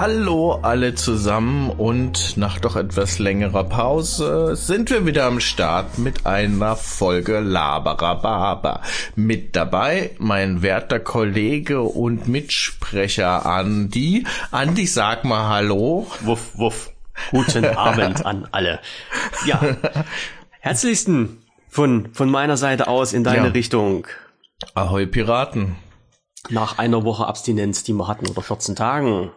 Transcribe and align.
Hallo 0.00 0.60
alle 0.62 0.94
zusammen 0.94 1.70
und 1.70 2.36
nach 2.36 2.60
doch 2.60 2.76
etwas 2.76 3.18
längerer 3.18 3.64
Pause 3.64 4.54
sind 4.54 4.90
wir 4.90 5.04
wieder 5.06 5.24
am 5.24 5.40
Start 5.40 5.98
mit 5.98 6.24
einer 6.24 6.76
Folge 6.76 7.40
Laberababa. 7.40 8.82
Mit 9.16 9.56
dabei 9.56 10.12
mein 10.18 10.62
werter 10.62 11.00
Kollege 11.00 11.80
und 11.82 12.28
Mitsprecher 12.28 13.44
Andi. 13.44 14.24
Andi, 14.52 14.86
sag 14.86 15.24
mal 15.24 15.48
Hallo. 15.48 16.06
Wuff, 16.20 16.56
wuff. 16.56 16.92
Guten 17.32 17.64
Abend 17.76 18.24
an 18.24 18.46
alle. 18.52 18.78
Ja, 19.46 19.60
herzlichsten 20.60 21.42
von, 21.68 22.10
von 22.12 22.30
meiner 22.30 22.56
Seite 22.56 22.86
aus 22.86 23.12
in 23.12 23.24
deine 23.24 23.48
ja. 23.48 23.52
Richtung. 23.52 24.06
Ahoi 24.74 25.06
Piraten. 25.06 25.74
Nach 26.50 26.78
einer 26.78 27.02
Woche 27.02 27.26
Abstinenz, 27.26 27.82
die 27.82 27.94
wir 27.94 28.06
hatten, 28.06 28.28
oder 28.28 28.42
14 28.42 28.76
Tagen. 28.76 29.32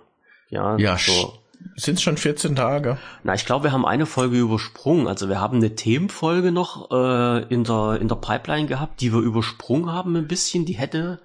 Ja, 0.51 0.77
ja 0.77 0.97
so. 0.97 1.33
sind 1.75 1.95
es 1.95 2.01
schon 2.03 2.17
14 2.17 2.55
Tage? 2.55 2.97
Na, 3.23 3.33
ich 3.33 3.45
glaube, 3.45 3.65
wir 3.65 3.71
haben 3.71 3.85
eine 3.85 4.05
Folge 4.05 4.37
übersprungen. 4.37 5.07
Also 5.07 5.29
wir 5.29 5.41
haben 5.41 5.57
eine 5.57 5.75
Themenfolge 5.75 6.51
noch 6.51 6.91
äh, 6.91 7.43
in, 7.51 7.63
der, 7.63 7.97
in 7.99 8.07
der 8.07 8.15
Pipeline 8.15 8.67
gehabt, 8.67 9.01
die 9.01 9.11
wir 9.11 9.21
übersprungen 9.21 9.91
haben 9.91 10.15
ein 10.15 10.27
bisschen. 10.27 10.65
Die 10.65 10.73
hätte 10.73 11.19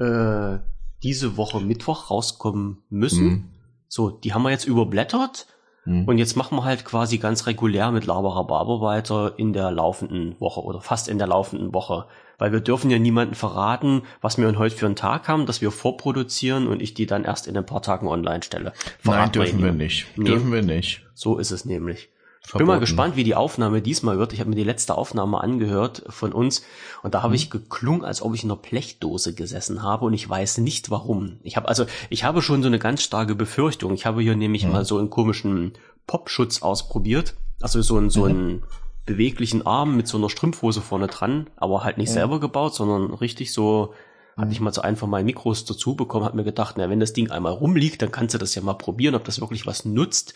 äh, 0.00 0.58
diese 1.02 1.36
Woche 1.36 1.60
Mittwoch 1.60 2.10
rauskommen 2.10 2.82
müssen. 2.88 3.24
Mhm. 3.24 3.44
So, 3.86 4.10
die 4.10 4.34
haben 4.34 4.42
wir 4.42 4.50
jetzt 4.50 4.66
überblättert. 4.66 5.46
Mhm. 5.84 6.04
Und 6.04 6.18
jetzt 6.18 6.36
machen 6.36 6.56
wir 6.56 6.64
halt 6.64 6.84
quasi 6.84 7.18
ganz 7.18 7.46
regulär 7.46 7.90
mit 7.90 8.06
Laberababer 8.06 8.80
weiter 8.80 9.38
in 9.38 9.52
der 9.52 9.70
laufenden 9.70 10.40
Woche 10.40 10.62
oder 10.62 10.80
fast 10.80 11.08
in 11.08 11.18
der 11.18 11.26
laufenden 11.26 11.74
Woche 11.74 12.06
weil 12.40 12.52
wir 12.52 12.60
dürfen 12.60 12.90
ja 12.90 12.98
niemanden 12.98 13.34
verraten, 13.34 14.02
was 14.20 14.38
wir 14.38 14.58
heute 14.58 14.74
für 14.74 14.86
einen 14.86 14.96
Tag 14.96 15.28
haben, 15.28 15.46
dass 15.46 15.60
wir 15.60 15.70
vorproduzieren 15.70 16.66
und 16.66 16.82
ich 16.82 16.94
die 16.94 17.06
dann 17.06 17.24
erst 17.24 17.46
in 17.46 17.56
ein 17.56 17.66
paar 17.66 17.82
Tagen 17.82 18.08
online 18.08 18.42
stelle. 18.42 18.72
Verraten 18.98 19.20
Nein, 19.20 19.32
dürfen 19.32 19.62
wir 19.62 19.72
nicht. 19.72 20.06
Nee. 20.16 20.24
Dürfen 20.24 20.52
wir 20.52 20.62
nicht. 20.62 21.06
So 21.14 21.38
ist 21.38 21.52
es 21.52 21.64
nämlich. 21.64 22.08
Ich 22.46 22.54
bin 22.54 22.66
mal 22.66 22.80
gespannt, 22.80 23.16
wie 23.16 23.22
die 23.22 23.34
Aufnahme 23.34 23.82
diesmal 23.82 24.18
wird. 24.18 24.32
Ich 24.32 24.40
habe 24.40 24.48
mir 24.48 24.56
die 24.56 24.64
letzte 24.64 24.96
Aufnahme 24.96 25.40
angehört 25.40 26.02
von 26.08 26.32
uns 26.32 26.64
und 27.02 27.14
da 27.14 27.22
habe 27.22 27.32
mhm. 27.32 27.36
ich 27.36 27.50
geklungen, 27.50 28.04
als 28.04 28.22
ob 28.22 28.34
ich 28.34 28.42
in 28.42 28.50
einer 28.50 28.58
Blechdose 28.58 29.34
gesessen 29.34 29.82
habe 29.82 30.06
und 30.06 30.14
ich 30.14 30.28
weiß 30.28 30.58
nicht 30.58 30.90
warum. 30.90 31.38
Ich 31.42 31.56
habe 31.56 31.68
also, 31.68 31.84
ich 32.08 32.24
habe 32.24 32.40
schon 32.40 32.62
so 32.62 32.68
eine 32.68 32.78
ganz 32.78 33.02
starke 33.02 33.34
Befürchtung. 33.34 33.92
Ich 33.92 34.06
habe 34.06 34.22
hier 34.22 34.34
nämlich 34.34 34.64
mhm. 34.64 34.72
mal 34.72 34.84
so 34.86 34.98
einen 34.98 35.10
komischen 35.10 35.74
Popschutz 36.06 36.62
ausprobiert. 36.62 37.34
Also 37.60 37.82
so 37.82 37.98
ein, 37.98 38.08
so 38.08 38.24
mhm. 38.24 38.30
ein 38.30 38.62
beweglichen 39.10 39.66
Arm 39.66 39.96
mit 39.96 40.06
so 40.06 40.18
einer 40.18 40.30
Strumpfhose 40.30 40.80
vorne 40.80 41.08
dran, 41.08 41.50
aber 41.56 41.82
halt 41.82 41.98
nicht 41.98 42.08
ja. 42.08 42.14
selber 42.14 42.38
gebaut, 42.38 42.74
sondern 42.74 43.12
richtig 43.12 43.52
so, 43.52 43.92
mhm. 44.36 44.42
hatte 44.42 44.52
ich 44.52 44.60
mal 44.60 44.72
so 44.72 44.82
von 44.94 45.10
meinen 45.10 45.26
Mikros 45.26 45.64
dazu 45.64 45.96
bekommen, 45.96 46.24
hat 46.24 46.34
mir 46.34 46.44
gedacht, 46.44 46.76
na, 46.78 46.88
wenn 46.88 47.00
das 47.00 47.12
Ding 47.12 47.30
einmal 47.30 47.52
rumliegt, 47.52 48.02
dann 48.02 48.12
kannst 48.12 48.34
du 48.34 48.38
das 48.38 48.54
ja 48.54 48.62
mal 48.62 48.74
probieren, 48.74 49.16
ob 49.16 49.24
das 49.24 49.40
wirklich 49.40 49.66
was 49.66 49.84
nutzt. 49.84 50.34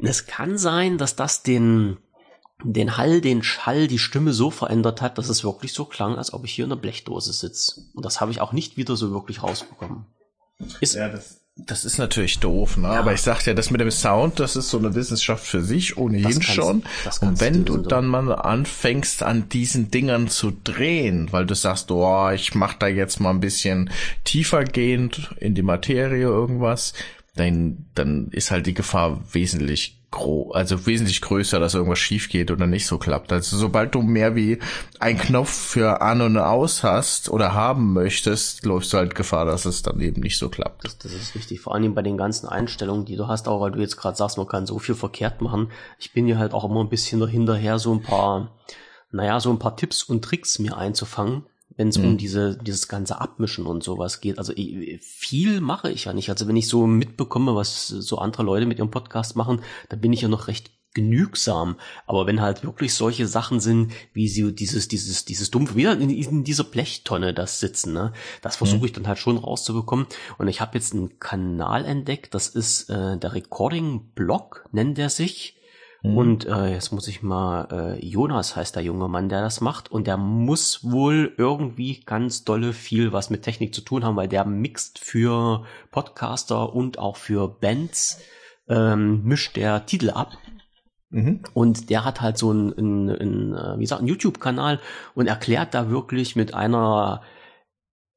Es 0.00 0.26
kann 0.26 0.56
sein, 0.56 0.96
dass 0.96 1.14
das 1.14 1.42
den, 1.42 1.98
den 2.64 2.96
Hall, 2.96 3.20
den 3.20 3.42
Schall, 3.42 3.86
die 3.86 3.98
Stimme 3.98 4.32
so 4.32 4.50
verändert 4.50 5.02
hat, 5.02 5.18
dass 5.18 5.28
es 5.28 5.44
wirklich 5.44 5.74
so 5.74 5.84
klang, 5.84 6.16
als 6.16 6.32
ob 6.32 6.44
ich 6.44 6.52
hier 6.52 6.64
in 6.64 6.72
einer 6.72 6.80
Blechdose 6.80 7.32
sitze. 7.34 7.82
Und 7.94 8.04
das 8.04 8.20
habe 8.20 8.30
ich 8.30 8.40
auch 8.40 8.52
nicht 8.52 8.78
wieder 8.78 8.96
so 8.96 9.10
wirklich 9.10 9.42
rausbekommen. 9.42 10.06
Ist, 10.80 10.94
ja, 10.94 11.08
das, 11.08 11.37
das 11.66 11.84
ist 11.84 11.98
natürlich 11.98 12.38
doof, 12.38 12.76
ne? 12.76 12.88
Ja. 12.88 13.00
Aber 13.00 13.12
ich 13.12 13.20
sag 13.20 13.44
ja, 13.44 13.52
das 13.52 13.70
mit 13.70 13.80
dem 13.80 13.90
Sound, 13.90 14.38
das 14.38 14.54
ist 14.54 14.70
so 14.70 14.78
eine 14.78 14.94
Wissenschaft 14.94 15.44
für 15.44 15.60
sich 15.60 15.96
ohnehin 15.96 16.40
schon. 16.40 16.84
Und 17.20 17.40
wenn 17.40 17.64
du 17.64 17.78
dann 17.78 18.06
mal 18.06 18.32
anfängst, 18.32 19.22
an 19.22 19.48
diesen 19.48 19.90
Dingern 19.90 20.28
zu 20.28 20.52
drehen, 20.62 21.32
weil 21.32 21.46
du 21.46 21.54
sagst, 21.54 21.90
oh, 21.90 22.30
ich 22.30 22.54
mach 22.54 22.74
da 22.74 22.86
jetzt 22.86 23.20
mal 23.20 23.30
ein 23.30 23.40
bisschen 23.40 23.90
tiefer 24.24 24.64
gehend 24.64 25.34
in 25.38 25.54
die 25.54 25.62
Materie 25.62 26.22
irgendwas, 26.22 26.94
dann, 27.34 27.86
dann 27.94 28.28
ist 28.30 28.50
halt 28.50 28.66
die 28.66 28.74
Gefahr 28.74 29.20
wesentlich 29.32 29.97
gro 30.10 30.52
also 30.52 30.86
wesentlich 30.86 31.20
größer, 31.20 31.60
dass 31.60 31.74
irgendwas 31.74 31.98
schief 31.98 32.28
geht 32.28 32.50
oder 32.50 32.66
nicht 32.66 32.86
so 32.86 32.98
klappt. 32.98 33.32
Also 33.32 33.56
sobald 33.56 33.94
du 33.94 34.02
mehr 34.02 34.34
wie 34.34 34.58
ein 35.00 35.18
Knopf 35.18 35.50
für 35.50 36.00
an 36.00 36.22
und 36.22 36.38
aus 36.38 36.82
hast 36.82 37.28
oder 37.28 37.52
haben 37.52 37.92
möchtest, 37.92 38.64
läufst 38.64 38.92
du 38.92 38.96
halt 38.96 39.14
Gefahr, 39.14 39.44
dass 39.44 39.66
es 39.66 39.82
dann 39.82 40.00
eben 40.00 40.22
nicht 40.22 40.38
so 40.38 40.48
klappt. 40.48 40.84
Das, 40.84 40.98
das 40.98 41.12
ist 41.12 41.34
richtig. 41.34 41.60
Vor 41.60 41.74
allem 41.74 41.94
bei 41.94 42.02
den 42.02 42.16
ganzen 42.16 42.48
Einstellungen, 42.48 43.04
die 43.04 43.16
du 43.16 43.28
hast, 43.28 43.48
auch 43.48 43.60
weil 43.60 43.72
du 43.72 43.80
jetzt 43.80 43.96
gerade 43.96 44.16
sagst, 44.16 44.38
man 44.38 44.48
kann 44.48 44.66
so 44.66 44.78
viel 44.78 44.94
verkehrt 44.94 45.42
machen. 45.42 45.70
Ich 45.98 46.12
bin 46.12 46.26
ja 46.26 46.38
halt 46.38 46.54
auch 46.54 46.64
immer 46.64 46.80
ein 46.80 46.88
bisschen 46.88 47.26
hinterher, 47.28 47.78
so 47.78 47.92
ein 47.92 48.02
paar, 48.02 48.52
naja, 49.10 49.40
so 49.40 49.50
ein 49.50 49.58
paar 49.58 49.76
Tipps 49.76 50.02
und 50.02 50.24
Tricks 50.24 50.58
mir 50.58 50.76
einzufangen 50.76 51.44
wenn 51.78 51.88
es 51.88 51.96
mhm. 51.96 52.04
um 52.04 52.18
diese, 52.18 52.58
dieses 52.58 52.88
ganze 52.88 53.20
Abmischen 53.20 53.64
und 53.64 53.82
sowas 53.82 54.20
geht. 54.20 54.38
Also 54.38 54.52
viel 55.00 55.60
mache 55.60 55.90
ich 55.90 56.04
ja 56.04 56.12
nicht. 56.12 56.28
Also 56.28 56.46
wenn 56.48 56.56
ich 56.56 56.68
so 56.68 56.86
mitbekomme, 56.86 57.54
was 57.54 57.86
so 57.88 58.18
andere 58.18 58.42
Leute 58.42 58.66
mit 58.66 58.78
ihrem 58.78 58.90
Podcast 58.90 59.36
machen, 59.36 59.62
dann 59.88 60.00
bin 60.00 60.12
ich 60.12 60.20
ja 60.20 60.28
noch 60.28 60.48
recht 60.48 60.72
genügsam. 60.94 61.76
Aber 62.06 62.26
wenn 62.26 62.40
halt 62.40 62.64
wirklich 62.64 62.94
solche 62.94 63.28
Sachen 63.28 63.60
sind, 63.60 63.92
wie 64.12 64.26
sie 64.26 64.52
dieses, 64.52 64.88
dieses, 64.88 65.24
dieses 65.24 65.52
dumpfe, 65.52 65.76
wieder 65.76 65.92
in, 65.92 66.10
in 66.10 66.42
dieser 66.42 66.64
Blechtonne 66.64 67.32
das 67.32 67.60
sitzen, 67.60 67.92
ne, 67.92 68.12
das 68.42 68.56
versuche 68.56 68.80
mhm. 68.80 68.84
ich 68.86 68.92
dann 68.92 69.06
halt 69.06 69.18
schon 69.18 69.36
rauszubekommen. 69.36 70.06
Und 70.38 70.48
ich 70.48 70.60
habe 70.60 70.76
jetzt 70.76 70.94
einen 70.94 71.20
Kanal 71.20 71.84
entdeckt, 71.84 72.34
das 72.34 72.48
ist 72.48 72.90
äh, 72.90 73.16
der 73.16 73.34
Recording 73.34 74.10
Blog, 74.16 74.68
nennt 74.72 74.98
er 74.98 75.10
sich. 75.10 75.57
Mhm. 76.02 76.16
Und 76.16 76.46
äh, 76.46 76.72
jetzt 76.72 76.92
muss 76.92 77.08
ich 77.08 77.22
mal, 77.22 77.68
äh, 77.70 78.04
Jonas 78.06 78.54
heißt 78.54 78.76
der 78.76 78.82
junge 78.82 79.08
Mann, 79.08 79.28
der 79.28 79.40
das 79.40 79.60
macht. 79.60 79.90
Und 79.90 80.06
der 80.06 80.16
muss 80.16 80.90
wohl 80.90 81.34
irgendwie 81.36 82.00
ganz 82.00 82.44
dolle 82.44 82.72
viel 82.72 83.12
was 83.12 83.30
mit 83.30 83.42
Technik 83.42 83.74
zu 83.74 83.80
tun 83.80 84.04
haben, 84.04 84.16
weil 84.16 84.28
der 84.28 84.44
mixt 84.44 84.98
für 84.98 85.64
Podcaster 85.90 86.72
und 86.72 86.98
auch 86.98 87.16
für 87.16 87.48
Bands, 87.48 88.20
ähm, 88.68 89.22
mischt 89.24 89.56
der 89.56 89.86
Titel 89.86 90.10
ab. 90.10 90.32
Mhm. 91.10 91.40
Und 91.54 91.90
der 91.90 92.04
hat 92.04 92.20
halt 92.20 92.38
so 92.38 92.50
einen, 92.50 92.72
einen, 92.74 93.10
einen 93.10 93.54
äh, 93.54 93.78
wie 93.78 93.82
gesagt, 93.82 94.00
einen 94.00 94.08
YouTube-Kanal 94.08 94.78
und 95.14 95.26
erklärt 95.26 95.74
da 95.74 95.90
wirklich 95.90 96.36
mit 96.36 96.54
einer 96.54 97.22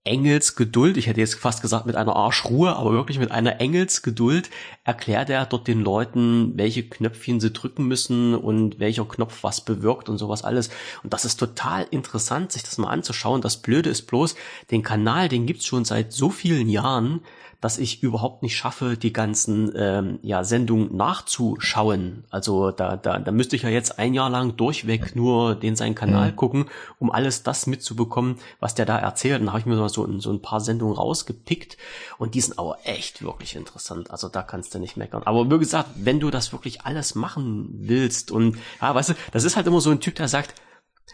Engelsgeduld, 0.03 0.97
ich 0.97 1.06
hätte 1.06 1.19
jetzt 1.19 1.35
fast 1.35 1.62
gesagt 1.62 1.85
mit 1.85 1.95
einer 1.95 2.16
Arschruhe, 2.16 2.75
aber 2.75 2.91
wirklich 2.91 3.19
mit 3.19 3.29
einer 3.29 3.62
Engelsgeduld 3.62 4.50
erklärt 4.84 5.29
er 5.29 5.45
dort 5.45 5.67
den 5.67 5.81
Leuten, 5.81 6.57
welche 6.57 6.89
Knöpfchen 6.89 7.39
sie 7.39 7.53
drücken 7.53 7.88
müssen 7.88 8.34
und 8.34 8.79
welcher 8.79 9.06
Knopf 9.06 9.44
was 9.44 9.62
bewirkt 9.62 10.09
und 10.09 10.17
sowas 10.17 10.44
alles. 10.44 10.72
Und 11.03 11.13
das 11.13 11.23
ist 11.23 11.38
total 11.38 11.85
interessant, 11.91 12.51
sich 12.51 12.63
das 12.63 12.79
mal 12.79 12.89
anzuschauen. 12.89 13.41
Das 13.41 13.62
Blöde 13.62 13.91
ist 13.91 14.07
bloß, 14.07 14.34
den 14.72 14.81
Kanal, 14.81 15.29
den 15.29 15.45
gibt's 15.45 15.67
schon 15.67 15.85
seit 15.85 16.12
so 16.12 16.31
vielen 16.31 16.68
Jahren, 16.68 17.22
dass 17.62 17.78
ich 17.78 18.02
überhaupt 18.02 18.42
nicht 18.42 18.58
schaffe, 18.58 18.98
die 18.98 19.14
ganzen 19.14 19.72
ähm, 19.76 20.20
ja, 20.24 20.44
Sendungen 20.44 20.96
nachzuschauen. 20.96 22.26
Also 22.32 22.72
da, 22.72 22.98
da, 22.98 23.20
da 23.20 23.32
müsste 23.32 23.56
ich 23.56 23.62
ja 23.62 23.70
jetzt 23.70 24.00
ein 24.00 24.16
Jahr 24.16 24.32
lang 24.32 24.58
durchweg 24.58 25.16
nur 25.16 25.54
den 25.54 25.76
seinen 25.76 25.94
Kanal 25.94 26.32
mhm. 26.32 26.36
gucken, 26.36 26.66
um 27.00 27.12
alles 27.12 27.44
das 27.44 27.68
mitzubekommen, 27.68 28.38
was 28.60 28.74
der 28.74 28.88
da 28.88 28.98
erzählt. 28.98 29.40
Und 29.40 29.46
da 29.46 29.52
habe 29.54 29.60
ich 29.60 29.68
mir 29.68 29.76
so, 29.88 30.20
so 30.20 30.32
ein 30.32 30.42
paar 30.42 30.60
Sendungen 30.60 30.96
rausgepickt 30.96 31.78
und 32.18 32.34
die 32.34 32.42
sind 32.42 32.58
aber 32.58 32.80
echt 32.84 33.22
wirklich 33.24 33.56
interessant. 33.56 34.10
Also 34.10 34.28
da 34.28 34.42
kannst 34.42 34.74
du 34.74 34.80
nicht 34.80 34.98
meckern. 34.98 35.22
Aber 35.24 35.50
wie 35.50 35.60
gesagt, 35.60 35.90
wenn 35.96 36.20
du 36.20 36.32
das 36.32 36.52
wirklich 36.52 36.82
alles 36.82 37.14
machen 37.14 37.70
willst 37.74 38.32
und 38.32 38.58
ja, 38.82 38.94
weißt 38.94 39.10
du, 39.10 39.14
das 39.32 39.44
ist 39.44 39.56
halt 39.56 39.68
immer 39.68 39.82
so 39.82 39.92
ein 39.92 40.00
Typ, 40.00 40.16
der 40.16 40.28
sagt, 40.28 40.56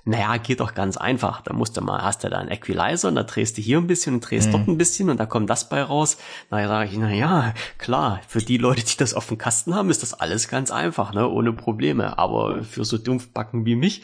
naja, 0.05 0.37
geht 0.37 0.61
doch 0.61 0.73
ganz 0.73 0.95
einfach. 0.95 1.41
Da 1.41 1.53
musst 1.53 1.75
du 1.75 1.81
mal, 1.81 2.01
hast 2.01 2.23
du 2.23 2.29
da 2.29 2.37
einen 2.37 2.49
Equalizer 2.49 3.09
und 3.09 3.15
da 3.15 3.23
drehst 3.23 3.57
du 3.57 3.61
hier 3.61 3.77
ein 3.77 3.87
bisschen 3.87 4.15
und 4.15 4.21
drehst 4.21 4.47
mhm. 4.47 4.51
dort 4.51 4.67
ein 4.67 4.77
bisschen 4.77 5.09
und 5.09 5.19
da 5.19 5.25
kommt 5.25 5.49
das 5.49 5.69
bei 5.69 5.81
raus. 5.81 6.17
Na 6.49 6.65
sage 6.67 6.91
ich, 6.91 6.97
na 6.97 7.13
ja, 7.13 7.53
klar, 7.77 8.21
für 8.27 8.39
die 8.39 8.57
Leute, 8.57 8.83
die 8.83 8.97
das 8.97 9.13
auf 9.13 9.27
dem 9.27 9.37
Kasten 9.37 9.75
haben, 9.75 9.89
ist 9.89 10.03
das 10.03 10.13
alles 10.13 10.47
ganz 10.47 10.71
einfach, 10.71 11.13
ne, 11.13 11.27
ohne 11.27 11.51
Probleme. 11.51 12.17
Aber 12.17 12.63
für 12.63 12.85
so 12.85 12.97
Dumpfbacken 12.97 13.65
wie 13.65 13.75
mich, 13.75 14.03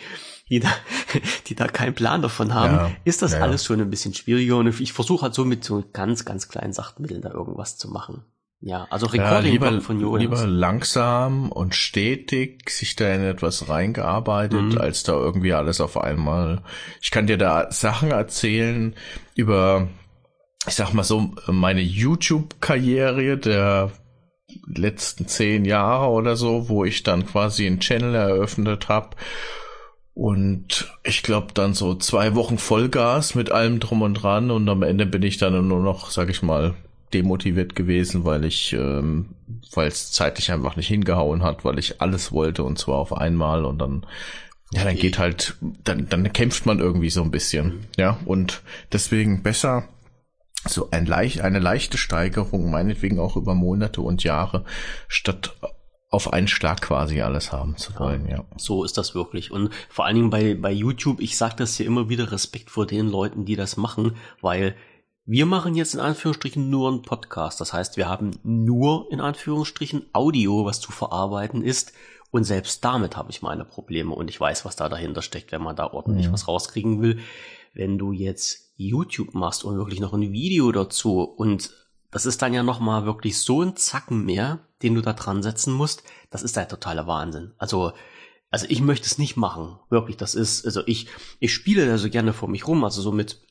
die 0.49 0.59
da, 0.59 0.69
die 1.47 1.55
da 1.55 1.67
keinen 1.67 1.95
Plan 1.95 2.21
davon 2.21 2.53
haben, 2.53 2.75
ja, 2.75 2.91
ist 3.05 3.21
das 3.21 3.33
ja, 3.33 3.39
alles 3.39 3.63
schon 3.63 3.79
ein 3.79 3.89
bisschen 3.89 4.13
schwieriger 4.13 4.57
und 4.57 4.79
ich 4.79 4.94
versuche 4.94 5.23
halt 5.23 5.33
so 5.33 5.45
mit 5.45 5.63
so 5.63 5.83
ganz, 5.94 6.25
ganz 6.25 6.50
kleinen 6.50 6.74
Sachtmitteln 6.74 7.21
da 7.21 7.31
irgendwas 7.31 7.77
zu 7.77 7.89
machen. 7.89 8.25
Ja, 8.65 8.88
also 8.89 9.07
Recording 9.07 9.56
ja, 9.56 9.69
lieber, 9.69 9.81
von 9.81 10.00
Jonas. 10.00 10.21
Lieber 10.21 10.48
langsam 10.48 11.51
und 11.51 11.75
stetig 11.75 12.69
sich 12.69 12.95
da 12.95 13.13
in 13.13 13.21
etwas 13.21 13.68
reingearbeitet, 13.68 14.62
mhm. 14.62 14.77
als 14.77 15.04
da 15.04 15.12
irgendwie 15.12 15.51
alles 15.51 15.81
auf 15.81 15.98
einmal. 15.98 16.63
Ich 17.01 17.12
kann 17.12 17.27
dir 17.27 17.38
da 17.38 17.69
Sachen 17.71 18.12
erzählen 18.12 18.95
über, 19.36 19.89
ich 20.65 20.75
sag 20.75 20.94
mal 20.94 21.04
so, 21.04 21.31
meine 21.48 21.81
YouTube-Karriere 21.81 23.38
der 23.38 23.92
letzten 24.65 25.27
zehn 25.27 25.65
Jahre 25.65 26.07
oder 26.12 26.38
so, 26.38 26.69
wo 26.69 26.86
ich 26.86 27.04
dann 27.04 27.25
quasi 27.25 27.68
einen 27.68 27.81
Channel 27.81 28.15
eröffnet 28.15 28.88
habe 28.88 29.18
und 30.13 30.89
ich 31.04 31.21
glaube 31.21 31.48
dann 31.54 31.74
so 31.74 31.95
zwei 31.95 32.33
Wochen 32.36 32.57
Vollgas 32.57 33.36
mit 33.36 33.51
allem 33.51 33.81
drum 33.81 34.04
und 34.04 34.13
dran 34.13 34.51
und 34.51 34.69
am 34.69 34.83
Ende 34.83 35.06
bin 35.06 35.24
ich 35.24 35.38
dann 35.38 35.68
nur 35.68 35.81
noch, 35.81 36.12
sag 36.12 36.30
ich 36.30 36.42
mal, 36.44 36.75
demotiviert 37.13 37.75
gewesen, 37.75 38.25
weil 38.25 38.45
ich, 38.45 38.74
ähm, 38.74 39.36
weil 39.74 39.88
es 39.88 40.12
zeitlich 40.12 40.51
einfach 40.51 40.75
nicht 40.75 40.88
hingehauen 40.88 41.44
hat, 41.44 41.63
weil 41.65 41.80
ich 41.80 42.01
alles 42.01 42.31
wollte 42.31 42.63
und 42.63 42.77
zwar 42.77 42.98
auf 42.98 43.15
einmal 43.15 43.65
und 43.65 43.80
dann, 43.80 44.06
ja, 44.74 44.83
dann 44.83 44.95
geht 44.95 45.19
halt, 45.19 45.56
dann, 45.83 46.07
dann 46.10 46.31
kämpft 46.33 46.65
man 46.65 46.80
irgendwie 46.80 47.10
so 47.10 47.21
ein 47.21 47.31
bisschen, 47.31 47.88
ja, 47.98 48.18
und 48.25 48.62
deswegen 48.92 49.44
besser 49.44 49.88
so 50.68 50.89
ein 50.92 51.06
leicht, 51.06 51.42
eine 51.42 51.60
leichte 51.60 51.98
Steigerung, 51.98 52.71
meinetwegen 52.71 53.19
auch 53.19 53.36
über 53.36 53.54
Monate 53.54 54.01
und 54.01 54.24
Jahre, 54.24 54.63
statt 55.07 55.56
auf 56.10 56.31
einen 56.31 56.48
Schlag 56.48 56.80
quasi 56.81 57.21
alles 57.21 57.51
haben 57.51 57.75
zu 57.75 57.98
wollen, 57.98 58.27
ja. 58.27 58.38
ja. 58.38 58.45
So 58.56 58.83
ist 58.83 59.00
das 59.00 59.15
wirklich. 59.15 59.51
Und 59.51 59.71
vor 59.89 60.06
allen 60.06 60.15
Dingen 60.15 60.30
bei, 60.30 60.54
bei 60.54 60.71
YouTube, 60.71 61.19
ich 61.19 61.38
sage 61.38 61.56
das 61.57 61.75
hier 61.75 61.88
immer 61.88 62.07
wieder, 62.07 62.31
Respekt 62.31 62.69
vor 62.69 62.86
den 62.86 63.10
Leuten, 63.10 63.45
die 63.45 63.56
das 63.56 63.77
machen, 63.77 64.15
weil 64.39 64.75
wir 65.25 65.46
machen 65.46 65.75
jetzt 65.75 65.94
in 65.94 66.00
Anführungsstrichen 66.00 66.70
nur 66.70 66.90
einen 66.90 67.02
Podcast. 67.02 67.62
Das 67.62 67.72
heißt, 67.72 67.96
wir 67.96 68.10
haben 68.10 68.31
nur 68.44 69.08
in 69.12 69.22
Anführungsstrichen 69.22 70.08
Audio, 70.12 70.66
was 70.66 70.81
zu 70.81 70.92
verarbeiten 70.92 71.64
ist. 71.64 71.94
Und 72.31 72.44
selbst 72.44 72.84
damit 72.84 73.16
habe 73.16 73.31
ich 73.31 73.42
meine 73.42 73.64
Probleme 73.64 74.14
und 74.14 74.30
ich 74.30 74.40
weiß, 74.40 74.66
was 74.66 74.75
da 74.75 74.90
dahinter 74.90 75.22
steckt, 75.22 75.52
wenn 75.52 75.62
man 75.62 75.75
da 75.75 75.94
ordentlich 75.94 76.25
ja. 76.25 76.34
was 76.34 76.48
rauskriegen 76.48 77.02
will. 77.02 77.20
Wenn 77.74 77.98
du 77.98 78.12
jetzt 78.12 78.74
YouTube 78.75 79.34
machst 79.34 79.64
und 79.64 79.78
wirklich 79.78 80.00
noch 80.00 80.14
ein 80.14 80.31
Video 80.31 80.72
dazu 80.72 81.22
und 81.22 81.72
das 82.12 82.25
ist 82.25 82.42
dann 82.42 82.54
ja 82.54 82.62
nochmal 82.62 83.06
wirklich 83.06 83.40
so 83.40 83.62
ein 83.62 83.75
Zacken 83.75 84.25
mehr, 84.25 84.60
den 84.81 84.96
du 84.96 85.02
da 85.02 85.14
dran 85.14 85.42
setzen 85.42 85.74
musst. 85.74 86.04
Das 86.30 86.44
ist 86.44 86.56
der 86.56 86.68
totale 86.68 87.08
Wahnsinn. 87.08 87.54
Also, 87.58 87.94
also 88.52 88.66
ich 88.70 88.81
möchte 88.81 89.08
es 89.08 89.18
nicht 89.18 89.38
machen. 89.38 89.80
Wirklich, 89.90 90.18
das 90.18 90.36
ist, 90.36 90.66
also 90.66 90.81
ich, 90.86 91.08
ich 91.40 91.54
spiele 91.54 91.88
da 91.88 91.98
so 91.98 92.10
gerne 92.10 92.34
vor 92.34 92.50
mich 92.50 92.68
rum, 92.68 92.84
also 92.84 93.02
so 93.02 93.12
mit 93.12 93.42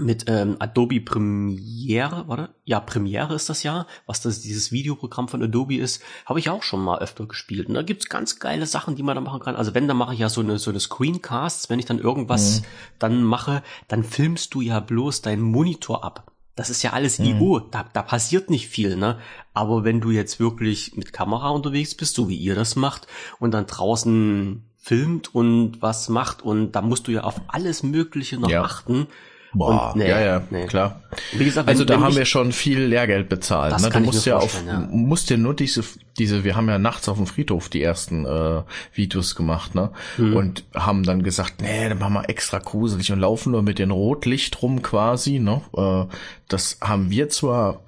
mit 0.00 0.24
ähm, 0.28 0.56
Adobe 0.58 1.00
Premiere, 1.00 2.24
warte, 2.26 2.50
ja, 2.64 2.80
Premiere 2.80 3.34
ist 3.34 3.48
das 3.48 3.62
ja, 3.62 3.86
was 4.06 4.20
das 4.20 4.40
dieses 4.40 4.72
Videoprogramm 4.72 5.28
von 5.28 5.42
Adobe 5.42 5.76
ist, 5.76 6.02
habe 6.26 6.38
ich 6.38 6.50
auch 6.50 6.62
schon 6.62 6.82
mal 6.82 6.98
öfter 6.98 7.26
gespielt. 7.26 7.68
Und 7.68 7.74
da 7.74 7.82
gibt's 7.82 8.08
ganz 8.08 8.38
geile 8.38 8.66
Sachen, 8.66 8.96
die 8.96 9.02
man 9.02 9.14
da 9.14 9.20
machen 9.20 9.40
kann. 9.40 9.56
Also 9.56 9.74
wenn, 9.74 9.88
dann 9.88 9.96
mache 9.96 10.14
ich 10.14 10.20
ja 10.20 10.28
so 10.28 10.40
eine 10.40 10.58
so 10.58 10.70
eine 10.70 10.80
Screencasts, 10.80 11.70
wenn 11.70 11.78
ich 11.78 11.86
dann 11.86 11.98
irgendwas 11.98 12.60
mhm. 12.60 12.64
dann 12.98 13.22
mache, 13.22 13.62
dann 13.88 14.04
filmst 14.04 14.54
du 14.54 14.60
ja 14.60 14.80
bloß 14.80 15.22
deinen 15.22 15.42
Monitor 15.42 16.04
ab. 16.04 16.32
Das 16.58 16.70
ist 16.70 16.82
ja 16.82 16.92
alles 16.92 17.20
mhm. 17.20 17.26
IO, 17.26 17.60
da, 17.60 17.84
da 17.92 18.02
passiert 18.02 18.50
nicht 18.50 18.66
viel, 18.66 18.96
ne? 18.96 19.18
Aber 19.54 19.84
wenn 19.84 20.00
du 20.00 20.10
jetzt 20.10 20.40
wirklich 20.40 20.96
mit 20.96 21.12
Kamera 21.12 21.50
unterwegs 21.50 21.94
bist, 21.94 22.16
so 22.16 22.28
wie 22.28 22.36
ihr 22.36 22.56
das 22.56 22.74
macht, 22.74 23.06
und 23.38 23.52
dann 23.52 23.66
draußen 23.66 24.64
filmt 24.76 25.34
und 25.34 25.82
was 25.82 26.08
macht, 26.08 26.42
und 26.42 26.72
da 26.72 26.82
musst 26.82 27.06
du 27.06 27.12
ja 27.12 27.22
auf 27.22 27.40
alles 27.46 27.84
Mögliche 27.84 28.38
noch 28.38 28.50
ja. 28.50 28.62
achten, 28.62 29.06
Boah, 29.54 29.92
und, 29.92 30.00
nee, 30.00 30.08
ja, 30.08 30.20
ja, 30.20 30.42
nee. 30.50 30.66
klar. 30.66 31.02
Wie 31.32 31.44
gesagt, 31.44 31.68
also 31.68 31.84
da 31.84 32.00
haben 32.00 32.14
wir 32.14 32.26
schon 32.26 32.52
viel 32.52 32.80
Lehrgeld 32.80 33.28
bezahlt. 33.28 33.80
Ne? 33.80 33.88
Du 33.88 34.00
musst 34.00 34.26
ja 34.26 34.36
auf, 34.36 34.62
ja. 34.66 34.86
musst 34.90 35.30
dir 35.30 35.38
nur 35.38 35.54
diese, 35.54 35.82
diese, 36.18 36.44
wir 36.44 36.54
haben 36.54 36.68
ja 36.68 36.78
nachts 36.78 37.08
auf 37.08 37.16
dem 37.16 37.26
Friedhof 37.26 37.68
die 37.68 37.82
ersten 37.82 38.26
äh, 38.26 38.62
Videos 38.92 39.34
gemacht, 39.34 39.74
ne? 39.74 39.90
Mhm. 40.18 40.36
Und 40.36 40.64
haben 40.74 41.02
dann 41.02 41.22
gesagt, 41.22 41.62
nee, 41.62 41.88
dann 41.88 41.98
machen 41.98 42.14
wir 42.14 42.28
extra 42.28 42.58
gruselig 42.58 43.10
und 43.10 43.20
laufen 43.20 43.52
nur 43.52 43.62
mit 43.62 43.78
dem 43.78 43.90
Rotlicht 43.90 44.60
rum 44.60 44.82
quasi, 44.82 45.38
ne? 45.38 45.62
Äh, 45.76 46.14
das 46.48 46.78
haben 46.82 47.10
wir 47.10 47.30
zwar 47.30 47.80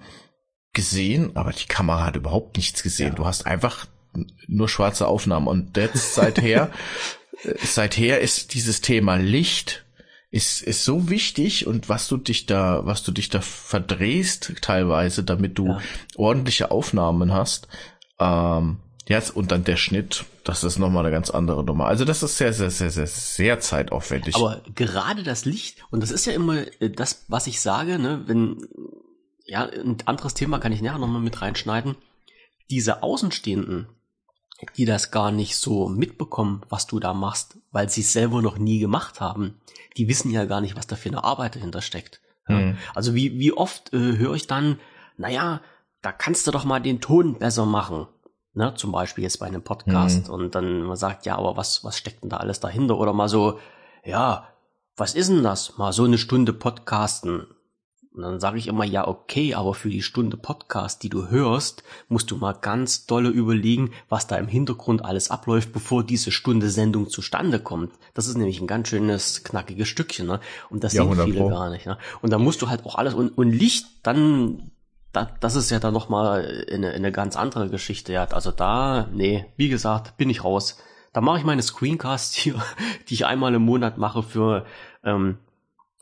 gesehen, 0.73 1.33
aber 1.37 1.53
die 1.53 1.67
Kamera 1.67 2.07
hat 2.07 2.17
überhaupt 2.17 2.57
nichts 2.57 2.83
gesehen. 2.83 3.09
Ja. 3.09 3.15
Du 3.15 3.27
hast 3.27 3.47
einfach 3.47 3.87
nur 4.47 4.69
schwarze 4.69 5.07
Aufnahmen 5.07 5.47
und 5.47 5.77
jetzt 5.77 6.15
seither, 6.15 6.71
seither 7.63 8.21
ist 8.21 8.55
dieses 8.55 8.81
Thema 8.81 9.17
Licht 9.17 9.85
ist, 10.31 10.63
ist 10.63 10.85
so 10.85 11.11
wichtig 11.11 11.67
und 11.67 11.89
was 11.89 12.09
du 12.09 12.17
dich 12.17 12.47
da, 12.47 12.87
was 12.87 13.03
du 13.03 13.11
dich 13.11 13.31
da 13.31 13.41
verdrehst 13.41 14.53
teilweise, 14.61 15.25
damit 15.25 15.59
du 15.59 15.67
ja. 15.67 15.81
ordentliche 16.17 16.71
Aufnahmen 16.71 17.33
hast. 17.33 17.69
Ähm, 18.19 18.79
jetzt 19.09 19.35
und 19.35 19.51
dann 19.51 19.65
der 19.65 19.77
Schnitt, 19.77 20.25
das 20.45 20.63
ist 20.63 20.79
nochmal 20.79 21.05
eine 21.05 21.13
ganz 21.13 21.31
andere 21.31 21.65
Nummer. 21.65 21.87
Also 21.87 22.05
das 22.05 22.23
ist 22.23 22.39
sehr, 22.39 22.53
sehr, 22.53 22.71
sehr, 22.71 22.91
sehr, 22.91 23.09
sehr 23.09 23.59
zeitaufwendig. 23.59 24.37
Aber 24.37 24.63
gerade 24.77 25.25
das 25.25 25.45
Licht, 25.45 25.85
und 25.91 26.01
das 26.01 26.13
ist 26.13 26.27
ja 26.27 26.33
immer 26.33 26.59
äh, 26.81 26.91
das, 26.91 27.25
was 27.27 27.49
ich 27.49 27.61
sage, 27.61 27.99
ne, 27.99 28.23
wenn, 28.27 28.69
ja, 29.47 29.65
ein 29.65 29.97
anderes 30.05 30.35
Thema 30.35 30.61
kann 30.61 30.71
ich 30.71 30.81
nachher 30.81 30.99
nochmal 30.99 31.23
mit 31.23 31.43
reinschneiden. 31.43 31.97
Diese 32.71 33.03
Außenstehenden, 33.03 33.89
die 34.77 34.85
das 34.85 35.11
gar 35.11 35.31
nicht 35.31 35.57
so 35.57 35.89
mitbekommen, 35.89 36.63
was 36.69 36.87
du 36.87 37.01
da 37.01 37.15
machst, 37.15 37.59
weil 37.73 37.89
sie 37.89 38.03
es 38.03 38.13
selber 38.13 38.43
noch 38.43 38.59
nie 38.59 38.79
gemacht 38.79 39.21
haben. 39.21 39.61
Die 39.97 40.09
wissen 40.09 40.31
ja 40.31 40.45
gar 40.45 40.61
nicht, 40.61 40.77
was 40.77 40.87
da 40.87 40.97
für 40.97 41.09
eine 41.09 41.25
Arbeit 41.25 41.57
dahinter 41.57 41.83
steckt. 41.83 42.21
Mhm. 42.49 42.79
Also 42.95 43.15
wie, 43.15 43.39
wie 43.39 43.53
oft 43.53 43.93
äh, 43.93 44.17
höre 44.19 44.35
ich 44.35 44.47
dann, 44.47 44.79
naja, 45.17 45.61
da 46.03 46.13
kannst 46.13 46.47
du 46.47 46.51
doch 46.51 46.65
mal 46.65 46.81
den 46.81 47.01
Ton 47.01 47.39
besser 47.39 47.67
machen. 47.67 48.07
Ne, 48.53 48.75
zum 48.75 48.91
Beispiel 48.91 49.23
jetzt 49.23 49.39
bei 49.39 49.47
einem 49.47 49.63
Podcast 49.63 50.27
mhm. 50.27 50.35
und 50.35 50.55
dann 50.57 50.83
man 50.83 50.97
sagt, 50.97 51.25
ja, 51.25 51.37
aber 51.37 51.57
was, 51.57 51.85
was 51.85 51.97
steckt 51.97 52.25
denn 52.25 52.31
da 52.31 52.39
alles 52.39 52.59
dahinter? 52.59 52.99
Oder 52.99 53.13
mal 53.13 53.29
so, 53.29 53.61
ja, 54.05 54.49
was 54.97 55.15
ist 55.15 55.31
denn 55.31 55.45
das? 55.45 55.79
Mal 55.79 55.93
so 55.93 56.05
eine 56.05 56.19
Stunde 56.19 56.53
Podcasten. 56.53 57.47
Und 58.21 58.33
dann 58.33 58.41
sage 58.41 58.59
ich 58.59 58.67
immer, 58.67 58.85
ja, 58.85 59.09
okay, 59.09 59.55
aber 59.55 59.73
für 59.73 59.89
die 59.89 60.03
Stunde 60.03 60.37
Podcast, 60.37 61.03
die 61.03 61.09
du 61.09 61.29
hörst, 61.29 61.83
musst 62.09 62.31
du 62.31 62.37
mal 62.37 62.53
ganz 62.53 63.07
dolle 63.07 63.31
überlegen, 63.31 63.93
was 64.11 64.27
da 64.27 64.37
im 64.37 64.47
Hintergrund 64.47 65.03
alles 65.03 65.31
abläuft, 65.31 65.73
bevor 65.73 66.05
diese 66.05 66.31
Stunde 66.31 66.69
Sendung 66.69 67.09
zustande 67.09 67.61
kommt. 67.61 67.93
Das 68.13 68.27
ist 68.27 68.37
nämlich 68.37 68.61
ein 68.61 68.67
ganz 68.67 68.89
schönes, 68.89 69.43
knackiges 69.43 69.89
Stückchen, 69.89 70.27
ne? 70.27 70.41
Und 70.69 70.85
das 70.85 70.93
ja, 70.93 71.05
sehen 71.05 71.25
viele 71.25 71.41
Pro. 71.41 71.49
gar 71.49 71.71
nicht, 71.71 71.87
ne? 71.87 71.97
Und 72.21 72.31
da 72.31 72.39
musst 72.39 72.61
du 72.61 72.69
halt 72.69 72.85
auch 72.85 72.97
alles, 72.97 73.15
und, 73.15 73.31
und 73.31 73.51
Licht, 73.53 73.87
dann, 74.03 74.71
da, 75.13 75.31
das 75.41 75.57
ist 75.57 75.71
ja 75.71 75.79
dann 75.79 75.95
nochmal 75.95 76.67
eine, 76.71 76.91
eine 76.91 77.13
ganz 77.13 77.37
andere 77.37 77.71
Geschichte, 77.71 78.13
ja. 78.13 78.25
Also 78.27 78.51
da, 78.51 79.09
nee, 79.15 79.47
wie 79.57 79.71
gesagt, 79.71 80.19
bin 80.19 80.29
ich 80.29 80.45
raus. 80.45 80.77
Da 81.15 81.23
mache 81.23 81.39
ich 81.39 81.45
meine 81.45 81.63
Screencasts 81.63 82.35
hier, 82.35 82.57
die 83.09 83.15
ich 83.15 83.25
einmal 83.25 83.55
im 83.55 83.63
Monat 83.63 83.97
mache 83.97 84.23
für, 84.23 84.67
ähm, 85.05 85.39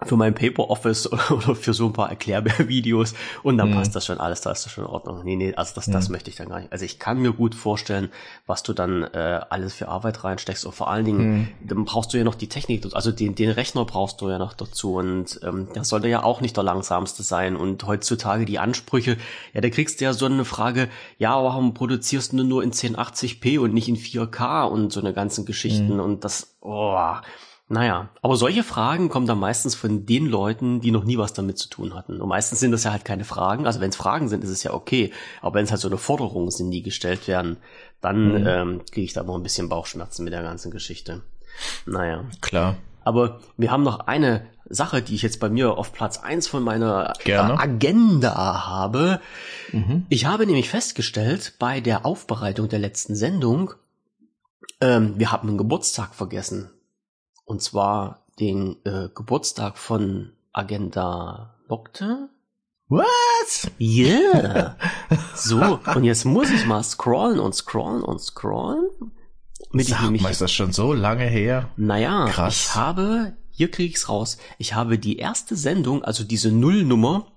für 0.05 0.17
mein 0.17 0.35
Paper 0.35 0.71
Office 0.71 1.11
oder 1.31 1.57
für 1.57 1.75
so 1.75 1.87
ein 1.87 1.93
paar 1.93 2.09
Erklärvideos 2.09 3.15
und 3.43 3.59
dann 3.59 3.71
mhm. 3.71 3.75
passt 3.75 3.97
das 3.97 4.07
schon 4.07 4.21
alles, 4.21 4.41
da 4.41 4.53
ist 4.53 4.65
das 4.65 4.73
schon 4.73 4.85
in 4.85 4.91
Ordnung. 4.91 5.23
Nee, 5.25 5.35
nee, 5.35 5.55
also 5.55 5.73
das, 5.75 5.89
mhm. 5.89 5.93
das 5.93 6.09
möchte 6.09 6.31
ich 6.31 6.37
dann 6.37 6.49
gar 6.49 6.61
nicht. 6.61 6.73
Also 6.73 6.85
ich 6.85 6.99
kann 6.99 7.19
mir 7.19 7.33
gut 7.33 7.55
vorstellen, 7.55 8.11
was 8.47 8.63
du 8.63 8.73
dann 8.73 9.03
äh, 9.03 9.41
alles 9.51 9.75
für 9.75 9.89
Arbeit 9.89 10.23
reinsteckst 10.23 10.65
und 10.67 10.73
vor 10.75 10.89
allen 10.89 11.05
Dingen, 11.05 11.39
mhm. 11.39 11.49
dann 11.67 11.85
brauchst 11.85 12.13
du 12.13 12.19
ja 12.19 12.25
noch 12.25 12.37
die 12.37 12.49
Technik, 12.49 12.87
also 12.93 13.11
den, 13.11 13.35
den 13.35 13.51
Rechner 13.51 13.85
brauchst 13.85 14.21
du 14.21 14.31
ja 14.31 14.39
noch 14.39 14.55
dazu 14.55 14.95
und 14.95 15.41
ähm, 15.43 15.69
der 15.75 15.85
sollte 15.85 16.09
ja 16.09 16.23
auch 16.23 16.41
nicht 16.41 16.57
der 16.57 16.65
langsamste 16.65 17.25
sein 17.25 17.57
und 17.57 17.85
heutzutage 17.85 18.45
die 18.45 18.61
Ansprüche, 18.61 19.17
ja, 19.53 19.61
da 19.61 19.69
kriegst 19.69 20.01
du 20.01 20.05
ja 20.05 20.13
so 20.13 20.27
eine 20.27 20.45
Frage, 20.45 20.89
ja, 21.19 21.43
warum 21.43 21.75
produzierst 21.75 22.33
du 22.33 22.45
nur 22.45 22.63
in 22.63 22.73
1080p 22.73 23.59
und 23.59 23.75
nicht 23.75 23.89
in 23.89 23.97
4K 23.97 24.65
und 24.65 24.93
so 24.93 25.01
eine 25.01 25.13
ganzen 25.13 25.45
Geschichten 25.45 25.95
mhm. 25.95 26.01
und 26.01 26.25
das, 26.25 26.57
oh, 26.61 26.97
naja, 27.71 28.09
aber 28.23 28.37
solche 28.37 28.63
Fragen 28.63 29.11
kommen 29.11 29.27
dann 29.27 29.39
meistens 29.39 29.75
von 29.75 30.07
den 30.07 30.27
Leuten, 30.27 30.81
die 30.81 30.91
noch 30.91 31.05
nie 31.05 31.19
was 31.19 31.35
damit 31.35 31.59
zu 31.59 31.69
tun 31.69 31.95
hatten. 31.95 32.19
Und 32.21 32.29
meistens 32.29 32.61
sind 32.61 32.73
das 32.73 32.85
ja 32.85 32.93
halt 32.93 33.05
keine 33.05 33.25
Fragen. 33.25 33.67
Also 33.67 33.81
wenn 33.81 33.91
es 33.91 33.97
Fragen 33.97 34.29
sind, 34.29 34.43
ist 34.43 34.51
es 34.51 34.63
ja 34.63 34.73
okay. 34.73 35.13
Aber 35.43 35.57
wenn 35.57 35.65
es 35.65 35.71
halt 35.71 35.83
so 35.83 35.89
eine 35.89 35.99
Forderung 35.99 36.51
sind, 36.51 36.71
die 36.71 36.83
gestellt 36.83 37.29
werden, 37.29 37.59
dann 38.01 38.41
mhm. 38.41 38.47
ähm, 38.47 38.81
kriege 38.91 39.05
ich 39.05 39.13
da 39.13 39.23
mal 39.23 39.35
ein 39.35 39.43
bisschen 39.43 39.69
Bauchschmerzen 39.69 40.25
mit 40.25 40.33
der 40.33 40.43
ganzen 40.43 40.71
Geschichte. 40.71 41.21
Naja. 41.85 42.25
Klar. 42.41 42.77
Aber 43.05 43.41
wir 43.59 43.71
haben 43.71 43.83
noch 43.83 44.01
eine 44.01 44.47
Sache, 44.71 45.03
die 45.03 45.15
ich 45.15 45.23
jetzt 45.23 45.41
bei 45.41 45.51
mir 45.51 45.77
auf 45.77 45.93
Platz 45.93 46.19
eins 46.19 46.49
von 46.49 46.63
meiner 46.63 47.13
Gerne. 47.23 47.59
Agenda 47.59 48.67
habe. 48.67 49.21
Mhm. 49.73 50.07
Ich 50.09 50.25
habe 50.25 50.47
nämlich 50.47 50.71
festgestellt, 50.71 51.55
bei 51.59 51.81
der 51.81 52.07
Aufbereitung 52.07 52.69
der 52.71 52.79
letzten 52.79 53.15
Sendung, 53.15 53.75
ähm, 54.81 55.15
wir 55.19 55.33
haben 55.33 55.49
einen 55.49 55.59
Geburtstag 55.59 56.15
vergessen. 56.15 56.71
Und 57.49 57.63
zwar 57.63 58.27
den 58.39 58.77
äh, 58.85 59.09
Geburtstag 59.15 59.79
von 59.79 60.33
Agenda 60.53 61.55
Nocte. 61.67 62.29
What? 62.89 63.07
Yeah. 63.81 64.77
so, 65.35 65.81
und 65.95 66.05
jetzt 66.05 66.27
muss 66.27 66.51
ich 66.51 66.67
mal 66.67 66.83
scrollen 66.83 67.41
und 67.41 67.55
scrollen 67.55 68.03
und 68.03 68.21
scrollen. 68.21 68.91
Mit 69.73 69.87
Sag 69.87 70.13
ich 70.13 70.21
mal, 70.21 70.29
ist 70.29 70.43
das 70.43 70.53
schon 70.53 70.73
so 70.73 70.93
lange 70.93 71.25
her? 71.25 71.71
Naja, 71.79 72.27
Krass. 72.27 72.55
ich 72.55 72.75
habe, 72.75 73.33
hier 73.51 73.71
kriege 73.71 73.95
ich's 73.95 74.11
raus, 74.11 74.37
ich 74.59 74.75
habe 74.75 74.99
die 74.99 75.17
erste 75.17 75.57
Sendung, 75.57 76.05
also 76.05 76.25
diese 76.25 76.53
Nullnummer, 76.53 77.33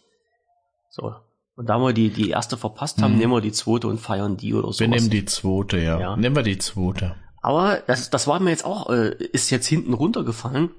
So. 0.94 1.12
Und 1.56 1.68
da 1.68 1.78
wir 1.78 1.92
die, 1.92 2.10
die 2.10 2.30
erste 2.30 2.56
verpasst 2.56 3.02
haben, 3.02 3.12
hm. 3.12 3.18
nehmen 3.18 3.32
wir 3.32 3.40
die 3.40 3.50
zweite 3.50 3.88
und 3.88 3.98
feiern 3.98 4.36
die 4.36 4.54
oder 4.54 4.72
so. 4.72 4.78
Wir 4.80 4.88
nehmen 4.88 5.10
die 5.10 5.24
zweite, 5.24 5.78
ja. 5.78 5.98
ja. 5.98 6.16
Nehmen 6.16 6.36
wir 6.36 6.44
die 6.44 6.58
zweite. 6.58 7.16
Aber 7.42 7.82
das, 7.86 8.10
das 8.10 8.28
war 8.28 8.38
mir 8.38 8.50
jetzt 8.50 8.64
auch, 8.64 8.88
äh, 8.90 9.10
ist 9.32 9.50
jetzt 9.50 9.66
hinten 9.66 9.92
runtergefallen, 9.92 10.70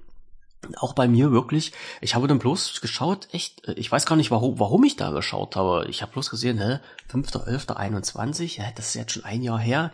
auch 0.77 0.93
bei 0.93 1.07
mir 1.09 1.31
wirklich, 1.31 1.73
ich 2.01 2.15
habe 2.15 2.27
dann 2.27 2.39
bloß 2.39 2.79
geschaut, 2.79 3.27
echt, 3.33 3.67
äh, 3.67 3.73
ich 3.73 3.91
weiß 3.91 4.05
gar 4.05 4.15
nicht, 4.15 4.31
warum, 4.31 4.57
warum 4.57 4.85
ich 4.85 4.95
da 4.95 5.11
geschaut 5.11 5.57
habe. 5.57 5.85
Ich 5.89 6.01
habe 6.01 6.13
bloß 6.13 6.29
gesehen, 6.29 6.59
hä, 6.59 6.79
5.11.21, 7.11 8.61
hä, 8.61 8.71
das 8.75 8.87
ist 8.87 8.93
jetzt 8.95 9.11
schon 9.11 9.25
ein 9.25 9.41
Jahr 9.41 9.59
her. 9.59 9.91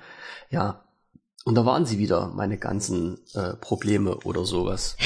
Ja, 0.52 0.84
und 1.46 1.56
da 1.56 1.66
waren 1.66 1.86
sie 1.86 1.98
wieder, 1.98 2.28
meine 2.28 2.60
ganzen 2.60 3.20
äh, 3.34 3.56
Probleme 3.56 4.18
oder 4.18 4.46
sowas. 4.46 4.98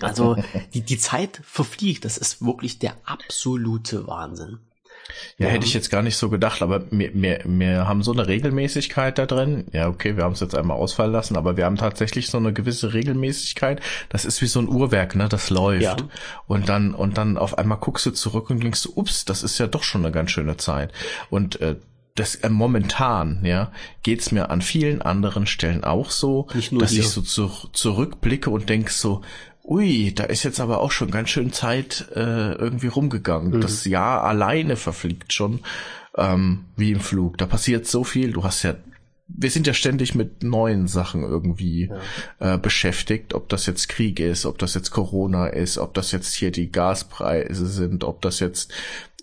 Also 0.00 0.36
die, 0.72 0.82
die 0.82 0.98
Zeit 0.98 1.40
verfliegt, 1.44 2.04
das 2.04 2.18
ist 2.18 2.44
wirklich 2.44 2.78
der 2.78 2.96
absolute 3.04 4.06
Wahnsinn. 4.06 4.58
Ja, 5.38 5.46
ja, 5.46 5.52
hätte 5.52 5.66
ich 5.66 5.74
jetzt 5.74 5.90
gar 5.90 6.02
nicht 6.02 6.16
so 6.16 6.30
gedacht, 6.30 6.62
aber 6.62 6.90
wir, 6.90 7.10
wir, 7.14 7.40
wir 7.44 7.88
haben 7.88 8.02
so 8.02 8.12
eine 8.12 8.26
Regelmäßigkeit 8.26 9.18
da 9.18 9.26
drin. 9.26 9.66
Ja, 9.72 9.88
okay, 9.88 10.16
wir 10.16 10.24
haben 10.24 10.32
es 10.32 10.40
jetzt 10.40 10.54
einmal 10.54 10.76
ausfallen 10.76 11.12
lassen, 11.12 11.36
aber 11.36 11.56
wir 11.56 11.66
haben 11.66 11.76
tatsächlich 11.76 12.28
so 12.28 12.38
eine 12.38 12.52
gewisse 12.52 12.94
Regelmäßigkeit. 12.94 13.80
Das 14.08 14.24
ist 14.24 14.40
wie 14.40 14.46
so 14.46 14.60
ein 14.60 14.68
Uhrwerk, 14.68 15.14
ne? 15.14 15.28
Das 15.28 15.50
läuft. 15.50 15.82
Ja. 15.82 15.96
Und 16.46 16.68
dann, 16.68 16.94
und 16.94 17.18
dann 17.18 17.36
auf 17.36 17.58
einmal 17.58 17.78
guckst 17.78 18.06
du 18.06 18.12
zurück 18.12 18.50
und 18.50 18.62
denkst, 18.62 18.88
ups, 18.94 19.24
das 19.24 19.42
ist 19.42 19.58
ja 19.58 19.66
doch 19.66 19.82
schon 19.82 20.04
eine 20.04 20.12
ganz 20.12 20.30
schöne 20.30 20.56
Zeit. 20.56 20.92
Und 21.30 21.60
äh, 21.60 21.76
das 22.14 22.36
äh, 22.36 22.48
momentan, 22.48 23.40
ja, 23.44 23.72
geht's 24.02 24.30
mir 24.32 24.50
an 24.50 24.62
vielen 24.62 25.02
anderen 25.02 25.46
Stellen 25.46 25.84
auch 25.84 26.10
so, 26.10 26.46
dass 26.52 26.90
hier. 26.90 27.00
ich 27.00 27.08
so 27.08 27.22
zu, 27.22 27.50
zurückblicke 27.72 28.50
und 28.50 28.68
denk 28.68 28.90
so, 28.90 29.22
ui, 29.64 30.12
da 30.14 30.24
ist 30.24 30.44
jetzt 30.44 30.60
aber 30.60 30.80
auch 30.80 30.92
schon 30.92 31.10
ganz 31.10 31.30
schön 31.30 31.52
Zeit 31.52 32.06
äh, 32.14 32.52
irgendwie 32.52 32.86
rumgegangen. 32.86 33.56
Mhm. 33.56 33.60
Das 33.60 33.84
Jahr 33.84 34.22
alleine 34.22 34.76
verfliegt 34.76 35.32
schon 35.32 35.60
ähm, 36.16 36.66
wie 36.76 36.92
im 36.92 37.00
Flug. 37.00 37.38
Da 37.38 37.46
passiert 37.46 37.86
so 37.86 38.04
viel. 38.04 38.32
Du 38.32 38.44
hast 38.44 38.62
ja 38.62 38.74
wir 39.26 39.50
sind 39.50 39.66
ja 39.66 39.72
ständig 39.72 40.14
mit 40.14 40.42
neuen 40.42 40.86
Sachen 40.86 41.22
irgendwie 41.22 41.90
ja. 42.40 42.54
äh, 42.54 42.58
beschäftigt, 42.58 43.32
ob 43.32 43.48
das 43.48 43.64
jetzt 43.64 43.88
Krieg 43.88 44.20
ist, 44.20 44.44
ob 44.44 44.58
das 44.58 44.74
jetzt 44.74 44.90
Corona 44.90 45.46
ist, 45.46 45.78
ob 45.78 45.94
das 45.94 46.12
jetzt 46.12 46.34
hier 46.34 46.50
die 46.50 46.70
Gaspreise 46.70 47.66
sind, 47.66 48.04
ob 48.04 48.20
das 48.20 48.40
jetzt 48.40 48.70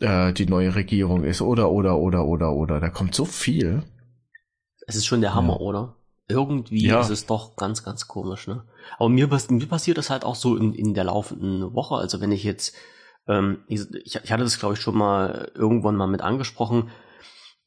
äh, 0.02 0.34
die 0.34 0.46
neue 0.46 0.76
Regierung 0.76 1.24
ist 1.24 1.42
oder 1.42 1.72
oder 1.72 1.98
oder 1.98 2.26
oder 2.26 2.54
oder. 2.54 2.80
Da 2.80 2.90
kommt 2.90 3.16
so 3.16 3.26
viel. 3.26 3.84
Es 4.88 4.96
ist 4.96 5.06
schon 5.06 5.22
der 5.22 5.36
Hammer, 5.36 5.54
ja. 5.54 5.60
oder? 5.60 5.96
Irgendwie 6.28 6.88
ja. 6.88 7.02
ist 7.02 7.10
es 7.10 7.26
doch 7.26 7.56
ganz, 7.56 7.84
ganz 7.84 8.08
komisch, 8.08 8.48
ne? 8.48 8.64
Aber 8.98 9.10
mir, 9.10 9.28
mir 9.28 9.68
passiert 9.68 9.98
das 9.98 10.10
halt 10.10 10.24
auch 10.24 10.36
so 10.36 10.56
in, 10.56 10.74
in 10.74 10.94
der 10.94 11.06
laufenden 11.06 11.74
Woche. 11.74 11.96
Also 11.96 12.22
wenn 12.22 12.32
ich 12.32 12.44
jetzt, 12.44 12.76
ähm, 13.28 13.60
ich, 13.68 13.82
ich 13.94 14.32
hatte 14.32 14.44
das 14.44 14.60
glaube 14.60 14.76
ich 14.76 14.82
schon 14.82 14.98
mal 14.98 15.52
irgendwann 15.56 15.96
mal 15.96 16.08
mit 16.08 16.22
angesprochen, 16.22 16.90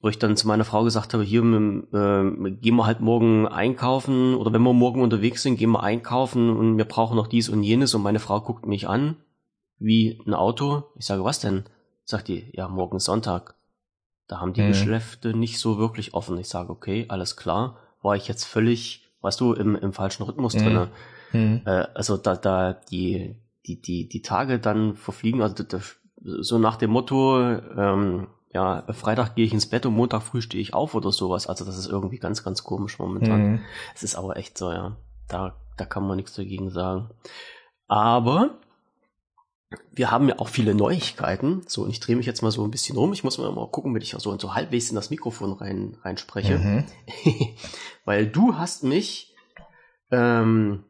wo 0.01 0.09
ich 0.09 0.19
dann 0.19 0.37
zu 0.37 0.47
meiner 0.47 0.65
Frau 0.65 0.85
gesagt 0.85 1.15
habe, 1.15 1.23
hier 1.23 1.43
äh, 1.43 2.51
gehen 2.51 2.77
wir 2.77 2.87
halt 2.87 3.01
morgen 3.01 3.47
einkaufen 3.47 4.35
oder 4.35 4.53
wenn 4.53 4.63
wir 4.63 4.73
morgen 4.73 5.03
unterwegs 5.03 5.43
sind, 5.43 5.57
gehen 5.57 5.71
wir 5.71 5.83
einkaufen 5.83 6.51
und 6.51 6.77
wir 6.77 6.85
brauchen 6.85 7.17
noch 7.17 7.27
dies 7.27 7.49
und 7.49 7.63
jenes 7.63 7.95
und 7.95 8.03
meine 8.03 8.19
Frau 8.19 8.41
guckt 8.41 8.67
mich 8.67 8.89
an 8.89 9.17
wie 9.79 10.21
ein 10.27 10.35
Auto. 10.35 10.85
Ich 10.97 11.07
sage, 11.07 11.25
was 11.25 11.41
denn? 11.41 11.65
Sagt 12.05 12.29
die, 12.29 12.51
ja, 12.53 12.69
morgen 12.69 12.97
ist 12.97 13.05
Sonntag. 13.05 13.55
Da 14.27 14.41
haben 14.41 14.53
die 14.53 14.63
mhm. 14.63 14.69
Geschäfte 14.69 15.35
nicht 15.35 15.59
so 15.59 15.79
wirklich 15.79 16.15
offen. 16.15 16.39
Ich 16.39 16.49
sage, 16.49 16.71
okay, 16.71 17.07
alles 17.09 17.37
klar 17.37 17.79
war 18.05 18.15
ich 18.17 18.29
jetzt 18.29 18.45
völlig, 18.45 19.11
weißt 19.23 19.41
du, 19.41 19.55
im, 19.55 19.75
im 19.75 19.93
falschen 19.93 20.23
Rhythmus 20.25 20.55
mhm. 20.55 20.59
drinne. 20.61 20.91
Mhm. 21.33 21.63
Äh, 21.65 21.87
also 21.95 22.17
da, 22.17 22.37
da 22.37 22.75
die, 22.75 23.37
die, 23.67 23.81
die, 23.81 24.09
die 24.09 24.23
Tage 24.23 24.59
dann 24.61 24.95
verfliegen, 24.95 25.43
also 25.43 25.65
da, 25.65 25.81
so 26.17 26.59
nach 26.59 26.77
dem 26.77 26.91
Motto, 26.91 27.41
ähm, 27.41 28.29
ja, 28.53 28.85
Freitag 28.93 29.35
gehe 29.35 29.45
ich 29.45 29.53
ins 29.53 29.69
Bett 29.69 29.85
und 29.85 29.95
Montag 29.95 30.23
früh 30.23 30.41
stehe 30.41 30.63
ich 30.63 30.75
auf 30.75 30.95
oder 30.95 31.11
sowas. 31.11 31.49
Also 31.49 31.65
das 31.65 31.77
ist 31.77 31.89
irgendwie 31.89 32.19
ganz, 32.19 32.45
ganz 32.45 32.63
komisch 32.63 32.99
momentan. 32.99 33.53
Mhm. 33.53 33.61
Es 33.95 34.05
ist 34.05 34.15
aber 34.15 34.37
echt 34.37 34.57
so, 34.57 34.71
ja. 34.71 34.97
Da, 35.29 35.57
da 35.77 35.85
kann 35.85 36.07
man 36.07 36.17
nichts 36.17 36.35
dagegen 36.35 36.71
sagen. 36.71 37.11
Aber 37.89 38.59
wir 39.93 40.11
haben 40.11 40.29
ja 40.29 40.39
auch 40.39 40.49
viele 40.49 40.75
Neuigkeiten. 40.75 41.63
So, 41.67 41.83
und 41.83 41.91
ich 41.91 42.01
drehe 42.01 42.17
mich 42.17 42.27
jetzt 42.27 42.43
mal 42.43 42.51
so 42.51 42.65
ein 42.65 42.71
bisschen 42.71 42.97
rum. 42.97 43.13
Ich 43.13 43.25
muss 43.25 43.39
mal, 43.39 43.51
mal 43.53 43.69
gucken, 43.69 43.95
wenn 43.95 44.03
ich 44.03 44.11
so, 44.11 44.39
so 44.39 44.55
halbwegs 44.55 44.89
in 44.89 44.97
das 44.97 45.11
Mikrofon 45.11 45.53
rein, 45.53 45.97
rein 46.03 46.17
spreche. 46.17 46.59
Mhm. 46.59 46.85
Weil 48.05 48.27
du 48.27 48.57
hast 48.57 48.85
mich 48.85 49.35
ähm, 50.11 50.85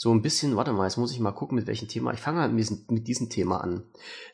so 0.00 0.14
ein 0.14 0.22
bisschen, 0.22 0.54
warte 0.54 0.72
mal, 0.72 0.84
jetzt 0.84 0.96
muss 0.96 1.10
ich 1.10 1.18
mal 1.18 1.32
gucken, 1.32 1.56
mit 1.56 1.66
welchem 1.66 1.88
Thema. 1.88 2.12
Ich 2.12 2.20
fange 2.20 2.40
halt 2.40 2.52
mit 2.52 2.60
diesem, 2.60 2.84
mit 2.88 3.08
diesem 3.08 3.30
Thema 3.30 3.56
an. 3.56 3.82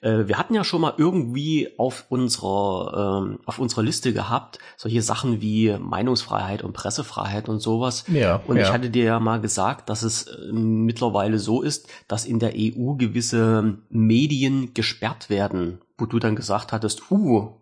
Äh, 0.02 0.28
wir 0.28 0.37
hatten 0.37 0.52
ja 0.52 0.62
schon 0.62 0.83
mal 0.83 0.92
irgendwie 0.99 1.71
auf 1.78 2.04
unserer, 2.11 3.23
ähm, 3.25 3.38
auf 3.47 3.59
unserer 3.59 3.83
Liste 3.83 4.12
gehabt, 4.12 4.59
solche 4.76 5.00
Sachen 5.00 5.40
wie 5.40 5.75
Meinungsfreiheit 5.78 6.62
und 6.62 6.75
Pressefreiheit 6.75 7.49
und 7.49 7.61
sowas. 7.61 8.04
Ja, 8.09 8.42
und 8.47 8.59
ja. 8.59 8.64
ich 8.64 8.73
hatte 8.73 8.90
dir 8.90 9.04
ja 9.04 9.21
mal 9.21 9.40
gesagt, 9.40 9.88
dass 9.88 10.02
es 10.02 10.26
äh, 10.26 10.52
mittlerweile 10.52 11.38
so 11.38 11.62
ist, 11.62 11.88
dass 12.09 12.26
in 12.26 12.40
der 12.40 12.52
EU 12.54 12.97
gewisse 12.97 13.78
Medien 13.88 14.75
gesperrt 14.75 15.30
werden, 15.30 15.80
wo 15.97 16.04
du 16.04 16.18
dann 16.18 16.37
gesagt 16.37 16.73
hattest, 16.73 17.11
uh, 17.11 17.52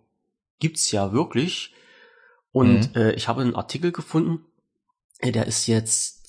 gibt's 0.58 0.90
ja 0.90 1.12
wirklich. 1.12 1.72
Und 2.50 2.96
mhm. 2.96 3.00
äh, 3.00 3.12
ich 3.12 3.28
habe 3.28 3.42
einen 3.42 3.54
Artikel 3.54 3.92
gefunden, 3.92 4.40
äh, 5.20 5.30
der 5.30 5.46
ist 5.46 5.68
jetzt 5.68 6.21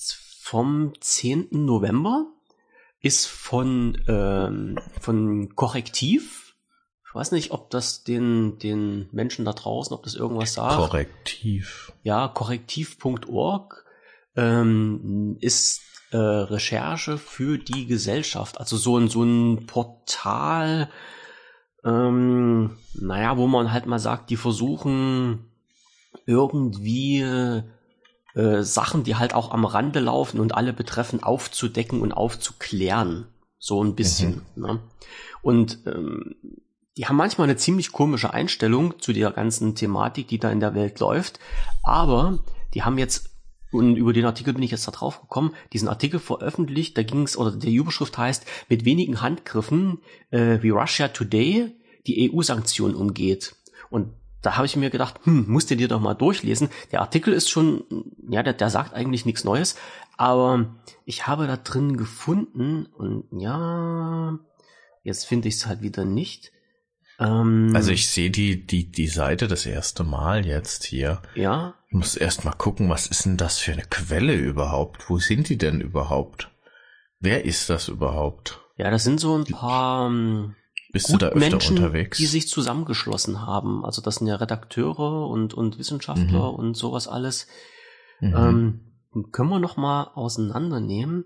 vom 0.44 0.92
10. 1.00 1.48
November 1.52 2.26
ist 3.00 3.24
von, 3.24 3.96
ähm, 4.06 4.78
von 5.00 5.56
Korrektiv. 5.56 6.54
Ich 7.08 7.14
weiß 7.14 7.32
nicht, 7.32 7.50
ob 7.52 7.70
das 7.70 8.04
den, 8.04 8.58
den 8.58 9.08
Menschen 9.10 9.46
da 9.46 9.54
draußen, 9.54 9.96
ob 9.96 10.02
das 10.02 10.14
irgendwas 10.14 10.52
sagt. 10.52 10.76
Korrektiv. 10.76 11.92
Ja, 12.02 12.28
korrektiv.org 12.28 13.86
ähm, 14.36 15.38
ist 15.40 15.80
äh, 16.10 16.18
Recherche 16.18 17.16
für 17.16 17.56
die 17.56 17.86
Gesellschaft. 17.86 18.60
Also 18.60 18.76
so 18.76 18.98
ein, 18.98 19.08
so 19.08 19.22
ein 19.22 19.64
Portal, 19.64 20.90
ähm, 21.86 22.76
naja, 22.92 23.38
wo 23.38 23.46
man 23.46 23.72
halt 23.72 23.86
mal 23.86 23.98
sagt, 23.98 24.28
die 24.28 24.36
versuchen 24.36 25.50
irgendwie 26.26 27.24
äh, 28.34 28.62
Sachen, 28.62 29.04
die 29.04 29.16
halt 29.16 29.34
auch 29.34 29.50
am 29.52 29.64
Rande 29.64 30.00
laufen 30.00 30.40
und 30.40 30.54
alle 30.54 30.72
betreffen, 30.72 31.22
aufzudecken 31.22 32.00
und 32.00 32.12
aufzuklären. 32.12 33.26
So 33.58 33.82
ein 33.82 33.94
bisschen. 33.94 34.42
Mhm. 34.56 34.62
Ne? 34.62 34.80
Und 35.42 35.78
ähm, 35.86 36.34
die 36.96 37.06
haben 37.06 37.16
manchmal 37.16 37.48
eine 37.48 37.56
ziemlich 37.56 37.92
komische 37.92 38.32
Einstellung 38.32 39.00
zu 39.00 39.12
der 39.12 39.30
ganzen 39.30 39.74
Thematik, 39.74 40.28
die 40.28 40.38
da 40.38 40.50
in 40.50 40.60
der 40.60 40.74
Welt 40.74 41.00
läuft. 41.00 41.40
Aber 41.82 42.40
die 42.72 42.82
haben 42.82 42.98
jetzt, 42.98 43.30
und 43.72 43.96
über 43.96 44.12
den 44.12 44.26
Artikel 44.26 44.54
bin 44.54 44.62
ich 44.62 44.70
jetzt 44.70 44.86
da 44.86 44.92
drauf 44.92 45.20
gekommen, 45.20 45.54
diesen 45.72 45.88
Artikel 45.88 46.20
veröffentlicht, 46.20 46.96
da 46.96 47.02
ging 47.02 47.22
es, 47.22 47.36
oder 47.36 47.52
der 47.52 47.70
Überschrift 47.70 48.16
heißt, 48.16 48.44
mit 48.68 48.84
wenigen 48.84 49.20
Handgriffen, 49.20 49.98
äh, 50.30 50.58
wie 50.62 50.70
Russia 50.70 51.08
Today 51.08 51.72
die 52.06 52.32
EU-Sanktionen 52.32 52.94
umgeht. 52.94 53.56
Und 53.90 54.12
da 54.44 54.56
habe 54.56 54.66
ich 54.66 54.76
mir 54.76 54.90
gedacht, 54.90 55.20
hm, 55.24 55.46
musst 55.48 55.70
du 55.70 55.76
dir 55.76 55.88
doch 55.88 56.00
mal 56.00 56.14
durchlesen. 56.14 56.68
Der 56.92 57.00
Artikel 57.00 57.32
ist 57.32 57.50
schon, 57.50 57.84
ja, 58.28 58.42
der, 58.42 58.52
der 58.52 58.70
sagt 58.70 58.94
eigentlich 58.94 59.24
nichts 59.24 59.44
Neues, 59.44 59.76
aber 60.16 60.66
ich 61.04 61.26
habe 61.26 61.46
da 61.46 61.56
drin 61.56 61.96
gefunden 61.96 62.86
und 62.86 63.24
ja, 63.32 64.38
jetzt 65.02 65.26
finde 65.26 65.48
ich 65.48 65.54
es 65.54 65.66
halt 65.66 65.82
wieder 65.82 66.04
nicht. 66.04 66.52
Ähm, 67.18 67.72
also 67.74 67.90
ich 67.90 68.08
sehe 68.08 68.30
die, 68.30 68.66
die, 68.66 68.90
die 68.90 69.08
Seite 69.08 69.48
das 69.48 69.66
erste 69.66 70.04
Mal 70.04 70.46
jetzt 70.46 70.84
hier. 70.84 71.22
Ja. 71.34 71.74
Ich 71.88 71.94
muss 71.94 72.16
erst 72.16 72.44
mal 72.44 72.52
gucken, 72.52 72.90
was 72.90 73.06
ist 73.06 73.24
denn 73.24 73.36
das 73.36 73.58
für 73.58 73.72
eine 73.72 73.84
Quelle 73.84 74.34
überhaupt? 74.34 75.08
Wo 75.08 75.18
sind 75.18 75.48
die 75.48 75.58
denn 75.58 75.80
überhaupt? 75.80 76.50
Wer 77.20 77.44
ist 77.44 77.70
das 77.70 77.88
überhaupt? 77.88 78.60
Ja, 78.76 78.90
das 78.90 79.04
sind 79.04 79.20
so 79.20 79.38
ein 79.38 79.44
paar, 79.44 80.08
ähm, 80.08 80.56
bist 80.94 81.12
du 81.12 81.18
da 81.18 81.26
öfter 81.26 81.50
Menschen, 81.50 81.76
unterwegs? 81.76 82.16
Die 82.18 82.26
sich 82.26 82.48
zusammengeschlossen 82.48 83.42
haben. 83.42 83.84
Also 83.84 84.00
das 84.00 84.14
sind 84.16 84.28
ja 84.28 84.36
Redakteure 84.36 85.28
und, 85.28 85.52
und 85.52 85.78
Wissenschaftler 85.78 86.52
mhm. 86.52 86.58
und 86.58 86.76
sowas 86.76 87.08
alles. 87.08 87.48
Mhm. 88.20 88.34
Ähm, 88.36 88.80
können 89.32 89.50
wir 89.50 89.58
noch 89.58 89.76
mal 89.76 90.12
auseinandernehmen. 90.14 91.24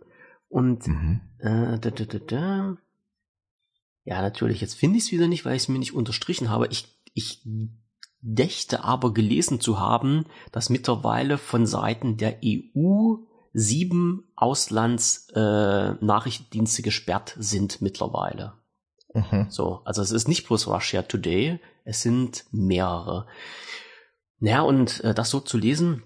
Und 0.49 0.89
mhm. 0.89 1.21
äh, 1.39 1.79
da, 1.79 1.91
da, 1.91 2.05
da, 2.05 2.19
da. 2.19 2.79
ja, 4.05 4.23
natürlich, 4.23 4.63
jetzt 4.63 4.75
finde 4.75 4.97
ich 4.97 5.05
es 5.05 5.13
wieder 5.13 5.29
nicht, 5.29 5.45
weil 5.45 5.55
ich 5.55 5.65
es 5.65 5.69
mir 5.69 5.79
nicht 5.79 5.95
unterstrichen 5.95 6.49
habe. 6.49 6.69
Ich, 6.69 6.99
ich 7.13 7.47
dächte 8.21 8.85
aber 8.85 9.13
gelesen 9.13 9.61
zu 9.61 9.79
haben, 9.79 10.25
dass 10.51 10.71
mittlerweile 10.71 11.37
von 11.37 11.67
Seiten 11.67 12.17
der 12.17 12.39
EU 12.43 13.17
sieben 13.53 14.33
Auslandsnachrichtendienste 14.35 16.81
äh, 16.81 16.85
gesperrt 16.85 17.37
sind 17.39 17.83
mittlerweile. 17.83 18.55
Mhm. 19.31 19.47
So, 19.49 19.81
also 19.85 20.03
es 20.03 20.11
ist 20.11 20.29
nicht 20.29 20.47
bloß 20.47 20.69
Russia 20.69 21.03
Today, 21.03 21.59
es 21.85 22.03
sind 22.03 22.45
mehrere. 22.51 23.27
Naja, 24.41 24.63
und 24.63 25.03
äh, 25.05 25.15
das 25.15 25.31
so 25.31 25.41
zu 25.41 25.59
lesen, 25.59 26.03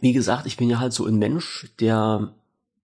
wie 0.00 0.12
gesagt, 0.12 0.46
ich 0.46 0.56
bin 0.56 0.70
ja 0.70 0.78
halt 0.78 0.92
so 0.92 1.06
ein 1.06 1.16
Mensch, 1.16 1.68
der 1.80 2.34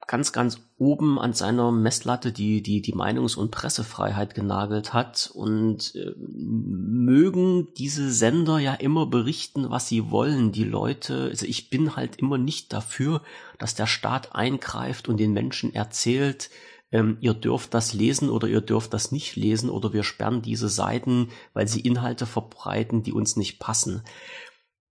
ganz, 0.07 0.33
ganz 0.33 0.61
oben 0.79 1.19
an 1.19 1.35
seiner 1.35 1.71
Messlatte 1.71 2.33
die, 2.33 2.63
die, 2.63 2.81
die 2.81 2.95
Meinungs- 2.95 3.37
und 3.37 3.51
Pressefreiheit 3.51 4.35
genagelt 4.35 4.95
hat 4.95 5.31
und 5.35 5.95
äh, 5.95 6.15
mögen 6.17 7.69
diese 7.77 8.11
Sender 8.11 8.59
ja 8.59 8.75
immer 8.75 9.07
berichten, 9.07 9.71
was 9.71 9.87
sie 9.87 10.11
wollen. 10.11 10.51
Die 10.51 10.65
Leute, 10.65 11.29
also 11.31 11.45
ich 11.45 11.69
bin 11.69 11.95
halt 11.95 12.17
immer 12.17 12.39
nicht 12.39 12.73
dafür, 12.73 13.23
dass 13.59 13.75
der 13.75 13.87
Staat 13.87 14.35
eingreift 14.35 15.09
und 15.09 15.19
den 15.19 15.35
Menschen 15.35 15.75
erzählt, 15.75 16.49
ähm, 16.91 17.19
ihr 17.21 17.35
dürft 17.35 17.75
das 17.75 17.93
lesen 17.93 18.31
oder 18.31 18.49
ihr 18.49 18.61
dürft 18.61 18.95
das 18.95 19.13
nicht 19.13 19.37
lesen 19.37 19.71
oder 19.71 19.93
wir 19.93 20.03
sperren 20.03 20.43
diese 20.43 20.69
Seiten, 20.69 21.29
weil 21.53 21.69
sie 21.69 21.81
Inhalte 21.81 22.27
verbreiten, 22.27 23.03
die 23.03 23.13
uns 23.13 23.37
nicht 23.37 23.59
passen. 23.59 24.03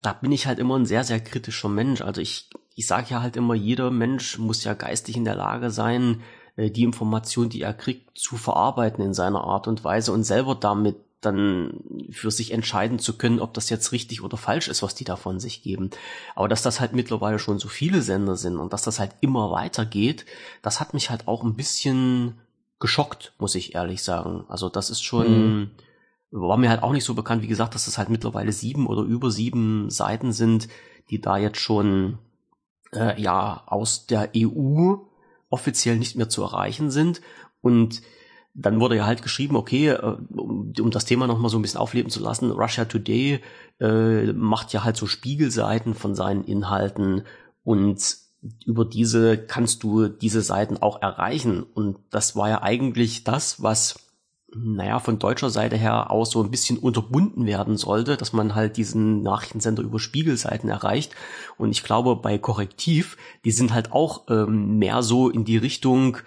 Da 0.02 0.12
bin 0.12 0.32
ich 0.32 0.46
halt 0.46 0.58
immer 0.58 0.78
ein 0.78 0.86
sehr, 0.86 1.04
sehr 1.04 1.20
kritischer 1.20 1.68
Mensch. 1.68 2.02
Also 2.02 2.20
ich, 2.20 2.50
ich 2.74 2.86
sage 2.86 3.06
ja 3.10 3.22
halt 3.22 3.36
immer, 3.36 3.54
jeder 3.54 3.90
Mensch 3.90 4.38
muss 4.38 4.62
ja 4.64 4.74
geistig 4.74 5.16
in 5.16 5.24
der 5.24 5.36
Lage 5.36 5.70
sein, 5.70 6.22
äh, 6.56 6.70
die 6.70 6.84
Information, 6.84 7.48
die 7.48 7.62
er 7.62 7.74
kriegt, 7.74 8.18
zu 8.18 8.36
verarbeiten 8.36 9.02
in 9.04 9.14
seiner 9.14 9.44
Art 9.44 9.66
und 9.66 9.82
Weise 9.82 10.12
und 10.12 10.24
selber 10.24 10.54
damit 10.54 10.96
dann 11.20 11.80
für 12.10 12.30
sich 12.30 12.52
entscheiden 12.52 12.98
zu 12.98 13.16
können, 13.16 13.40
ob 13.40 13.54
das 13.54 13.70
jetzt 13.70 13.92
richtig 13.92 14.22
oder 14.22 14.36
falsch 14.36 14.68
ist, 14.68 14.82
was 14.82 14.94
die 14.94 15.04
da 15.04 15.16
von 15.16 15.40
sich 15.40 15.62
geben. 15.62 15.90
Aber 16.34 16.48
dass 16.48 16.62
das 16.62 16.80
halt 16.80 16.92
mittlerweile 16.92 17.38
schon 17.38 17.58
so 17.58 17.68
viele 17.68 18.02
Sender 18.02 18.36
sind 18.36 18.58
und 18.58 18.72
dass 18.72 18.82
das 18.82 18.98
halt 18.98 19.12
immer 19.20 19.50
weitergeht, 19.50 20.26
das 20.62 20.78
hat 20.80 20.94
mich 20.94 21.10
halt 21.10 21.26
auch 21.26 21.42
ein 21.42 21.54
bisschen 21.54 22.38
geschockt, 22.78 23.32
muss 23.38 23.54
ich 23.54 23.74
ehrlich 23.74 24.02
sagen. 24.02 24.44
Also 24.48 24.68
das 24.68 24.90
ist 24.90 25.02
schon, 25.02 25.60
mhm. 25.60 25.70
war 26.30 26.58
mir 26.58 26.68
halt 26.68 26.82
auch 26.82 26.92
nicht 26.92 27.04
so 27.04 27.14
bekannt, 27.14 27.42
wie 27.42 27.48
gesagt, 27.48 27.74
dass 27.74 27.86
das 27.86 27.98
halt 27.98 28.10
mittlerweile 28.10 28.52
sieben 28.52 28.86
oder 28.86 29.02
über 29.02 29.30
sieben 29.30 29.90
Seiten 29.90 30.32
sind, 30.32 30.68
die 31.10 31.20
da 31.20 31.38
jetzt 31.38 31.60
schon 31.60 32.18
äh, 32.92 33.20
ja 33.20 33.62
aus 33.66 34.06
der 34.06 34.30
EU 34.36 34.96
offiziell 35.48 35.96
nicht 35.96 36.16
mehr 36.16 36.28
zu 36.28 36.42
erreichen 36.42 36.90
sind 36.90 37.22
und 37.62 38.02
dann 38.58 38.80
wurde 38.80 38.96
ja 38.96 39.06
halt 39.06 39.22
geschrieben, 39.22 39.56
okay, 39.56 39.88
äh, 39.88 40.16
um, 40.34 40.72
um 40.78 40.90
das 40.90 41.04
Thema 41.04 41.26
nochmal 41.26 41.50
so 41.50 41.58
ein 41.58 41.62
bisschen 41.62 41.80
aufleben 41.80 42.10
zu 42.10 42.20
lassen, 42.20 42.50
Russia 42.50 42.86
Today 42.86 43.40
äh, 43.80 44.32
macht 44.32 44.72
ja 44.72 44.82
halt 44.82 44.96
so 44.96 45.06
Spiegelseiten 45.06 45.94
von 45.94 46.14
seinen 46.14 46.44
Inhalten 46.44 47.22
und 47.64 48.00
über 48.64 48.84
diese 48.84 49.38
kannst 49.38 49.82
du 49.82 50.08
diese 50.08 50.40
Seiten 50.40 50.78
auch 50.78 51.02
erreichen. 51.02 51.62
Und 51.62 51.98
das 52.10 52.36
war 52.36 52.48
ja 52.48 52.62
eigentlich 52.62 53.24
das, 53.24 53.62
was, 53.62 54.06
naja, 54.54 55.00
von 55.00 55.18
deutscher 55.18 55.50
Seite 55.50 55.76
her 55.76 56.10
aus 56.10 56.30
so 56.30 56.42
ein 56.42 56.50
bisschen 56.50 56.78
unterbunden 56.78 57.46
werden 57.46 57.76
sollte, 57.76 58.16
dass 58.16 58.32
man 58.32 58.54
halt 58.54 58.76
diesen 58.76 59.22
Nachrichtensender 59.22 59.82
über 59.82 59.98
Spiegelseiten 59.98 60.70
erreicht. 60.70 61.14
Und 61.58 61.72
ich 61.72 61.82
glaube, 61.82 62.16
bei 62.16 62.38
Korrektiv, 62.38 63.16
die 63.44 63.50
sind 63.50 63.74
halt 63.74 63.92
auch 63.92 64.28
ähm, 64.30 64.78
mehr 64.78 65.02
so 65.02 65.28
in 65.28 65.44
die 65.44 65.56
Richtung, 65.56 66.18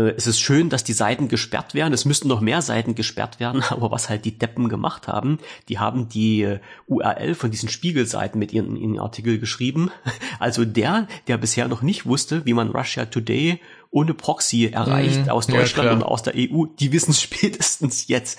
es 0.00 0.26
ist 0.26 0.40
schön, 0.40 0.68
dass 0.68 0.84
die 0.84 0.92
Seiten 0.92 1.28
gesperrt 1.28 1.74
werden. 1.74 1.94
Es 1.94 2.04
müssten 2.04 2.28
noch 2.28 2.40
mehr 2.40 2.60
Seiten 2.60 2.94
gesperrt 2.94 3.40
werden, 3.40 3.62
aber 3.68 3.90
was 3.90 4.08
halt 4.08 4.24
die 4.24 4.38
Deppen 4.38 4.68
gemacht 4.68 5.08
haben, 5.08 5.38
die 5.68 5.78
haben 5.78 6.08
die 6.08 6.42
äh, 6.42 6.60
URL 6.86 7.34
von 7.34 7.50
diesen 7.50 7.68
Spiegelseiten 7.68 8.38
mit 8.38 8.52
ihren, 8.52 8.76
ihren 8.76 8.98
Artikel 8.98 9.38
geschrieben. 9.38 9.90
Also 10.38 10.64
der, 10.66 11.08
der 11.28 11.38
bisher 11.38 11.66
noch 11.66 11.80
nicht 11.80 12.04
wusste, 12.04 12.44
wie 12.44 12.52
man 12.52 12.68
Russia 12.68 13.06
Today 13.06 13.58
ohne 13.90 14.12
Proxy 14.12 14.66
erreicht 14.66 15.26
mm, 15.26 15.30
aus 15.30 15.46
Deutschland 15.46 15.86
ja, 15.86 15.92
und 15.94 16.02
aus 16.02 16.22
der 16.22 16.34
EU, 16.36 16.66
die 16.78 16.92
wissen 16.92 17.12
es 17.12 17.22
spätestens 17.22 18.08
jetzt. 18.08 18.38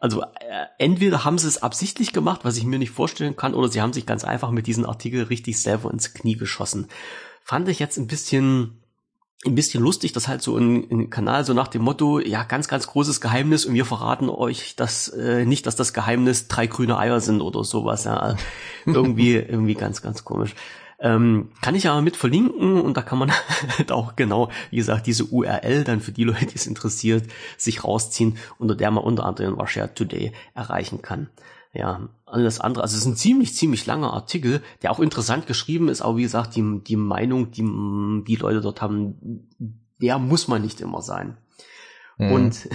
Also 0.00 0.22
äh, 0.22 0.26
entweder 0.78 1.24
haben 1.24 1.38
sie 1.38 1.46
es 1.46 1.62
absichtlich 1.62 2.12
gemacht, 2.12 2.40
was 2.42 2.56
ich 2.56 2.64
mir 2.64 2.78
nicht 2.78 2.90
vorstellen 2.90 3.36
kann, 3.36 3.54
oder 3.54 3.68
sie 3.68 3.80
haben 3.80 3.92
sich 3.92 4.06
ganz 4.06 4.24
einfach 4.24 4.50
mit 4.50 4.66
diesem 4.66 4.86
Artikel 4.86 5.24
richtig 5.24 5.60
selber 5.60 5.92
ins 5.92 6.14
Knie 6.14 6.36
geschossen. 6.36 6.88
Fand 7.44 7.68
ich 7.68 7.78
jetzt 7.78 7.96
ein 7.96 8.08
bisschen 8.08 8.78
ein 9.46 9.54
bisschen 9.54 9.82
lustig, 9.82 10.12
dass 10.12 10.26
halt 10.26 10.42
so 10.42 10.56
ein, 10.56 10.90
ein, 10.90 11.10
Kanal 11.10 11.44
so 11.44 11.54
nach 11.54 11.68
dem 11.68 11.82
Motto, 11.82 12.18
ja, 12.18 12.42
ganz, 12.42 12.66
ganz 12.66 12.88
großes 12.88 13.20
Geheimnis 13.20 13.66
und 13.66 13.74
wir 13.74 13.84
verraten 13.84 14.28
euch 14.28 14.74
das 14.74 15.08
äh, 15.08 15.44
nicht, 15.44 15.66
dass 15.66 15.76
das 15.76 15.92
Geheimnis 15.92 16.48
drei 16.48 16.66
grüne 16.66 16.98
Eier 16.98 17.20
sind 17.20 17.40
oder 17.40 17.62
sowas. 17.62 18.04
Ja. 18.04 18.36
irgendwie, 18.86 19.34
irgendwie 19.36 19.74
ganz, 19.74 20.02
ganz 20.02 20.24
komisch. 20.24 20.54
Ähm, 21.00 21.50
kann 21.60 21.76
ich 21.76 21.88
aber 21.88 22.02
mit 22.02 22.16
verlinken 22.16 22.80
und 22.80 22.96
da 22.96 23.02
kann 23.02 23.18
man 23.18 23.30
halt 23.78 23.92
auch 23.92 24.16
genau, 24.16 24.50
wie 24.70 24.76
gesagt, 24.78 25.06
diese 25.06 25.26
URL 25.26 25.84
dann 25.84 26.00
für 26.00 26.10
die 26.10 26.24
Leute, 26.24 26.46
die 26.46 26.56
es 26.56 26.66
interessiert, 26.66 27.24
sich 27.56 27.84
rausziehen, 27.84 28.36
unter 28.58 28.74
der 28.74 28.90
man 28.90 29.04
unter 29.04 29.24
anderem 29.24 29.54
Russia 29.54 29.86
Today 29.86 30.32
erreichen 30.54 31.00
kann 31.00 31.28
ja, 31.78 32.08
alles 32.26 32.58
andere. 32.58 32.82
Also 32.82 32.96
es 32.96 33.02
ist 33.02 33.06
ein 33.06 33.16
ziemlich, 33.16 33.54
ziemlich 33.54 33.86
langer 33.86 34.12
Artikel, 34.12 34.62
der 34.82 34.90
auch 34.90 34.98
interessant 34.98 35.46
geschrieben 35.46 35.88
ist, 35.88 36.02
aber 36.02 36.16
wie 36.16 36.22
gesagt, 36.22 36.56
die, 36.56 36.80
die 36.82 36.96
Meinung, 36.96 37.52
die 37.52 37.62
die 38.26 38.36
Leute 38.36 38.60
dort 38.60 38.82
haben, 38.82 39.48
der 40.02 40.18
muss 40.18 40.48
man 40.48 40.60
nicht 40.60 40.80
immer 40.80 41.02
sein. 41.02 41.38
Mhm. 42.18 42.32
Und, 42.32 42.68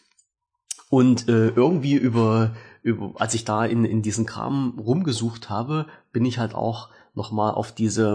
und 0.88 1.28
äh, 1.28 1.48
irgendwie 1.48 1.92
über, 1.94 2.56
über, 2.82 3.12
als 3.20 3.34
ich 3.34 3.44
da 3.44 3.66
in, 3.66 3.84
in 3.84 4.00
diesen 4.00 4.24
Kram 4.24 4.78
rumgesucht 4.78 5.50
habe, 5.50 5.86
bin 6.12 6.24
ich 6.24 6.38
halt 6.38 6.54
auch 6.54 6.88
nochmal 7.14 7.52
auf 7.52 7.72
diese 7.74 8.12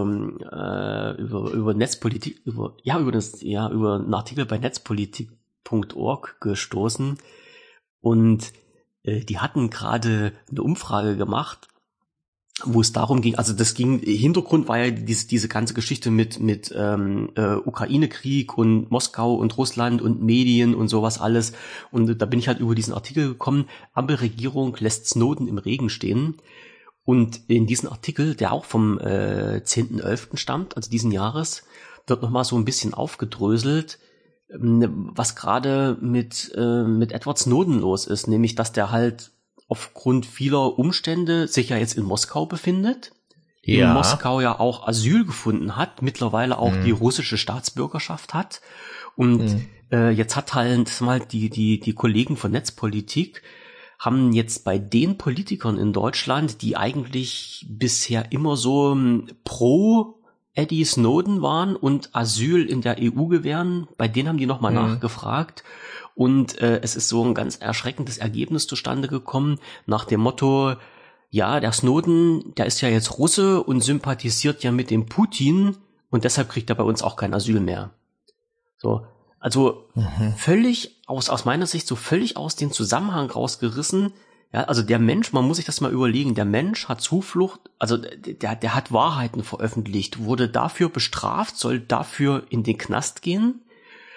äh, 0.50 1.22
über, 1.22 1.50
über 1.52 1.74
Netzpolitik, 1.74 2.42
über, 2.44 2.76
ja, 2.82 2.98
über 2.98 3.12
das, 3.12 3.40
ja, 3.40 3.70
über 3.70 3.94
einen 3.94 4.14
Artikel 4.14 4.46
bei 4.46 4.58
netzpolitik.org 4.58 6.40
gestoßen. 6.40 7.18
Und 8.00 8.52
äh, 9.08 9.24
die 9.24 9.38
hatten 9.38 9.70
gerade 9.70 10.32
eine 10.50 10.62
Umfrage 10.62 11.16
gemacht, 11.16 11.68
wo 12.64 12.80
es 12.80 12.92
darum 12.92 13.20
ging, 13.20 13.36
also 13.36 13.52
das 13.52 13.74
ging, 13.74 14.00
Hintergrund 14.00 14.66
war 14.68 14.78
ja 14.78 14.90
diese, 14.90 15.28
diese 15.28 15.48
ganze 15.48 15.74
Geschichte 15.74 16.10
mit, 16.10 16.40
mit 16.40 16.74
ähm, 16.76 17.30
äh, 17.36 17.54
Ukraine-Krieg 17.54 18.58
und 18.58 18.90
Moskau 18.90 19.34
und 19.34 19.56
Russland 19.56 20.02
und 20.02 20.22
Medien 20.22 20.74
und 20.74 20.88
sowas 20.88 21.20
alles. 21.20 21.52
Und 21.92 22.20
da 22.20 22.26
bin 22.26 22.40
ich 22.40 22.48
halt 22.48 22.58
über 22.58 22.74
diesen 22.74 22.94
Artikel 22.94 23.28
gekommen, 23.28 23.68
Ampelregierung 23.92 24.76
lässt 24.80 25.08
Snowden 25.08 25.46
im 25.46 25.58
Regen 25.58 25.88
stehen. 25.88 26.34
Und 27.04 27.40
in 27.48 27.66
diesem 27.66 27.88
Artikel, 27.88 28.34
der 28.34 28.52
auch 28.52 28.64
vom 28.64 28.98
äh, 28.98 29.62
10.11. 29.64 30.36
stammt, 30.36 30.76
also 30.76 30.90
diesen 30.90 31.12
Jahres, 31.12 31.62
wird 32.06 32.22
nochmal 32.22 32.44
so 32.44 32.56
ein 32.56 32.64
bisschen 32.64 32.92
aufgedröselt, 32.92 33.98
was 34.50 35.36
gerade 35.36 35.98
mit, 36.00 36.52
äh, 36.56 36.84
mit 36.84 37.12
Edward 37.12 37.38
Snowden 37.38 37.80
los 37.80 38.06
ist, 38.06 38.28
nämlich 38.28 38.54
dass 38.54 38.72
der 38.72 38.90
halt 38.90 39.30
aufgrund 39.68 40.24
vieler 40.24 40.78
Umstände 40.78 41.48
sich 41.48 41.68
ja 41.68 41.76
jetzt 41.76 41.96
in 41.98 42.04
Moskau 42.04 42.46
befindet, 42.46 43.12
ja. 43.62 43.88
in 43.88 43.94
Moskau 43.94 44.40
ja 44.40 44.58
auch 44.58 44.88
Asyl 44.88 45.26
gefunden 45.26 45.76
hat, 45.76 46.00
mittlerweile 46.00 46.58
auch 46.58 46.72
mhm. 46.72 46.84
die 46.84 46.90
russische 46.90 47.36
Staatsbürgerschaft 47.36 48.32
hat 48.32 48.62
und 49.16 49.42
mhm. 49.42 49.68
äh, 49.92 50.10
jetzt 50.10 50.36
hat 50.36 50.54
halt 50.54 51.00
mal 51.02 51.20
die 51.20 51.50
die 51.50 51.78
die 51.78 51.94
Kollegen 51.94 52.36
von 52.36 52.52
Netzpolitik 52.52 53.42
haben 53.98 54.32
jetzt 54.32 54.64
bei 54.64 54.78
den 54.78 55.18
Politikern 55.18 55.76
in 55.76 55.92
Deutschland, 55.92 56.62
die 56.62 56.76
eigentlich 56.76 57.66
bisher 57.68 58.30
immer 58.30 58.56
so 58.56 58.92
ähm, 58.92 59.26
pro 59.42 60.17
Eddie 60.58 60.84
Snowden 60.84 61.40
waren 61.40 61.76
und 61.76 62.14
Asyl 62.16 62.66
in 62.66 62.80
der 62.80 62.96
EU 62.98 63.26
gewähren. 63.26 63.86
Bei 63.96 64.08
denen 64.08 64.28
haben 64.28 64.38
die 64.38 64.46
nochmal 64.46 64.72
mhm. 64.72 64.78
nachgefragt. 64.78 65.62
Und 66.16 66.60
äh, 66.60 66.80
es 66.82 66.96
ist 66.96 67.08
so 67.08 67.24
ein 67.24 67.32
ganz 67.32 67.56
erschreckendes 67.56 68.18
Ergebnis 68.18 68.66
zustande 68.66 69.06
gekommen, 69.06 69.60
nach 69.86 70.04
dem 70.04 70.20
Motto, 70.20 70.74
ja, 71.30 71.60
der 71.60 71.70
Snowden, 71.70 72.54
der 72.56 72.66
ist 72.66 72.80
ja 72.80 72.88
jetzt 72.88 73.18
Russe 73.18 73.62
und 73.62 73.82
sympathisiert 73.82 74.64
ja 74.64 74.72
mit 74.72 74.90
dem 74.90 75.06
Putin 75.06 75.76
und 76.10 76.24
deshalb 76.24 76.48
kriegt 76.48 76.70
er 76.70 76.76
bei 76.76 76.82
uns 76.82 77.02
auch 77.02 77.14
kein 77.14 77.34
Asyl 77.34 77.60
mehr. 77.60 77.90
So, 78.78 79.06
also 79.38 79.84
mhm. 79.94 80.34
völlig 80.36 81.00
aus, 81.06 81.30
aus 81.30 81.44
meiner 81.44 81.66
Sicht 81.66 81.86
so 81.86 81.94
völlig 81.94 82.36
aus 82.36 82.56
dem 82.56 82.72
Zusammenhang 82.72 83.30
rausgerissen, 83.30 84.12
ja, 84.52 84.64
also 84.64 84.82
der 84.82 84.98
Mensch, 84.98 85.32
man 85.32 85.46
muss 85.46 85.58
sich 85.58 85.66
das 85.66 85.80
mal 85.80 85.92
überlegen, 85.92 86.34
der 86.34 86.46
Mensch 86.46 86.88
hat 86.88 87.02
Zuflucht, 87.02 87.60
also 87.78 87.98
der, 87.98 88.56
der 88.56 88.74
hat 88.74 88.92
Wahrheiten 88.92 89.44
veröffentlicht, 89.44 90.20
wurde 90.24 90.48
dafür 90.48 90.88
bestraft, 90.88 91.56
soll 91.56 91.80
dafür 91.80 92.46
in 92.48 92.62
den 92.62 92.78
Knast 92.78 93.20
gehen, 93.20 93.62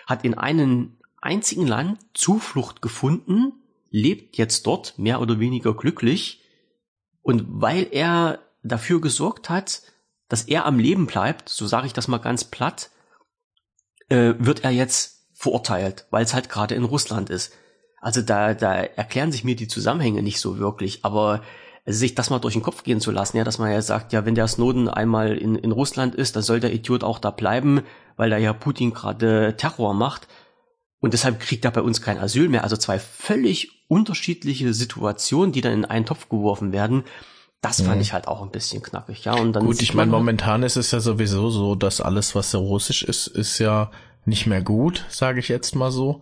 hat 0.08 0.24
in 0.24 0.36
einem 0.36 0.98
einzigen 1.20 1.68
Land 1.68 2.00
Zuflucht 2.14 2.82
gefunden, 2.82 3.54
lebt 3.90 4.38
jetzt 4.38 4.66
dort 4.68 4.98
mehr 4.98 5.20
oder 5.20 5.40
weniger 5.40 5.76
glücklich 5.76 6.42
und 7.22 7.44
weil 7.48 7.88
er 7.92 8.40
dafür 8.64 9.02
gesorgt 9.02 9.50
hat, 9.50 9.82
dass 10.30 10.44
er 10.44 10.66
am 10.66 10.80
Leben 10.80 11.08
bleibt, 11.08 11.50
so 11.50 11.68
sage 11.68 11.88
ich 11.88 11.94
das 11.94 12.08
mal 12.08 12.20
ganz 12.20 12.46
platt, 12.46 12.90
äh, 14.08 14.34
wird 14.40 14.64
er 14.64 14.72
jetzt 14.72 15.28
verurteilt, 15.34 16.08
weil 16.10 16.24
es 16.24 16.34
halt 16.34 16.48
gerade 16.48 16.76
in 16.76 16.86
Russland 16.86 17.30
ist. 17.30 17.52
Also 18.02 18.22
da, 18.22 18.54
da 18.56 18.74
erklären 18.74 19.32
sich 19.32 19.44
mir 19.44 19.56
die 19.56 19.68
Zusammenhänge 19.68 20.24
nicht 20.24 20.40
so 20.40 20.58
wirklich, 20.58 21.06
aber 21.06 21.42
sich 21.86 22.16
das 22.16 22.30
mal 22.30 22.40
durch 22.40 22.54
den 22.54 22.64
Kopf 22.64 22.84
gehen 22.84 23.00
zu 23.00 23.12
lassen, 23.12 23.38
ja, 23.38 23.44
dass 23.44 23.58
man 23.58 23.72
ja 23.72 23.82
sagt, 23.82 24.12
ja, 24.14 24.26
wenn 24.26 24.36
der 24.36 24.48
Snowden 24.48 24.88
einmal 24.88 25.38
in, 25.38 25.56
in 25.56 25.72
Russland 25.72 26.16
ist, 26.16 26.36
dann 26.36 26.44
soll 26.44 26.60
der 26.60 26.74
Idiot 26.74 27.04
auch 27.04 27.20
da 27.20 27.32
bleiben, 27.32 27.82
weil 28.18 28.30
da 28.30 28.38
ja 28.38 28.54
Putin 28.54 28.94
gerade 28.94 29.56
Terror 29.58 29.94
macht. 29.94 30.28
Und 31.00 31.14
deshalb 31.14 31.40
kriegt 31.40 31.66
er 31.66 31.72
bei 31.72 31.82
uns 31.82 32.02
kein 32.02 32.20
Asyl 32.20 32.50
mehr. 32.50 32.64
Also 32.64 32.78
zwei 32.78 33.00
völlig 33.00 33.86
unterschiedliche 33.88 34.74
Situationen, 34.74 35.52
die 35.52 35.62
dann 35.62 35.74
in 35.74 35.86
einen 35.86 36.06
Topf 36.06 36.30
geworfen 36.30 36.72
werden. 36.72 37.04
Das 37.62 37.82
fand 37.82 37.96
mhm. 37.96 38.02
ich 38.02 38.14
halt 38.14 38.28
auch 38.28 38.42
ein 38.42 38.52
bisschen 38.52 38.82
knackig, 38.82 39.26
ja. 39.26 39.34
Und 39.34 39.54
dann 39.54 39.66
gut, 39.66 39.82
ich 39.82 39.94
meine, 39.94 40.12
momentan 40.12 40.64
ist 40.64 40.78
es 40.78 40.92
ja 40.92 41.00
sowieso 41.00 41.50
so, 41.50 41.76
dass 41.76 42.02
alles, 42.02 42.34
was 42.34 42.52
so 42.52 42.60
russisch 42.60 43.04
ist, 43.04 43.28
ist 43.28 43.60
ja 43.60 43.92
nicht 44.26 44.48
mehr 44.48 44.62
gut, 44.62 45.06
sage 45.10 45.40
ich 45.40 45.48
jetzt 45.48 45.76
mal 45.76 45.92
so. 45.92 46.22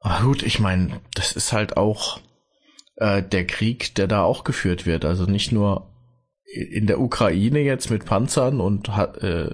Aber 0.00 0.24
gut, 0.24 0.42
ich 0.42 0.60
meine, 0.60 1.00
das 1.14 1.32
ist 1.32 1.52
halt 1.52 1.76
auch 1.76 2.20
äh, 2.96 3.22
der 3.22 3.46
Krieg, 3.46 3.94
der 3.94 4.06
da 4.06 4.22
auch 4.22 4.44
geführt 4.44 4.86
wird. 4.86 5.04
Also 5.04 5.24
nicht 5.24 5.52
nur 5.52 5.90
in 6.44 6.86
der 6.86 7.00
Ukraine 7.00 7.60
jetzt 7.60 7.90
mit 7.90 8.04
Panzern 8.04 8.60
und 8.60 8.88
äh, 9.20 9.50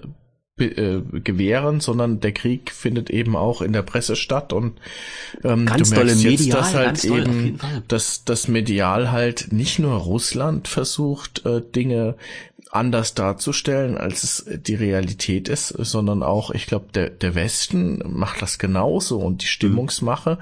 äh, 0.57 1.02
gewähren, 1.24 1.80
sondern 1.80 2.20
der 2.20 2.30
Krieg 2.30 2.70
findet 2.70 3.11
eben 3.11 3.35
auch 3.35 3.61
in 3.61 3.72
der 3.72 3.83
Presse 3.83 4.14
statt 4.14 4.52
und 4.52 4.78
ähm, 5.42 5.66
ganz 5.66 5.90
du 5.90 5.96
merkst 5.96 6.22
jetzt, 6.22 6.40
medial, 6.40 6.61
dass 6.61 6.74
halt 6.74 7.04
eben, 7.04 7.59
dass 7.88 8.24
das 8.24 8.46
medial 8.46 9.11
halt 9.11 9.52
nicht 9.52 9.80
nur 9.80 9.94
Russland 9.94 10.68
versucht, 10.68 11.44
äh, 11.44 11.61
Dinge 11.61 12.14
anders 12.74 13.14
darzustellen, 13.14 13.96
als 13.96 14.24
es 14.24 14.44
die 14.48 14.74
Realität 14.74 15.48
ist, 15.48 15.68
sondern 15.68 16.22
auch, 16.22 16.50
ich 16.50 16.66
glaube, 16.66 16.87
der, 16.92 17.10
der 17.10 17.34
Westen 17.34 18.02
macht 18.06 18.42
das 18.42 18.58
genauso 18.58 19.18
und 19.18 19.42
die 19.42 19.46
Stimmungsmache 19.46 20.38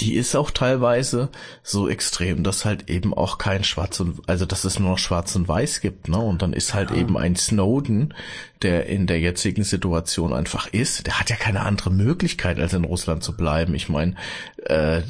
die 0.00 0.14
ist 0.14 0.34
auch 0.34 0.50
teilweise 0.50 1.28
so 1.62 1.88
extrem, 1.88 2.42
dass 2.44 2.64
halt 2.64 2.88
eben 2.88 3.12
auch 3.12 3.38
kein 3.38 3.62
Schwarz 3.62 4.00
und, 4.00 4.28
also 4.28 4.46
dass 4.46 4.64
es 4.64 4.78
nur 4.78 4.90
noch 4.90 4.98
Schwarz 4.98 5.36
und 5.36 5.48
Weiß 5.48 5.80
gibt, 5.80 6.08
ne? 6.08 6.18
Und 6.18 6.42
dann 6.42 6.52
ist 6.52 6.74
halt 6.74 6.90
ja. 6.90 6.96
eben 6.96 7.18
ein 7.18 7.36
Snowden, 7.36 8.14
der 8.62 8.86
in 8.86 9.06
der 9.06 9.20
jetzigen 9.20 9.64
Situation 9.64 10.32
einfach 10.32 10.66
ist, 10.68 11.06
der 11.06 11.20
hat 11.20 11.30
ja 11.30 11.36
keine 11.36 11.60
andere 11.60 11.90
Möglichkeit, 11.90 12.58
als 12.58 12.72
in 12.72 12.84
Russland 12.84 13.22
zu 13.22 13.36
bleiben. 13.36 13.74
Ich 13.74 13.88
meine, 13.88 14.16
äh, 14.64 15.02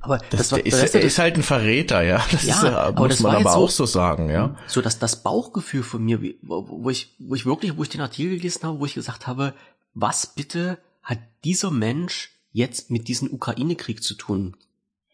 aber 0.00 0.18
das, 0.30 0.48
das 0.48 0.52
war, 0.52 0.64
ist, 0.64 0.82
das 0.82 0.94
ist, 0.94 1.18
halt 1.18 1.36
ein 1.36 1.42
Verräter, 1.42 2.02
ja. 2.02 2.24
Das 2.32 2.44
ja, 2.44 2.54
ist, 2.54 2.64
aber 2.64 3.06
muss 3.06 3.20
man 3.20 3.36
aber 3.36 3.52
so, 3.52 3.58
auch 3.58 3.70
so 3.70 3.86
sagen, 3.86 4.30
ja. 4.30 4.56
So, 4.66 4.80
dass 4.80 4.98
das 4.98 5.22
Bauchgefühl 5.22 5.82
von 5.82 6.02
mir, 6.02 6.20
wo, 6.42 6.66
wo 6.68 6.90
ich, 6.90 7.14
wo 7.18 7.34
ich 7.34 7.44
wirklich, 7.44 7.76
wo 7.76 7.82
ich 7.82 7.90
den 7.90 8.00
Artikel 8.00 8.36
gelesen 8.36 8.62
habe, 8.62 8.80
wo 8.80 8.86
ich 8.86 8.94
gesagt 8.94 9.26
habe, 9.26 9.54
was 9.94 10.28
bitte 10.28 10.78
hat 11.02 11.18
dieser 11.44 11.70
Mensch 11.70 12.30
jetzt 12.52 12.90
mit 12.90 13.08
diesem 13.08 13.32
Ukraine-Krieg 13.32 14.02
zu 14.02 14.14
tun? 14.14 14.56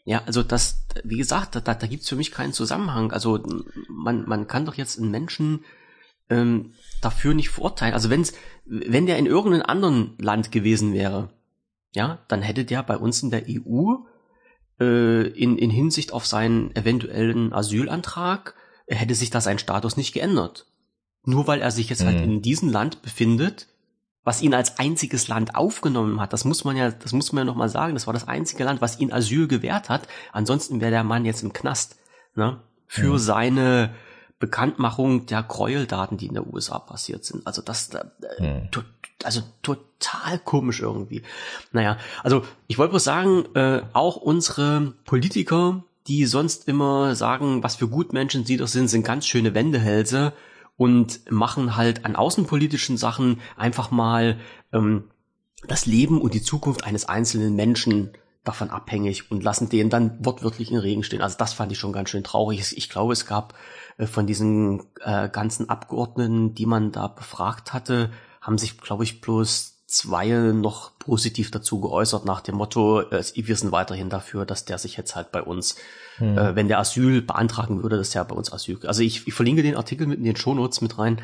Ja, 0.05 0.23
also 0.25 0.45
das, 0.45 0.87
wie 1.03 1.17
gesagt, 1.17 1.57
da, 1.57 1.61
da, 1.61 1.75
da 1.75 1.87
gibt's 1.89 2.09
für 2.09 2.17
mich 2.17 2.31
keinen 2.31 2.53
Zusammenhang. 2.53 3.13
Also 3.13 3.43
man, 3.89 4.25
man 4.29 4.47
kann 4.47 4.65
doch 4.65 4.77
jetzt 4.77 5.01
einen 5.01 5.11
Menschen 5.11 5.65
ähm, 6.31 6.75
dafür 7.01 7.35
nicht 7.35 7.51
verurteilen. 7.51 7.93
Also 7.93 8.09
wenn's, 8.09 8.33
wenn 8.65 9.07
der 9.07 9.19
in 9.19 9.27
irgendeinem 9.27 9.67
anderen 9.67 10.15
Land 10.19 10.53
gewesen 10.53 10.93
wäre, 10.93 11.31
ja, 11.93 12.19
dann 12.29 12.43
hätte 12.43 12.65
der 12.65 12.85
bei 12.85 12.97
uns 12.97 13.23
in 13.23 13.31
der 13.31 13.47
EU 13.49 13.95
äh, 14.81 15.27
in, 15.29 15.59
in 15.59 15.71
Hinsicht 15.71 16.13
auf 16.13 16.27
seinen 16.27 16.75
eventuellen 16.75 17.53
Asylantrag, 17.53 18.55
hätte 18.87 19.15
sich 19.15 19.31
da 19.31 19.41
sein 19.41 19.59
Status 19.59 19.97
nicht 19.97 20.13
geändert. 20.13 20.67
Nur 21.25 21.47
weil 21.47 21.61
er 21.61 21.71
sich 21.71 21.89
jetzt 21.91 22.05
halt 22.05 22.17
mhm. 22.17 22.21
halt 22.21 22.31
in 22.31 22.43
diesem 22.43 22.71
Land 22.71 23.03
befindet, 23.03 23.67
was 24.23 24.43
ihn 24.43 24.55
als 24.55 24.79
einziges 24.79 25.29
Land 25.29 25.55
aufgenommen 25.55 26.21
hat. 26.21 26.33
Das 26.33 26.45
muss 26.45 26.65
man 26.65 26.77
ja, 26.77 26.91
das 26.91 27.13
muss 27.13 27.33
man 27.33 27.43
ja 27.43 27.45
noch 27.53 27.57
mal 27.57 27.69
sagen. 27.69 27.95
Das 27.95 28.07
war 28.07 28.15
das 28.15 28.29
einzige 28.29 28.65
Land, 28.65 28.81
was 28.81 28.99
ihn 28.99 29.13
Asyl 29.13 29.49
gewährt 29.49 29.89
hat. 29.89 30.09
Ansonsten 30.33 30.81
wäre 30.81 30.91
der 30.91 31.05
Mann 31.05 31.25
jetzt 31.25 31.43
im 31.43 31.53
Knast, 31.53 31.97
ne? 32.35 32.61
Für 32.89 33.15
mhm. 33.15 33.19
seine 33.19 33.95
Bekanntmachung 34.39 35.27
der 35.27 35.43
Gräueldaten, 35.43 36.19
die 36.19 36.27
in 36.27 36.35
der 36.35 36.47
USA 36.47 36.79
passiert 36.79 37.25
sind. 37.25 37.47
Also 37.47 37.63
das, 37.63 37.91
äh, 37.91 38.05
mhm. 38.39 38.69
Also 39.25 39.43
total 39.63 40.39
komisch 40.39 40.81
irgendwie. 40.81 41.23
Naja, 41.73 41.99
also 42.23 42.45
ich 42.67 42.79
wollte 42.79 42.91
bloß 42.91 43.05
sagen, 43.05 43.45
äh, 43.55 43.83
auch 43.93 44.17
unsere 44.17 44.95
Politiker, 45.05 45.85
die 46.07 46.27
sonst 46.27 46.69
immer 46.69 47.15
sagen, 47.15 47.63
was 47.63 47.77
für 47.77 47.89
Gutmenschen 47.89 48.45
sie 48.45 48.57
doch 48.57 48.69
sind, 48.69 48.89
sind 48.89 49.05
ganz 49.05 49.27
schöne 49.27 49.55
Wendehälse 49.55 50.33
und 50.77 51.31
machen 51.31 51.77
halt 51.77 52.05
an 52.05 52.17
außenpolitischen 52.17 52.97
Sachen 52.97 53.41
einfach 53.57 53.91
mal 53.91 54.39
ähm, 54.73 55.05
das 55.67 55.87
Leben 55.87 56.21
und 56.21 56.35
die 56.35 56.43
Zukunft 56.43 56.85
eines 56.85 57.09
einzelnen 57.09 57.57
Menschen 57.57 58.11
davon 58.45 58.71
abhängig 58.71 59.31
und 59.31 59.43
lassen 59.43 59.69
den 59.69 59.91
dann 59.91 60.25
wortwörtlich 60.25 60.71
in 60.71 60.79
Regen 60.79 61.03
stehen. 61.03 61.21
Also 61.21 61.37
das 61.37 61.53
fand 61.53 61.73
ich 61.73 61.79
schon 61.79 61.93
ganz 61.93 62.11
schön 62.11 62.23
traurig. 62.23 62.77
Ich 62.77 62.89
glaube, 62.89 63.13
es 63.13 63.27
gab 63.27 63.55
äh, 63.99 64.07
von 64.07 64.27
diesen 64.27 64.85
äh, 65.01 65.29
ganzen 65.29 65.69
Abgeordneten, 65.69 66.55
die 66.55 66.67
man 66.67 66.93
da 66.93 67.09
befragt 67.09 67.73
hatte, 67.73 68.11
haben 68.47 68.59
sich, 68.59 68.79
glaube 68.79 69.05
ich, 69.05 69.21
bloß 69.21 69.77
zwei 69.87 70.29
noch 70.29 70.99
positiv 70.99 71.51
dazu 71.51 71.81
geäußert 71.81 72.25
nach 72.25 72.41
dem 72.41 72.57
Motto, 72.57 73.03
äh, 73.03 73.23
wir 73.35 73.57
sind 73.57 73.73
weiterhin 73.73 74.11
dafür, 74.11 74.45
dass 74.45 74.65
der 74.65 74.79
sich 74.79 74.97
jetzt 74.97 75.15
halt 75.15 75.31
bei 75.31 75.43
uns, 75.43 75.77
hm. 76.17 76.37
äh, 76.37 76.57
wenn 76.57 76.69
der 76.69 76.79
Asyl 76.79 77.23
beantragen 77.23 77.83
würde, 77.83 77.97
dass 77.97 78.11
der 78.11 78.25
bei 78.25 78.35
uns 78.35 78.53
Asyl. 78.53 78.79
Also 78.87 79.03
ich, 79.03 79.27
ich 79.27 79.35
verlinke 79.35 79.63
den 79.63 79.77
Artikel 79.77 80.07
mit 80.07 80.19
in 80.19 80.25
den 80.25 80.37
Shownotes 80.37 80.81
mit 80.81 80.99
rein 80.99 81.23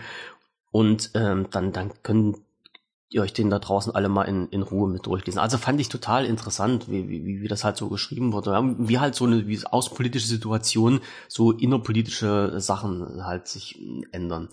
und 0.71 1.11
ähm, 1.15 1.49
dann, 1.51 1.73
dann 1.73 1.93
können 2.03 2.37
ihr 3.09 3.23
euch 3.23 3.33
den 3.33 3.51
da 3.51 3.59
draußen 3.59 3.95
alle 3.95 4.09
mal 4.09 4.25
in, 4.25 4.49
in 4.49 4.63
Ruhe 4.63 4.89
mit 4.89 5.07
durchlesen. 5.07 5.39
Also 5.39 5.59
fand 5.59 5.81
ich 5.81 5.89
total 5.89 6.25
interessant, 6.25 6.91
wie, 6.91 7.09
wie, 7.09 7.43
wie 7.43 7.49
das 7.49 7.65
halt 7.65 7.77
so 7.77 7.89
geschrieben 7.89 8.33
wurde. 8.33 8.53
Wie 8.79 8.99
halt 8.99 9.15
so 9.15 9.27
eine 9.27 9.47
wie 9.47 9.67
außenpolitische 9.67 10.27
Situation, 10.27 11.01
so 11.29 11.53
innerpolitische 11.53 12.55
Sachen 12.59 13.25
halt 13.25 13.49
sich 13.49 13.79
ändern. 14.13 14.49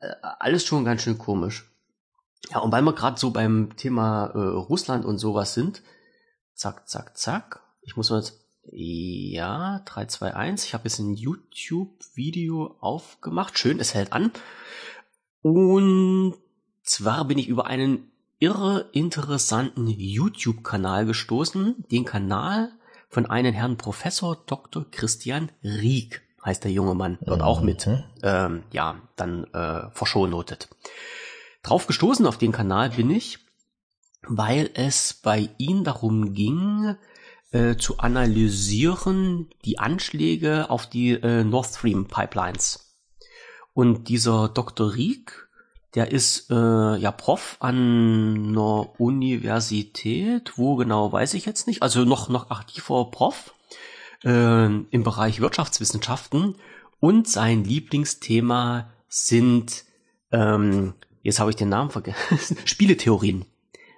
Äh, 0.00 0.12
alles 0.22 0.64
schon 0.64 0.84
ganz 0.84 1.02
schön 1.02 1.18
komisch. 1.18 1.69
Ja, 2.48 2.60
und 2.60 2.72
weil 2.72 2.82
wir 2.82 2.94
gerade 2.94 3.20
so 3.20 3.30
beim 3.30 3.76
Thema 3.76 4.26
äh, 4.34 4.38
Russland 4.38 5.04
und 5.04 5.18
sowas 5.18 5.54
sind, 5.54 5.82
zack, 6.54 6.88
zack, 6.88 7.16
zack. 7.16 7.62
Ich 7.82 7.96
muss 7.96 8.10
mal 8.10 8.18
jetzt, 8.18 8.40
ja, 8.72 9.80
3, 9.84 10.06
2, 10.06 10.34
1. 10.34 10.64
Ich 10.64 10.74
habe 10.74 10.84
jetzt 10.84 10.98
ein 10.98 11.14
YouTube-Video 11.14 12.76
aufgemacht. 12.80 13.58
Schön, 13.58 13.80
es 13.80 13.94
hält 13.94 14.12
an. 14.12 14.32
Und 15.42 16.34
zwar 16.82 17.24
bin 17.26 17.38
ich 17.38 17.48
über 17.48 17.66
einen 17.66 18.10
irre 18.38 18.88
interessanten 18.92 19.86
YouTube-Kanal 19.86 21.06
gestoßen. 21.06 21.84
Den 21.90 22.04
Kanal 22.04 22.72
von 23.08 23.26
einem 23.26 23.52
Herrn 23.52 23.76
Professor 23.76 24.36
Dr. 24.46 24.86
Christian 24.90 25.50
Rieck 25.62 26.22
heißt 26.44 26.64
der 26.64 26.72
junge 26.72 26.94
Mann. 26.94 27.18
Dort 27.20 27.40
mhm. 27.40 27.44
auch 27.44 27.60
mit, 27.60 27.86
mhm. 27.86 28.04
ähm, 28.22 28.62
ja, 28.72 28.96
dann 29.16 29.44
äh, 29.52 29.90
verschonotet. 29.92 30.68
Drauf 31.62 31.86
gestoßen 31.86 32.26
auf 32.26 32.38
den 32.38 32.52
Kanal 32.52 32.90
bin 32.90 33.10
ich, 33.10 33.38
weil 34.22 34.70
es 34.74 35.14
bei 35.14 35.50
ihm 35.58 35.84
darum 35.84 36.34
ging, 36.34 36.96
äh, 37.52 37.76
zu 37.76 37.98
analysieren 37.98 39.50
die 39.64 39.78
Anschläge 39.78 40.70
auf 40.70 40.88
die 40.88 41.12
äh, 41.12 41.44
Nord 41.44 41.66
Stream 41.66 42.06
Pipelines. 42.06 42.96
Und 43.72 44.08
dieser 44.08 44.48
Dr. 44.48 44.94
Rieck, 44.94 45.48
der 45.94 46.12
ist 46.12 46.50
äh, 46.50 46.96
ja 46.96 47.10
Prof 47.10 47.56
an 47.60 48.50
einer 48.50 49.00
Universität, 49.00 50.52
wo 50.56 50.76
genau 50.76 51.12
weiß 51.12 51.34
ich 51.34 51.46
jetzt 51.46 51.66
nicht, 51.66 51.82
also 51.82 52.04
noch 52.04 52.28
noch 52.28 52.50
aktiver 52.50 53.10
Prof 53.10 53.54
äh, 54.24 54.66
im 54.66 55.02
Bereich 55.02 55.40
Wirtschaftswissenschaften 55.40 56.56
und 57.00 57.26
sein 57.26 57.64
Lieblingsthema 57.64 58.92
sind 59.08 59.84
ähm, 60.30 60.94
jetzt 61.22 61.40
habe 61.40 61.50
ich 61.50 61.56
den 61.56 61.68
Namen 61.68 61.90
vergessen, 61.90 62.56
Spieletheorien. 62.64 63.44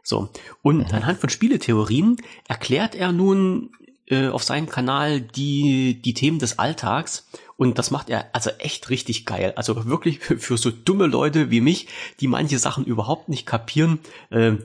So. 0.02 0.28
Und 0.62 0.88
mhm. 0.88 0.94
anhand 0.94 1.18
von 1.18 1.30
Spieletheorien 1.30 2.16
erklärt 2.48 2.94
er 2.94 3.12
nun 3.12 3.70
äh, 4.06 4.28
auf 4.28 4.42
seinem 4.42 4.68
Kanal 4.68 5.20
die, 5.20 6.00
die 6.02 6.14
Themen 6.14 6.38
des 6.38 6.58
Alltags. 6.58 7.28
Und 7.56 7.78
das 7.78 7.90
macht 7.90 8.10
er 8.10 8.34
also 8.34 8.50
echt 8.58 8.90
richtig 8.90 9.24
geil. 9.26 9.52
Also 9.56 9.86
wirklich 9.86 10.18
für, 10.18 10.38
für 10.38 10.56
so 10.56 10.70
dumme 10.70 11.06
Leute 11.06 11.50
wie 11.50 11.60
mich, 11.60 11.88
die 12.20 12.26
manche 12.26 12.58
Sachen 12.58 12.84
überhaupt 12.84 13.28
nicht 13.28 13.46
kapieren. 13.46 14.00
Äh, 14.30 14.56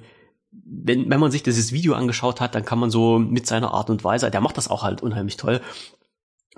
wenn, 0.51 1.09
wenn 1.09 1.19
man 1.19 1.31
sich 1.31 1.43
dieses 1.43 1.71
Video 1.71 1.93
angeschaut 1.93 2.41
hat, 2.41 2.55
dann 2.55 2.65
kann 2.65 2.79
man 2.79 2.89
so 2.89 3.19
mit 3.19 3.45
seiner 3.45 3.71
Art 3.71 3.89
und 3.89 4.03
Weise, 4.03 4.31
der 4.31 4.41
macht 4.41 4.57
das 4.57 4.69
auch 4.69 4.83
halt 4.83 5.03
unheimlich 5.03 5.37
toll, 5.37 5.61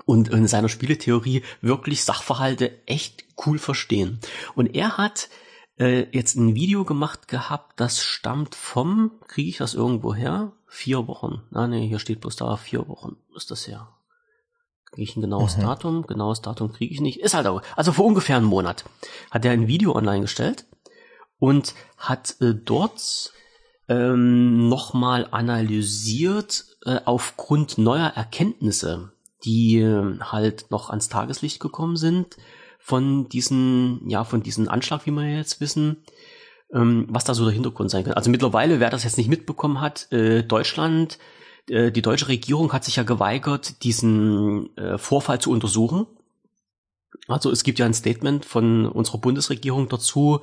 und 0.06 0.28
in 0.30 0.48
seiner 0.48 0.68
Spieletheorie 0.68 1.42
wirklich 1.60 2.04
Sachverhalte 2.04 2.72
echt 2.86 3.24
cool 3.46 3.58
verstehen. 3.58 4.18
Und 4.54 4.74
er 4.74 4.96
hat 4.96 5.28
äh, 5.80 6.06
jetzt 6.12 6.36
ein 6.36 6.54
Video 6.54 6.84
gemacht 6.84 7.26
gehabt, 7.26 7.80
das 7.80 8.02
stammt 8.02 8.54
vom, 8.54 9.12
kriege 9.26 9.48
ich 9.48 9.56
das 9.56 9.74
irgendwo 9.74 10.14
her? 10.14 10.52
Vier 10.66 11.08
Wochen. 11.08 11.42
Ah 11.52 11.66
nee, 11.66 11.88
hier 11.88 11.98
steht 11.98 12.20
bloß 12.20 12.36
da, 12.36 12.56
vier 12.56 12.86
Wochen 12.86 13.16
ist 13.34 13.50
das 13.50 13.66
her. 13.66 13.88
Kriege 14.92 15.02
ich 15.02 15.16
ein 15.16 15.22
genaues 15.22 15.56
mhm. 15.56 15.62
Datum? 15.62 16.06
Genaues 16.06 16.42
Datum 16.42 16.72
kriege 16.72 16.92
ich 16.92 17.00
nicht. 17.00 17.20
Ist 17.20 17.34
halt 17.34 17.46
auch. 17.46 17.62
Also 17.76 17.92
vor 17.92 18.04
ungefähr 18.04 18.36
einem 18.36 18.46
Monat 18.46 18.84
hat 19.30 19.44
er 19.44 19.52
ein 19.52 19.68
Video 19.68 19.96
online 19.96 20.20
gestellt 20.20 20.66
und 21.38 21.74
hat 21.96 22.36
äh, 22.40 22.54
dort 22.54 23.32
ähm, 23.88 24.68
nochmal 24.68 25.28
analysiert 25.30 26.76
äh, 26.84 27.00
aufgrund 27.04 27.78
neuer 27.78 28.08
Erkenntnisse, 28.08 29.12
die 29.44 29.78
äh, 29.78 30.20
halt 30.20 30.70
noch 30.70 30.90
ans 30.90 31.08
Tageslicht 31.08 31.58
gekommen 31.58 31.96
sind, 31.96 32.36
von 32.80 33.28
diesen, 33.28 34.08
ja, 34.08 34.24
von 34.24 34.42
diesem 34.42 34.68
Anschlag, 34.68 35.06
wie 35.06 35.10
wir 35.10 35.36
jetzt 35.36 35.60
wissen, 35.60 35.98
ähm, 36.72 37.06
was 37.08 37.24
da 37.24 37.34
so 37.34 37.44
der 37.44 37.54
Hintergrund 37.54 37.90
sein 37.90 38.04
kann. 38.04 38.14
Also 38.14 38.30
mittlerweile, 38.30 38.80
wer 38.80 38.90
das 38.90 39.04
jetzt 39.04 39.18
nicht 39.18 39.28
mitbekommen 39.28 39.80
hat, 39.80 40.10
äh, 40.12 40.42
Deutschland, 40.42 41.18
äh, 41.68 41.92
die 41.92 42.02
deutsche 42.02 42.28
Regierung 42.28 42.72
hat 42.72 42.84
sich 42.84 42.96
ja 42.96 43.02
geweigert, 43.02 43.84
diesen 43.84 44.76
äh, 44.76 44.98
Vorfall 44.98 45.40
zu 45.40 45.50
untersuchen. 45.50 46.06
Also 47.28 47.50
es 47.50 47.62
gibt 47.62 47.78
ja 47.78 47.86
ein 47.86 47.94
Statement 47.94 48.44
von 48.44 48.86
unserer 48.86 49.18
Bundesregierung 49.18 49.88
dazu, 49.88 50.40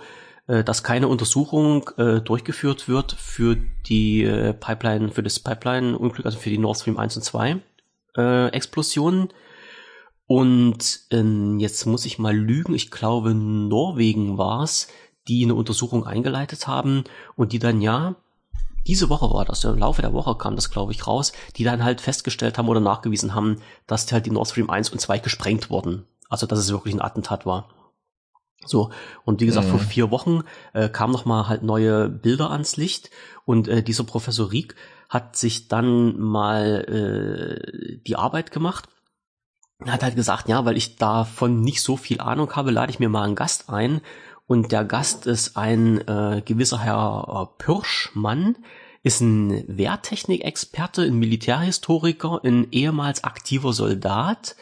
äh, 0.48 0.64
dass 0.64 0.84
keine 0.84 1.08
Untersuchung 1.08 1.90
äh, 1.98 2.22
durchgeführt 2.22 2.88
wird 2.88 3.12
für 3.14 3.58
die 3.88 4.24
äh, 4.24 4.54
Pipeline, 4.54 5.10
für 5.12 5.24
das 5.24 5.40
Pipeline-Unglück, 5.40 6.26
also 6.26 6.38
für 6.38 6.50
die 6.50 6.58
Nord 6.58 6.78
Stream 6.78 6.98
1 6.98 7.18
und 7.18 7.24
2 7.24 7.58
äh, 8.16 8.48
Explosionen. 8.50 9.30
Und 10.28 11.00
ähm, 11.12 11.58
jetzt 11.60 11.86
muss 11.86 12.06
ich 12.06 12.20
mal 12.20 12.36
lügen, 12.36 12.76
ich 12.76 12.92
glaube 12.92 13.34
Norwegen 13.34 14.38
war's, 14.38 14.88
die 15.30 15.44
eine 15.44 15.56
Untersuchung 15.56 16.06
eingeleitet 16.06 16.68
haben 16.68 17.06
und 17.36 17.54
die 17.54 17.60
dann 17.60 17.82
ja, 17.82 18.16
diese 18.88 19.10
Woche 19.10 19.34
war 19.34 19.46
das, 19.46 19.64
im 19.64 19.80
Laufe 19.80 20.02
der 20.02 20.14
Woche 20.14 20.36
kam 20.36 20.56
das, 20.56 20.70
glaube 20.70 20.92
ich, 20.92 21.08
raus, 21.08 21.34
die 21.56 21.64
dann 21.64 21.84
halt 21.84 22.02
festgestellt 22.02 22.58
haben 22.58 22.70
oder 22.70 22.80
nachgewiesen 22.80 23.36
haben, 23.36 23.62
dass 23.86 24.12
halt 24.12 24.26
die 24.26 24.32
Nord 24.32 24.50
Stream 24.50 24.70
1 24.70 24.90
und 24.90 25.00
2 25.00 25.20
gesprengt 25.20 25.70
wurden. 25.70 26.06
Also 26.30 26.46
dass 26.46 26.60
es 26.60 26.72
wirklich 26.72 26.94
ein 26.94 27.02
Attentat 27.02 27.46
war. 27.46 27.70
So, 28.66 28.92
und 29.24 29.40
wie 29.40 29.46
gesagt, 29.46 29.68
mhm. 29.68 29.72
vor 29.72 29.80
vier 29.80 30.12
Wochen 30.12 30.44
äh, 30.74 30.90
kamen 30.90 31.14
noch 31.14 31.26
mal 31.26 31.48
halt 31.48 31.64
neue 31.64 32.10
Bilder 32.10 32.52
ans 32.52 32.76
Licht 32.76 33.12
und 33.46 33.70
äh, 33.70 33.82
dieser 33.82 34.04
Professor 34.04 34.52
Rieck 34.52 34.76
hat 35.08 35.38
sich 35.38 35.70
dann 35.70 36.20
mal 36.20 36.84
äh, 36.84 37.98
die 38.06 38.18
Arbeit 38.18 38.52
gemacht 38.52 38.90
hat 39.86 40.04
halt 40.04 40.16
gesagt, 40.16 40.50
ja, 40.50 40.66
weil 40.66 40.78
ich 40.78 40.96
davon 40.96 41.62
nicht 41.62 41.82
so 41.82 41.98
viel 41.98 42.20
Ahnung 42.20 42.56
habe, 42.56 42.72
lade 42.72 42.92
ich 42.92 43.00
mir 43.00 43.10
mal 43.10 43.24
einen 43.24 43.36
Gast 43.36 43.70
ein. 43.70 44.02
Und 44.48 44.72
der 44.72 44.86
Gast 44.86 45.28
ist 45.28 45.58
ein 45.58 46.08
äh, 46.08 46.42
gewisser 46.44 46.80
Herr 46.80 47.50
äh, 47.60 47.64
Pirschmann, 47.64 48.58
ist 49.04 49.22
ein 49.22 49.64
Wehrtechnikexperte, 49.68 51.04
ein 51.04 51.20
Militärhistoriker, 51.20 52.42
ein 52.44 52.68
ehemals 52.72 53.24
aktiver 53.24 53.74
Soldat 53.74 54.56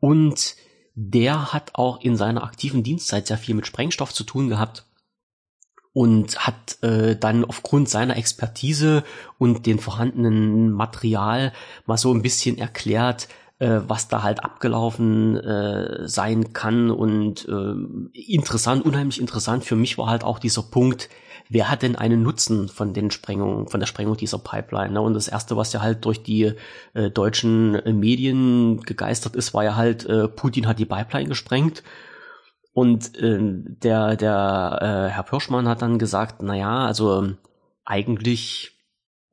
und 0.00 0.56
der 0.94 1.52
hat 1.52 1.74
auch 1.74 2.00
in 2.00 2.16
seiner 2.16 2.44
aktiven 2.44 2.82
Dienstzeit 2.82 3.26
sehr 3.26 3.38
viel 3.38 3.54
mit 3.54 3.66
Sprengstoff 3.66 4.12
zu 4.12 4.22
tun 4.22 4.48
gehabt 4.48 4.86
und 5.92 6.38
hat 6.46 6.82
äh, 6.82 7.16
dann 7.16 7.44
aufgrund 7.44 7.88
seiner 7.88 8.16
Expertise 8.16 9.04
und 9.38 9.66
den 9.66 9.78
vorhandenen 9.78 10.70
Material 10.70 11.52
mal 11.86 11.96
so 11.96 12.12
ein 12.12 12.22
bisschen 12.22 12.58
erklärt, 12.58 13.28
äh, 13.58 13.80
was 13.86 14.08
da 14.08 14.22
halt 14.22 14.44
abgelaufen 14.44 15.36
äh, 15.36 16.08
sein 16.08 16.52
kann 16.52 16.90
und 16.90 17.48
äh, 17.48 18.20
interessant, 18.20 18.84
unheimlich 18.84 19.20
interessant 19.20 19.64
für 19.64 19.76
mich 19.76 19.96
war 19.98 20.08
halt 20.08 20.24
auch 20.24 20.38
dieser 20.38 20.62
Punkt, 20.62 21.08
wer 21.48 21.70
hat 21.70 21.82
denn 21.82 21.96
einen 21.96 22.22
Nutzen 22.22 22.68
von 22.68 22.92
den 22.92 23.10
Sprengungen, 23.10 23.68
von 23.68 23.80
der 23.80 23.86
Sprengung 23.86 24.16
dieser 24.16 24.38
Pipeline? 24.38 24.94
Ne? 24.94 25.00
Und 25.00 25.14
das 25.14 25.28
erste, 25.28 25.56
was 25.56 25.72
ja 25.72 25.82
halt 25.82 26.04
durch 26.04 26.22
die 26.22 26.52
äh, 26.94 27.10
deutschen 27.10 27.74
äh, 27.76 27.92
Medien 27.92 28.80
gegeistert 28.80 29.36
ist, 29.36 29.54
war 29.54 29.64
ja 29.64 29.76
halt, 29.76 30.04
äh, 30.06 30.28
Putin 30.28 30.66
hat 30.66 30.78
die 30.78 30.86
Pipeline 30.86 31.28
gesprengt. 31.28 31.82
Und 32.72 33.16
äh, 33.16 33.38
der, 33.40 34.16
der 34.16 34.78
äh, 34.80 35.12
Herr 35.12 35.22
Pirschmann 35.22 35.68
hat 35.68 35.82
dann 35.82 35.98
gesagt, 35.98 36.42
na 36.42 36.56
ja, 36.56 36.86
also 36.86 37.34
eigentlich 37.84 38.73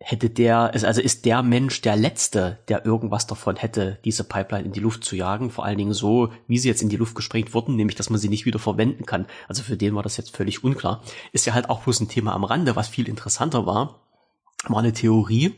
hätte 0.04 0.30
der, 0.30 0.74
also 0.74 1.00
ist 1.00 1.26
der 1.26 1.44
Mensch 1.44 1.82
der 1.82 1.96
Letzte, 1.96 2.60
der 2.68 2.86
irgendwas 2.86 3.28
davon 3.28 3.56
hätte, 3.56 4.00
diese 4.04 4.24
Pipeline 4.24 4.66
in 4.66 4.72
die 4.72 4.80
Luft 4.80 5.04
zu 5.04 5.16
jagen. 5.16 5.52
Vor 5.52 5.64
allen 5.64 5.78
Dingen 5.78 5.94
so, 5.94 6.32
wie 6.48 6.58
sie 6.58 6.68
jetzt 6.68 6.82
in 6.82 6.90
die 6.90 6.98
Luft 6.98 7.16
gesprengt 7.16 7.54
wurden, 7.54 7.76
nämlich, 7.76 7.96
dass 7.96 8.10
man 8.10 8.20
sie 8.20 8.30
nicht 8.30 8.46
wieder 8.46 8.60
verwenden 8.60 9.06
kann. 9.06 9.28
Also 9.48 9.62
für 9.64 9.78
den 9.78 9.96
war 9.96 10.04
das 10.04 10.18
jetzt 10.18 10.36
völlig 10.36 10.64
unklar. 10.64 11.04
Ist 11.32 11.46
ja 11.46 11.54
halt 11.54 11.70
auch 11.70 11.84
bloß 11.84 12.02
ein 12.02 12.10
Thema 12.10 12.34
am 12.34 12.44
Rande, 12.44 12.76
was 12.76 12.88
viel 12.88 13.08
interessanter 13.08 13.66
war. 13.66 14.02
War 14.68 14.80
eine 14.80 14.94
Theorie, 14.94 15.56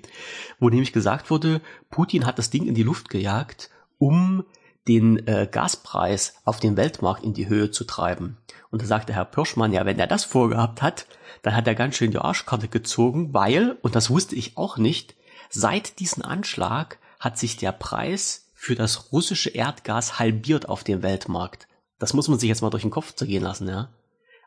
wo 0.60 0.69
nämlich 0.69 0.93
gesagt 0.93 1.29
wurde, 1.29 1.62
Putin 1.89 2.25
hat 2.25 2.38
das 2.38 2.49
Ding 2.49 2.65
in 2.67 2.75
die 2.75 2.84
Luft 2.84 3.10
gejagt, 3.10 3.69
um 3.97 4.43
den 4.88 5.28
äh, 5.28 5.48
Gaspreis 5.50 6.36
auf 6.43 6.60
dem 6.60 6.78
Weltmarkt 6.78 7.24
in 7.24 7.34
die 7.34 7.48
Höhe 7.48 7.72
zu 7.72 7.86
treiben. 7.86 8.38
Und 8.69 8.82
da 8.82 8.86
sagte 8.86 9.13
Herr 9.13 9.26
Pirschmann, 9.26 9.72
ja, 9.72 9.86
wenn 9.86 10.00
er 10.00 10.08
das 10.08 10.24
vorgehabt 10.24 10.82
hat, 10.82 11.06
dann 11.41 11.56
hat 11.56 11.67
er 11.67 11.76
ganz 11.76 11.96
schön 11.96 12.12
die 12.12 12.17
Arschkarte 12.17 12.67
gezogen, 12.67 13.34
weil, 13.34 13.78
und 13.82 13.96
das 13.96 14.10
wusste 14.10 14.36
ich 14.36 14.58
auch 14.58 14.78
nicht, 14.78 15.15
seit 15.50 16.00
diesem 16.00 16.24
Anschlag 16.24 16.98
hat 17.19 17.38
sich 17.38 17.58
der 17.58 17.72
Preis 17.72 18.52
für 18.54 18.76
das 18.76 19.12
russische 19.12 19.50
Erdgas 19.50 20.19
halbiert 20.19 20.69
auf 20.69 20.84
dem 20.84 21.04
Weltmarkt. 21.04 21.67
Das 22.00 22.13
muss 22.13 22.28
man 22.28 22.39
sich 22.39 22.50
jetzt 22.50 22.62
mal 22.62 22.69
durch 22.69 22.84
den 22.84 22.91
Kopf 22.91 23.13
zergehen 23.13 23.43
lassen, 23.43 23.67
ja. 23.67 23.89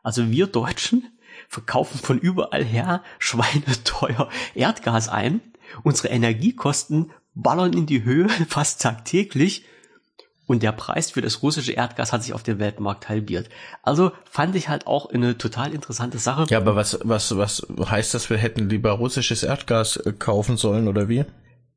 Also 0.03 0.29
wir 0.29 0.47
Deutschen 0.47 1.07
verkaufen 1.49 1.99
von 1.99 2.19
überall 2.19 2.63
her 2.63 3.03
schweineteuer 3.19 4.29
Erdgas 4.55 5.09
ein. 5.09 5.41
Unsere 5.83 6.09
Energiekosten 6.09 7.11
ballern 7.33 7.73
in 7.73 7.85
die 7.85 8.03
Höhe 8.03 8.29
fast 8.49 8.81
tagtäglich 8.81 9.65
und 10.47 10.63
der 10.63 10.71
Preis 10.71 11.11
für 11.11 11.21
das 11.21 11.43
russische 11.43 11.73
Erdgas 11.73 12.13
hat 12.13 12.23
sich 12.23 12.33
auf 12.33 12.41
dem 12.41 12.57
Weltmarkt 12.57 13.09
halbiert. 13.09 13.49
Also 13.83 14.11
fand 14.23 14.55
ich 14.55 14.69
halt 14.69 14.87
auch 14.87 15.11
eine 15.11 15.37
total 15.37 15.73
interessante 15.73 16.17
Sache. 16.17 16.45
Ja, 16.49 16.57
aber 16.57 16.75
was, 16.75 16.99
was, 17.03 17.37
was 17.37 17.63
heißt 17.77 18.13
das, 18.13 18.29
wir 18.29 18.37
hätten 18.37 18.69
lieber 18.69 18.91
russisches 18.91 19.43
Erdgas 19.43 19.97
äh, 19.97 20.13
kaufen 20.13 20.57
sollen 20.57 20.87
oder 20.87 21.09
wie? 21.09 21.25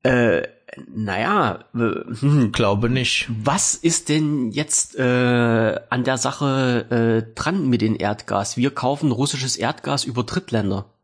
Äh, 0.03 0.47
naja, 0.95 1.65
hm, 1.73 2.53
glaube 2.53 2.89
nicht. 2.89 3.29
Was 3.43 3.75
ist 3.75 4.09
denn 4.09 4.53
jetzt 4.53 4.97
äh, 4.97 5.81
an 5.91 6.05
der 6.05 6.17
Sache 6.17 7.27
äh, 7.27 7.35
dran 7.35 7.69
mit 7.69 7.83
dem 7.83 7.99
Erdgas? 7.99 8.57
Wir 8.57 8.71
kaufen 8.71 9.11
russisches 9.11 9.57
Erdgas 9.57 10.05
über 10.05 10.23
Drittländer. 10.23 10.95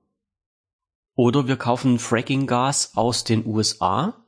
Oder 1.16 1.48
wir 1.48 1.56
kaufen 1.56 1.98
Fracking-Gas 1.98 2.92
aus 2.94 3.24
den 3.24 3.44
USA 3.44 4.25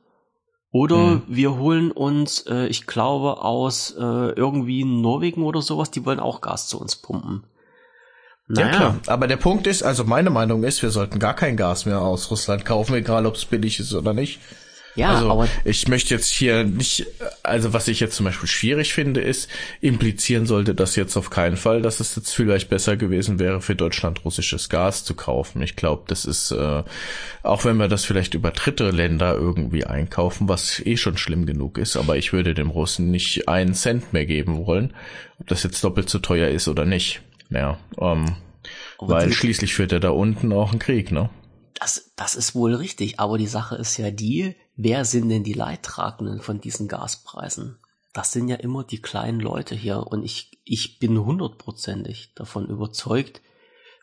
oder 0.71 0.97
mhm. 0.97 1.21
wir 1.27 1.57
holen 1.57 1.91
uns, 1.91 2.45
äh, 2.47 2.67
ich 2.67 2.85
glaube, 2.85 3.41
aus 3.41 3.95
äh, 3.97 4.01
irgendwie 4.01 4.83
Norwegen 4.83 5.43
oder 5.43 5.61
sowas, 5.61 5.89
die 5.91 6.05
wollen 6.05 6.19
auch 6.19 6.41
Gas 6.41 6.67
zu 6.67 6.79
uns 6.79 6.95
pumpen. 6.95 7.43
Naja. 8.47 8.67
Ja 8.67 8.75
klar, 8.75 8.99
aber 9.07 9.27
der 9.27 9.37
Punkt 9.37 9.67
ist, 9.67 9.83
also 9.83 10.03
meine 10.03 10.29
Meinung 10.31 10.63
ist, 10.63 10.81
wir 10.81 10.89
sollten 10.89 11.19
gar 11.19 11.35
kein 11.35 11.55
Gas 11.55 11.85
mehr 11.85 12.01
aus 12.01 12.31
Russland 12.31 12.65
kaufen, 12.65 12.95
egal 12.95 13.25
ob 13.25 13.35
es 13.35 13.45
billig 13.45 13.79
ist 13.79 13.93
oder 13.93 14.13
nicht. 14.13 14.39
Ja, 14.99 15.15
also 15.15 15.31
aber 15.31 15.47
ich 15.63 15.87
möchte 15.87 16.13
jetzt 16.13 16.29
hier 16.29 16.63
nicht, 16.63 17.07
also 17.41 17.73
was 17.73 17.87
ich 17.87 17.99
jetzt 17.99 18.15
zum 18.15 18.25
Beispiel 18.25 18.49
schwierig 18.49 18.93
finde, 18.93 19.21
ist, 19.21 19.49
implizieren 19.81 20.45
sollte 20.45 20.75
das 20.75 20.95
jetzt 20.95 21.15
auf 21.15 21.29
keinen 21.29 21.57
Fall, 21.57 21.81
dass 21.81 21.99
es 21.99 22.15
jetzt 22.15 22.33
vielleicht 22.33 22.69
besser 22.69 22.97
gewesen 22.97 23.39
wäre, 23.39 23.61
für 23.61 23.75
Deutschland 23.75 24.25
russisches 24.25 24.69
Gas 24.69 25.05
zu 25.05 25.13
kaufen. 25.13 25.61
Ich 25.61 25.75
glaube, 25.75 26.03
das 26.07 26.25
ist, 26.25 26.51
äh, 26.51 26.83
auch 27.43 27.65
wenn 27.65 27.77
wir 27.77 27.87
das 27.87 28.05
vielleicht 28.05 28.33
über 28.33 28.51
dritte 28.51 28.91
Länder 28.91 29.35
irgendwie 29.35 29.85
einkaufen, 29.85 30.49
was 30.49 30.81
eh 30.85 30.97
schon 30.97 31.17
schlimm 31.17 31.45
genug 31.45 31.77
ist, 31.77 31.95
aber 31.95 32.17
ich 32.17 32.33
würde 32.33 32.53
dem 32.53 32.69
Russen 32.69 33.09
nicht 33.09 33.47
einen 33.47 33.73
Cent 33.73 34.11
mehr 34.13 34.25
geben 34.25 34.65
wollen, 34.65 34.93
ob 35.39 35.47
das 35.47 35.63
jetzt 35.63 35.83
doppelt 35.83 36.09
so 36.09 36.19
teuer 36.19 36.49
ist 36.49 36.67
oder 36.67 36.85
nicht. 36.85 37.21
Ja, 37.49 37.79
ähm, 37.99 38.35
weil 38.99 39.31
schließlich 39.31 39.73
führt 39.73 39.91
er 39.91 39.99
da 39.99 40.09
unten 40.09 40.51
auch 40.51 40.71
einen 40.71 40.79
Krieg, 40.79 41.11
ne? 41.11 41.29
Das, 41.79 42.11
das 42.15 42.35
ist 42.35 42.55
wohl 42.55 42.75
richtig, 42.75 43.19
aber 43.19 43.37
die 43.37 43.47
Sache 43.47 43.75
ist 43.75 43.95
ja 43.97 44.11
die, 44.11 44.55
wer 44.75 45.05
sind 45.05 45.29
denn 45.29 45.43
die 45.43 45.53
Leidtragenden 45.53 46.41
von 46.41 46.59
diesen 46.59 46.87
Gaspreisen? 46.87 47.79
Das 48.11 48.31
sind 48.31 48.49
ja 48.49 48.57
immer 48.57 48.83
die 48.83 49.01
kleinen 49.01 49.39
Leute 49.39 49.75
hier 49.75 50.05
und 50.07 50.23
ich, 50.23 50.59
ich 50.65 50.99
bin 50.99 51.17
hundertprozentig 51.23 52.33
davon 52.35 52.67
überzeugt, 52.67 53.41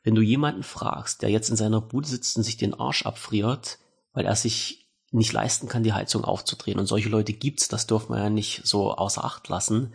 wenn 0.05 0.15
du 0.15 0.23
jemanden 0.23 0.63
fragst, 0.63 1.23
der 1.23 1.31
jetzt 1.31 1.51
in 1.51 1.57
seiner 1.57 1.81
Bude 1.81 2.09
sitzt 2.09 2.37
und 2.37 2.45
sich 2.45 2.57
den 2.57 2.75
Arsch 2.75 3.05
abfriert, 3.05 3.79
weil 4.13 4.25
er 4.25 4.37
sich 4.37 4.89
nicht 5.11 5.33
leisten 5.33 5.69
kann, 5.69 5.83
die 5.83 5.93
Heizung 5.93 6.25
aufzudrehen 6.25 6.79
und 6.79 6.87
solche 6.87 7.09
Leute 7.09 7.33
gibt's, 7.33 7.69
das 7.69 7.87
dürfen 7.87 8.15
wir 8.15 8.23
ja 8.23 8.31
nicht 8.31 8.63
so 8.65 8.95
außer 8.95 9.25
Acht 9.25 9.49
lassen. 9.49 9.95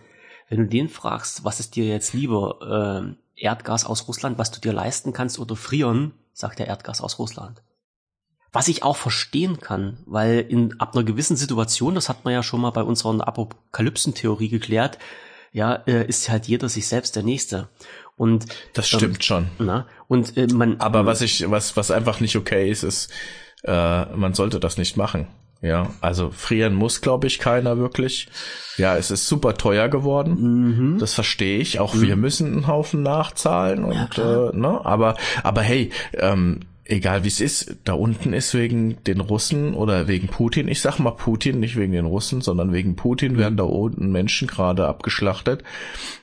Wenn 0.50 0.60
du 0.60 0.68
den 0.68 0.90
fragst, 0.90 1.46
was 1.46 1.60
ist 1.60 1.76
dir 1.76 1.86
jetzt 1.86 2.14
lieber, 2.14 3.16
äh, 3.16 3.42
Erdgas 3.42 3.86
aus 3.86 4.08
Russland, 4.08 4.38
was 4.38 4.52
du 4.52 4.60
dir 4.60 4.74
leisten 4.74 5.14
kannst 5.14 5.40
oder 5.40 5.56
frieren, 5.56 6.14
sagt 6.34 6.60
er 6.60 6.68
Erdgas 6.68 7.02
aus 7.02 7.18
Russland. 7.18 7.64
Was 8.54 8.68
ich 8.68 8.84
auch 8.84 8.98
verstehen 8.98 9.60
kann, 9.60 9.98
weil 10.06 10.46
in 10.48 10.80
ab 10.80 10.94
einer 10.94 11.06
gewissen 11.06 11.38
Situation, 11.38 11.96
das 11.96 12.10
hat 12.10 12.26
man 12.26 12.34
ja 12.34 12.44
schon 12.44 12.62
mal 12.62 12.72
bei 12.72 12.84
unserer 12.84 13.26
Apokalypsentheorie 13.26 14.50
geklärt, 14.50 14.98
ja, 15.54 15.76
äh, 15.88 16.06
ist 16.06 16.30
halt 16.30 16.48
jeder 16.48 16.70
sich 16.70 16.88
selbst 16.88 17.16
der 17.16 17.24
Nächste. 17.24 17.70
Und 18.18 18.46
das 18.74 18.92
ähm, 18.92 19.00
stimmt 19.00 19.16
ähm, 19.16 19.22
schon. 19.22 19.48
Na, 19.60 19.88
und 20.08 20.38
äh, 20.38 20.48
man. 20.48 20.80
Aber 20.80 21.06
was 21.06 21.22
ich, 21.22 21.50
was 21.50 21.78
was 21.78 21.92
einfach 21.92 22.20
nicht 22.20 22.36
okay 22.36 22.70
ist, 22.70 22.84
ist, 22.84 23.12
äh, 23.64 24.06
man 24.16 24.34
sollte 24.34 24.60
das 24.60 24.78
nicht 24.78 24.98
machen. 24.98 25.28
Ja, 25.62 25.92
also 26.02 26.32
frieren 26.32 26.74
muss, 26.74 27.02
glaube 27.02 27.28
ich, 27.28 27.38
keiner 27.38 27.78
wirklich. 27.78 28.28
Ja, 28.78 28.98
es 28.98 29.12
ist 29.12 29.28
super 29.28 29.54
teuer 29.54 29.90
geworden. 29.90 30.94
Mhm. 30.94 31.00
Das 31.00 31.14
verstehe 31.14 31.60
ich. 31.60 31.80
Auch 31.80 31.94
mhm. 31.94 32.02
wir 32.02 32.16
müssen 32.16 32.52
einen 32.52 32.68
Haufen 32.68 33.04
nachzahlen 33.04 33.84
und 33.84 34.18
ja, 34.18 34.50
äh, 34.50 34.56
ne, 34.58 34.84
aber 34.84 35.18
aber 35.44 35.62
hey, 35.62 35.92
ähm, 36.14 36.62
egal 36.86 37.24
wie 37.24 37.28
es 37.28 37.40
ist, 37.40 37.78
da 37.84 37.94
unten 37.94 38.34
ist 38.34 38.54
wegen 38.54 39.04
den 39.04 39.20
Russen 39.20 39.74
oder 39.74 40.08
wegen 40.08 40.28
Putin, 40.28 40.68
ich 40.68 40.82
sag 40.82 41.00
mal 41.00 41.12
Putin, 41.12 41.60
nicht 41.60 41.76
wegen 41.76 41.94
den 41.94 42.06
Russen, 42.06 42.42
sondern 42.42 42.74
wegen 42.74 42.96
Putin 42.96 43.38
werden 43.38 43.58
da 43.58 43.64
unten 43.64 44.12
Menschen 44.12 44.48
gerade 44.48 44.88
abgeschlachtet. 44.88 45.64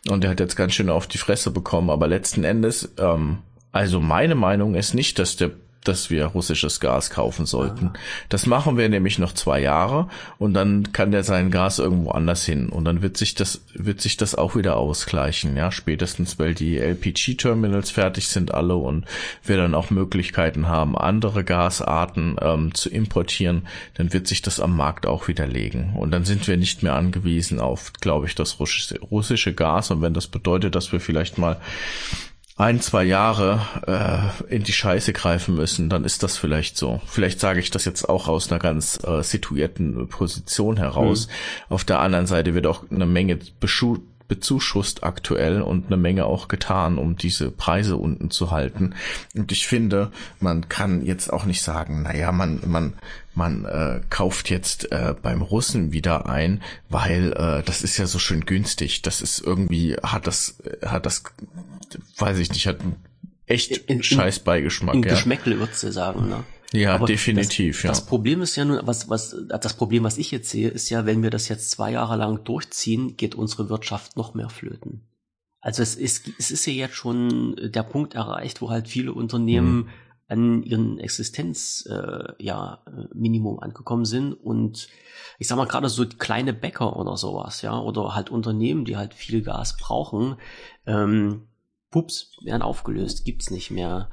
Und 0.09 0.25
der 0.25 0.31
hat 0.31 0.41
jetzt 0.41 0.57
ganz 0.57 0.75
schön 0.75 0.91
auf 0.91 1.07
die 1.07 1.19
Fresse 1.19 1.51
bekommen, 1.51 1.91
aber 1.91 2.09
letzten 2.09 2.45
Endes, 2.45 2.93
ähm, 2.99 3.39
also 3.73 4.01
meine 4.01 4.35
Meinung 4.35 4.75
ist 4.75 4.95
nicht, 4.95 5.19
dass 5.19 5.37
der 5.37 5.51
dass 5.85 6.11
wir 6.11 6.27
russisches 6.27 6.81
Gas 6.81 7.11
kaufen 7.11 7.47
sollten. 7.47 7.93
Das 8.29 8.47
machen 8.47 8.77
wir 8.77 8.89
nämlich 8.89 9.19
noch 9.19 9.33
zwei 9.33 9.61
Jahre 9.61 10.09
und 10.39 10.55
dann 10.55 10.93
kann 10.93 11.11
der 11.11 11.25
sein 11.25 11.51
Gas 11.51 11.79
irgendwo 11.79 12.11
anders 12.11 12.45
hin. 12.45 12.69
Und 12.69 12.85
dann 12.85 13.03
wird 13.03 13.17
sich 13.17 13.35
das 13.35 13.63
wird 13.75 14.01
sich 14.01 14.17
das 14.17 14.35
auch 14.35 14.57
wieder 14.57 14.77
ausgleichen, 14.77 15.57
ja. 15.57 15.71
Spätestens 15.71 16.39
weil 16.39 16.55
die 16.55 16.79
LPG-Terminals 16.79 17.91
fertig 17.91 18.29
sind 18.29 18.53
alle 18.53 18.77
und 18.77 19.05
wir 19.45 19.57
dann 19.57 19.75
auch 19.75 19.91
Möglichkeiten 19.91 20.69
haben 20.69 20.97
andere 20.97 21.45
Gasarten 21.45 22.37
ähm, 22.41 22.75
zu 22.75 22.91
importieren, 22.91 23.67
dann 23.95 24.13
wird 24.13 24.27
sich 24.27 24.43
das 24.43 24.61
am 24.61 24.77
Markt 24.77 25.07
auch 25.07 25.29
wieder 25.29 25.47
legen. 25.47 25.95
Und 25.97 26.11
dann 26.11 26.25
sind 26.25 26.47
wir 26.49 26.57
nicht 26.57 26.83
mehr 26.83 26.95
angewiesen 26.95 27.61
auf, 27.61 27.93
glaube 28.01 28.27
ich, 28.27 28.35
das 28.35 28.61
russische, 28.61 29.01
russische 29.01 29.55
Gas. 29.55 29.91
Und 29.91 30.03
wenn 30.03 30.15
das 30.15 30.27
bedeutet, 30.27 30.75
dass 30.75 30.93
wir 30.93 31.01
vielleicht 31.01 31.39
mal 31.39 31.61
ein, 32.59 32.81
zwei 32.81 33.05
Jahre 33.05 33.61
äh, 33.87 34.55
in 34.55 34.65
die 34.65 34.73
Scheiße 34.73 35.13
greifen 35.13 35.55
müssen, 35.55 35.89
dann 35.89 36.05
ist 36.05 36.25
das 36.25 36.37
vielleicht 36.37 36.77
so. 36.77 37.01
Vielleicht 37.07 37.39
sage 37.39 37.61
ich 37.61 37.71
das 37.71 37.85
jetzt 37.85 38.09
auch 38.09 38.27
aus 38.27 38.51
einer 38.51 38.59
ganz 38.59 38.99
äh, 39.05 39.23
situierten 39.23 40.09
Position 40.09 40.77
heraus. 40.77 41.29
Mhm. 41.29 41.75
Auf 41.75 41.85
der 41.85 42.01
anderen 42.01 42.27
Seite 42.27 42.55
wird 42.55 42.67
auch 42.67 42.83
eine 42.91 43.07
Menge 43.07 43.39
bezuschusst 44.29 45.03
aktuell 45.03 45.63
und 45.63 45.87
eine 45.87 45.97
Menge 45.97 46.27
auch 46.27 46.49
getan, 46.49 46.99
um 46.99 47.17
diese 47.17 47.51
Preise 47.51 47.97
unten 47.97 48.31
zu 48.31 48.51
halten. 48.51 48.95
Und 49.35 49.51
ich 49.51 49.67
finde, 49.67 50.13
man 50.39 50.69
kann 50.69 51.05
jetzt 51.05 51.33
auch 51.33 51.47
nicht 51.47 51.63
sagen, 51.63 52.03
naja, 52.03 52.31
man, 52.31 52.61
man, 52.67 52.93
man 53.35 53.65
äh, 53.65 54.01
kauft 54.11 54.51
jetzt 54.51 54.93
äh, 54.93 55.15
beim 55.21 55.43
Russen 55.43 55.93
wieder 55.93 56.27
ein, 56.27 56.63
weil 56.91 57.33
äh, 57.33 57.63
das 57.65 57.83
ist 57.83 57.97
ja 57.97 58.07
so 58.07 58.19
schön 58.19 58.45
günstig. 58.45 59.03
Das 59.03 59.23
ist 59.23 59.41
irgendwie, 59.41 59.97
hat 60.03 60.27
das, 60.27 60.59
hat 60.85 61.07
das, 61.07 61.25
weiß 62.19 62.39
ich 62.39 62.51
nicht, 62.51 62.67
hat 62.67 62.81
einen 62.81 62.97
echt 63.47 63.71
in, 63.71 63.97
in, 63.97 64.03
scheiß 64.03 64.41
Beigeschmack. 64.41 64.95
In 64.95 65.03
ja. 65.03 65.11
Geschmäckle 65.11 65.59
würdest 65.59 65.83
du 65.83 65.91
sagen, 65.91 66.29
ne? 66.29 66.45
Ja, 66.73 66.95
Aber 66.95 67.07
definitiv, 67.07 67.77
das, 67.77 67.83
ja. 67.83 67.89
Das 67.91 68.05
Problem 68.07 68.43
ist 68.43 68.57
ja 68.57 68.65
nur, 68.65 68.87
was, 68.87 69.09
was, 69.09 69.35
das 69.49 69.75
Problem, 69.75 70.05
was 70.05 70.19
ich 70.19 70.31
jetzt 70.31 70.51
sehe, 70.51 70.69
ist 70.69 70.91
ja, 70.91 71.07
wenn 71.07 71.23
wir 71.23 71.31
das 71.31 71.49
jetzt 71.49 71.71
zwei 71.71 71.93
Jahre 71.93 72.17
lang 72.17 72.45
durchziehen, 72.45 73.17
geht 73.17 73.35
unsere 73.35 73.71
Wirtschaft 73.71 74.17
noch 74.17 74.35
mehr 74.35 74.51
flöten. 74.51 75.09
Also 75.61 75.83
es 75.83 75.95
ist, 75.97 76.31
es 76.39 76.51
ist 76.51 76.67
ja 76.67 76.73
jetzt 76.73 76.95
schon 76.95 77.57
der 77.63 77.83
Punkt 77.83 78.15
erreicht, 78.15 78.61
wo 78.61 78.71
halt 78.71 78.87
viele 78.87 79.13
Unternehmen 79.13 79.77
mhm. 79.77 79.89
an 80.29 80.63
ihren 80.63 80.99
Existenz, 80.99 81.87
äh, 81.91 82.35
ja, 82.39 82.83
Minimum 83.15 83.59
angekommen 83.61 84.05
sind 84.05 84.35
und 84.35 84.89
ich 85.39 85.49
sag 85.49 85.57
mal 85.57 85.67
gerade 85.67 85.89
so 85.89 86.07
kleine 86.07 86.53
Bäcker 86.53 86.97
oder 86.97 87.17
sowas, 87.17 87.63
ja, 87.63 87.79
oder 87.79 88.15
halt 88.15 88.31
Unternehmen, 88.31 88.85
die 88.85 88.97
halt 88.97 89.15
viel 89.15 89.43
Gas 89.43 89.77
brauchen, 89.77 90.37
ähm, 90.87 91.49
pups, 91.91 92.37
werden 92.43 92.63
aufgelöst, 92.63 93.25
gibt's 93.25 93.51
nicht 93.51 93.71
mehr. 93.71 94.11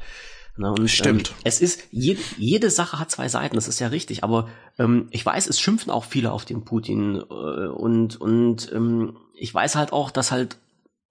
Ne? 0.58 0.72
Und, 0.72 0.90
Stimmt. 0.90 1.30
Ähm, 1.30 1.36
es 1.44 1.62
ist, 1.62 1.84
jede, 1.92 2.22
jede 2.38 2.70
Sache 2.70 3.00
hat 3.00 3.12
zwei 3.12 3.28
Seiten, 3.28 3.56
das 3.56 3.68
ist 3.68 3.80
ja 3.80 3.88
richtig, 3.88 4.24
aber 4.24 4.50
ähm, 4.80 5.08
ich 5.12 5.26
weiß, 5.26 5.48
es 5.48 5.60
schimpfen 5.60 5.92
auch 5.92 6.06
viele 6.06 6.32
auf 6.32 6.46
den 6.46 6.64
Putin 6.64 7.18
äh, 7.18 7.68
und, 7.68 8.20
und 8.22 8.72
ähm, 8.74 9.18
ich 9.34 9.54
weiß 9.54 9.76
halt 9.76 9.92
auch, 9.92 10.12
dass 10.12 10.32
halt 10.32 10.58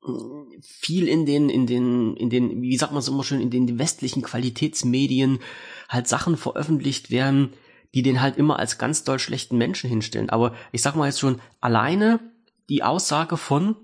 äh, 0.04 0.10
viel 0.62 1.06
in 1.06 1.26
den, 1.26 1.50
in 1.50 1.66
den, 1.66 2.16
in 2.16 2.30
den, 2.30 2.62
wie 2.62 2.76
sagt 2.76 2.92
man 2.92 3.02
so 3.02 3.12
immer 3.12 3.24
schön, 3.24 3.40
in 3.40 3.50
den 3.50 3.78
westlichen 3.78 4.22
Qualitätsmedien 4.22 5.40
halt 5.88 6.08
Sachen 6.08 6.36
veröffentlicht 6.36 7.10
werden, 7.10 7.52
die 7.94 8.02
den 8.02 8.22
halt 8.22 8.38
immer 8.38 8.58
als 8.58 8.78
ganz 8.78 9.04
doll 9.04 9.18
schlechten 9.18 9.58
Menschen 9.58 9.90
hinstellen. 9.90 10.30
Aber 10.30 10.54
ich 10.72 10.82
sag 10.82 10.96
mal 10.96 11.06
jetzt 11.06 11.20
schon, 11.20 11.40
alleine 11.60 12.18
die 12.70 12.82
Aussage 12.82 13.36
von, 13.36 13.76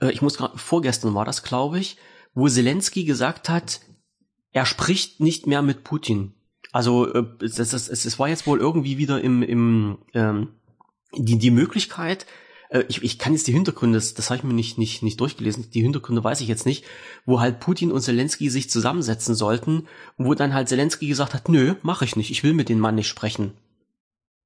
äh, 0.00 0.10
ich 0.10 0.22
muss 0.22 0.36
gerade, 0.36 0.58
vorgestern 0.58 1.14
war 1.14 1.24
das, 1.24 1.44
glaube 1.44 1.78
ich, 1.78 1.96
wo 2.34 2.48
Zelensky 2.48 3.04
gesagt 3.04 3.48
hat, 3.48 3.80
er 4.52 4.66
spricht 4.66 5.20
nicht 5.20 5.46
mehr 5.46 5.62
mit 5.62 5.84
Putin. 5.84 6.34
Also 6.72 7.12
äh, 7.12 7.24
es, 7.40 7.58
es, 7.58 7.88
es 7.88 8.18
war 8.18 8.28
jetzt 8.28 8.46
wohl 8.46 8.60
irgendwie 8.60 8.98
wieder 8.98 9.20
im, 9.20 9.42
im 9.42 9.98
ähm, 10.14 10.48
die, 11.14 11.38
die 11.38 11.50
Möglichkeit, 11.50 12.26
äh, 12.70 12.84
ich, 12.88 13.02
ich 13.02 13.18
kann 13.18 13.34
jetzt 13.34 13.46
die 13.46 13.52
Hintergründe, 13.52 13.98
das, 13.98 14.14
das 14.14 14.30
habe 14.30 14.38
ich 14.38 14.44
mir 14.44 14.54
nicht, 14.54 14.78
nicht, 14.78 15.02
nicht 15.02 15.20
durchgelesen, 15.20 15.70
die 15.70 15.82
Hintergründe 15.82 16.24
weiß 16.24 16.40
ich 16.40 16.48
jetzt 16.48 16.66
nicht, 16.66 16.84
wo 17.26 17.40
halt 17.40 17.60
Putin 17.60 17.92
und 17.92 18.00
Zelensky 18.00 18.48
sich 18.50 18.70
zusammensetzen 18.70 19.34
sollten 19.34 19.86
wo 20.16 20.34
dann 20.34 20.54
halt 20.54 20.68
Zelensky 20.68 21.06
gesagt 21.06 21.34
hat, 21.34 21.48
nö, 21.48 21.74
mache 21.82 22.04
ich 22.04 22.16
nicht, 22.16 22.30
ich 22.30 22.42
will 22.42 22.54
mit 22.54 22.68
dem 22.68 22.78
Mann 22.78 22.94
nicht 22.94 23.08
sprechen. 23.08 23.52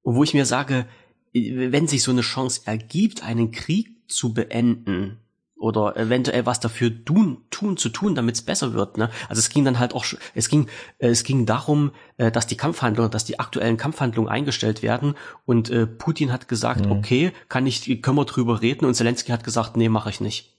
Und 0.03 0.16
wo 0.16 0.25
ich 0.25 0.35
mir 0.35 0.47
sage, 0.47 0.87
wenn 1.33 1.87
sich 1.87 2.03
so 2.03 2.11
eine 2.11 2.23
Chance 2.23 2.62
ergibt, 2.64 3.23
einen 3.23 3.51
Krieg 3.51 3.88
zu 4.09 4.33
beenden, 4.33 5.19
oder 5.59 5.97
eventuell 5.97 6.45
was 6.45 6.61
dafür 6.61 7.05
tun, 7.05 7.38
tun 7.51 7.77
zu 7.77 7.88
tun, 7.88 8.14
damit 8.14 8.35
es 8.35 8.42
besser 8.42 8.75
wird. 8.75 8.99
Ne? 8.99 9.11
Also 9.29 9.40
es 9.40 9.49
ging 9.49 9.64
dann 9.64 9.79
halt 9.79 9.95
auch, 9.95 10.05
es 10.35 10.49
ging, 10.49 10.69
äh, 10.99 11.09
es 11.09 11.25
ging 11.25 11.47
darum, 11.47 11.92
äh, 12.19 12.31
dass 12.31 12.47
die 12.47 12.57
Kampfhandlungen, 12.57 13.11
dass 13.11 13.25
die 13.25 13.40
aktuellen 13.40 13.77
Kampfhandlungen 13.77 14.31
eingestellt 14.31 14.83
werden. 14.83 15.14
Und 15.47 15.71
äh, 15.71 15.87
Putin 15.87 16.33
hat 16.33 16.49
gesagt, 16.49 16.85
mhm. 16.85 16.92
okay, 16.92 17.33
kann 17.49 17.66
ich, 17.66 18.03
können 18.03 18.16
wir 18.16 18.27
drüber 18.27 18.61
reden. 18.61 18.85
Und 18.85 18.95
Zelensky 18.95 19.33
hat 19.33 19.45
gesagt, 19.45 19.77
nee, 19.77 19.88
mache 19.88 20.11
ich 20.11 20.21
nicht. 20.21 20.53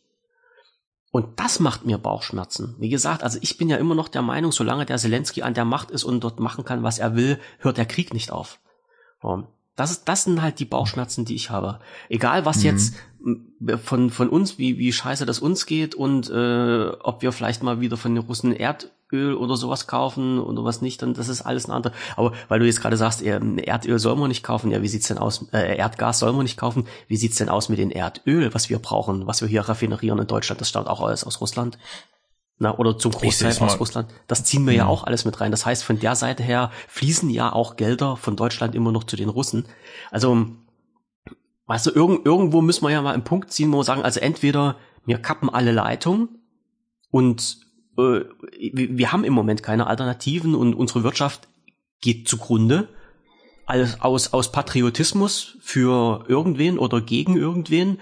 Und 1.12 1.40
das 1.40 1.60
macht 1.60 1.86
mir 1.86 1.98
Bauchschmerzen. 1.98 2.76
Wie 2.80 2.90
gesagt, 2.90 3.24
also 3.24 3.40
ich 3.42 3.58
bin 3.58 3.70
ja 3.70 3.78
immer 3.78 3.96
noch 3.96 4.10
der 4.10 4.22
Meinung, 4.22 4.52
solange 4.52 4.86
der 4.86 4.98
Zelensky 4.98 5.42
an 5.42 5.54
der 5.54 5.66
Macht 5.66 5.92
ist 5.92 6.04
und 6.04 6.24
dort 6.24 6.40
machen 6.40 6.66
kann, 6.66 6.84
was 6.84 7.00
er 7.00 7.16
will, 7.16 7.40
hört 7.60 7.78
der 7.78 7.86
Krieg 7.86 8.14
nicht 8.14 8.32
auf. 8.32 8.60
Das, 9.78 9.92
ist, 9.92 10.10
das 10.10 10.24
sind 10.24 10.42
halt 10.42 10.60
die 10.60 10.66
Bauchschmerzen, 10.66 11.24
die 11.24 11.36
ich 11.36 11.52
habe. 11.52 11.80
Egal, 12.10 12.46
was 12.46 12.58
mhm. 12.58 12.64
jetzt 12.64 12.96
von, 13.84 14.10
von 14.10 14.30
uns, 14.30 14.58
wie, 14.58 14.78
wie 14.80 14.92
scheiße 14.92 15.26
das 15.26 15.40
uns 15.40 15.66
geht 15.66 15.94
und 15.94 16.30
äh, 16.30 16.90
ob 17.04 17.22
wir 17.22 17.32
vielleicht 17.32 17.62
mal 17.62 17.80
wieder 17.80 17.96
von 17.96 18.16
den 18.16 18.24
Russen 18.24 18.54
Erdöl 18.54 19.36
oder 19.36 19.56
sowas 19.56 19.86
kaufen 19.86 20.40
oder 20.40 20.64
was 20.64 20.82
nicht, 20.82 21.04
dann 21.04 21.14
das 21.14 21.30
ist 21.30 21.44
alles 21.44 21.68
ein 21.68 21.74
anderes. 21.74 21.96
Aber 22.16 22.34
weil 22.48 22.60
du 22.60 22.66
jetzt 22.66 22.82
gerade 22.82 22.98
sagst, 22.98 23.22
Erdöl 23.22 24.00
soll 24.00 24.16
man 24.16 24.30
nicht 24.30 24.44
kaufen, 24.44 24.72
ja, 24.72 24.82
wie 24.82 24.88
sieht's 24.88 25.10
denn 25.10 25.20
aus? 25.20 25.46
Äh, 25.54 25.78
Erdgas 25.78 26.20
soll 26.20 26.34
man 26.34 26.44
nicht 26.44 26.58
kaufen. 26.58 26.88
Wie 27.08 27.18
sieht's 27.18 27.38
denn 27.38 27.50
aus 27.50 27.70
mit 27.70 27.78
dem 27.78 27.92
Erdöl, 27.92 28.54
was 28.56 28.70
wir 28.70 28.80
brauchen, 28.80 29.28
was 29.28 29.42
wir 29.42 29.48
hier 29.48 29.62
raffinerieren 29.62 30.18
in 30.18 30.28
Deutschland? 30.28 30.60
Das 30.60 30.70
stammt 30.70 30.88
auch 30.88 31.02
alles 31.02 31.24
aus 31.24 31.40
Russland. 31.40 31.78
Na, 32.60 32.76
oder 32.78 32.98
zum 32.98 33.12
Großteil 33.12 33.56
aus 33.60 33.80
Russland. 33.80 34.10
Das 34.26 34.44
ziehen 34.44 34.66
wir 34.66 34.74
ja. 34.74 34.80
ja 34.80 34.84
mhm. 34.86 34.90
auch 34.90 35.04
alles 35.04 35.26
mit 35.26 35.40
rein. 35.40 35.52
Das 35.52 35.66
heißt, 35.66 35.84
von 35.84 36.00
der 36.00 36.16
Seite 36.16 36.42
her 36.42 36.72
fließen 36.88 37.30
ja 37.30 37.54
auch 37.54 37.76
Gelder 37.76 38.18
von 38.18 38.36
Deutschland 38.36 38.74
immer 38.74 38.92
noch 38.92 39.04
zu 39.04 39.16
den 39.16 39.30
Russen. 39.30 39.66
Also 40.10 40.48
Weißt 41.68 41.86
du, 41.86 41.92
irgend, 41.92 42.26
irgendwo 42.26 42.62
müssen 42.62 42.86
wir 42.86 42.92
ja 42.92 43.02
mal 43.02 43.14
einen 43.14 43.26
Punkt 43.26 43.52
ziehen, 43.52 43.72
wo 43.72 43.80
wir 43.80 43.84
sagen, 43.84 44.02
also 44.02 44.22
entweder 44.22 44.78
wir 45.06 45.18
kappen 45.18 45.50
alle 45.50 45.74
Leitungen 45.74 46.30
und 47.12 47.58
äh, 47.98 48.22
wir 48.58 49.12
haben 49.12 49.26
im 49.26 49.34
Moment 49.34 49.64
keine 49.64 49.88
Alternativen 49.88 50.56
und 50.56 50.74
unsere 50.74 51.04
Wirtschaft 51.04 51.50
geht 52.00 52.28
zugrunde. 52.30 52.88
Alles 53.66 54.00
aus, 54.00 54.32
aus 54.32 54.54
Patriotismus 54.54 55.58
für 55.60 56.24
irgendwen 56.30 56.80
oder 56.80 57.02
gegen 57.02 57.36
irgendwen. 57.36 58.00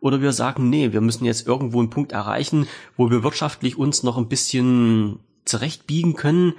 Oder 0.00 0.20
wir 0.20 0.32
sagen, 0.32 0.70
nee, 0.70 0.92
wir 0.92 1.00
müssen 1.00 1.24
jetzt 1.24 1.46
irgendwo 1.46 1.78
einen 1.80 1.90
Punkt 1.90 2.12
erreichen, 2.12 2.66
wo 2.96 3.10
wir 3.10 3.22
wirtschaftlich 3.22 3.76
uns 3.76 4.02
noch 4.02 4.18
ein 4.18 4.28
bisschen 4.28 5.18
zurechtbiegen 5.44 6.14
können 6.14 6.54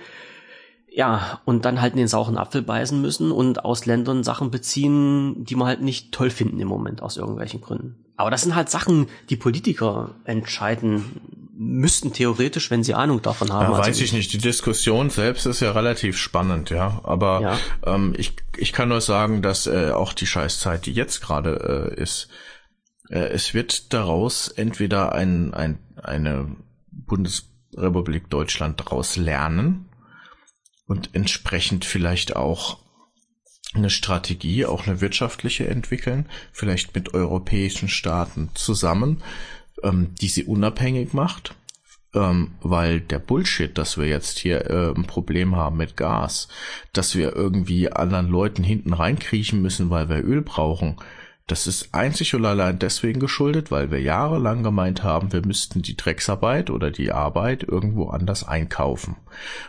ja, 0.91 1.39
und 1.45 1.65
dann 1.65 1.82
halt 1.82 1.93
in 1.93 1.99
den 1.99 2.08
sauren 2.08 2.38
Apfel 2.38 2.62
beißen 2.62 2.99
müssen 2.99 3.32
und 3.32 3.63
aus 3.63 3.86
Ländern 3.86 4.23
Sachen 4.23 4.52
beziehen, 4.52 5.45
die 5.45 5.56
man 5.56 5.67
halt 5.67 5.82
nicht 5.82 6.12
toll 6.12 6.30
finden 6.30 6.60
im 6.60 6.67
Moment 6.67 7.02
aus 7.02 7.17
irgendwelchen 7.17 7.62
Gründen. 7.62 8.04
Aber 8.17 8.32
das 8.32 8.41
sind 8.41 8.56
halt 8.56 8.69
Sachen, 8.69 9.08
die 9.30 9.38
Politiker 9.38 10.15
entscheiden 10.25 11.21
müssten 11.62 12.13
theoretisch, 12.13 12.71
wenn 12.71 12.84
sie 12.84 12.93
Ahnung 12.93 13.21
davon 13.21 13.52
haben. 13.52 13.63
Ja, 13.63 13.78
also 13.78 13.89
weiß 13.89 14.02
ich 14.02 14.13
nicht. 14.13 14.32
Die 14.32 14.38
Diskussion 14.38 15.10
selbst 15.10 15.45
ist 15.45 15.60
ja 15.60 15.71
relativ 15.71 16.17
spannend, 16.17 16.69
ja. 16.69 17.02
Aber 17.04 17.41
ja. 17.41 17.60
Ähm, 17.86 18.13
ich, 18.17 18.34
ich 18.56 18.71
kann 18.71 18.89
nur 18.89 19.02
sagen, 19.02 19.41
dass 19.41 19.67
äh, 19.67 19.91
auch 19.91 20.13
die 20.13 20.25
Scheißzeit, 20.25 20.86
die 20.86 20.93
jetzt 20.93 21.21
gerade 21.21 21.93
äh, 21.97 22.02
ist, 22.02 22.30
es 23.10 23.54
wird 23.54 23.93
daraus 23.93 24.50
entweder 24.50 25.13
ein, 25.13 25.54
ein, 25.54 25.80
eine 25.95 26.56
Bundesrepublik 26.91 28.30
Deutschland 28.30 28.80
daraus 28.80 29.17
lernen, 29.17 29.89
und 30.89 31.12
entsprechend 31.13 31.86
vielleicht 31.86 32.36
auch 32.36 32.80
eine 33.76 33.91
Strategie, 33.91 34.65
auch 34.65 34.88
eine 34.88 35.02
wirtschaftliche 35.02 35.67
entwickeln, 35.67 36.28
vielleicht 36.52 36.95
mit 36.95 37.13
europäischen 37.13 37.88
Staaten 37.88 38.50
zusammen, 38.56 39.22
ähm, 39.84 40.15
die 40.19 40.28
sie 40.28 40.45
unabhängig 40.45 41.13
macht, 41.13 41.54
ähm, 42.15 42.56
weil 42.62 43.02
der 43.02 43.19
Bullshit, 43.19 43.78
dass 43.78 44.00
wir 44.00 44.08
jetzt 44.08 44.39
hier 44.39 44.65
äh, 44.67 44.89
ein 44.95 45.06
Problem 45.06 45.56
haben 45.56 45.78
mit 45.78 45.95
Gas, 45.95 46.48
dass 46.91 47.15
wir 47.15 47.36
irgendwie 47.36 47.91
anderen 47.91 48.28
Leuten 48.28 48.63
hinten 48.63 48.93
reinkriechen 48.93 49.62
müssen, 49.62 49.91
weil 49.91 50.10
wir 50.10 50.26
Öl 50.26 50.41
brauchen, 50.41 50.98
das 51.51 51.65
ist 51.65 51.89
einzig 51.93 52.35
und 52.35 52.45
allein 52.45 52.77
deswegen 52.77 53.19
geschuldet, 53.19 53.71
weil 53.71 53.89
wir 53.89 53.99
jahrelang 53.99 54.61
gemeint 54.61 55.03
haben, 55.03 55.34
wir 55.34 55.45
müssten 55.45 55.82
die 55.82 55.97
Drecksarbeit 55.97 56.69
oder 56.69 56.91
die 56.91 57.11
Arbeit 57.11 57.63
irgendwo 57.63 58.09
anders 58.09 58.47
einkaufen. 58.47 59.15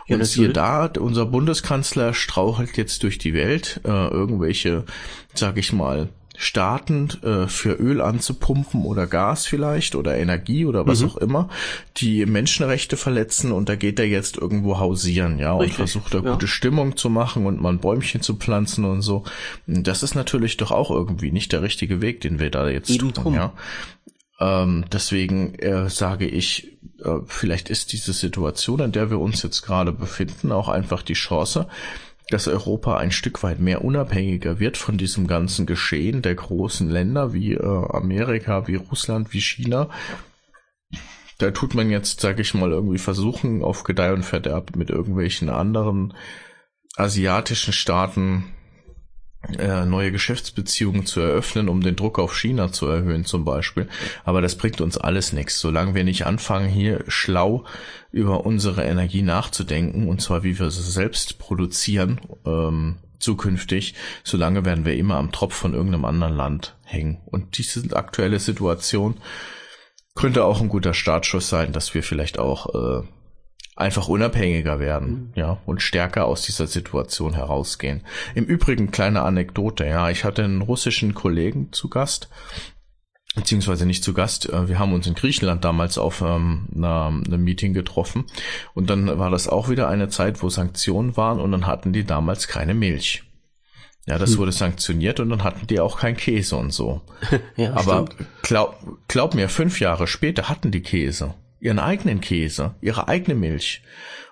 Ja, 0.07 0.17
und 0.17 0.25
hier 0.25 0.53
da, 0.53 0.91
unser 0.99 1.25
Bundeskanzler 1.25 2.13
strauchelt 2.13 2.77
jetzt 2.77 3.01
durch 3.03 3.17
die 3.17 3.33
Welt, 3.33 3.81
äh, 3.83 4.07
irgendwelche, 4.07 4.85
sag 5.33 5.57
ich 5.57 5.73
mal, 5.73 6.09
Staaten 6.41 7.07
äh, 7.21 7.47
für 7.47 7.73
Öl 7.73 8.01
anzupumpen 8.01 8.83
oder 8.83 9.05
Gas 9.05 9.45
vielleicht 9.45 9.93
oder 9.93 10.17
Energie 10.17 10.65
oder 10.65 10.87
was 10.87 11.01
mhm. 11.01 11.07
auch 11.07 11.17
immer, 11.17 11.49
die 11.97 12.25
Menschenrechte 12.25 12.97
verletzen 12.97 13.51
und 13.51 13.69
da 13.69 13.75
geht 13.75 13.99
er 13.99 14.07
jetzt 14.07 14.37
irgendwo 14.37 14.79
hausieren, 14.79 15.37
ja, 15.37 15.55
Richtig, 15.55 15.69
und 15.69 15.75
versucht 15.75 16.13
da 16.15 16.19
ja. 16.21 16.31
gute 16.31 16.47
Stimmung 16.47 16.97
zu 16.97 17.11
machen 17.11 17.45
und 17.45 17.61
mal 17.61 17.69
ein 17.69 17.77
Bäumchen 17.77 18.21
zu 18.21 18.37
pflanzen 18.37 18.85
und 18.85 19.03
so. 19.03 19.23
Das 19.67 20.01
ist 20.01 20.15
natürlich 20.15 20.57
doch 20.57 20.71
auch 20.71 20.89
irgendwie 20.89 21.31
nicht 21.31 21.51
der 21.51 21.61
richtige 21.61 22.01
Weg, 22.01 22.21
den 22.21 22.39
wir 22.39 22.49
da 22.49 22.67
jetzt 22.69 22.89
Eben 22.89 23.13
tun, 23.13 23.23
drum. 23.23 23.33
ja. 23.35 23.53
Ähm, 24.39 24.85
deswegen 24.91 25.53
äh, 25.59 25.91
sage 25.91 26.25
ich, 26.25 26.71
äh, 27.03 27.19
vielleicht 27.27 27.69
ist 27.69 27.93
diese 27.93 28.13
Situation, 28.13 28.79
in 28.79 28.91
der 28.91 29.11
wir 29.11 29.19
uns 29.19 29.43
jetzt 29.43 29.61
gerade 29.61 29.91
befinden, 29.91 30.51
auch 30.51 30.69
einfach 30.69 31.03
die 31.03 31.13
Chance, 31.13 31.67
dass 32.33 32.47
Europa 32.47 32.97
ein 32.97 33.11
Stück 33.11 33.43
weit 33.43 33.59
mehr 33.59 33.83
unabhängiger 33.83 34.59
wird 34.59 34.77
von 34.77 34.97
diesem 34.97 35.27
ganzen 35.27 35.65
Geschehen 35.65 36.21
der 36.21 36.35
großen 36.35 36.89
Länder 36.89 37.33
wie 37.33 37.53
äh, 37.53 37.85
Amerika, 37.89 38.67
wie 38.67 38.75
Russland, 38.75 39.33
wie 39.33 39.41
China. 39.41 39.89
Da 41.37 41.51
tut 41.51 41.75
man 41.75 41.89
jetzt, 41.89 42.21
sag 42.21 42.39
ich 42.39 42.53
mal, 42.53 42.71
irgendwie 42.71 42.99
versuchen, 42.99 43.63
auf 43.63 43.83
Gedeih 43.83 44.13
und 44.13 44.23
Verderb 44.23 44.75
mit 44.75 44.89
irgendwelchen 44.89 45.49
anderen 45.49 46.13
asiatischen 46.95 47.73
Staaten 47.73 48.53
äh, 49.57 49.85
neue 49.85 50.11
Geschäftsbeziehungen 50.11 51.05
zu 51.05 51.19
eröffnen, 51.19 51.67
um 51.67 51.81
den 51.81 51.95
Druck 51.95 52.19
auf 52.19 52.37
China 52.37 52.71
zu 52.71 52.87
erhöhen 52.87 53.25
zum 53.25 53.43
Beispiel. 53.43 53.87
Aber 54.23 54.41
das 54.41 54.55
bringt 54.55 54.81
uns 54.81 54.97
alles 54.97 55.33
nichts, 55.33 55.59
solange 55.59 55.95
wir 55.95 56.03
nicht 56.03 56.25
anfangen, 56.25 56.69
hier 56.69 57.03
schlau 57.07 57.65
über 58.11 58.45
unsere 58.45 58.83
Energie 58.83 59.23
nachzudenken, 59.23 60.07
und 60.07 60.21
zwar 60.21 60.43
wie 60.43 60.59
wir 60.59 60.69
sie 60.69 60.83
selbst 60.83 61.39
produzieren, 61.39 62.21
ähm, 62.45 62.97
zukünftig, 63.19 63.95
solange 64.23 64.65
werden 64.65 64.85
wir 64.85 64.95
immer 64.95 65.15
am 65.15 65.31
Tropf 65.31 65.55
von 65.55 65.73
irgendeinem 65.73 66.05
anderen 66.05 66.35
Land 66.35 66.75
hängen. 66.83 67.19
Und 67.25 67.57
diese 67.57 67.95
aktuelle 67.95 68.39
Situation 68.39 69.17
könnte 70.15 70.43
auch 70.43 70.61
ein 70.61 70.69
guter 70.69 70.93
Startschuss 70.93 71.49
sein, 71.49 71.71
dass 71.71 71.93
wir 71.93 72.03
vielleicht 72.03 72.37
auch 72.37 73.01
äh, 73.03 73.07
einfach 73.75 74.07
unabhängiger 74.07 74.79
werden, 74.79 75.09
mhm. 75.09 75.31
ja, 75.35 75.57
und 75.65 75.81
stärker 75.81 76.25
aus 76.25 76.43
dieser 76.43 76.67
Situation 76.67 77.33
herausgehen. 77.33 78.01
Im 78.35 78.45
Übrigen 78.45 78.91
kleine 78.91 79.21
Anekdote, 79.21 79.85
ja, 79.85 80.09
ich 80.09 80.23
hatte 80.23 80.43
einen 80.43 80.61
russischen 80.61 81.13
Kollegen 81.15 81.71
zu 81.71 81.89
Gast, 81.89 82.29
beziehungsweise 83.35 83.85
nicht 83.85 84.03
zu 84.03 84.13
Gast. 84.13 84.49
Äh, 84.49 84.67
wir 84.67 84.77
haben 84.77 84.93
uns 84.93 85.07
in 85.07 85.15
Griechenland 85.15 85.63
damals 85.63 85.97
auf 85.97 86.21
ähm, 86.21 86.67
einem 86.75 87.43
Meeting 87.43 87.73
getroffen 87.73 88.25
und 88.73 88.89
dann 88.89 89.17
war 89.17 89.31
das 89.31 89.47
auch 89.47 89.69
wieder 89.69 89.87
eine 89.87 90.09
Zeit, 90.09 90.43
wo 90.43 90.49
Sanktionen 90.49 91.17
waren 91.17 91.39
und 91.39 91.51
dann 91.51 91.65
hatten 91.65 91.93
die 91.93 92.03
damals 92.03 92.47
keine 92.47 92.73
Milch. 92.73 93.23
Ja, 94.07 94.17
das 94.17 94.31
hm. 94.31 94.37
wurde 94.39 94.51
sanktioniert 94.51 95.19
und 95.19 95.29
dann 95.29 95.43
hatten 95.43 95.67
die 95.67 95.79
auch 95.79 95.99
kein 95.99 96.17
Käse 96.17 96.55
und 96.55 96.71
so. 96.71 97.01
ja, 97.55 97.73
Aber 97.73 98.05
glaub, 98.41 98.83
glaub 99.07 99.35
mir, 99.35 99.47
fünf 99.47 99.79
Jahre 99.79 100.07
später 100.07 100.49
hatten 100.49 100.71
die 100.71 100.81
Käse 100.81 101.35
ihren 101.61 101.79
eigenen 101.79 102.19
Käse, 102.19 102.75
ihre 102.81 103.07
eigene 103.07 103.35
Milch. 103.35 103.83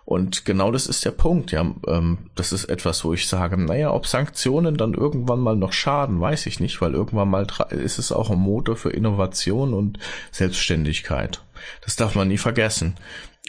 Und 0.03 0.43
genau 0.43 0.71
das 0.71 0.87
ist 0.87 1.05
der 1.05 1.11
Punkt, 1.11 1.51
ja. 1.51 1.73
Ähm, 1.87 2.17
das 2.33 2.51
ist 2.51 2.65
etwas, 2.65 3.05
wo 3.05 3.13
ich 3.13 3.27
sage, 3.27 3.55
naja, 3.57 3.93
ob 3.93 4.07
Sanktionen 4.07 4.75
dann 4.75 4.95
irgendwann 4.95 5.39
mal 5.39 5.55
noch 5.55 5.71
schaden, 5.71 6.19
weiß 6.19 6.47
ich 6.47 6.59
nicht, 6.59 6.81
weil 6.81 6.95
irgendwann 6.95 7.29
mal 7.29 7.45
ist 7.69 7.99
es 7.99 8.11
auch 8.11 8.31
ein 8.31 8.39
Motor 8.39 8.75
für 8.75 8.89
Innovation 8.89 9.75
und 9.75 9.99
Selbstständigkeit. 10.31 11.41
Das 11.85 11.95
darf 11.95 12.15
man 12.15 12.27
nie 12.27 12.39
vergessen. 12.39 12.95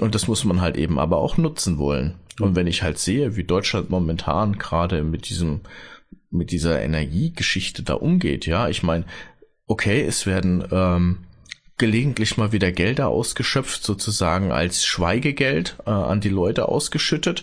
Und 0.01 0.15
das 0.15 0.29
muss 0.29 0.45
man 0.45 0.61
halt 0.61 0.77
eben 0.77 0.99
aber 0.99 1.17
auch 1.17 1.39
nutzen 1.39 1.79
wollen. 1.79 2.17
Und 2.39 2.57
wenn 2.57 2.67
ich 2.67 2.83
halt 2.83 2.99
sehe, 2.99 3.37
wie 3.37 3.45
Deutschland 3.45 3.89
momentan 3.89 4.59
gerade 4.59 5.03
mit 5.03 5.31
diesem, 5.31 5.61
mit 6.31 6.53
dieser 6.53 6.83
Energiegeschichte 6.83 7.83
da 7.83 7.95
umgeht, 7.95 8.45
ja, 8.45 8.69
ich 8.69 8.83
meine, 8.83 9.07
okay, 9.67 10.03
es 10.03 10.27
werden 10.27 10.63
ähm, 10.71 11.19
gelegentlich 11.81 12.37
mal 12.37 12.53
wieder 12.53 12.71
Gelder 12.71 13.09
ausgeschöpft, 13.09 13.83
sozusagen 13.83 14.53
als 14.53 14.85
Schweigegeld 14.85 15.77
äh, 15.87 15.91
an 15.91 16.21
die 16.21 16.29
Leute 16.29 16.69
ausgeschüttet. 16.69 17.43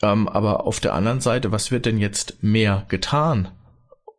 Ähm, 0.00 0.28
aber 0.28 0.66
auf 0.66 0.80
der 0.80 0.94
anderen 0.94 1.20
Seite, 1.20 1.52
was 1.52 1.70
wird 1.70 1.84
denn 1.84 1.98
jetzt 1.98 2.42
mehr 2.42 2.86
getan, 2.88 3.48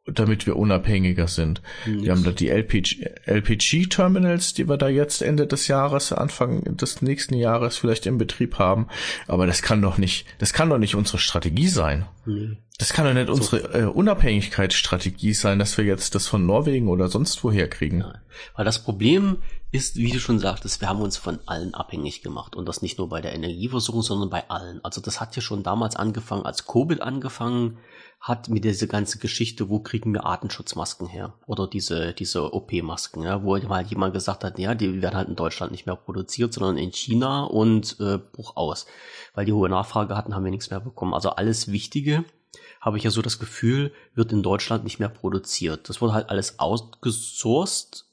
damit 0.06 0.46
wir 0.46 0.56
unabhängiger 0.56 1.28
sind? 1.28 1.62
Nichts. 1.86 2.04
Wir 2.04 2.12
haben 2.12 2.24
da 2.24 2.32
die 2.32 2.50
LPG-Terminals, 2.50 4.54
die 4.54 4.70
wir 4.70 4.78
da 4.78 4.88
jetzt 4.88 5.22
Ende 5.22 5.48
des 5.48 5.68
Jahres, 5.68 6.12
Anfang 6.12 6.78
des 6.78 7.02
nächsten 7.02 7.34
Jahres 7.34 7.78
vielleicht 7.78 8.06
in 8.06 8.18
Betrieb 8.18 8.60
haben. 8.60 8.88
Aber 9.28 9.48
das 9.48 9.62
kann 9.62 9.82
doch 9.82 9.98
nicht, 9.98 10.26
das 10.38 10.54
kann 10.54 10.70
doch 10.70 10.78
nicht 10.78 10.96
unsere 10.96 11.18
Strategie 11.18 11.68
sein. 11.68 12.06
Nee. 12.26 12.58
Das 12.78 12.92
kann 12.92 13.06
doch 13.06 13.14
nicht 13.14 13.28
so. 13.28 13.34
unsere 13.34 13.80
äh, 13.80 13.86
Unabhängigkeitsstrategie 13.86 15.34
sein, 15.34 15.60
dass 15.60 15.78
wir 15.78 15.86
jetzt 15.86 16.14
das 16.14 16.28
von 16.28 16.46
Norwegen 16.46 16.90
oder 16.90 17.08
sonst 17.08 17.44
woher 17.44 17.70
kriegen. 17.70 18.04
Weil 18.56 18.66
das 18.66 18.84
Problem 18.84 19.38
ist, 19.72 19.96
wie 19.96 20.12
du 20.12 20.20
schon 20.20 20.40
sagtest, 20.40 20.82
wir 20.82 20.90
haben 20.90 21.02
uns 21.02 21.18
von 21.18 21.40
allen 21.46 21.74
abhängig 21.74 22.22
gemacht. 22.22 22.56
Und 22.56 22.68
das 22.68 22.82
nicht 22.82 22.98
nur 22.98 23.10
bei 23.10 23.22
der 23.22 23.34
Energieversorgung, 23.34 24.04
sondern 24.04 24.30
bei 24.30 24.50
allen. 24.50 24.84
Also 24.84 25.02
das 25.02 25.22
hat 25.22 25.36
ja 25.36 25.42
schon 25.42 25.64
damals 25.64 25.96
angefangen, 25.96 26.46
als 26.46 26.66
Covid 26.66 27.02
angefangen 27.02 27.78
hat 28.26 28.50
mit 28.50 28.64
dieser 28.64 28.88
ganzen 28.88 29.20
Geschichte, 29.20 29.70
wo 29.70 29.80
kriegen 29.82 30.12
wir 30.12 30.26
Artenschutzmasken 30.26 31.06
her? 31.06 31.36
Oder 31.46 31.68
diese, 31.68 32.12
diese 32.12 32.56
OP-Masken, 32.56 33.22
ja, 33.22 33.44
wo 33.44 33.56
mal 33.60 33.86
jemand 33.86 34.16
gesagt 34.16 34.44
hat, 34.44 34.58
ja, 34.58 34.74
die 34.74 35.04
werden 35.04 35.16
halt 35.16 35.30
in 35.30 35.36
Deutschland 35.36 35.72
nicht 35.72 35.86
mehr 35.86 35.96
produziert, 35.96 36.52
sondern 36.52 36.76
in 36.76 36.92
China 36.92 37.44
und 37.44 37.98
äh, 38.00 38.18
Bruch 38.18 38.56
aus. 38.56 38.88
Weil 39.36 39.46
die 39.46 39.54
hohe 39.54 39.70
Nachfrage 39.70 40.18
hatten, 40.18 40.34
haben 40.34 40.44
wir 40.44 40.50
nichts 40.50 40.72
mehr 40.72 40.80
bekommen. 40.80 41.14
Also 41.14 41.30
alles 41.30 41.72
Wichtige 41.72 42.26
habe 42.82 42.98
ich 42.98 43.04
ja 43.04 43.12
so 43.12 43.22
das 43.22 43.38
Gefühl, 43.38 43.94
wird 44.16 44.32
in 44.32 44.42
Deutschland 44.42 44.86
nicht 44.86 44.98
mehr 44.98 45.10
produziert. 45.10 45.88
Das 45.88 46.02
wurde 46.02 46.14
halt 46.14 46.32
alles 46.32 46.58
outgesourced, 46.58 48.06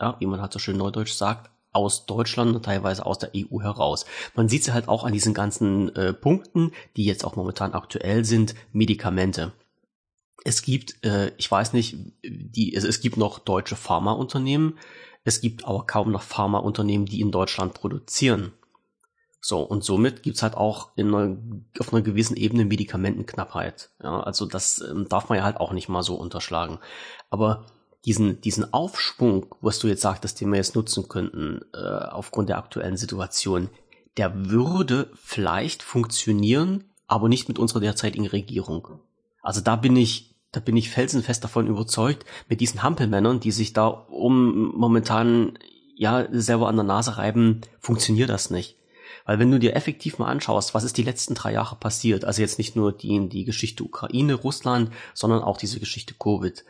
ja, 0.00 0.16
wie 0.18 0.26
man 0.26 0.40
halt 0.40 0.52
so 0.52 0.58
schön 0.58 0.76
neudeutsch 0.76 1.12
sagt, 1.12 1.52
aus 1.74 2.06
Deutschland 2.06 2.54
und 2.54 2.64
teilweise 2.64 3.04
aus 3.04 3.18
der 3.18 3.32
EU 3.36 3.60
heraus. 3.60 4.06
Man 4.34 4.48
sieht 4.48 4.64
sie 4.64 4.72
halt 4.72 4.88
auch 4.88 5.04
an 5.04 5.12
diesen 5.12 5.34
ganzen 5.34 5.94
äh, 5.96 6.12
Punkten, 6.12 6.72
die 6.96 7.04
jetzt 7.04 7.24
auch 7.24 7.36
momentan 7.36 7.74
aktuell 7.74 8.24
sind, 8.24 8.54
Medikamente. 8.72 9.52
Es 10.44 10.62
gibt, 10.62 11.04
äh, 11.04 11.32
ich 11.36 11.50
weiß 11.50 11.72
nicht, 11.72 11.96
die, 12.22 12.74
es, 12.74 12.84
es 12.84 13.00
gibt 13.00 13.16
noch 13.16 13.38
deutsche 13.38 13.76
Pharmaunternehmen, 13.76 14.78
es 15.24 15.40
gibt 15.40 15.66
aber 15.66 15.86
kaum 15.86 16.12
noch 16.12 16.22
Pharmaunternehmen, 16.22 17.06
die 17.06 17.20
in 17.20 17.30
Deutschland 17.30 17.74
produzieren. 17.74 18.52
So, 19.40 19.60
und 19.60 19.84
somit 19.84 20.22
gibt's 20.22 20.42
halt 20.42 20.56
auch 20.56 20.90
in 20.96 21.14
einer, 21.14 21.36
auf 21.78 21.92
einer 21.92 22.00
gewissen 22.00 22.34
Ebene 22.34 22.64
Medikamentenknappheit. 22.64 23.90
Ja, 24.02 24.20
also 24.20 24.46
das 24.46 24.80
ähm, 24.80 25.06
darf 25.08 25.28
man 25.28 25.36
ja 25.36 25.44
halt 25.44 25.58
auch 25.58 25.72
nicht 25.72 25.90
mal 25.90 26.02
so 26.02 26.14
unterschlagen. 26.14 26.78
Aber 27.28 27.66
diesen, 28.04 28.40
diesen 28.40 28.72
Aufschwung, 28.72 29.46
was 29.60 29.78
du 29.78 29.88
jetzt 29.88 30.02
sagtest, 30.02 30.40
den 30.40 30.50
wir 30.50 30.56
jetzt 30.56 30.74
nutzen 30.74 31.08
könnten, 31.08 31.62
äh, 31.72 31.78
aufgrund 31.78 32.48
der 32.48 32.58
aktuellen 32.58 32.96
Situation, 32.96 33.70
der 34.16 34.50
würde 34.50 35.10
vielleicht 35.14 35.82
funktionieren, 35.82 36.84
aber 37.06 37.28
nicht 37.28 37.48
mit 37.48 37.58
unserer 37.58 37.80
derzeitigen 37.80 38.26
Regierung. 38.26 39.00
Also 39.42 39.60
da 39.60 39.76
bin 39.76 39.96
ich, 39.96 40.34
da 40.52 40.60
bin 40.60 40.76
ich 40.76 40.90
felsenfest 40.90 41.42
davon 41.42 41.66
überzeugt, 41.66 42.24
mit 42.48 42.60
diesen 42.60 42.82
Hampelmännern, 42.82 43.40
die 43.40 43.52
sich 43.52 43.72
da 43.72 43.86
um 43.86 44.72
momentan 44.76 45.58
ja 45.96 46.26
selber 46.30 46.68
an 46.68 46.76
der 46.76 46.84
Nase 46.84 47.16
reiben, 47.16 47.60
funktioniert 47.78 48.30
das 48.30 48.50
nicht. 48.50 48.76
Weil 49.26 49.38
wenn 49.38 49.50
du 49.50 49.58
dir 49.58 49.74
effektiv 49.74 50.18
mal 50.18 50.26
anschaust, 50.26 50.74
was 50.74 50.84
ist 50.84 50.96
die 50.98 51.02
letzten 51.02 51.34
drei 51.34 51.52
Jahre 51.52 51.76
passiert, 51.76 52.24
also 52.24 52.42
jetzt 52.42 52.58
nicht 52.58 52.76
nur 52.76 52.92
die, 52.92 53.28
die 53.28 53.44
Geschichte 53.44 53.84
Ukraine, 53.84 54.34
Russland, 54.34 54.90
sondern 55.14 55.42
auch 55.42 55.56
diese 55.56 55.80
Geschichte 55.80 56.14
Covid. 56.14 56.64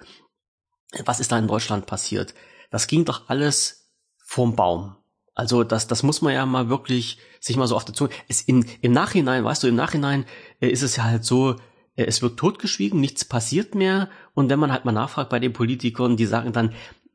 Was 1.05 1.21
ist 1.21 1.33
da 1.33 1.39
in 1.39 1.49
Deutschland 1.49 1.87
passiert? 1.87 2.35
Das 2.71 2.87
ging 2.87 3.05
doch 3.05 3.29
alles 3.29 3.91
vorm 4.19 4.57
Baum. 4.57 4.97
Also 5.35 5.65
das, 5.65 5.87
das 5.87 6.03
muss 6.03 6.23
man 6.23 6.33
ja 6.33 6.47
mal 6.47 6.69
wirklich 6.69 7.19
sich 7.41 7.57
mal 7.57 7.67
so 7.67 7.77
auf 7.77 7.85
der 7.85 7.95
Zunge. 7.95 8.11
Es 8.29 8.41
in, 8.41 8.65
Im 8.81 8.93
Nachhinein, 8.93 9.45
weißt 9.45 9.63
du, 9.63 9.67
im 9.67 9.75
Nachhinein 9.75 10.25
äh, 10.61 10.69
ist 10.69 10.83
es 10.83 10.97
ja 10.97 11.05
halt 11.05 11.25
so, 11.25 11.57
äh, 11.97 12.05
es 12.05 12.23
wird 12.23 12.39
totgeschwiegen, 12.39 13.01
nichts 13.01 13.25
passiert 13.25 13.75
mehr. 13.75 14.09
Und 14.35 14.49
wenn 14.49 14.61
man 14.61 14.73
halt 14.73 14.85
mal 14.85 14.93
nachfragt 14.93 15.31
bei 15.31 15.41
den 15.41 15.53
Politikern, 15.53 16.17
die 16.17 16.27
sagen 16.27 16.53
dann, 16.53 16.73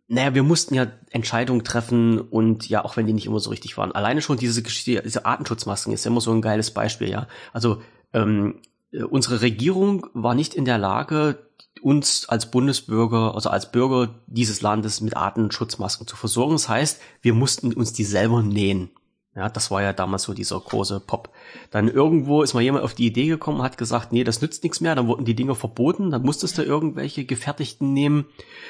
naja, 0.10 0.34
wir 0.34 0.44
mussten 0.44 0.74
ja 0.74 0.88
Entscheidungen 1.12 1.64
treffen 1.64 2.20
und 2.20 2.68
ja, 2.68 2.84
auch 2.84 2.98
wenn 2.98 3.06
die 3.06 3.14
nicht 3.14 3.28
immer 3.28 3.40
so 3.40 3.52
richtig 3.52 3.78
waren. 3.78 3.92
Alleine 3.92 4.22
schon 4.22 4.38
diese 4.38 4.64
Geschichte, 4.64 5.04
diese 5.04 5.26
Artenschutzmasken 5.26 5.94
ist 5.94 6.04
ja 6.04 6.12
immer 6.12 6.20
so 6.20 6.32
ein 6.32 6.42
geiles 6.42 6.72
Beispiel, 6.72 7.10
ja. 7.10 7.28
Also 7.54 7.82
ähm, 8.14 8.60
äh, 8.92 9.04
unsere 9.04 9.42
Regierung 9.42 10.08
war 10.14 10.34
nicht 10.34 10.56
in 10.56 10.66
der 10.66 10.80
Lage, 10.80 11.49
uns 11.82 12.28
als 12.28 12.52
Bundesbürger, 12.52 13.36
also 13.36 13.50
als 13.50 13.72
Bürger 13.72 14.16
dieses 14.28 14.62
Landes 14.62 15.02
mit 15.02 15.16
Artenschutzmasken 15.16 16.08
zu 16.08 16.16
versorgen. 16.16 16.54
Das 16.54 16.70
heißt, 16.70 17.00
wir 17.22 17.34
mussten 17.34 17.74
uns 17.74 17.94
die 17.94 18.04
selber 18.04 18.42
nähen. 18.42 18.92
Ja, 19.36 19.48
das 19.48 19.72
war 19.72 19.82
ja 19.82 19.94
damals 19.94 20.24
so 20.24 20.34
dieser 20.34 20.60
große 20.60 21.00
Pop. 21.00 21.30
Dann 21.72 21.88
irgendwo 21.88 22.42
ist 22.42 22.54
mal 22.54 22.62
jemand 22.62 22.84
auf 22.84 22.94
die 22.94 23.06
Idee 23.06 23.28
gekommen, 23.28 23.62
hat 23.62 23.78
gesagt, 23.78 24.12
nee, 24.12 24.24
das 24.24 24.42
nützt 24.42 24.64
nichts 24.64 24.82
mehr, 24.82 24.96
dann 24.96 25.08
wurden 25.08 25.24
die 25.24 25.36
Dinger 25.36 25.56
verboten, 25.56 26.12
dann 26.12 26.24
musstest 26.24 26.58
du 26.58 26.64
irgendwelche 26.64 27.26
gefertigten 27.26 27.94
nehmen 27.94 28.26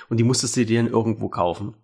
und 0.09 0.17
die 0.17 0.23
musstest 0.23 0.57
du 0.57 0.65
dir 0.65 0.83
dann 0.83 0.91
irgendwo 0.91 1.29
kaufen. 1.29 1.75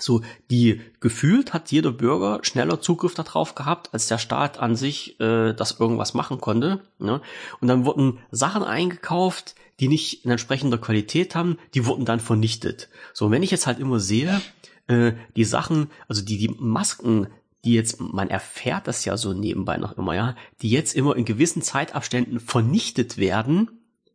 So, 0.00 0.22
die 0.50 0.80
gefühlt 1.00 1.52
hat 1.52 1.70
jeder 1.70 1.92
Bürger 1.92 2.40
schneller 2.42 2.80
Zugriff 2.80 3.14
darauf 3.14 3.54
gehabt, 3.54 3.92
als 3.92 4.06
der 4.08 4.18
Staat 4.18 4.58
an 4.58 4.76
sich 4.76 5.18
äh, 5.20 5.52
das 5.52 5.78
irgendwas 5.78 6.14
machen 6.14 6.40
konnte. 6.40 6.82
Ne? 6.98 7.20
Und 7.60 7.68
dann 7.68 7.84
wurden 7.84 8.18
Sachen 8.30 8.62
eingekauft, 8.62 9.54
die 9.80 9.88
nicht 9.88 10.24
in 10.24 10.30
entsprechender 10.30 10.78
Qualität 10.78 11.34
haben, 11.34 11.58
die 11.74 11.86
wurden 11.86 12.04
dann 12.04 12.20
vernichtet. 12.20 12.88
So, 13.12 13.30
wenn 13.30 13.42
ich 13.42 13.50
jetzt 13.50 13.66
halt 13.66 13.78
immer 13.78 14.00
sehe, 14.00 14.40
äh, 14.86 15.12
die 15.36 15.44
Sachen, 15.44 15.88
also 16.08 16.24
die, 16.24 16.38
die 16.38 16.54
Masken, 16.58 17.28
die 17.64 17.74
jetzt, 17.74 18.00
man 18.00 18.30
erfährt 18.30 18.86
das 18.86 19.04
ja 19.04 19.16
so 19.16 19.32
nebenbei 19.32 19.76
noch 19.76 19.96
immer, 19.96 20.14
ja, 20.14 20.36
die 20.62 20.70
jetzt 20.70 20.96
immer 20.96 21.16
in 21.16 21.24
gewissen 21.24 21.62
Zeitabständen 21.62 22.40
vernichtet 22.40 23.18
werden, 23.18 23.70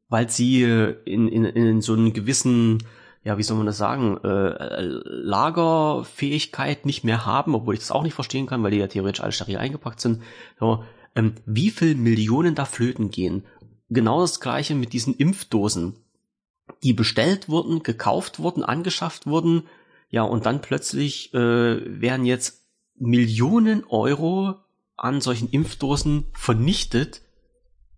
weil 0.09 0.29
sie 0.29 0.63
äh, 0.63 0.95
in, 1.05 1.27
in, 1.27 1.45
in 1.45 1.81
so 1.81 1.93
einen 1.93 2.13
gewissen 2.13 2.79
ja, 3.23 3.37
wie 3.37 3.43
soll 3.43 3.55
man 3.55 3.65
das 3.65 3.77
sagen, 3.77 4.17
äh, 4.23 4.79
Lagerfähigkeit 4.79 6.85
nicht 6.85 7.05
mehr 7.05 7.25
haben, 7.25 7.55
obwohl 7.55 7.73
ich 7.73 7.79
das 7.79 7.91
auch 7.91 8.03
nicht 8.03 8.13
verstehen 8.13 8.47
kann, 8.47 8.63
weil 8.63 8.71
die 8.71 8.79
ja 8.79 8.87
theoretisch 8.87 9.21
alle 9.21 9.31
steril 9.31 9.57
eingepackt 9.57 10.01
sind. 10.01 10.21
So, 10.59 10.83
ähm, 11.15 11.35
wie 11.45 11.69
viel 11.69 11.95
Millionen 11.95 12.53
da 12.53 12.65
flöten 12.65 13.11
gehen. 13.11 13.45
Genau 13.93 14.21
das 14.21 14.39
gleiche 14.39 14.75
mit 14.75 14.93
diesen 14.93 15.15
Impfdosen, 15.15 15.95
die 16.81 16.93
bestellt 16.93 17.47
wurden, 17.49 17.83
gekauft 17.83 18.39
wurden, 18.39 18.63
angeschafft 18.63 19.27
wurden, 19.27 19.63
ja, 20.09 20.23
und 20.23 20.45
dann 20.45 20.61
plötzlich 20.61 21.33
äh, 21.33 22.01
werden 22.01 22.25
jetzt 22.25 22.65
Millionen 22.95 23.83
Euro 23.85 24.55
an 24.95 25.21
solchen 25.21 25.49
Impfdosen 25.49 26.25
vernichtet, 26.33 27.21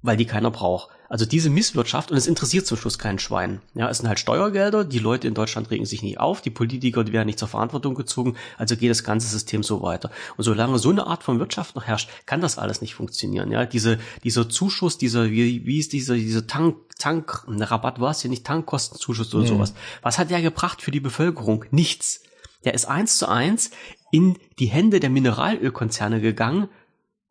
weil 0.06 0.18
die 0.18 0.26
keiner 0.26 0.52
braucht. 0.52 0.90
Also 1.08 1.26
diese 1.26 1.50
Misswirtschaft, 1.50 2.12
und 2.12 2.18
es 2.18 2.28
interessiert 2.28 2.66
zum 2.66 2.78
Schluss 2.78 2.98
keinen 2.98 3.20
Schwein. 3.20 3.62
Ja, 3.74 3.90
es 3.90 4.00
sind 4.00 4.08
halt 4.08 4.20
Steuergelder, 4.20 4.84
die 4.84 5.00
Leute 5.00 5.28
in 5.28 5.34
Deutschland 5.34 5.70
regen 5.70 5.86
sich 5.86 6.02
nicht 6.02 6.20
auf, 6.20 6.42
die 6.42 6.50
Politiker, 6.50 7.04
die 7.04 7.14
werden 7.14 7.28
nicht 7.28 7.40
zur 7.40 7.48
Verantwortung 7.48 7.94
gezogen, 7.96 8.36
also 8.58 8.76
geht 8.76 8.90
das 8.90 9.04
ganze 9.04 9.28
System 9.28 9.62
so 9.62 9.82
weiter. 9.82 10.10
Und 10.36 10.44
solange 10.44 10.80
so 10.80 10.90
eine 10.90 11.06
Art 11.06 11.24
von 11.24 11.40
Wirtschaft 11.40 11.76
noch 11.76 11.86
herrscht, 11.86 12.10
kann 12.26 12.42
das 12.42 12.58
alles 12.58 12.82
nicht 12.82 12.96
funktionieren. 12.96 13.52
Ja, 13.52 13.66
diese, 13.66 14.00
dieser 14.24 14.50
Zuschuss, 14.50 14.98
dieser, 14.98 15.30
wie, 15.30 15.66
wie 15.66 15.80
ist 15.80 15.94
dieser, 15.94 16.16
dieser 16.16 16.48
Tank, 16.48 16.78
Tank, 16.98 17.44
Rabatt 17.48 18.00
war 18.00 18.12
es 18.12 18.24
ja 18.24 18.30
nicht, 18.30 18.46
Tankkostenzuschuss 18.46 19.34
oder 19.36 19.44
mhm. 19.44 19.50
sowas. 19.50 19.74
Was 20.02 20.18
hat 20.18 20.32
der 20.32 20.42
gebracht 20.42 20.82
für 20.82 20.92
die 20.92 21.00
Bevölkerung? 21.00 21.66
Nichts. 21.70 22.24
Der 22.64 22.74
ist 22.74 22.86
eins 22.86 23.20
zu 23.20 23.30
eins 23.30 23.70
in 24.12 24.38
die 24.60 24.68
Hände 24.68 25.00
der 25.00 25.12
Mineralölkonzerne 25.12 26.20
gegangen, 26.20 26.68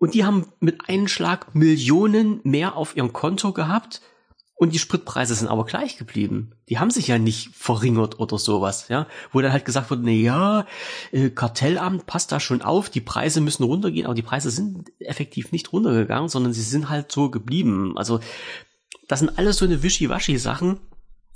und 0.05 0.13
die 0.13 0.27
haben 0.27 0.53
mit 0.61 0.87
einem 0.87 1.09
Schlag 1.09 1.55
Millionen 1.55 2.39
mehr 2.43 2.77
auf 2.77 2.95
ihrem 2.95 3.15
Konto 3.15 3.55
gehabt 3.55 4.03
und 4.55 4.75
die 4.75 4.79
Spritpreise 4.79 5.35
sind 5.35 5.49
aber 5.49 5.65
gleich 5.65 5.97
geblieben. 5.97 6.53
Die 6.69 6.79
haben 6.79 6.91
sich 6.91 7.07
ja 7.07 7.17
nicht 7.17 7.55
verringert 7.55 8.21
oder 8.21 8.37
sowas, 8.37 8.89
ja. 8.89 9.07
Wo 9.33 9.41
dann 9.41 9.51
halt 9.51 9.65
gesagt 9.65 9.91
wurde, 9.91 10.03
na 10.05 10.11
ja, 10.11 10.67
äh, 11.11 11.31
Kartellamt 11.31 12.05
passt 12.05 12.33
da 12.33 12.39
schon 12.39 12.61
auf, 12.61 12.91
die 12.91 13.01
Preise 13.01 13.41
müssen 13.41 13.63
runtergehen, 13.63 14.05
aber 14.05 14.15
die 14.15 14.21
Preise 14.21 14.51
sind 14.51 14.93
effektiv 14.99 15.53
nicht 15.53 15.73
runtergegangen, 15.73 16.29
sondern 16.29 16.53
sie 16.53 16.61
sind 16.61 16.91
halt 16.91 17.11
so 17.11 17.31
geblieben. 17.31 17.97
Also, 17.97 18.21
das 19.09 19.21
sind 19.21 19.39
alles 19.39 19.57
so 19.57 19.65
eine 19.65 19.83
Wischiwaschi-Sachen, 19.83 20.81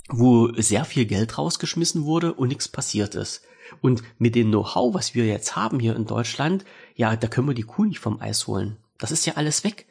wo 0.09 0.53
sehr 0.53 0.85
viel 0.85 1.07
Geld 1.07 1.39
rausgeschmissen 1.39 2.05
wurde 2.05 2.35
und 2.35 2.49
nichts 2.49 2.67
passiert 2.67 3.15
ist. 3.15 3.41
Und 3.81 4.03
mit 4.17 4.35
dem 4.35 4.49
Know-how, 4.49 4.93
was 4.93 5.15
wir 5.15 5.25
jetzt 5.25 5.55
haben 5.55 5.79
hier 5.79 5.95
in 5.95 6.05
Deutschland, 6.05 6.65
ja, 6.99 7.15
da 7.15 7.29
können 7.29 7.47
wir 7.47 7.53
die 7.53 7.63
Kuh 7.63 7.85
nicht 7.85 7.99
vom 7.99 8.19
Eis 8.19 8.45
holen. 8.45 8.75
Das 8.97 9.11
ist 9.11 9.25
ja 9.25 9.35
alles 9.37 9.63
weg. 9.63 9.87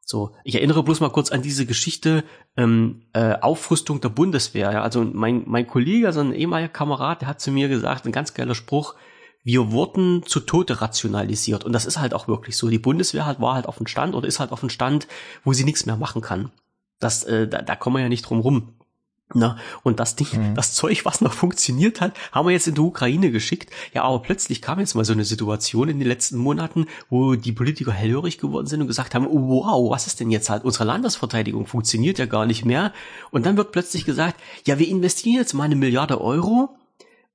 So, 0.00 0.34
ich 0.42 0.54
erinnere 0.54 0.82
bloß 0.82 1.00
mal 1.00 1.10
kurz 1.10 1.30
an 1.30 1.42
diese 1.42 1.66
Geschichte 1.66 2.24
ähm, 2.56 3.02
äh, 3.12 3.34
Aufrüstung 3.34 4.00
der 4.00 4.08
Bundeswehr. 4.08 4.72
Ja, 4.72 4.80
also 4.80 5.04
mein 5.04 5.42
mein 5.44 5.66
Kollege, 5.66 6.06
also 6.06 6.20
ein 6.20 6.32
ehemaliger 6.32 6.72
Kamerad, 6.72 7.20
der 7.20 7.28
hat 7.28 7.42
zu 7.42 7.50
mir 7.50 7.68
gesagt, 7.68 8.06
ein 8.06 8.12
ganz 8.12 8.32
geiler 8.32 8.54
Spruch: 8.54 8.94
Wir 9.44 9.70
wurden 9.70 10.22
zu 10.24 10.40
Tode 10.40 10.80
rationalisiert 10.80 11.64
und 11.64 11.74
das 11.74 11.84
ist 11.84 12.00
halt 12.00 12.14
auch 12.14 12.26
wirklich 12.26 12.56
so. 12.56 12.70
Die 12.70 12.78
Bundeswehr 12.78 13.26
hat 13.26 13.38
war 13.38 13.54
halt 13.54 13.66
auf 13.66 13.76
dem 13.76 13.86
Stand 13.86 14.14
oder 14.14 14.26
ist 14.26 14.40
halt 14.40 14.50
auf 14.50 14.60
dem 14.60 14.70
Stand, 14.70 15.08
wo 15.44 15.52
sie 15.52 15.64
nichts 15.64 15.84
mehr 15.84 15.96
machen 15.96 16.22
kann. 16.22 16.52
Das 17.00 17.22
äh, 17.24 17.46
da, 17.46 17.60
da 17.60 17.76
kommen 17.76 17.96
wir 17.96 18.02
ja 18.02 18.08
nicht 18.08 18.22
drum 18.22 18.40
rum. 18.40 18.76
Na, 19.34 19.58
und 19.82 19.98
das 19.98 20.14
Ding, 20.14 20.28
mhm. 20.32 20.54
das 20.54 20.72
Zeug, 20.74 21.04
was 21.04 21.20
noch 21.20 21.32
funktioniert 21.32 22.00
hat, 22.00 22.14
haben 22.30 22.46
wir 22.46 22.52
jetzt 22.52 22.68
in 22.68 22.76
die 22.76 22.80
Ukraine 22.80 23.32
geschickt. 23.32 23.70
Ja, 23.92 24.04
aber 24.04 24.20
plötzlich 24.20 24.62
kam 24.62 24.78
jetzt 24.78 24.94
mal 24.94 25.04
so 25.04 25.12
eine 25.12 25.24
Situation 25.24 25.88
in 25.88 25.98
den 25.98 26.06
letzten 26.06 26.38
Monaten, 26.38 26.86
wo 27.10 27.34
die 27.34 27.50
Politiker 27.50 27.90
hellhörig 27.90 28.38
geworden 28.38 28.68
sind 28.68 28.80
und 28.80 28.86
gesagt 28.86 29.16
haben, 29.16 29.26
oh, 29.26 29.48
wow, 29.48 29.90
was 29.90 30.06
ist 30.06 30.20
denn 30.20 30.30
jetzt 30.30 30.48
halt? 30.48 30.64
Unsere 30.64 30.84
Landesverteidigung 30.84 31.66
funktioniert 31.66 32.18
ja 32.18 32.26
gar 32.26 32.46
nicht 32.46 32.64
mehr. 32.64 32.92
Und 33.32 33.46
dann 33.46 33.56
wird 33.56 33.72
plötzlich 33.72 34.04
gesagt, 34.04 34.40
ja, 34.64 34.78
wir 34.78 34.86
investieren 34.86 35.38
jetzt 35.38 35.54
mal 35.54 35.64
eine 35.64 35.76
Milliarde 35.76 36.20
Euro 36.20 36.76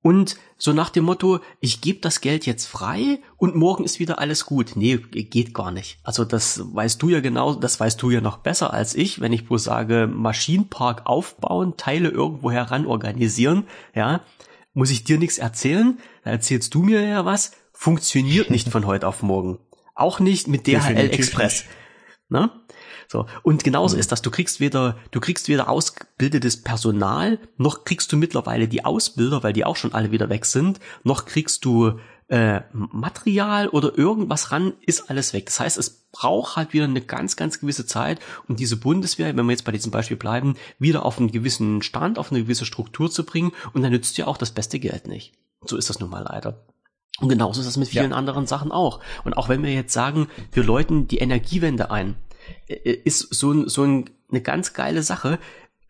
und 0.02 0.36
so 0.58 0.72
nach 0.72 0.90
dem 0.90 1.04
Motto, 1.04 1.40
ich 1.60 1.80
gebe 1.80 2.00
das 2.00 2.20
Geld 2.20 2.44
jetzt 2.44 2.66
frei 2.66 3.20
und 3.36 3.54
morgen 3.54 3.84
ist 3.84 4.00
wieder 4.00 4.18
alles 4.18 4.46
gut. 4.46 4.72
Nee, 4.74 4.96
geht 4.98 5.54
gar 5.54 5.70
nicht. 5.70 5.98
Also 6.02 6.24
das 6.24 6.60
weißt 6.74 7.00
du 7.00 7.08
ja 7.08 7.20
genau, 7.20 7.54
das 7.54 7.78
weißt 7.78 8.02
du 8.02 8.10
ja 8.10 8.20
noch 8.20 8.38
besser 8.38 8.72
als 8.72 8.94
ich, 8.96 9.20
wenn 9.20 9.32
ich 9.32 9.46
bloß 9.46 9.62
sage, 9.62 10.08
Maschinenpark 10.12 11.06
aufbauen, 11.06 11.76
Teile 11.76 12.08
irgendwo 12.08 12.50
heran 12.50 12.86
organisieren, 12.86 13.64
ja, 13.94 14.22
muss 14.74 14.90
ich 14.90 15.04
dir 15.04 15.18
nichts 15.18 15.38
erzählen, 15.38 15.98
da 16.24 16.30
erzählst 16.30 16.74
du 16.74 16.82
mir 16.82 17.02
ja 17.06 17.24
was, 17.24 17.52
funktioniert 17.72 18.50
nicht 18.50 18.68
von 18.68 18.86
heute 18.88 19.06
auf 19.06 19.22
morgen. 19.22 19.58
Auch 19.94 20.18
nicht 20.18 20.48
mit 20.48 20.66
DHL 20.66 21.10
Express. 21.10 21.64
Ne? 22.28 22.50
So. 23.12 23.26
Und 23.42 23.62
genauso 23.62 23.94
mhm. 23.94 24.00
ist 24.00 24.10
das. 24.10 24.22
Du 24.22 24.30
kriegst 24.30 24.58
weder, 24.58 24.96
du 25.10 25.20
kriegst 25.20 25.48
weder 25.48 25.68
ausgebildetes 25.68 26.62
Personal, 26.62 27.38
noch 27.58 27.84
kriegst 27.84 28.10
du 28.10 28.16
mittlerweile 28.16 28.68
die 28.68 28.86
Ausbilder, 28.86 29.42
weil 29.42 29.52
die 29.52 29.66
auch 29.66 29.76
schon 29.76 29.92
alle 29.92 30.10
wieder 30.10 30.30
weg 30.30 30.46
sind, 30.46 30.80
noch 31.04 31.26
kriegst 31.26 31.66
du 31.66 31.98
äh, 32.28 32.62
Material 32.72 33.68
oder 33.68 33.96
irgendwas 33.96 34.50
ran, 34.50 34.72
ist 34.86 35.10
alles 35.10 35.34
weg. 35.34 35.46
Das 35.46 35.60
heißt, 35.60 35.76
es 35.76 35.90
braucht 36.10 36.56
halt 36.56 36.72
wieder 36.72 36.84
eine 36.84 37.02
ganz, 37.02 37.36
ganz 37.36 37.60
gewisse 37.60 37.84
Zeit, 37.84 38.18
um 38.48 38.56
diese 38.56 38.78
Bundeswehr, 38.78 39.36
wenn 39.36 39.44
wir 39.44 39.52
jetzt 39.52 39.66
bei 39.66 39.72
diesem 39.72 39.90
Beispiel 39.92 40.16
bleiben, 40.16 40.56
wieder 40.78 41.04
auf 41.04 41.18
einen 41.18 41.30
gewissen 41.30 41.82
Stand, 41.82 42.18
auf 42.18 42.32
eine 42.32 42.42
gewisse 42.42 42.64
Struktur 42.64 43.10
zu 43.10 43.26
bringen. 43.26 43.52
Und 43.74 43.82
dann 43.82 43.92
nützt 43.92 44.16
dir 44.16 44.26
auch 44.26 44.38
das 44.38 44.52
beste 44.52 44.80
Geld 44.80 45.06
nicht. 45.06 45.34
So 45.66 45.76
ist 45.76 45.90
das 45.90 46.00
nun 46.00 46.08
mal 46.08 46.24
leider. 46.26 46.64
Und 47.20 47.28
genauso 47.28 47.60
ist 47.60 47.66
das 47.66 47.76
mit 47.76 47.88
vielen 47.88 48.12
ja. 48.12 48.16
anderen 48.16 48.46
Sachen 48.46 48.72
auch. 48.72 49.00
Und 49.24 49.34
auch 49.34 49.50
wenn 49.50 49.62
wir 49.62 49.74
jetzt 49.74 49.92
sagen, 49.92 50.28
wir 50.52 50.64
läuten 50.64 51.08
die 51.08 51.18
Energiewende 51.18 51.90
ein, 51.90 52.16
ist 52.66 53.34
so, 53.34 53.68
so 53.68 53.82
eine 53.82 54.40
ganz 54.42 54.72
geile 54.72 55.02
Sache. 55.02 55.38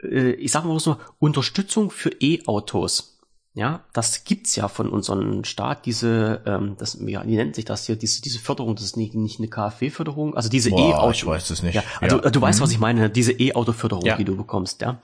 Äh, 0.02 0.32
ich 0.32 0.52
sage 0.52 0.68
mal 0.68 0.78
so, 0.78 0.96
Unterstützung 1.18 1.90
für 1.90 2.10
E-Autos. 2.20 3.20
Ja, 3.54 3.84
das 3.92 4.24
gibt's 4.24 4.56
ja 4.56 4.66
von 4.66 4.88
unserem 4.88 5.44
Staat, 5.44 5.84
diese, 5.84 6.40
ähm, 6.46 6.74
das, 6.78 6.96
ja, 7.04 7.22
wie 7.26 7.36
nennt 7.36 7.54
sich 7.54 7.66
das 7.66 7.84
hier, 7.84 7.96
diese, 7.96 8.22
diese 8.22 8.38
Förderung, 8.38 8.76
das 8.76 8.84
ist 8.86 8.96
nicht, 8.96 9.14
nicht 9.14 9.40
eine 9.40 9.48
KfW-Förderung, 9.48 10.34
also 10.34 10.48
diese 10.48 10.70
E-Auto. 10.70 11.10
Ich 11.10 11.26
weiß 11.26 11.50
es 11.50 11.62
nicht. 11.62 11.74
Ja, 11.74 11.82
also 12.00 12.22
ja. 12.22 12.30
du 12.30 12.38
mhm. 12.38 12.42
weißt, 12.44 12.62
was 12.62 12.70
ich 12.72 12.78
meine, 12.78 13.10
diese 13.10 13.32
E-Auto-Förderung, 13.32 14.06
ja. 14.06 14.16
die 14.16 14.24
du 14.24 14.36
bekommst, 14.36 14.80
ja. 14.80 15.02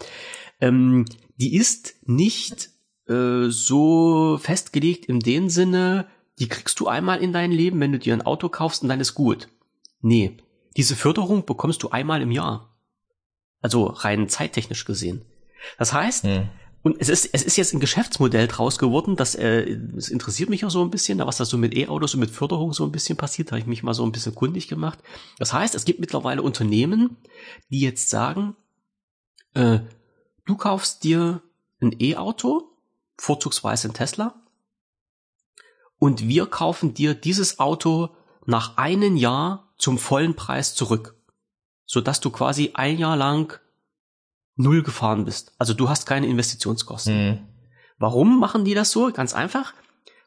Ähm, 0.63 1.05
die 1.37 1.57
ist 1.57 1.97
nicht 2.07 2.71
äh, 3.07 3.49
so 3.49 4.39
festgelegt 4.41 5.05
in 5.05 5.21
dem 5.21 5.51
Sinne, 5.51 6.07
die 6.39 6.49
kriegst 6.49 6.81
du 6.81 6.87
einmal 6.87 7.23
in 7.23 7.35
dein 7.35 7.53
Leben, 7.53 7.81
wenn 7.81 7.93
du 7.93 7.99
dir 7.99 8.15
ein 8.15 8.23
Auto 8.23 8.49
kaufst 8.49 8.83
und 8.83 8.89
dann 8.89 9.01
ist 9.01 9.13
gut. 9.13 9.49
Nee, 10.01 10.39
diese 10.79 10.95
Förderung 10.95 11.45
bekommst 11.45 11.83
du 11.83 11.91
einmal 11.91 12.23
im 12.23 12.31
Jahr. 12.31 12.79
Also 13.61 13.87
rein 13.87 14.29
zeittechnisch 14.29 14.85
gesehen. 14.85 15.25
Das 15.77 15.93
heißt, 15.93 16.23
hm. 16.23 16.49
und 16.85 17.01
es 17.01 17.09
ist, 17.09 17.29
es 17.33 17.43
ist 17.43 17.57
jetzt 17.57 17.75
ein 17.75 17.81
Geschäftsmodell 17.81 18.47
draus 18.47 18.79
geworden, 18.79 19.17
das, 19.17 19.35
äh, 19.35 19.77
das 19.93 20.09
interessiert 20.09 20.49
mich 20.49 20.65
auch 20.65 20.71
so 20.71 20.81
ein 20.81 20.91
bisschen, 20.91 21.19
was 21.19 21.39
da 21.39 21.45
so 21.45 21.59
mit 21.59 21.77
E-Autos 21.77 22.15
und 22.15 22.21
mit 22.21 22.31
Förderung 22.31 22.73
so 22.73 22.85
ein 22.85 22.93
bisschen 22.93 23.17
passiert, 23.17 23.51
habe 23.51 23.59
ich 23.59 23.67
mich 23.67 23.83
mal 23.83 23.93
so 23.93 24.05
ein 24.05 24.13
bisschen 24.13 24.37
kundig 24.37 24.69
gemacht. 24.69 25.01
Das 25.41 25.53
heißt, 25.53 25.75
es 25.75 25.85
gibt 25.85 25.99
mittlerweile 25.99 26.43
Unternehmen, 26.43 27.17
die 27.71 27.81
jetzt 27.81 28.09
sagen, 28.09 28.55
äh, 29.55 29.81
du 30.47 30.57
kaufst 30.57 31.03
dir 31.03 31.43
ein 31.83 31.97
E-Auto, 31.99 32.71
vorzugsweise 33.17 33.89
ein 33.89 33.95
Tesla, 33.95 34.41
und 35.99 36.29
wir 36.29 36.47
kaufen 36.47 36.95
dir 36.95 37.15
dieses 37.15 37.59
Auto 37.59 38.11
nach 38.47 38.77
einem 38.77 39.17
Jahr 39.17 39.68
zum 39.79 39.99
vollen 39.99 40.35
Preis 40.35 40.75
zurück, 40.75 41.15
sodass 41.87 42.21
du 42.21 42.31
quasi 42.31 42.73
ein 42.75 42.99
Jahr 42.99 43.17
lang 43.17 43.59
null 44.57 44.83
gefahren 44.83 45.25
bist. 45.25 45.53
Also 45.59 45.73
du 45.73 45.89
hast 45.89 46.07
keine 46.07 46.27
Investitionskosten. 46.27 47.29
Mhm. 47.29 47.39
Warum 47.99 48.39
machen 48.39 48.65
die 48.65 48.75
das 48.75 48.91
so? 48.91 49.11
Ganz 49.13 49.35
einfach, 49.35 49.73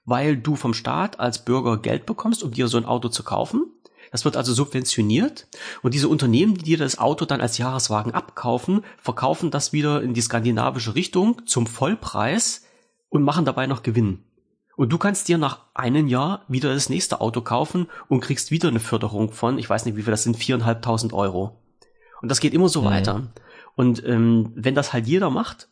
weil 0.06 0.38
du 0.38 0.56
vom 0.56 0.74
Staat 0.74 1.20
als 1.20 1.46
Bürger 1.46 1.78
Geld 1.78 2.06
bekommst, 2.06 2.44
um 2.44 2.52
dir 2.52 2.68
so 2.68 2.78
ein 2.78 2.86
Auto 2.86 3.10
zu 3.10 3.24
kaufen. 3.24 3.66
Das 4.12 4.26
wird 4.26 4.36
also 4.36 4.54
subventioniert 4.54 5.48
und 5.84 5.94
diese 5.94 6.10
Unternehmen, 6.10 6.56
die 6.56 6.64
dir 6.64 6.78
das 6.78 6.98
Auto 6.98 7.24
dann 7.24 7.40
als 7.40 7.58
Jahreswagen 7.58 8.14
abkaufen, 8.14 8.84
verkaufen 8.98 9.52
das 9.52 9.72
wieder 9.72 10.02
in 10.02 10.14
die 10.14 10.22
skandinavische 10.22 10.96
Richtung 10.96 11.46
zum 11.46 11.66
Vollpreis 11.66 12.66
und 13.08 13.24
machen 13.24 13.46
dabei 13.46 13.68
noch 13.68 13.84
Gewinn. 13.84 14.24
Und 14.82 14.90
du 14.90 14.98
kannst 14.98 15.28
dir 15.28 15.38
nach 15.38 15.60
einem 15.76 16.08
Jahr 16.08 16.44
wieder 16.48 16.74
das 16.74 16.90
nächste 16.90 17.22
Auto 17.22 17.42
kaufen 17.42 17.86
und 18.08 18.22
kriegst 18.22 18.50
wieder 18.50 18.68
eine 18.68 18.80
Förderung 18.80 19.32
von, 19.32 19.60
ich 19.60 19.70
weiß 19.70 19.86
nicht, 19.86 19.96
wie 19.96 20.02
viel 20.02 20.10
das 20.10 20.24
sind, 20.24 20.38
viereinhalbtausend 20.38 21.14
Euro. 21.14 21.62
Und 22.24 22.32
das 22.32 22.40
geht 22.40 22.56
immer 22.56 22.68
so 22.68 22.82
mhm. 22.82 22.86
weiter. 22.86 23.28
Und 23.76 24.04
ähm, 24.04 24.52
wenn 24.56 24.74
das 24.74 24.92
halt 24.92 25.06
jeder 25.06 25.30
macht, 25.30 25.70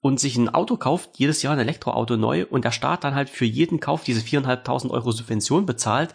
und 0.00 0.20
sich 0.20 0.38
ein 0.38 0.48
Auto 0.48 0.78
kauft, 0.78 1.18
jedes 1.18 1.42
Jahr 1.42 1.52
ein 1.52 1.58
Elektroauto 1.58 2.16
neu 2.16 2.46
und 2.46 2.64
der 2.64 2.70
Staat 2.70 3.04
dann 3.04 3.14
halt 3.14 3.28
für 3.28 3.44
jeden 3.44 3.78
Kauf 3.78 4.04
diese 4.04 4.22
viereinhalbtausend 4.22 4.90
Euro 4.90 5.12
Subvention 5.12 5.66
bezahlt, 5.66 6.14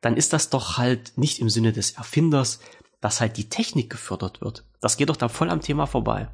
dann 0.00 0.16
ist 0.16 0.32
das 0.32 0.48
doch 0.48 0.78
halt 0.78 1.18
nicht 1.18 1.40
im 1.40 1.50
Sinne 1.50 1.72
des 1.72 1.90
Erfinders, 1.90 2.60
dass 3.00 3.20
halt 3.20 3.36
die 3.36 3.48
Technik 3.48 3.90
gefördert 3.90 4.40
wird. 4.42 4.64
Das 4.80 4.96
geht 4.96 5.08
doch 5.08 5.16
da 5.16 5.28
voll 5.28 5.50
am 5.50 5.60
Thema 5.60 5.86
vorbei. 5.86 6.28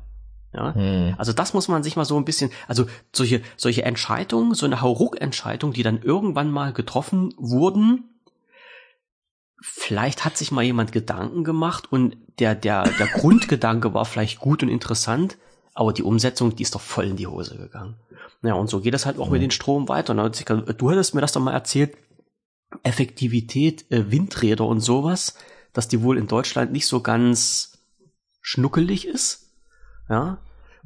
Ja? 0.52 0.74
Hm. 0.74 1.14
Also 1.18 1.32
das 1.32 1.54
muss 1.54 1.68
man 1.68 1.82
sich 1.82 1.96
mal 1.96 2.04
so 2.04 2.16
ein 2.16 2.24
bisschen, 2.24 2.50
also 2.68 2.86
solche, 3.12 3.42
solche 3.56 3.84
Entscheidungen, 3.84 4.54
so 4.54 4.66
eine 4.66 4.80
Hauruck-Entscheidung, 4.80 5.72
die 5.72 5.82
dann 5.82 6.02
irgendwann 6.02 6.50
mal 6.50 6.72
getroffen 6.72 7.34
wurden, 7.36 8.04
vielleicht 9.60 10.24
hat 10.24 10.36
sich 10.36 10.52
mal 10.52 10.62
jemand 10.62 10.92
Gedanken 10.92 11.44
gemacht 11.44 11.90
und 11.90 12.16
der, 12.38 12.54
der, 12.54 12.84
der 12.84 13.06
Grundgedanke 13.14 13.94
war 13.94 14.04
vielleicht 14.04 14.38
gut 14.38 14.62
und 14.62 14.68
interessant, 14.68 15.38
aber 15.74 15.92
die 15.92 16.02
Umsetzung, 16.02 16.56
die 16.56 16.62
ist 16.62 16.74
doch 16.74 16.80
voll 16.80 17.06
in 17.06 17.16
die 17.16 17.26
Hose 17.26 17.56
gegangen. 17.56 17.96
Ja, 18.42 18.54
und 18.54 18.68
so 18.68 18.80
geht 18.80 18.94
das 18.94 19.06
halt 19.06 19.18
auch 19.18 19.26
mhm. 19.26 19.32
mit 19.32 19.42
den 19.42 19.50
Strom 19.50 19.88
weiter. 19.88 20.14
Ne? 20.14 20.30
Du 20.30 20.90
hattest 20.90 21.14
mir 21.14 21.20
das 21.20 21.32
doch 21.32 21.40
mal 21.40 21.52
erzählt, 21.52 21.96
Effektivität, 22.82 23.90
äh, 23.90 24.10
Windräder 24.10 24.66
und 24.66 24.80
sowas, 24.80 25.36
dass 25.72 25.88
die 25.88 26.02
wohl 26.02 26.18
in 26.18 26.26
Deutschland 26.26 26.72
nicht 26.72 26.86
so 26.86 27.00
ganz 27.00 27.78
schnuckelig 28.40 29.06
ist. 29.06 29.45
Ja. 30.08 30.38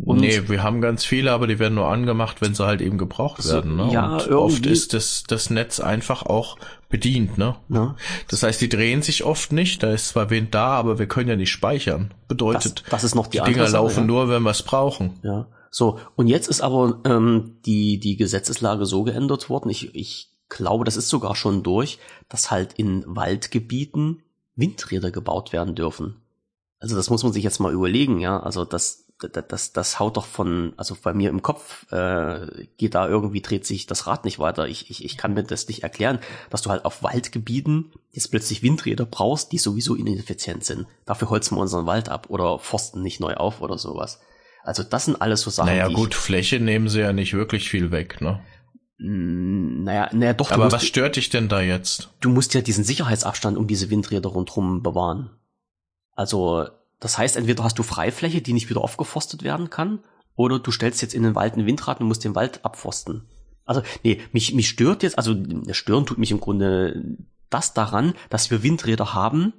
Und 0.02 0.20
nee, 0.20 0.48
wir 0.48 0.62
haben 0.62 0.80
ganz 0.80 1.04
viele, 1.04 1.32
aber 1.32 1.46
die 1.46 1.58
werden 1.58 1.74
nur 1.74 1.88
angemacht, 1.88 2.40
wenn 2.40 2.54
sie 2.54 2.64
halt 2.64 2.80
eben 2.80 2.96
gebraucht 2.96 3.42
so, 3.42 3.52
werden. 3.54 3.76
Ne? 3.76 3.90
Ja, 3.92 4.16
und 4.16 4.30
oft 4.30 4.64
ist 4.64 4.94
das, 4.94 5.24
das 5.28 5.50
Netz 5.50 5.78
einfach 5.78 6.24
auch 6.24 6.56
bedient. 6.88 7.36
Ne? 7.36 7.56
Ja. 7.68 7.96
Das 8.28 8.42
heißt, 8.42 8.60
die 8.60 8.68
drehen 8.68 9.02
sich 9.02 9.24
oft 9.24 9.52
nicht. 9.52 9.82
Da 9.82 9.92
ist 9.92 10.08
zwar 10.08 10.30
Wind 10.30 10.54
da, 10.54 10.68
aber 10.68 10.98
wir 10.98 11.06
können 11.06 11.28
ja 11.28 11.36
nicht 11.36 11.50
speichern. 11.50 12.14
Bedeutet, 12.28 12.82
das, 12.84 12.90
das 12.90 13.04
ist 13.04 13.14
noch 13.14 13.26
die, 13.26 13.38
die 13.38 13.44
Dinger 13.52 13.66
Sache, 13.66 13.82
laufen 13.82 14.00
ja. 14.00 14.06
nur, 14.06 14.28
wenn 14.30 14.42
wir 14.42 14.50
es 14.50 14.62
brauchen. 14.62 15.18
Ja. 15.22 15.46
So, 15.70 15.98
und 16.16 16.26
jetzt 16.26 16.48
ist 16.48 16.62
aber 16.62 17.00
ähm, 17.04 17.58
die, 17.66 18.00
die 18.00 18.16
Gesetzeslage 18.16 18.86
so 18.86 19.04
geändert 19.04 19.50
worden. 19.50 19.70
Ich, 19.70 19.94
ich 19.94 20.30
glaube, 20.48 20.84
das 20.84 20.96
ist 20.96 21.08
sogar 21.08 21.36
schon 21.36 21.62
durch, 21.62 21.98
dass 22.28 22.50
halt 22.50 22.72
in 22.72 23.04
Waldgebieten 23.06 24.22
Windräder 24.56 25.10
gebaut 25.10 25.52
werden 25.52 25.74
dürfen. 25.74 26.16
Also 26.80 26.96
das 26.96 27.10
muss 27.10 27.22
man 27.22 27.32
sich 27.32 27.44
jetzt 27.44 27.60
mal 27.60 27.72
überlegen, 27.72 28.18
ja. 28.18 28.40
Also 28.40 28.64
das, 28.64 29.06
das, 29.28 29.72
das, 29.72 29.98
haut 29.98 30.16
doch 30.16 30.26
von, 30.26 30.72
also 30.76 30.96
bei 31.00 31.12
mir 31.12 31.30
im 31.30 31.42
Kopf 31.42 31.90
äh, 31.92 32.66
geht 32.78 32.94
da 32.94 33.08
irgendwie, 33.08 33.40
dreht 33.40 33.66
sich 33.66 33.86
das 33.86 34.06
Rad 34.06 34.24
nicht 34.24 34.38
weiter. 34.38 34.66
Ich, 34.66 34.90
ich, 34.90 35.04
ich 35.04 35.16
kann 35.16 35.34
mir 35.34 35.42
das 35.42 35.68
nicht 35.68 35.82
erklären, 35.82 36.18
dass 36.48 36.62
du 36.62 36.70
halt 36.70 36.84
auf 36.84 37.02
Waldgebieten 37.02 37.92
jetzt 38.12 38.30
plötzlich 38.30 38.62
Windräder 38.62 39.06
brauchst, 39.06 39.52
die 39.52 39.58
sowieso 39.58 39.94
ineffizient 39.94 40.64
sind. 40.64 40.86
Dafür 41.04 41.30
holzen 41.30 41.56
wir 41.56 41.60
unseren 41.60 41.86
Wald 41.86 42.08
ab 42.08 42.26
oder 42.30 42.58
forsten 42.58 43.02
nicht 43.02 43.20
neu 43.20 43.34
auf 43.34 43.60
oder 43.60 43.78
sowas. 43.78 44.20
Also 44.62 44.82
das 44.82 45.06
sind 45.06 45.20
alles 45.20 45.42
so 45.42 45.50
Sachen. 45.50 45.68
Naja 45.68 45.88
gut, 45.88 46.14
Fläche 46.14 46.60
nehmen 46.60 46.88
sie 46.88 47.00
ja 47.00 47.12
nicht 47.12 47.34
wirklich 47.34 47.68
viel 47.68 47.90
weg, 47.90 48.20
ne? 48.20 48.40
Hm, 48.98 49.84
naja, 49.84 50.10
naja 50.12 50.34
doch. 50.34 50.50
Aber 50.50 50.70
was 50.70 50.84
stört 50.84 51.16
dich 51.16 51.30
denn 51.30 51.48
da 51.48 51.60
jetzt? 51.60 52.10
Du 52.20 52.28
musst 52.28 52.54
ja 52.54 52.60
diesen 52.60 52.84
Sicherheitsabstand 52.84 53.56
um 53.56 53.66
diese 53.66 53.90
Windräder 53.90 54.28
rundherum 54.28 54.82
bewahren. 54.82 55.30
Also 56.12 56.66
das 57.00 57.18
heißt, 57.18 57.36
entweder 57.36 57.64
hast 57.64 57.78
du 57.78 57.82
Freifläche, 57.82 58.42
die 58.42 58.52
nicht 58.52 58.70
wieder 58.70 58.82
aufgeforstet 58.82 59.42
werden 59.42 59.70
kann, 59.70 60.00
oder 60.36 60.58
du 60.58 60.70
stellst 60.70 61.02
jetzt 61.02 61.14
in 61.14 61.22
den 61.22 61.34
Wald 61.34 61.56
ein 61.56 61.66
Windrad 61.66 62.00
und 62.00 62.06
musst 62.06 62.24
den 62.24 62.34
Wald 62.34 62.64
abforsten. 62.64 63.24
Also, 63.64 63.82
nee, 64.02 64.20
mich, 64.32 64.54
mich 64.54 64.68
stört 64.68 65.02
jetzt, 65.02 65.18
also 65.18 65.34
stören 65.72 66.06
tut 66.06 66.18
mich 66.18 66.30
im 66.30 66.40
Grunde 66.40 67.18
das 67.50 67.74
daran, 67.74 68.14
dass 68.28 68.50
wir 68.50 68.62
Windräder 68.62 69.14
haben, 69.14 69.52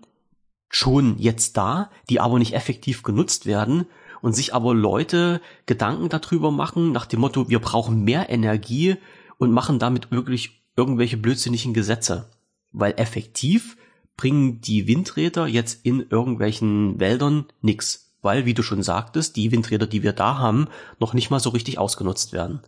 schon 0.70 1.18
jetzt 1.20 1.58
da, 1.58 1.92
die 2.10 2.20
aber 2.20 2.40
nicht 2.40 2.54
effektiv 2.54 3.04
genutzt 3.04 3.46
werden 3.46 3.86
und 4.22 4.34
sich 4.34 4.54
aber 4.54 4.74
Leute 4.74 5.42
Gedanken 5.66 6.10
darüber 6.10 6.52
machen, 6.52 6.92
nach 6.92 7.06
dem 7.06 7.20
Motto, 7.20 7.50
wir 7.50 7.60
brauchen 7.60 8.04
mehr 8.04 8.30
Energie 8.30 8.96
und 9.38 9.52
machen 9.52 9.80
damit 9.80 10.12
wirklich 10.12 10.64
irgendwelche 10.76 11.18
blödsinnigen 11.18 11.74
Gesetze. 11.74 12.30
Weil 12.72 12.94
effektiv 12.98 13.76
bringen 14.22 14.62
die 14.62 14.86
Windräder 14.86 15.48
jetzt 15.48 15.84
in 15.84 16.06
irgendwelchen 16.08 17.00
Wäldern 17.00 17.46
nix, 17.62 18.14
weil, 18.22 18.46
wie 18.46 18.54
du 18.54 18.62
schon 18.62 18.84
sagtest, 18.84 19.36
die 19.36 19.52
Windräder, 19.52 19.88
die 19.88 20.04
wir 20.04 20.14
da 20.14 20.38
haben, 20.38 20.68
noch 21.00 21.16
nicht 21.16 21.32
mal 21.32 21.40
so 21.40 21.50
richtig 21.50 21.80
ausgenutzt 21.80 22.32
werden. 22.32 22.62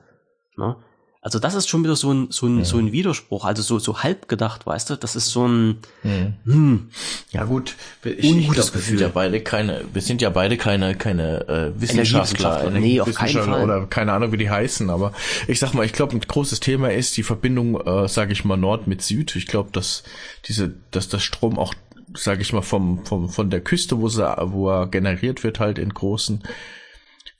Ne? 0.58 0.76
Also 1.24 1.40
das 1.40 1.56
ist 1.56 1.70
schon 1.70 1.86
wieder 1.86 1.96
so 1.96 2.14
ein, 2.14 2.28
so 2.32 2.48
ein, 2.48 2.60
ja. 2.60 2.66
so 2.66 2.78
ein 2.78 2.92
Widerspruch, 2.92 3.46
also 3.46 3.62
so, 3.62 3.80
so 3.80 4.04
halb 4.04 4.28
gedacht, 4.28 4.66
weißt 4.66 4.90
du, 4.90 4.98
das 4.98 5.16
ist 5.16 5.28
so 5.28 5.48
ein, 5.48 5.78
ja, 6.04 6.12
hm, 6.44 6.90
ja 7.32 7.46
gut, 7.46 7.76
ich, 8.04 8.30
ich 8.30 8.50
glaub, 8.50 8.74
wir 8.74 8.82
sind 8.82 9.00
ja 9.00 9.08
beide 9.08 9.40
keine, 9.40 9.86
wir 9.94 10.02
sind 10.02 10.22
ja 10.22 10.30
beide 10.30 10.58
keine, 10.58 10.96
keine 10.96 11.48
äh, 11.48 11.82
Wissenschaftler, 11.82 12.70
nee, 12.72 13.00
auf 13.00 13.14
keinen 13.14 13.42
Fall. 13.42 13.64
oder 13.64 13.86
keine 13.86 14.12
Ahnung, 14.12 14.34
wie 14.34 14.38
die 14.38 14.50
heißen, 14.50 14.90
aber 14.90 15.14
ich 15.48 15.62
sag 15.62 15.74
mal, 15.74 15.86
ich 15.86 15.94
glaube, 15.94 16.12
ein 16.12 16.20
großes 16.20 16.60
Thema 16.60 16.92
ist 16.92 17.16
die 17.16 17.24
Verbindung, 17.24 17.80
äh, 17.80 18.10
sage 18.10 18.34
ich 18.34 18.44
mal, 18.44 18.58
Nord 18.58 18.88
mit 18.88 19.02
Süd. 19.02 19.34
Ich 19.38 19.48
glaube, 19.48 19.70
dass 19.72 20.04
diese, 20.50 20.74
dass 20.92 21.08
das 21.08 21.24
Strom 21.24 21.58
auch, 21.58 21.74
sage 22.16 22.42
ich 22.42 22.52
mal, 22.52 22.62
vom, 22.62 23.06
vom, 23.06 23.30
von 23.30 23.50
der 23.50 23.62
Küste, 23.62 24.02
wo, 24.02 24.10
sie, 24.10 24.24
wo 24.24 24.70
er 24.70 24.88
generiert 24.88 25.46
wird, 25.46 25.62
halt 25.62 25.80
in 25.80 25.94
großen 25.94 26.44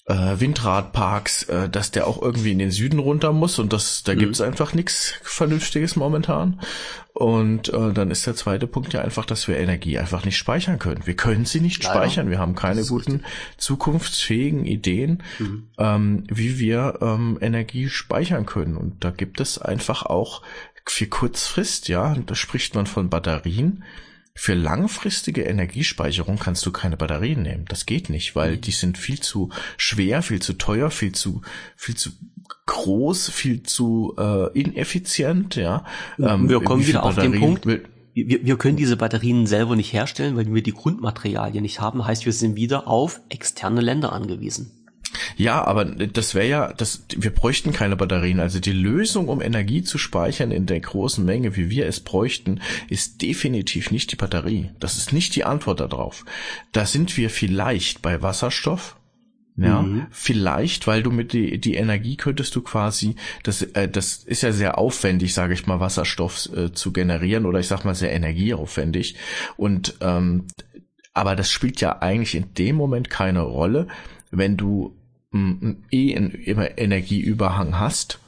äh, 0.06 0.40
Windradparks, 0.40 1.44
äh, 1.44 1.70
dass 1.70 1.92
der 1.92 2.08
auch 2.08 2.22
irgendwie 2.22 2.52
in 2.52 2.60
den 2.60 2.72
Süden 2.72 3.00
runter 3.00 3.32
muss 3.32 3.60
und 3.60 3.72
das, 3.72 4.04
da 4.04 4.14
mhm. 4.14 4.20
gibt's 4.20 4.42
einfach 4.42 4.74
nichts 4.74 5.14
Vernünftiges 5.22 5.96
momentan. 5.96 6.60
Und 7.14 7.72
äh, 7.72 7.94
dann 7.94 8.10
ist 8.10 8.26
der 8.26 8.36
zweite 8.36 8.66
Punkt 8.66 8.92
ja 8.94 9.02
einfach, 9.02 9.26
dass 9.26 9.48
wir 9.48 9.58
Energie 9.58 10.00
einfach 10.00 10.26
nicht 10.26 10.36
speichern 10.36 10.80
können. 10.80 11.06
Wir 11.06 11.16
können 11.16 11.46
sie 11.46 11.62
nicht 11.62 11.84
Leider. 11.84 11.96
speichern. 11.96 12.30
Wir 12.32 12.40
haben 12.40 12.56
keine 12.56 12.84
guten 12.84 13.12
richtig. 13.12 13.32
zukunftsfähigen 13.58 14.66
Ideen, 14.66 15.22
mhm. 15.38 15.68
ähm, 15.78 16.24
wie 16.28 16.58
wir 16.58 16.98
ähm, 17.02 17.38
Energie 17.40 17.88
speichern 17.88 18.48
können. 18.48 18.78
Und 18.78 19.04
da 19.04 19.12
gibt 19.12 19.40
es 19.40 19.60
einfach 19.60 20.08
auch 20.08 20.42
für 20.86 21.08
Kurzfrist, 21.08 21.88
ja, 21.88 22.14
da 22.14 22.36
spricht 22.36 22.76
man 22.76 22.88
von 22.88 23.10
Batterien 23.10 23.84
für 24.36 24.56
langfristige 24.56 25.44
Energiespeicherung 25.44 26.40
kannst 26.40 26.66
du 26.66 26.72
keine 26.72 26.98
Batterien 26.98 27.44
nehmen. 27.44 27.66
Das 27.68 27.86
geht 27.86 28.10
nicht, 28.10 28.36
weil 28.36 28.56
mhm. 28.56 28.62
die 28.62 28.72
sind 28.72 28.98
viel 28.98 29.20
zu 29.20 29.50
schwer, 29.78 30.22
viel 30.24 30.42
zu 30.42 30.54
teuer, 30.54 30.90
viel 30.90 31.12
zu, 31.12 31.42
viel 31.76 31.96
zu 31.96 32.10
groß, 32.66 33.30
viel 33.30 33.64
zu 33.64 34.16
äh, 34.18 34.60
ineffizient, 34.60 35.56
ja. 35.56 35.86
Ähm, 36.20 36.50
wir 36.50 36.62
kommen 36.62 36.86
wieder 36.86 37.04
auf 37.04 37.16
den 37.16 37.40
Punkt. 37.40 37.66
Wir, 38.16 38.46
wir 38.46 38.58
können 38.58 38.78
diese 38.78 38.96
Batterien 38.96 39.48
selber 39.48 39.76
nicht 39.76 39.92
herstellen, 39.92 40.36
weil 40.36 40.54
wir 40.54 40.62
die 40.62 40.74
Grundmaterialien 40.74 41.64
nicht 41.64 41.80
haben. 41.80 42.06
Heißt, 42.06 42.26
wir 42.26 42.34
sind 42.34 42.56
wieder 42.56 42.88
auf 42.88 43.22
externe 43.30 43.82
Länder 43.82 44.14
angewiesen. 44.14 44.83
Ja, 45.38 45.64
aber 45.66 45.86
das 45.86 46.36
wäre 46.36 46.48
ja, 46.48 46.74
das, 46.74 47.06
wir 47.16 47.32
bräuchten 47.32 47.74
keine 47.74 47.96
Batterien. 47.96 48.40
Also 48.40 48.60
die 48.60 48.72
Lösung, 48.72 49.28
um 49.28 49.42
Energie 49.42 49.84
zu 49.84 49.98
speichern 49.98 50.52
in 50.52 50.66
der 50.66 50.80
großen 50.80 51.24
Menge, 51.24 51.56
wie 51.56 51.70
wir 51.70 51.88
es 51.88 52.00
bräuchten, 52.00 52.62
ist 52.90 53.22
definitiv 53.22 53.92
nicht 53.92 54.12
die 54.12 54.16
Batterie. 54.16 54.72
Das 54.80 54.98
ist 54.98 55.14
nicht 55.14 55.36
die 55.36 55.46
Antwort 55.46 55.80
darauf. 55.80 56.26
Da 56.72 56.86
sind 56.86 57.18
wir 57.18 57.30
vielleicht 57.30 58.02
bei 58.02 58.22
Wasserstoff. 58.22 58.98
Ja, 59.56 59.84
mhm. 59.84 60.08
vielleicht, 60.10 60.88
weil 60.88 61.04
du 61.04 61.12
mit 61.12 61.32
die, 61.32 61.60
die 61.60 61.76
Energie 61.76 62.18
könntest 62.18 62.56
du 62.56 62.62
quasi, 62.62 63.16
das, 63.44 63.62
äh, 63.62 63.88
das 63.88 64.16
ist 64.16 64.42
ja 64.42 64.52
sehr 64.52 64.80
aufwendig, 64.80 65.36
sage 65.36 65.54
ich 65.54 65.68
mal, 65.68 65.80
Wasserstoff 65.80 66.50
äh, 66.56 66.72
zu 66.72 66.92
generieren 66.92 67.46
oder 67.46 67.60
ich 67.60 67.68
sag 67.68 67.86
mal 67.86 67.94
sehr 67.94 68.12
energieaufwendig. 68.12 69.16
Und 69.56 69.94
ähm, 70.02 70.48
aber 71.14 71.36
das 71.36 71.52
spielt 71.52 71.80
ja 71.82 72.02
eigentlich 72.02 72.36
in 72.36 72.54
dem 72.56 72.76
Moment 72.76 73.10
keine 73.10 73.42
Rolle, 73.42 73.88
wenn 74.32 74.58
du 74.58 74.96
eh 75.92 76.12
immer 76.12 76.78
Energieüberhang 76.78 77.80
hast, 77.80 78.20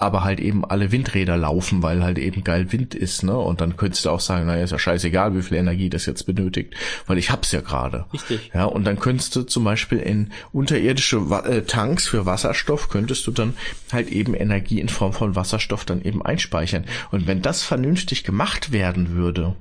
aber 0.00 0.24
halt 0.24 0.40
eben 0.40 0.64
alle 0.64 0.92
Windräder 0.92 1.36
laufen, 1.36 1.82
weil 1.82 2.02
halt 2.02 2.18
eben 2.18 2.42
geil 2.42 2.72
Wind 2.72 2.94
ist, 2.94 3.22
ne? 3.22 3.36
Und 3.36 3.60
dann 3.60 3.76
könntest 3.76 4.06
du 4.06 4.10
auch 4.10 4.20
sagen, 4.20 4.46
naja, 4.46 4.64
ist 4.64 4.70
ja 4.70 4.78
scheißegal, 4.78 5.36
wie 5.36 5.42
viel 5.42 5.58
Energie 5.58 5.90
das 5.90 6.06
jetzt 6.06 6.24
benötigt, 6.24 6.74
weil 7.06 7.18
ich 7.18 7.30
hab's 7.30 7.52
ja 7.52 7.60
gerade. 7.60 8.06
Richtig. 8.10 8.50
Ja, 8.54 8.64
und 8.64 8.84
dann 8.84 8.98
könntest 8.98 9.36
du 9.36 9.42
zum 9.42 9.62
Beispiel 9.62 9.98
in 9.98 10.32
unterirdische 10.52 11.18
äh, 11.44 11.62
Tanks 11.62 12.08
für 12.08 12.24
Wasserstoff 12.24 12.88
könntest 12.88 13.26
du 13.26 13.30
dann 13.30 13.52
halt 13.92 14.08
eben 14.08 14.34
Energie 14.34 14.80
in 14.80 14.88
Form 14.88 15.12
von 15.12 15.36
Wasserstoff 15.36 15.84
dann 15.84 16.00
eben 16.00 16.24
einspeichern. 16.24 16.86
Und 17.10 17.26
wenn 17.26 17.42
das 17.42 17.62
vernünftig 17.62 18.24
gemacht 18.24 18.72
werden 18.72 19.10
würde, 19.10 19.54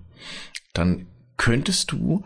dann 0.74 1.08
könntest 1.36 1.92
du 1.92 2.24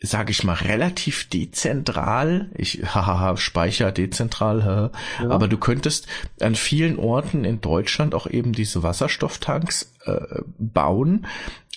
sage 0.00 0.32
ich 0.32 0.44
mal, 0.44 0.54
relativ 0.54 1.28
dezentral. 1.28 2.50
Ich, 2.54 2.82
hahaha, 2.94 3.36
Speicher 3.36 3.92
dezentral, 3.92 4.90
ja. 5.20 5.30
aber 5.30 5.48
du 5.48 5.58
könntest 5.58 6.06
an 6.40 6.54
vielen 6.54 6.98
Orten 6.98 7.44
in 7.44 7.60
Deutschland 7.60 8.14
auch 8.14 8.26
eben 8.26 8.52
diese 8.52 8.82
Wasserstofftanks 8.82 9.92
äh, 10.04 10.42
bauen, 10.58 11.26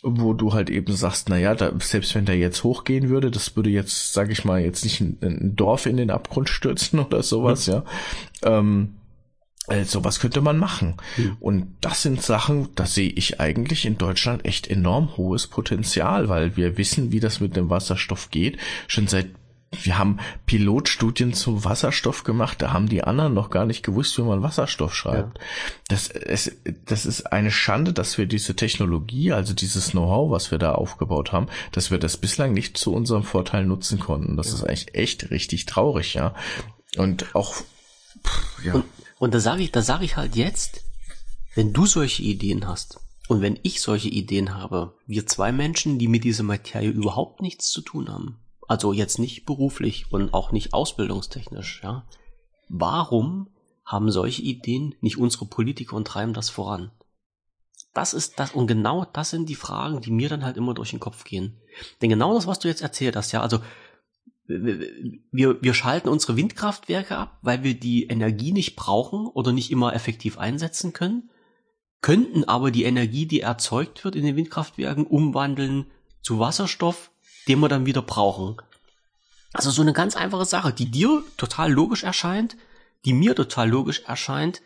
wo 0.04 0.34
du 0.34 0.54
halt 0.54 0.70
eben 0.70 0.94
sagst, 0.96 1.30
na 1.30 1.38
ja, 1.38 1.56
da, 1.56 1.72
selbst 1.80 2.14
wenn 2.16 2.26
der 2.26 2.38
jetzt 2.38 2.64
hochgehen 2.64 3.10
würde, 3.10 3.32
das 3.32 3.56
würde 3.56 3.70
jetzt, 3.70 4.14
sage 4.14 4.32
ich 4.32 4.46
mal, 4.46 4.62
jetzt 4.62 4.84
nicht 4.84 5.02
ein, 5.02 5.18
ein, 5.22 5.56
Dorf 5.56 5.86
in 5.86 5.98
den 5.98 6.12
Abgrund 6.12 6.50
stürzen 6.50 7.00
oder 7.06 7.24
sowas, 7.24 7.68
mhm. 7.68 7.74
ja. 7.74 7.84
Ähm, 8.44 8.94
also 9.68 10.04
was 10.04 10.20
könnte 10.20 10.42
man 10.42 10.58
machen? 10.58 10.96
Mhm. 11.18 11.38
Und 11.40 11.68
das 11.82 12.02
sind 12.02 12.22
Sachen, 12.22 12.70
da 12.76 12.86
sehe 12.86 13.10
ich 13.10 13.40
eigentlich 13.40 13.86
in 13.86 13.98
Deutschland 13.98 14.46
echt 14.46 14.68
enorm 14.68 15.18
hohes 15.18 15.48
Potenzial, 15.48 16.30
weil 16.30 16.56
wir 16.56 16.78
wissen, 16.78 17.12
wie 17.12 17.20
das 17.20 17.40
mit 17.40 17.56
dem 17.56 17.70
Wasserstoff 17.70 18.32
geht, 18.32 18.58
schon 18.88 19.08
seit 19.08 19.28
wir 19.72 19.98
haben 19.98 20.20
Pilotstudien 20.46 21.34
zum 21.34 21.66
Wasserstoff 21.66 22.24
gemacht, 22.24 22.62
da 22.62 22.72
haben 22.72 22.88
die 22.88 23.04
anderen 23.04 23.34
noch 23.34 23.50
gar 23.50 23.66
nicht 23.66 23.84
gewusst, 23.84 24.18
wie 24.18 24.22
man 24.22 24.42
Wasserstoff 24.42 24.96
schreibt. 24.96 25.38
Ja. 25.38 25.44
Das, 25.90 26.10
es, 26.10 26.56
das 26.86 27.06
ist 27.06 27.34
eine 27.34 27.52
Schande, 27.52 27.92
dass 27.92 28.18
wir 28.18 28.28
diese 28.28 28.56
Technologie, 28.56 29.34
also 29.34 29.54
dieses 29.54 29.92
Know-how, 29.92 30.32
was 30.32 30.52
wir 30.52 30.58
da 30.58 30.72
aufgebaut 30.72 31.34
haben, 31.34 31.48
dass 31.74 31.92
wir 31.92 31.98
das 31.98 32.16
bislang 32.16 32.54
nicht 32.54 32.78
zu 32.78 32.94
unserem 32.94 33.24
Vorteil 33.24 33.66
nutzen 33.66 34.00
konnten. 34.00 34.38
Das 34.38 34.48
ja. 34.48 34.54
ist 34.56 34.64
eigentlich 34.64 34.96
echt 34.96 35.32
richtig 35.32 35.66
traurig, 35.66 36.14
ja. 36.14 36.34
Und 36.96 37.36
auch, 37.36 37.56
pff, 38.24 38.64
ja. 38.64 38.74
Und, 38.76 38.86
und 39.20 39.34
da 39.34 39.40
sage 39.40 39.64
ich, 39.64 39.72
da 39.72 39.82
sage 39.82 40.06
ich 40.06 40.18
halt 40.18 40.36
jetzt, 40.36 40.82
wenn 41.56 41.74
du 41.74 41.86
solche 41.86 42.24
Ideen 42.24 42.68
hast, 42.68 43.00
und 43.28 43.42
wenn 43.42 43.60
ich 43.64 43.82
solche 43.82 44.10
Ideen 44.10 44.56
habe, 44.56 44.94
wir 45.06 45.26
zwei 45.28 45.52
Menschen, 45.52 46.00
die 46.00 46.08
mit 46.08 46.24
dieser 46.24 46.44
Materie 46.44 46.90
überhaupt 46.90 47.42
nichts 47.42 47.70
zu 47.70 47.82
tun 47.82 48.10
haben, 48.10 48.40
also 48.68 48.94
jetzt 48.94 49.20
nicht 49.20 49.46
beruflich 49.46 50.12
und 50.12 50.34
auch 50.34 50.52
nicht 50.52 50.74
ausbildungstechnisch, 50.74 51.82
ja. 51.84 52.06
Warum 52.70 53.48
haben 53.86 54.12
solche 54.12 54.42
Ideen 54.42 54.96
nicht 55.02 55.18
unsere 55.18 55.46
Politiker 55.46 55.96
und 55.96 56.08
treiben 56.08 56.34
das 56.34 56.50
voran? 56.50 56.92
Das 57.94 58.14
ist 58.14 58.40
das, 58.40 58.52
und 58.52 58.68
genau 58.68 59.06
das 59.06 59.30
sind 59.30 59.50
die 59.50 59.56
Fragen, 59.56 60.02
die 60.02 60.12
mir 60.12 60.30
dann 60.30 60.44
halt 60.44 60.58
immer 60.58 60.74
durch 60.74 60.92
den 60.92 61.00
Kopf 61.00 61.24
gehen. 61.24 61.60
Denn 62.02 62.10
genau 62.10 62.34
das, 62.34 62.46
was 62.46 62.60
du 62.60 62.68
jetzt 62.68 62.82
erzählt 62.82 63.16
hast, 63.16 63.32
ja, 63.32 63.42
also 63.42 63.60
wir, 64.48 65.62
wir 65.62 65.74
schalten 65.74 66.10
unsere 66.10 66.38
Windkraftwerke 66.38 67.18
ab, 67.18 67.38
weil 67.42 67.64
wir 67.64 67.74
die 67.74 68.08
Energie 68.08 68.52
nicht 68.52 68.76
brauchen 68.76 69.28
oder 69.28 69.52
nicht 69.52 69.72
immer 69.72 69.94
effektiv 69.94 70.38
einsetzen 70.38 70.94
können, 70.94 71.30
könnten 72.02 72.44
aber 72.46 72.72
die 72.72 72.84
Energie, 72.84 73.26
die 73.26 73.42
erzeugt 73.42 74.04
wird 74.06 74.16
in 74.16 74.26
den 74.26 74.36
Windkraftwerken, 74.36 75.06
umwandeln 75.06 75.88
zu 76.22 76.40
Wasserstoff, 76.40 77.12
den 77.48 77.60
wir 77.60 77.68
dann 77.68 77.86
wieder 77.86 78.02
brauchen. 78.02 78.58
Also 79.54 79.72
so 79.72 79.82
eine 79.82 79.94
ganz 79.94 80.16
einfache 80.16 80.46
Sache, 80.46 80.72
die 80.72 80.92
dir 80.92 81.24
total 81.38 81.72
logisch 81.72 82.04
erscheint, 82.04 82.56
die 83.06 83.14
mir 83.14 83.36
total 83.36 83.70
logisch 83.70 84.04
erscheint, 84.06 84.62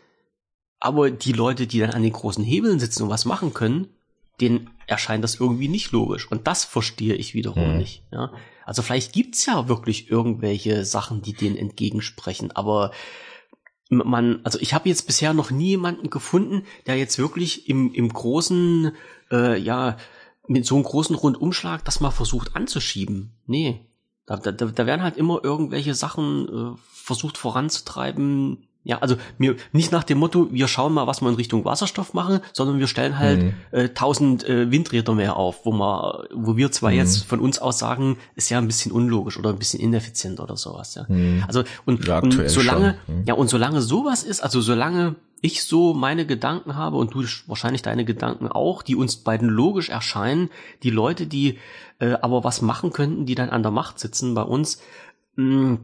aber 0.78 1.10
die 1.10 1.32
Leute, 1.32 1.66
die 1.66 1.78
dann 1.78 1.90
an 1.90 2.02
den 2.02 2.12
großen 2.12 2.44
Hebeln 2.44 2.80
sitzen 2.80 3.04
und 3.04 3.10
was 3.10 3.24
machen 3.24 3.54
können, 3.54 3.88
denen 4.40 4.70
erscheint 4.86 5.22
das 5.22 5.36
irgendwie 5.36 5.68
nicht 5.68 5.92
logisch. 5.92 6.30
Und 6.30 6.46
das 6.46 6.64
verstehe 6.64 7.14
ich 7.14 7.34
wiederum 7.34 7.72
mhm. 7.72 7.78
nicht. 7.78 8.02
Ja? 8.10 8.32
Also 8.64 8.82
vielleicht 8.82 9.12
gibt's 9.12 9.46
ja 9.46 9.68
wirklich 9.68 10.10
irgendwelche 10.10 10.84
Sachen, 10.84 11.22
die 11.22 11.32
denen 11.32 11.56
entgegensprechen, 11.56 12.52
aber 12.52 12.92
man, 13.92 14.40
also 14.44 14.58
ich 14.58 14.72
habe 14.72 14.88
jetzt 14.88 15.06
bisher 15.06 15.34
noch 15.34 15.50
nie 15.50 15.70
jemanden 15.70 16.08
gefunden, 16.08 16.64
der 16.86 16.96
jetzt 16.96 17.18
wirklich 17.18 17.68
im, 17.68 17.92
im 17.92 18.08
großen, 18.08 18.92
äh, 19.30 19.58
ja, 19.58 19.96
mit 20.48 20.66
so 20.66 20.74
einem 20.74 20.84
großen 20.84 21.14
Rundumschlag 21.14 21.84
das 21.84 22.00
mal 22.00 22.10
versucht 22.10 22.56
anzuschieben. 22.56 23.32
Nee. 23.46 23.86
Da, 24.26 24.36
da, 24.36 24.52
da 24.52 24.86
werden 24.86 25.02
halt 25.02 25.16
immer 25.16 25.40
irgendwelche 25.42 25.94
Sachen 25.94 26.48
äh, 26.48 26.78
versucht 26.92 27.36
voranzutreiben, 27.36 28.66
ja, 28.84 28.98
also 28.98 29.16
mir 29.38 29.56
nicht 29.72 29.92
nach 29.92 30.02
dem 30.02 30.18
Motto, 30.18 30.48
wir 30.50 30.66
schauen 30.66 30.92
mal, 30.92 31.06
was 31.06 31.20
wir 31.20 31.28
in 31.28 31.36
Richtung 31.36 31.64
Wasserstoff 31.64 32.14
machen, 32.14 32.40
sondern 32.52 32.80
wir 32.80 32.88
stellen 32.88 33.18
halt 33.18 33.42
mhm. 33.42 33.54
äh, 33.70 33.82
1000 33.84 34.48
äh, 34.48 34.70
Windräder 34.72 35.14
mehr 35.14 35.36
auf, 35.36 35.64
wo 35.64 35.72
man, 35.72 36.24
wo 36.34 36.56
wir 36.56 36.72
zwar 36.72 36.90
mhm. 36.90 36.96
jetzt 36.96 37.24
von 37.24 37.38
uns 37.38 37.60
aus 37.60 37.78
sagen, 37.78 38.16
ist 38.34 38.50
ja 38.50 38.58
ein 38.58 38.66
bisschen 38.66 38.90
unlogisch 38.90 39.38
oder 39.38 39.50
ein 39.50 39.58
bisschen 39.58 39.78
ineffizient 39.78 40.40
oder 40.40 40.56
sowas. 40.56 40.96
Ja, 40.96 41.04
mhm. 41.08 41.44
also 41.46 41.62
und, 41.86 42.06
ja, 42.06 42.18
und 42.18 42.50
solange, 42.50 42.96
mhm. 43.06 43.22
ja 43.24 43.34
und 43.34 43.48
solange 43.48 43.82
sowas 43.82 44.24
ist, 44.24 44.40
also 44.40 44.60
solange 44.60 45.14
ich 45.42 45.64
so 45.64 45.94
meine 45.94 46.26
Gedanken 46.26 46.76
habe 46.76 46.96
und 46.96 47.14
du 47.14 47.24
wahrscheinlich 47.46 47.82
deine 47.82 48.04
Gedanken 48.04 48.48
auch, 48.48 48.82
die 48.82 48.96
uns 48.96 49.16
beiden 49.16 49.48
logisch 49.48 49.90
erscheinen, 49.90 50.50
die 50.82 50.90
Leute, 50.90 51.26
die 51.26 51.58
äh, 51.98 52.14
aber 52.20 52.42
was 52.42 52.62
machen 52.62 52.92
könnten, 52.92 53.26
die 53.26 53.34
dann 53.34 53.50
an 53.50 53.62
der 53.62 53.72
Macht 53.72 54.00
sitzen 54.00 54.34
bei 54.34 54.42
uns. 54.42 54.80
Mh, 55.36 55.78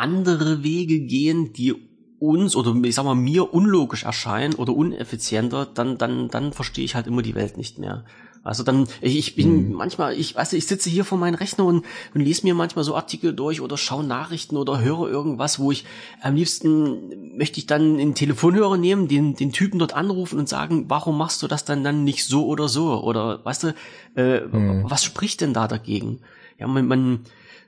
andere 0.00 0.62
Wege 0.62 1.00
gehen, 1.00 1.52
die 1.52 1.74
uns 2.18 2.54
oder 2.54 2.74
ich 2.84 2.94
sag 2.94 3.04
mal 3.04 3.14
mir 3.14 3.54
unlogisch 3.54 4.04
erscheinen 4.04 4.54
oder 4.54 4.74
uneffizienter, 4.74 5.66
dann 5.66 5.96
dann 5.96 6.28
dann 6.28 6.52
verstehe 6.52 6.84
ich 6.84 6.94
halt 6.94 7.06
immer 7.06 7.22
die 7.22 7.34
Welt 7.34 7.56
nicht 7.56 7.78
mehr. 7.78 8.04
Also 8.42 8.62
dann 8.62 8.88
ich, 9.02 9.36
bin 9.36 9.68
mhm. 9.68 9.72
manchmal 9.74 10.18
ich 10.18 10.34
weiß 10.34 10.54
ich 10.54 10.66
sitze 10.66 10.88
hier 10.88 11.04
vor 11.04 11.18
meinem 11.18 11.34
Rechner 11.34 11.64
und, 11.64 11.84
und 12.14 12.20
lese 12.20 12.44
mir 12.44 12.54
manchmal 12.54 12.84
so 12.84 12.94
Artikel 12.94 13.34
durch 13.34 13.60
oder 13.60 13.76
schaue 13.76 14.04
Nachrichten 14.04 14.56
oder 14.56 14.80
höre 14.80 15.08
irgendwas, 15.08 15.58
wo 15.58 15.72
ich 15.72 15.84
am 16.22 16.36
liebsten 16.36 17.36
möchte 17.36 17.58
ich 17.58 17.66
dann 17.66 17.98
einen 17.98 18.14
Telefonhörer 18.14 18.78
nehmen, 18.78 19.08
den 19.08 19.34
den 19.34 19.52
Typen 19.52 19.78
dort 19.78 19.94
anrufen 19.94 20.38
und 20.38 20.48
sagen, 20.48 20.86
warum 20.88 21.18
machst 21.18 21.42
du 21.42 21.48
das 21.48 21.64
dann 21.66 21.84
dann 21.84 22.04
nicht 22.04 22.24
so 22.24 22.46
oder 22.46 22.68
so 22.68 23.02
oder 23.02 23.44
weißt 23.44 23.64
du, 23.64 23.74
äh, 24.16 24.40
mhm. 24.40 24.84
was 24.88 25.04
spricht 25.04 25.42
denn 25.42 25.52
da 25.52 25.68
dagegen? 25.68 26.20
Ja, 26.58 26.66
man, 26.66 26.86
man 26.86 27.20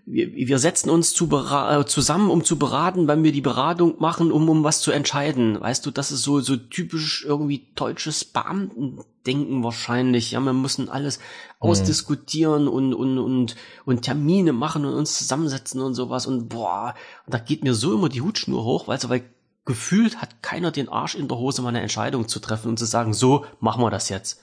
wir, 0.05 0.33
wir 0.35 0.59
setzen 0.59 0.91
uns 0.91 1.13
zu 1.13 1.29
äh, 1.31 1.85
zusammen, 1.87 2.31
um 2.31 2.45
zu 2.45 2.59
beraten, 2.59 3.07
wenn 3.07 3.23
wir 3.23 3.33
die 3.33 3.41
Beratung 3.41 3.97
machen, 3.99 4.33
um 4.33 4.49
um 4.49 4.65
was 4.65 4.81
zu 4.81 4.91
entscheiden. 4.91 5.61
Weißt 5.61 5.87
du, 5.87 5.91
das 5.91 6.11
ist 6.11 6.23
so 6.23 6.41
so 6.41 6.57
typisch 6.57 7.25
irgendwie 7.25 7.69
deutsches 7.75 8.25
Beamtendenken 8.25 9.63
wahrscheinlich. 9.63 10.33
Ja, 10.33 10.41
wir 10.41 10.53
müssen 10.53 10.89
alles 10.89 11.19
mhm. 11.19 11.23
ausdiskutieren 11.61 12.69
und 12.69 12.95
und 12.95 13.19
und 13.19 13.57
und 13.85 14.03
Termine 14.03 14.53
machen 14.53 14.85
und 14.85 14.95
uns 14.95 15.19
zusammensetzen 15.19 15.81
und 15.81 15.95
sowas 15.95 16.27
und 16.27 16.49
boah, 16.49 16.95
und 17.27 17.35
da 17.35 17.39
geht 17.39 17.63
mir 17.63 17.75
so 17.75 17.95
immer 17.95 18.09
die 18.09 18.23
Hutschnur 18.23 18.65
hoch, 18.65 18.89
weißt 18.89 19.05
du, 19.05 19.09
weil 19.09 19.25
gefühlt 19.65 20.21
hat 20.21 20.43
keiner 20.43 20.73
den 20.73 20.89
Arsch 20.89 21.15
in 21.15 21.29
der 21.29 21.39
Hose, 21.39 21.63
mal 21.63 21.69
eine 21.69 21.81
Entscheidung 21.81 22.27
zu 22.27 22.41
treffen 22.41 22.69
und 22.69 22.79
zu 22.79 22.85
sagen, 22.85 23.15
so 23.15 23.47
machen 23.61 23.83
wir 23.83 23.91
das 23.91 24.09
jetzt. 24.09 24.41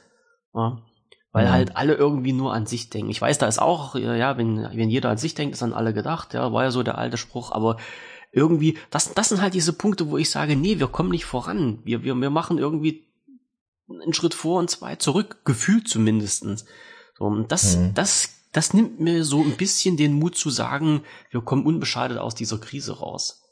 Ja? 0.54 0.82
Weil 1.32 1.46
mhm. 1.46 1.52
halt 1.52 1.78
alle 1.78 1.94
irgendwie 1.94 2.34
nur 2.34 2.54
an 2.54 2.66
sich 2.66 2.90
denken. 2.90 3.12
Ich 3.12 3.22
weiß, 3.22 3.38
da 3.38 3.48
ist 3.48 3.62
auch, 3.62 3.96
ja, 3.96 4.38
wenn, 4.38 4.68
wenn 4.74 4.90
jeder 4.90 5.10
an 5.10 5.18
sich 5.18 5.36
denkt, 5.36 5.54
ist 5.54 5.64
an 5.64 5.74
alle 5.74 5.94
gedacht, 5.94 6.34
ja, 6.34 6.52
war 6.52 6.64
ja 6.64 6.72
so 6.72 6.84
der 6.84 6.98
alte 6.98 7.18
Spruch, 7.18 7.52
aber 7.52 7.78
irgendwie, 8.32 8.78
das, 8.92 9.14
das 9.14 9.30
sind 9.30 9.42
halt 9.42 9.54
diese 9.54 9.74
Punkte, 9.74 10.10
wo 10.10 10.18
ich 10.18 10.30
sage, 10.30 10.56
nee, 10.56 10.80
wir 10.80 10.88
kommen 10.88 11.10
nicht 11.10 11.26
voran. 11.26 11.80
Wir, 11.84 12.04
wir, 12.04 12.16
wir 12.16 12.30
machen 12.30 12.58
irgendwie 12.58 13.08
einen 13.90 14.14
Schritt 14.14 14.34
vor 14.34 14.60
und 14.60 14.70
zwei 14.70 14.96
zurück, 14.96 15.40
gefühlt 15.46 15.88
zumindestens. 15.88 16.66
So, 17.18 17.26
und 17.26 17.52
das, 17.52 17.78
mhm. 17.78 17.94
das, 17.96 18.30
das 18.52 18.74
nimmt 18.74 19.00
mir 19.00 19.24
so 19.24 19.42
ein 19.42 19.58
bisschen 19.58 19.98
den 19.98 20.14
Mut 20.14 20.36
zu 20.36 20.50
sagen, 20.50 21.04
wir 21.32 21.42
kommen 21.42 21.66
unbeschadet 21.66 22.18
aus 22.18 22.36
dieser 22.36 22.60
Krise 22.60 23.00
raus. 23.00 23.44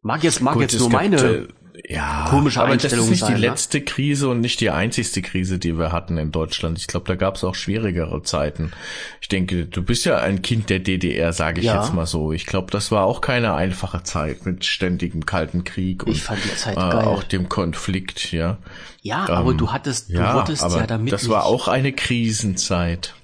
Mag 0.00 0.24
jetzt, 0.24 0.40
mag 0.40 0.54
Gut, 0.54 0.62
jetzt 0.62 0.78
nur 0.80 0.90
meine 0.90 1.16
äh, 1.16 1.48
ja, 1.88 2.26
komische 2.28 2.60
aber 2.60 2.72
Einstellung 2.72 2.98
das 2.98 3.04
ist 3.06 3.10
nicht 3.10 3.20
sein, 3.20 3.34
die 3.36 3.40
ne? 3.40 3.48
letzte 3.48 3.80
Krise 3.80 4.28
und 4.28 4.40
nicht 4.40 4.60
die 4.60 4.70
einzigste 4.70 5.22
Krise, 5.22 5.58
die 5.58 5.78
wir 5.78 5.92
hatten 5.92 6.18
in 6.18 6.30
Deutschland. 6.30 6.78
Ich 6.78 6.86
glaube, 6.86 7.06
da 7.06 7.14
gab 7.14 7.36
es 7.36 7.44
auch 7.44 7.54
schwierigere 7.54 8.22
Zeiten. 8.22 8.72
Ich 9.20 9.28
denke, 9.28 9.66
du 9.66 9.82
bist 9.82 10.04
ja 10.04 10.18
ein 10.18 10.42
Kind 10.42 10.68
der 10.70 10.80
DDR, 10.80 11.32
sage 11.32 11.60
ich 11.60 11.66
ja. 11.66 11.80
jetzt 11.80 11.94
mal 11.94 12.06
so. 12.06 12.32
Ich 12.32 12.46
glaube, 12.46 12.70
das 12.70 12.90
war 12.90 13.04
auch 13.04 13.20
keine 13.20 13.54
einfache 13.54 14.02
Zeit 14.02 14.44
mit 14.44 14.64
ständigem 14.64 15.24
Kalten 15.24 15.64
Krieg 15.64 16.06
und 16.06 16.22
äh, 16.66 16.76
auch 16.76 17.22
dem 17.22 17.48
Konflikt, 17.48 18.32
ja. 18.32 18.58
Ja, 19.00 19.26
ähm, 19.28 19.34
aber 19.34 19.54
du 19.54 19.72
hattest, 19.72 20.10
du 20.10 20.14
ja, 20.14 20.34
wurdest 20.34 20.62
ja 20.62 20.86
damit. 20.86 21.12
Das 21.12 21.28
war 21.28 21.46
auch 21.46 21.68
eine 21.68 21.92
Krisenzeit. 21.92 23.14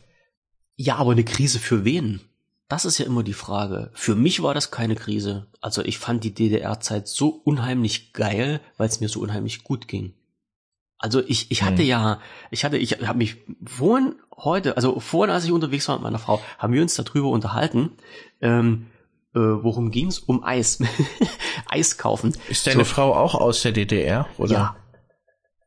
Ja, 0.76 0.96
aber 0.96 1.12
eine 1.12 1.24
Krise 1.24 1.59
für 1.59 1.84
wen? 1.84 2.20
Das 2.69 2.85
ist 2.85 2.99
ja 2.99 3.07
immer 3.07 3.23
die 3.23 3.33
Frage. 3.33 3.91
Für 3.95 4.14
mich 4.14 4.43
war 4.43 4.53
das 4.53 4.71
keine 4.71 4.95
Krise. 4.95 5.47
Also 5.61 5.83
ich 5.83 5.99
fand 5.99 6.23
die 6.23 6.35
DDR-Zeit 6.35 7.09
so 7.09 7.29
unheimlich 7.29 8.12
geil, 8.12 8.61
weil 8.77 8.89
es 8.89 9.01
mir 9.01 9.09
so 9.09 9.21
unheimlich 9.21 9.64
gut 9.64 9.89
ging. 9.89 10.12
Also 10.99 11.23
ich, 11.25 11.51
ich 11.51 11.62
hatte 11.62 11.83
hm. 11.83 11.89
ja, 11.89 12.21
ich 12.51 12.64
hatte, 12.64 12.77
ich 12.77 13.01
habe 13.07 13.19
mich 13.19 13.37
vorhin 13.64 14.16
heute, 14.37 14.77
also 14.77 15.01
vorhin, 15.01 15.33
als 15.33 15.45
ich 15.45 15.53
unterwegs 15.53 15.89
war 15.89 15.97
mit 15.97 16.03
meiner 16.03 16.19
Frau, 16.19 16.43
haben 16.59 16.75
wir 16.75 16.83
uns 16.83 16.95
darüber 16.95 17.31
unterhalten. 17.31 17.93
Ähm, 18.43 18.89
äh, 19.35 19.39
worum 19.39 19.91
ging's? 19.91 20.19
Um 20.19 20.45
Eis. 20.45 20.79
Eis 21.69 21.97
kaufen. 21.97 22.35
Ist 22.49 22.66
deine 22.66 22.85
so. 22.85 22.85
Frau 22.85 23.14
auch 23.14 23.35
aus 23.35 23.62
der 23.62 23.73
DDR, 23.73 24.27
oder? 24.37 24.53
Ja. 24.53 24.77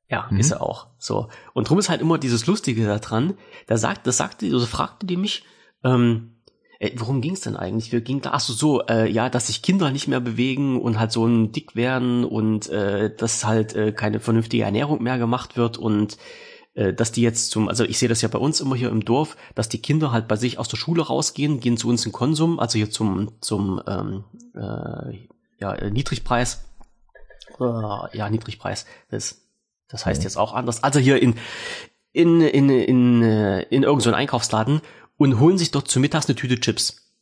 Ja, 0.10 0.28
mhm. 0.30 0.40
ist 0.40 0.52
er 0.52 0.62
auch. 0.62 0.88
So. 0.98 1.30
Und 1.54 1.70
drum 1.70 1.80
ist 1.80 1.90
halt 1.90 2.02
immer 2.02 2.18
dieses 2.18 2.46
Lustige 2.46 2.86
da 2.86 3.00
dran. 3.00 3.38
Da 3.68 3.78
sagt, 3.78 4.06
das 4.06 4.18
sagte, 4.18 4.46
also 4.48 4.66
fragte 4.66 5.06
die 5.06 5.16
mich, 5.16 5.46
ähm, 5.86 6.41
äh, 6.82 6.92
worum 6.96 7.22
ging 7.22 7.34
es 7.34 7.42
denn 7.42 7.56
eigentlich? 7.56 7.92
Wir 7.92 8.02
ging 8.02 8.22
da, 8.22 8.32
ach 8.34 8.40
so, 8.40 8.54
so 8.54 8.82
äh, 8.88 9.08
ja, 9.08 9.30
dass 9.30 9.48
sich 9.48 9.62
Kinder 9.62 9.92
nicht 9.92 10.08
mehr 10.08 10.20
bewegen 10.20 10.82
und 10.82 11.00
halt 11.00 11.12
so 11.12 11.26
ein 11.28 11.52
dick 11.52 11.76
werden 11.76 12.26
und 12.26 12.70
äh, 12.70 13.16
dass 13.16 13.46
halt 13.46 13.76
äh, 13.76 13.92
keine 13.92 14.20
vernünftige 14.20 14.64
Ernährung 14.64 15.04
mehr 15.04 15.20
gemacht 15.20 15.58
wird 15.58 15.78
und 15.78 16.18
äh, 16.74 16.92
dass 16.92 17.12
die 17.12 17.22
jetzt 17.22 17.52
zum, 17.52 17.70
also 17.70 17.84
ich 17.84 18.00
sehe 18.00 18.10
das 18.10 18.24
ja 18.24 18.30
bei 18.30 18.40
uns 18.40 18.62
immer 18.62 18.76
hier 18.76 18.90
im 18.90 19.06
Dorf, 19.06 19.38
dass 19.54 19.70
die 19.70 19.80
Kinder 19.80 20.12
halt 20.12 20.28
bei 20.28 20.38
sich 20.38 20.58
aus 20.58 20.70
der 20.70 20.78
Schule 20.78 21.04
rausgehen, 21.04 21.60
gehen 21.60 21.78
zu 21.78 21.88
uns 21.88 22.04
in 22.04 22.12
Konsum, 22.12 22.60
also 22.60 22.80
hier 22.80 22.90
zum 22.90 23.34
zum 23.42 23.80
ähm, 23.88 24.24
äh, 24.56 25.28
ja 25.60 25.90
Niedrigpreis, 25.90 26.66
äh, 27.60 28.18
ja 28.18 28.28
Niedrigpreis, 28.28 28.88
das 29.12 29.44
das 29.88 30.08
heißt 30.08 30.22
mhm. 30.22 30.24
jetzt 30.24 30.38
auch 30.38 30.56
anders. 30.56 30.84
Also 30.84 31.00
hier 31.00 31.22
in 31.22 31.36
in 32.12 32.42
in 32.42 32.70
in 32.70 33.22
äh, 33.22 33.62
in 33.64 33.84
irgendeinem 33.84 34.14
so 34.14 34.18
Einkaufsladen 34.18 34.82
und 35.22 35.40
holen 35.40 35.60
sich 35.60 35.70
dort 35.70 35.88
zu 35.88 36.00
Mittags 36.00 36.26
eine 36.26 36.36
Tüte 36.36 36.60
Chips. 36.60 37.14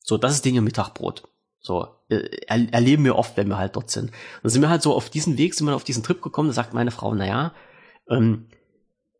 So, 0.00 0.18
das 0.18 0.34
ist 0.34 0.44
Dinge 0.44 0.60
Mittagbrot. 0.60 1.28
So, 1.60 1.86
äh, 2.08 2.28
er, 2.48 2.72
erleben 2.72 3.04
wir 3.04 3.14
oft, 3.14 3.36
wenn 3.36 3.46
wir 3.46 3.58
halt 3.58 3.76
dort 3.76 3.92
sind. 3.92 4.10
dann 4.42 4.50
sind 4.50 4.60
wir 4.60 4.70
halt 4.70 4.82
so 4.82 4.92
auf 4.92 5.08
diesen 5.08 5.38
Weg, 5.38 5.54
sind 5.54 5.68
wir 5.68 5.76
auf 5.76 5.84
diesen 5.84 6.02
Trip 6.02 6.20
gekommen, 6.20 6.48
da 6.48 6.52
sagt 6.52 6.74
meine 6.74 6.90
Frau, 6.90 7.14
naja, 7.14 7.52
ähm, 8.10 8.46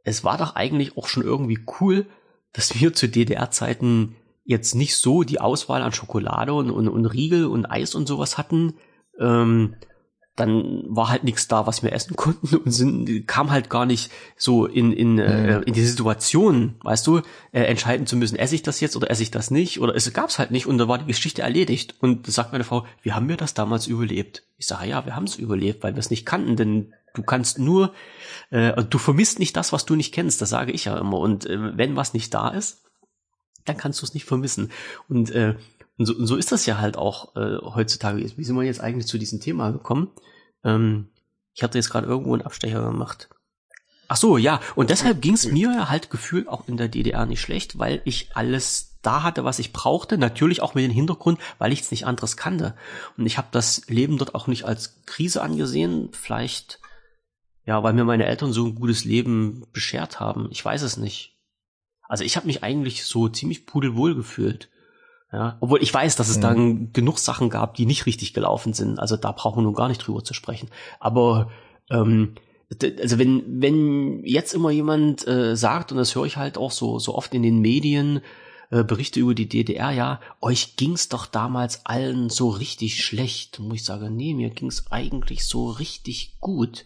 es 0.03 0.25
war 0.25 0.37
doch 0.37 0.57
eigentlich 0.57 0.97
auch 0.97 1.07
schon 1.07 1.23
irgendwie 1.23 1.65
cool, 1.81 2.07
dass 2.53 2.75
wir 2.75 2.93
zu 2.93 3.09
DDR-Zeiten 3.09 4.17
jetzt 4.43 4.75
nicht 4.75 4.97
so 4.97 5.23
die 5.23 5.41
Auswahl 5.41 5.83
an 5.83 5.93
Schokolade 5.93 6.55
und, 6.55 6.73
und, 6.73 6.89
und 6.89 7.07
Riegel 7.07 7.47
und 7.47 7.67
Eis 7.67 7.95
und 7.95 8.09
sowas 8.09 8.37
hatten, 8.37 8.75
ähm, 9.21 9.77
dann 10.37 10.83
war 10.89 11.11
halt 11.11 11.23
nichts 11.23 11.47
da, 11.47 11.67
was 11.67 11.83
wir 11.83 11.93
essen 11.93 12.17
konnten 12.17 12.57
und 12.57 12.71
sind, 12.71 13.29
kam 13.29 13.51
halt 13.51 13.71
gar 13.71 13.87
nicht 13.87 14.11
so 14.37 14.67
in, 14.67 14.93
in, 14.93 15.19
äh, 15.19 15.59
mhm. 15.59 15.63
in 15.63 15.75
die 15.75 15.85
Situation, 15.85 16.75
weißt 16.83 17.07
du, 17.07 17.19
äh, 17.53 17.63
entscheiden 17.63 18.07
zu 18.07 18.17
müssen, 18.17 18.37
esse 18.37 18.57
ich 18.57 18.63
das 18.63 18.81
jetzt 18.81 18.97
oder 18.97 19.11
esse 19.11 19.23
ich 19.23 19.31
das 19.31 19.51
nicht 19.51 19.81
oder 19.81 19.95
es 19.95 20.13
gab's 20.13 20.39
halt 20.39 20.51
nicht 20.51 20.67
und 20.67 20.79
da 20.79 20.89
war 20.89 20.99
die 20.99 21.07
Geschichte 21.07 21.43
erledigt 21.43 21.95
und 22.01 22.27
da 22.27 22.33
sagt 22.33 22.53
meine 22.53 22.65
Frau, 22.65 22.85
wie 23.03 23.13
haben 23.13 23.29
wir 23.29 23.37
das 23.37 23.55
damals 23.55 23.87
überlebt? 23.87 24.43
Ich 24.57 24.67
sage, 24.67 24.89
ja, 24.89 25.07
wir 25.07 25.15
haben 25.15 25.25
es 25.25 25.37
überlebt, 25.37 25.85
weil 25.85 25.95
wir 25.95 26.01
es 26.01 26.11
nicht 26.11 26.27
kannten, 26.27 26.57
denn 26.57 26.95
du 27.15 27.23
kannst 27.23 27.61
nur, 27.61 27.93
äh, 28.51 28.83
du 28.83 28.99
vermisst 28.99 29.39
nicht 29.39 29.57
das, 29.57 29.73
was 29.73 29.85
du 29.85 29.95
nicht 29.95 30.13
kennst, 30.13 30.43
das 30.43 30.51
sage 30.51 30.73
ich 30.73 30.87
ja 30.87 30.99
immer 30.99 31.19
und 31.19 31.47
äh, 31.47 31.77
wenn 31.79 31.95
was 31.95 32.13
nicht 32.13 32.35
da 32.35 32.49
ist, 32.49 32.83
dann 33.65 33.77
kannst 33.77 34.03
du 34.03 34.07
es 34.07 34.15
nicht 34.15 34.27
vermissen 34.27 34.73
und 35.09 35.31
äh, 35.31 35.55
und 35.97 36.07
so, 36.07 36.15
und 36.15 36.27
so 36.27 36.37
ist 36.37 36.53
das 36.53 36.67
ja 36.67 36.79
halt 36.79 36.97
auch 36.97 37.37
äh, 37.37 37.59
heutzutage. 37.63 38.19
Wie 38.37 38.45
sind 38.45 38.57
wir 38.57 38.63
jetzt 38.65 38.81
eigentlich 38.81 39.07
zu 39.07 39.19
diesem 39.19 39.41
Thema 39.41 39.71
gekommen? 39.71 40.11
Ähm, 40.65 41.09
ich 41.55 41.63
hatte 41.63 41.79
jetzt 41.79 41.91
gerade 41.91 42.07
irgendwo 42.07 42.33
einen 42.33 42.43
Abstecher 42.43 42.83
gemacht. 42.83 43.29
Ach 44.09 44.17
so, 44.17 44.37
ja. 44.37 44.61
Und 44.75 44.91
deshalb 44.91 45.23
ging 45.23 45.35
es 45.35 45.47
mir 45.47 45.89
halt 45.89 46.11
gefühlt 46.11 46.49
auch 46.49 46.69
in 46.69 46.77
der 46.77 46.89
DDR 46.89 47.27
nicht 47.27 47.41
schlecht, 47.41 47.79
weil 47.79 48.03
ich 48.05 48.31
alles 48.35 48.99
da 49.03 49.23
hatte, 49.23 49.45
was 49.45 49.59
ich 49.59 49.73
brauchte. 49.73 50.19
Natürlich 50.19 50.63
auch 50.63 50.75
mit 50.75 50.85
dem 50.85 50.91
Hintergrund, 50.91 51.39
weil 51.59 51.73
ich 51.73 51.83
es 51.83 51.91
nicht 51.91 52.07
anderes 52.07 52.37
kannte. 52.37 52.77
Und 53.17 53.27
ich 53.27 53.39
habe 53.39 53.49
das 53.51 53.89
Leben 53.89 54.19
dort 54.19 54.35
auch 54.35 54.47
nicht 54.47 54.65
als 54.65 55.01
Krise 55.07 55.43
angesehen. 55.43 56.11
Vielleicht, 56.13 56.81
ja, 57.65 57.83
weil 57.83 57.93
mir 57.93 58.05
meine 58.05 58.27
Eltern 58.27 58.53
so 58.53 58.67
ein 58.67 58.75
gutes 58.75 59.05
Leben 59.05 59.65
beschert 59.73 60.21
haben. 60.21 60.49
Ich 60.51 60.65
weiß 60.65 60.83
es 60.83 60.97
nicht. 60.97 61.37
Also 62.09 62.25
ich 62.25 62.37
habe 62.37 62.47
mich 62.47 62.63
eigentlich 62.63 63.05
so 63.05 63.29
ziemlich 63.29 63.65
pudelwohl 63.65 64.15
gefühlt. 64.15 64.71
Ja, 65.35 65.57
obwohl 65.59 65.83
ich 65.83 65.93
weiß, 65.93 66.15
dass 66.15 66.29
es 66.29 66.37
mhm. 66.37 66.43
dann 66.43 66.93
genug 66.93 67.19
Sachen 67.19 67.51
gab, 67.51 67.75
die 67.75 67.87
nicht 67.87 68.07
richtig 68.07 68.35
gelaufen 68.35 68.73
sind. 68.73 69.01
Also 69.01 69.17
da 69.17 69.33
brauchen 69.33 69.59
wir 69.59 69.63
nun 69.63 69.75
gar 69.75 69.89
nicht 69.89 69.99
drüber 69.99 70.23
zu 70.23 70.33
sprechen. 70.33 70.69
Aber 71.01 71.51
ähm, 71.91 72.37
also 72.81 73.19
wenn 73.19 73.43
wenn 73.61 74.25
jetzt 74.25 74.55
immer 74.55 74.71
jemand 74.71 75.27
äh, 75.27 75.57
sagt 75.57 75.91
und 75.91 75.99
das 75.99 76.15
höre 76.15 76.27
ich 76.27 76.37
halt 76.37 76.57
auch 76.57 76.71
so 76.71 77.01
so 77.01 77.17
oft 77.17 77.35
in 77.35 77.43
den 77.43 77.59
Medien 77.59 78.21
äh, 78.71 78.85
Berichte 78.85 79.19
über 79.19 79.35
die 79.35 79.49
DDR, 79.49 79.91
ja, 79.91 80.21
euch 80.41 80.77
ging's 80.77 81.09
doch 81.09 81.27
damals 81.27 81.85
allen 81.85 82.31
so 82.31 82.51
richtig 82.51 83.03
schlecht. 83.03 83.59
Muss 83.59 83.75
ich 83.75 83.85
sagen, 83.85 84.15
nee, 84.15 84.35
mir 84.35 84.51
ging's 84.51 84.87
eigentlich 84.91 85.49
so 85.49 85.69
richtig 85.69 86.39
gut 86.41 86.85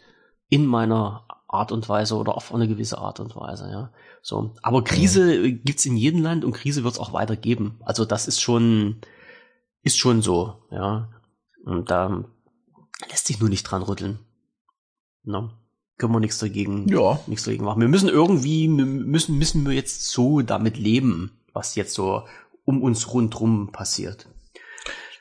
in 0.49 0.65
meiner 0.65 1.27
Art 1.49 1.71
und 1.71 1.87
Weise 1.89 2.17
oder 2.17 2.35
auf 2.35 2.55
eine 2.55 2.67
gewisse 2.67 2.99
Art 2.99 3.21
und 3.21 3.37
Weise, 3.37 3.71
ja. 3.71 3.91
So. 4.23 4.55
Aber 4.63 4.85
Krise 4.85 5.47
ja. 5.47 5.57
gibt's 5.65 5.87
in 5.87 5.97
jedem 5.97 6.23
Land 6.23 6.45
und 6.45 6.53
Krise 6.53 6.85
wird's 6.85 6.99
auch 6.99 7.13
weiter 7.13 7.37
geben. 7.37 7.81
Also 7.85 8.05
das 8.05 8.29
ist 8.29 8.41
schon, 8.41 9.01
ist 9.83 9.99
schon 9.99 10.23
so, 10.23 10.57
ja. 10.71 11.09
Und 11.65 11.91
da 11.91 12.25
lässt 13.11 13.27
sich 13.27 13.41
nur 13.41 13.49
nicht 13.49 13.65
dran 13.65 13.83
rütteln. 13.83 14.19
Ne? 15.25 15.51
Können 15.99 16.13
wir 16.13 16.21
nichts 16.21 16.39
dagegen, 16.39 16.89
ja. 16.89 17.21
nichts 17.27 17.45
dagegen 17.45 17.65
machen. 17.65 17.81
Wir 17.81 17.89
müssen 17.89 18.09
irgendwie, 18.09 18.69
müssen, 18.69 19.37
müssen 19.37 19.67
wir 19.67 19.75
jetzt 19.75 20.11
so 20.11 20.41
damit 20.43 20.79
leben, 20.79 21.33
was 21.53 21.75
jetzt 21.75 21.95
so 21.95 22.23
um 22.65 22.83
uns 22.83 23.13
rundrum 23.13 23.73
passiert. 23.73 24.29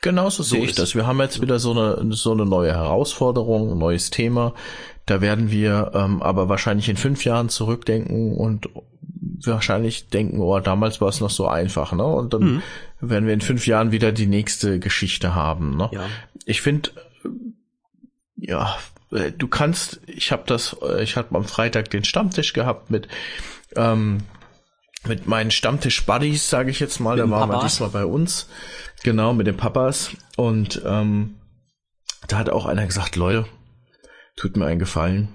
Genauso 0.01 0.43
so 0.43 0.55
sehe 0.55 0.65
ich 0.65 0.75
das. 0.75 0.95
Wir 0.95 1.07
haben 1.07 1.19
jetzt 1.19 1.41
wieder 1.41 1.59
so 1.59 1.71
eine, 1.71 2.13
so 2.13 2.31
eine 2.31 2.45
neue 2.45 2.73
Herausforderung, 2.73 3.71
ein 3.71 3.77
neues 3.77 4.11
Thema. 4.11 4.53
Da 5.07 5.21
werden 5.21 5.49
wir 5.49 5.91
ähm, 5.95 6.21
aber 6.21 6.49
wahrscheinlich 6.49 6.89
in 6.89 6.97
fünf 6.97 7.25
Jahren 7.25 7.49
zurückdenken 7.49 8.35
und 8.35 8.69
wahrscheinlich 9.45 10.09
denken, 10.09 10.39
oh, 10.39 10.59
damals 10.59 11.01
war 11.01 11.07
es 11.07 11.21
noch 11.21 11.29
so 11.29 11.47
einfach, 11.47 11.93
ne? 11.93 12.05
Und 12.05 12.33
dann 12.33 12.41
mhm. 12.41 12.63
werden 12.99 13.25
wir 13.25 13.33
in 13.33 13.41
fünf 13.41 13.65
Jahren 13.67 13.91
wieder 13.91 14.11
die 14.11 14.27
nächste 14.27 14.79
Geschichte 14.79 15.33
haben, 15.33 15.77
ne? 15.77 15.89
Ja. 15.93 16.05
Ich 16.45 16.61
finde, 16.61 16.91
ja, 18.35 18.77
äh, 19.11 19.31
du 19.31 19.47
kannst, 19.47 20.01
ich 20.07 20.31
habe 20.31 20.43
das, 20.45 20.75
äh, 20.81 21.03
ich 21.03 21.15
hatte 21.15 21.33
am 21.35 21.45
Freitag 21.45 21.89
den 21.89 22.03
Stammtisch 22.03 22.53
gehabt 22.53 22.91
mit 22.91 23.07
ähm, 23.75 24.19
mit 25.05 25.25
meinen 25.25 25.51
Stammtisch-Buddies, 25.51 26.49
sage 26.49 26.69
ich 26.69 26.81
jetzt 26.81 26.99
mal, 26.99 27.15
da 27.15 27.29
waren 27.29 27.49
wir 27.49 27.61
diesmal 27.61 27.89
bei 27.89 28.03
uns, 28.03 28.49
genau, 29.03 29.33
mit 29.33 29.47
den 29.47 29.55
Papas 29.55 30.11
und 30.35 30.81
ähm, 30.85 31.35
da 32.27 32.37
hat 32.37 32.49
auch 32.49 32.65
einer 32.65 32.85
gesagt, 32.85 33.15
Leute, 33.15 33.45
tut 34.37 34.55
mir 34.55 34.65
einen 34.65 34.79
Gefallen. 34.79 35.29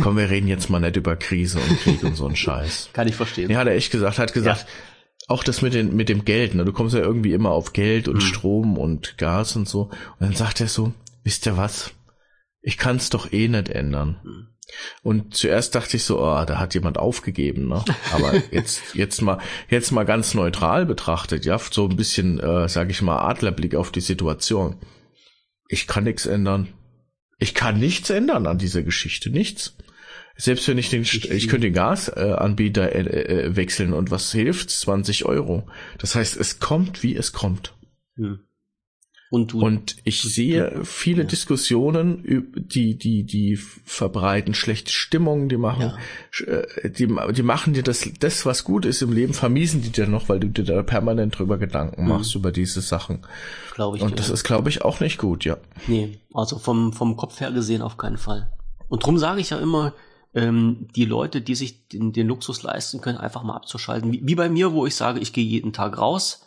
Komm, 0.00 0.16
wir 0.16 0.30
reden 0.30 0.48
jetzt 0.48 0.70
mal 0.70 0.80
nicht 0.80 0.96
über 0.96 1.14
Krise 1.14 1.58
und 1.58 1.80
Krieg 1.80 2.02
und 2.02 2.16
so 2.16 2.24
einen 2.24 2.36
Scheiß. 2.36 2.88
Kann 2.94 3.06
ich 3.06 3.16
verstehen. 3.16 3.50
Ja, 3.50 3.58
hat 3.58 3.66
er 3.66 3.74
echt 3.74 3.92
gesagt, 3.92 4.18
hat 4.18 4.32
gesagt, 4.32 4.62
ja. 4.62 4.66
auch 5.28 5.44
das 5.44 5.60
mit, 5.60 5.74
den, 5.74 5.94
mit 5.94 6.08
dem 6.08 6.24
Geld, 6.24 6.54
ne? 6.54 6.64
du 6.64 6.72
kommst 6.72 6.94
ja 6.94 7.02
irgendwie 7.02 7.34
immer 7.34 7.50
auf 7.50 7.74
Geld 7.74 8.08
und 8.08 8.16
hm. 8.16 8.22
Strom 8.22 8.78
und 8.78 9.18
Gas 9.18 9.56
und 9.56 9.68
so. 9.68 9.82
Und 9.82 10.20
dann 10.20 10.34
sagt 10.34 10.62
er 10.62 10.68
so, 10.68 10.94
wisst 11.22 11.44
ihr 11.44 11.58
was? 11.58 11.92
Ich 12.62 12.78
kann 12.78 12.96
es 12.96 13.10
doch 13.10 13.30
eh 13.30 13.48
nicht 13.48 13.68
ändern. 13.68 14.20
Hm. 14.22 14.48
Und 15.02 15.34
zuerst 15.34 15.74
dachte 15.74 15.98
ich 15.98 16.04
so, 16.04 16.18
oh, 16.20 16.44
da 16.46 16.58
hat 16.58 16.72
jemand 16.72 16.96
aufgegeben, 16.96 17.68
ne? 17.68 17.84
Aber 18.12 18.32
jetzt, 18.50 18.94
jetzt 18.94 19.20
mal, 19.20 19.38
jetzt 19.68 19.90
mal 19.90 20.04
ganz 20.04 20.32
neutral 20.32 20.86
betrachtet, 20.86 21.44
ja, 21.44 21.58
so 21.58 21.86
ein 21.86 21.96
bisschen, 21.96 22.40
äh, 22.40 22.68
sag 22.70 22.90
ich 22.90 23.02
mal, 23.02 23.18
Adlerblick 23.18 23.74
auf 23.74 23.92
die 23.92 24.00
Situation. 24.00 24.76
Ich 25.68 25.86
kann 25.86 26.04
nichts 26.04 26.24
ändern. 26.24 26.68
Ich 27.44 27.52
kann 27.52 27.78
nichts 27.78 28.08
ändern 28.08 28.46
an 28.46 28.56
dieser 28.56 28.82
Geschichte, 28.82 29.28
nichts. 29.28 29.76
Selbst 30.34 30.66
wenn 30.66 30.78
ich 30.78 30.88
den, 30.88 31.02
ich 31.02 31.46
könnte 31.48 31.66
den 31.66 31.74
Gasanbieter 31.74 32.90
äh, 32.90 33.00
äh, 33.00 33.54
wechseln 33.54 33.92
und 33.92 34.10
was 34.10 34.32
hilft? 34.32 34.70
20 34.70 35.26
Euro. 35.26 35.68
Das 35.98 36.14
heißt, 36.14 36.38
es 36.38 36.58
kommt, 36.58 37.02
wie 37.02 37.14
es 37.14 37.34
kommt. 37.34 37.74
Hm. 38.16 38.38
Und, 39.34 39.52
du, 39.52 39.62
und 39.62 39.96
ich 40.04 40.22
du, 40.22 40.28
sehe 40.28 40.70
du, 40.70 40.84
viele 40.84 41.22
ja. 41.22 41.28
Diskussionen, 41.28 42.46
die, 42.54 42.96
die, 42.96 43.24
die 43.24 43.56
verbreiten 43.56 44.54
schlechte 44.54 44.92
Stimmung, 44.92 45.48
die 45.48 45.56
machen, 45.56 45.92
ja. 46.38 46.46
Äh, 46.46 46.88
die, 46.88 47.08
die 47.32 47.42
machen 47.42 47.74
dir 47.74 47.82
das, 47.82 48.08
das, 48.20 48.46
was 48.46 48.62
gut 48.62 48.84
ist 48.84 49.02
im 49.02 49.12
Leben, 49.12 49.34
vermiesen 49.34 49.82
die 49.82 49.90
dir 49.90 50.06
noch, 50.06 50.28
weil 50.28 50.38
du 50.38 50.46
dir 50.46 50.62
da 50.62 50.84
permanent 50.84 51.36
drüber 51.36 51.58
Gedanken 51.58 52.04
mhm. 52.04 52.10
machst 52.10 52.36
mhm. 52.36 52.42
über 52.42 52.52
diese 52.52 52.80
Sachen. 52.80 53.26
Glaube 53.74 53.96
ich. 53.96 54.04
Und 54.04 54.20
das 54.20 54.30
ist, 54.30 54.44
glaube 54.44 54.68
ich, 54.68 54.82
auch 54.82 55.00
nicht 55.00 55.18
gut, 55.18 55.44
ja. 55.44 55.56
Nee, 55.88 56.20
also 56.32 56.60
vom, 56.60 56.92
vom 56.92 57.16
Kopf 57.16 57.40
her 57.40 57.50
gesehen 57.50 57.82
auf 57.82 57.96
keinen 57.96 58.18
Fall. 58.18 58.52
Und 58.88 59.04
drum 59.04 59.18
sage 59.18 59.40
ich 59.40 59.50
ja 59.50 59.58
immer, 59.58 59.94
ähm, 60.32 60.86
die 60.94 61.06
Leute, 61.06 61.40
die 61.40 61.56
sich 61.56 61.88
den, 61.88 62.12
den 62.12 62.28
Luxus 62.28 62.62
leisten 62.62 63.00
können, 63.00 63.18
einfach 63.18 63.42
mal 63.42 63.56
abzuschalten. 63.56 64.12
Wie, 64.12 64.20
wie 64.24 64.36
bei 64.36 64.48
mir, 64.48 64.72
wo 64.72 64.86
ich 64.86 64.94
sage, 64.94 65.18
ich 65.18 65.32
gehe 65.32 65.44
jeden 65.44 65.72
Tag 65.72 65.98
raus, 65.98 66.46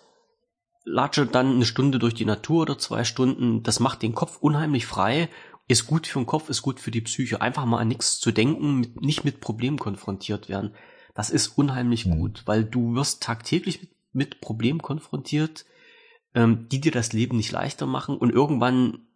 latsche 0.88 1.26
dann 1.26 1.56
eine 1.56 1.66
Stunde 1.66 2.00
durch 2.00 2.14
die 2.14 2.26
Natur 2.26 2.62
oder 2.62 2.78
zwei 2.78 3.04
Stunden. 3.04 3.62
Das 3.62 3.80
macht 3.80 4.02
den 4.02 4.16
Kopf 4.16 4.38
unheimlich 4.40 4.86
frei. 4.86 5.30
Ist 5.68 5.86
gut 5.86 6.08
für 6.08 6.20
den 6.20 6.26
Kopf, 6.26 6.50
ist 6.50 6.62
gut 6.62 6.80
für 6.80 6.92
die 6.92 7.02
Psyche. 7.02 7.42
Einfach 7.42 7.66
mal 7.66 7.80
an 7.80 7.90
nichts 7.90 8.20
zu 8.20 8.32
denken, 8.32 8.80
mit, 8.80 9.02
nicht 9.02 9.26
mit 9.26 9.42
Problemen 9.42 9.78
konfrontiert 9.78 10.48
werden. 10.48 10.74
Das 11.14 11.30
ist 11.30 11.50
unheimlich 11.50 12.06
mhm. 12.06 12.20
gut, 12.20 12.44
weil 12.46 12.64
du 12.64 12.96
wirst 12.96 13.22
tagtäglich 13.22 13.82
mit, 13.82 13.92
mit 14.14 14.42
Problemen 14.42 14.82
konfrontiert, 14.82 15.66
ähm, 16.34 16.70
die 16.70 16.80
dir 16.80 16.92
das 16.92 17.12
Leben 17.12 17.36
nicht 17.36 17.52
leichter 17.52 17.86
machen 17.86 18.18
und 18.18 18.32
irgendwann 18.32 19.07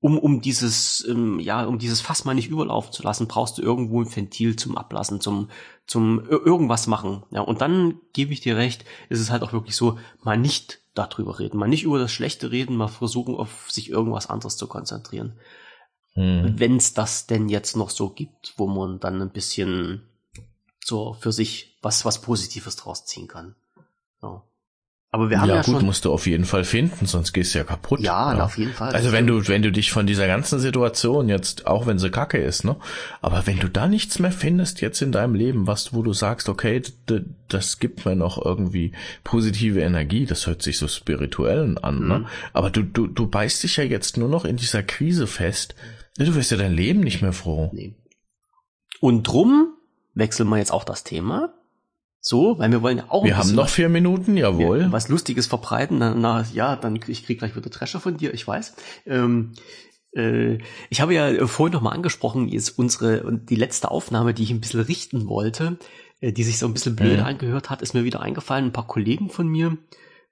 um, 0.00 0.18
um 0.18 0.40
dieses, 0.40 1.06
ähm, 1.06 1.38
ja, 1.40 1.64
um 1.64 1.78
dieses 1.78 2.00
Fass 2.00 2.24
mal 2.24 2.34
nicht 2.34 2.48
überlaufen 2.48 2.92
zu 2.92 3.02
lassen, 3.02 3.28
brauchst 3.28 3.58
du 3.58 3.62
irgendwo 3.62 4.00
ein 4.00 4.14
Ventil 4.14 4.56
zum 4.56 4.76
Ablassen, 4.76 5.20
zum, 5.20 5.50
zum 5.86 6.20
irgendwas 6.26 6.86
machen. 6.86 7.22
Ja, 7.30 7.42
und 7.42 7.60
dann 7.60 8.00
gebe 8.12 8.32
ich 8.32 8.40
dir 8.40 8.56
recht, 8.56 8.84
ist 9.10 9.20
es 9.20 9.30
halt 9.30 9.42
auch 9.42 9.52
wirklich 9.52 9.76
so, 9.76 9.98
mal 10.22 10.38
nicht 10.38 10.80
darüber 10.94 11.38
reden, 11.38 11.58
mal 11.58 11.68
nicht 11.68 11.84
über 11.84 11.98
das 11.98 12.12
Schlechte 12.12 12.50
reden, 12.50 12.76
mal 12.76 12.88
versuchen, 12.88 13.34
auf 13.34 13.70
sich 13.70 13.90
irgendwas 13.90 14.28
anderes 14.28 14.56
zu 14.56 14.66
konzentrieren. 14.66 15.38
Hm. 16.14 16.54
Wenn 16.58 16.76
es 16.76 16.94
das 16.94 17.26
denn 17.26 17.48
jetzt 17.48 17.76
noch 17.76 17.90
so 17.90 18.10
gibt, 18.10 18.54
wo 18.56 18.66
man 18.66 19.00
dann 19.00 19.20
ein 19.20 19.30
bisschen 19.30 20.02
so 20.82 21.12
für 21.12 21.30
sich 21.30 21.78
was, 21.82 22.04
was 22.04 22.22
Positives 22.22 22.76
draus 22.76 23.04
ziehen 23.04 23.28
kann. 23.28 23.54
So. 24.20 24.42
Aber 25.12 25.28
wir 25.28 25.40
haben 25.40 25.48
ja, 25.48 25.56
ja 25.56 25.62
gut, 25.62 25.74
schon 25.74 25.86
musst 25.86 26.04
du 26.04 26.12
auf 26.12 26.28
jeden 26.28 26.44
Fall 26.44 26.62
finden, 26.62 27.06
sonst 27.06 27.32
gehst 27.32 27.52
du 27.52 27.58
ja 27.58 27.64
kaputt. 27.64 27.98
Ja, 27.98 28.32
ja. 28.32 28.44
auf 28.44 28.56
jeden 28.56 28.72
Fall. 28.72 28.92
Also 28.94 29.10
wenn 29.10 29.26
du, 29.26 29.48
wenn 29.48 29.62
du 29.62 29.72
dich 29.72 29.90
von 29.90 30.06
dieser 30.06 30.28
ganzen 30.28 30.60
Situation 30.60 31.28
jetzt, 31.28 31.66
auch 31.66 31.88
wenn 31.88 31.98
sie 31.98 32.10
kacke 32.10 32.38
ist, 32.38 32.64
ne, 32.64 32.76
aber 33.20 33.44
wenn 33.48 33.58
du 33.58 33.68
da 33.68 33.88
nichts 33.88 34.20
mehr 34.20 34.30
findest 34.30 34.80
jetzt 34.80 35.02
in 35.02 35.10
deinem 35.10 35.34
Leben, 35.34 35.66
was, 35.66 35.92
wo 35.92 36.02
du 36.02 36.12
sagst, 36.12 36.48
okay, 36.48 36.80
das 37.48 37.80
gibt 37.80 38.04
mir 38.04 38.14
noch 38.14 38.44
irgendwie 38.44 38.92
positive 39.24 39.80
Energie, 39.80 40.26
das 40.26 40.46
hört 40.46 40.62
sich 40.62 40.78
so 40.78 40.86
spirituell 40.86 41.76
an, 41.82 41.98
ne, 41.98 42.00
mhm. 42.00 42.08
ne, 42.08 42.26
aber 42.52 42.70
du, 42.70 42.84
du, 42.84 43.08
du 43.08 43.26
beißt 43.26 43.64
dich 43.64 43.78
ja 43.78 43.84
jetzt 43.84 44.16
nur 44.16 44.28
noch 44.28 44.44
in 44.44 44.58
dieser 44.58 44.84
Krise 44.84 45.26
fest, 45.26 45.74
du 46.18 46.36
wirst 46.36 46.52
ja 46.52 46.56
dein 46.56 46.72
Leben 46.74 47.00
nicht 47.00 47.20
mehr 47.20 47.32
froh. 47.32 47.70
Nee. 47.72 47.96
Und 49.00 49.24
drum 49.24 49.74
wechseln 50.14 50.48
wir 50.48 50.58
jetzt 50.58 50.72
auch 50.72 50.84
das 50.84 51.02
Thema 51.02 51.52
so, 52.20 52.58
weil 52.58 52.70
wir 52.70 52.82
wollen 52.82 52.98
ja 52.98 53.04
auch. 53.08 53.24
Wir 53.24 53.36
haben 53.36 53.54
noch 53.54 53.68
vier 53.68 53.88
Minuten, 53.88 54.36
jawohl. 54.36 54.90
Was 54.90 55.08
Lustiges 55.08 55.46
verbreiten, 55.46 55.98
na, 55.98 56.14
na 56.14 56.44
ja, 56.52 56.76
dann 56.76 56.98
ich 57.06 57.24
krieg 57.24 57.38
gleich 57.38 57.56
wieder 57.56 57.70
Trescher 57.70 58.00
von 58.00 58.16
dir, 58.16 58.34
ich 58.34 58.46
weiß. 58.46 58.74
Ähm, 59.06 59.52
äh, 60.12 60.58
ich 60.88 61.00
habe 61.00 61.14
ja 61.14 61.46
vorhin 61.46 61.72
noch 61.72 61.82
mal 61.82 61.92
angesprochen, 61.92 62.48
jetzt 62.48 62.78
unsere 62.78 63.38
die 63.38 63.56
letzte 63.56 63.90
Aufnahme, 63.90 64.34
die 64.34 64.42
ich 64.42 64.50
ein 64.50 64.60
bisschen 64.60 64.80
richten 64.80 65.28
wollte. 65.28 65.78
äh, 66.20 66.32
die 66.32 66.42
sich 66.42 66.58
so 66.58 66.66
ein 66.66 66.74
bisschen 66.74 66.96
blöd 66.96 67.18
mhm. 67.18 67.24
angehört 67.24 67.70
hat, 67.70 67.82
ist 67.82 67.94
mir 67.94 68.04
wieder 68.04 68.20
eingefallen. 68.20 68.66
Ein 68.66 68.72
paar 68.72 68.86
Kollegen 68.86 69.30
von 69.30 69.48
mir, 69.48 69.76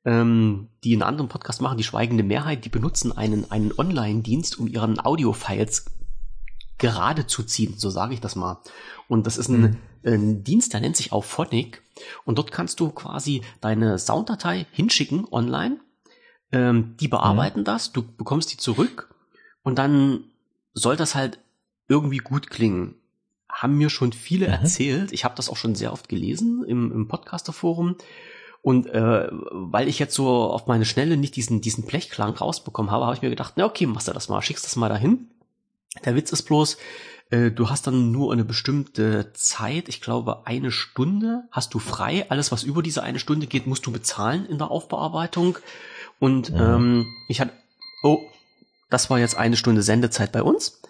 ähm, 0.05 0.69
die 0.85 0.93
einen 0.93 1.03
anderen 1.03 1.29
Podcast 1.29 1.61
machen, 1.61 1.79
die 1.79 1.85
schweigende 1.85 2.25
Mehrheit, 2.25 2.65
die 2.65 2.71
benutzen 2.71 3.17
einen, 3.17 3.51
einen 3.51 3.73
Online-Dienst, 3.77 4.59
um 4.59 4.67
ihren 4.67 5.05
Audio-Files 5.05 5.87
gerade 6.79 7.27
zu 7.27 7.43
ziehen, 7.43 7.75
so 7.77 7.91
sage 7.91 8.15
ich 8.15 8.21
das 8.21 8.37
mal. 8.37 8.59
Und 9.09 9.27
das 9.27 9.37
ist 9.37 9.49
ein, 9.49 9.79
mhm. 10.03 10.13
ein 10.13 10.45
Dienst, 10.45 10.73
der 10.73 10.81
nennt 10.81 10.97
sich 10.97 11.13
auch 11.13 11.25
Phonic. 11.25 11.83
Und 12.25 12.39
dort 12.39 12.53
kannst 12.53 12.81
du 12.81 12.91
quasi 12.91 13.43
deine 13.61 13.99
Sounddatei 13.99 14.67
hinschicken 14.73 15.27
online. 15.31 15.81
Ähm, 16.53 16.97
die 16.99 17.09
bearbeiten 17.09 17.61
mhm. 17.61 17.65
das, 17.65 17.93
du 17.93 18.03
bekommst 18.03 18.53
die 18.53 18.57
zurück 18.57 19.15
und 19.63 19.79
dann 19.79 20.25
soll 20.73 20.97
das 20.97 21.15
halt 21.15 21.41
irgendwie 21.89 22.19
gut 22.19 22.49
klingen. 22.49 22.95
Haben 23.51 23.77
mir 23.77 23.91
schon 23.91 24.13
viele 24.13 24.47
mhm. 24.47 24.53
erzählt. 24.53 25.13
Ich 25.13 25.25
habe 25.25 25.35
das 25.35 25.49
auch 25.51 25.57
schon 25.57 25.75
sehr 25.75 25.93
oft 25.93 26.09
gelesen 26.09 26.65
im, 26.67 26.93
im 26.93 27.09
Podcaster-Forum. 27.09 27.97
Und 28.63 28.87
äh, 28.87 29.29
weil 29.31 29.89
ich 29.89 29.99
jetzt 29.99 30.15
so 30.15 30.29
auf 30.29 30.67
meine 30.67 30.85
Schnelle 30.85 31.17
nicht 31.17 31.37
diesen, 31.37 31.61
diesen 31.61 31.85
Blechklang 31.85 32.35
rausbekommen 32.35 32.91
habe, 32.91 33.05
habe 33.05 33.15
ich 33.15 33.23
mir 33.23 33.31
gedacht, 33.31 33.55
na 33.57 33.65
okay, 33.67 33.87
machst 33.87 34.09
du 34.09 34.13
das 34.13 34.29
mal, 34.29 34.43
schickst 34.43 34.65
das 34.65 34.77
mal 34.77 34.89
dahin. 34.89 35.29
Der 36.05 36.15
Witz 36.15 36.33
ist 36.33 36.43
bloß, 36.43 36.77
äh, 37.31 37.51
du 37.51 37.69
hast 37.69 37.87
dann 37.87 38.11
nur 38.11 38.33
eine 38.33 38.45
bestimmte 38.45 39.33
Zeit, 39.35 39.89
ich 39.89 40.01
glaube 40.01 40.47
eine 40.47 40.71
Stunde 40.71 41.45
hast 41.51 41.75
du 41.75 41.79
frei. 41.79 42.27
Alles, 42.31 42.53
was 42.53 42.63
über 42.63 42.83
diese 42.83 43.03
eine 43.03 43.19
Stunde 43.19 43.47
geht, 43.47 43.67
musst 43.67 43.87
du 43.87 43.93
bezahlen 43.93 44.47
in 44.47 44.59
der 44.59 44.71
Aufbearbeitung. 44.71 45.59
Und 46.19 46.49
ja. 46.49 46.77
ähm, 46.77 47.07
ich 47.29 47.41
hatte, 47.41 47.53
oh, 48.03 48.19
das 48.91 49.11
war 49.11 49.19
jetzt 49.19 49.37
eine 49.37 49.57
Stunde 49.57 49.83
Sendezeit 49.83 50.33
bei 50.33 50.43
uns. 50.43 50.81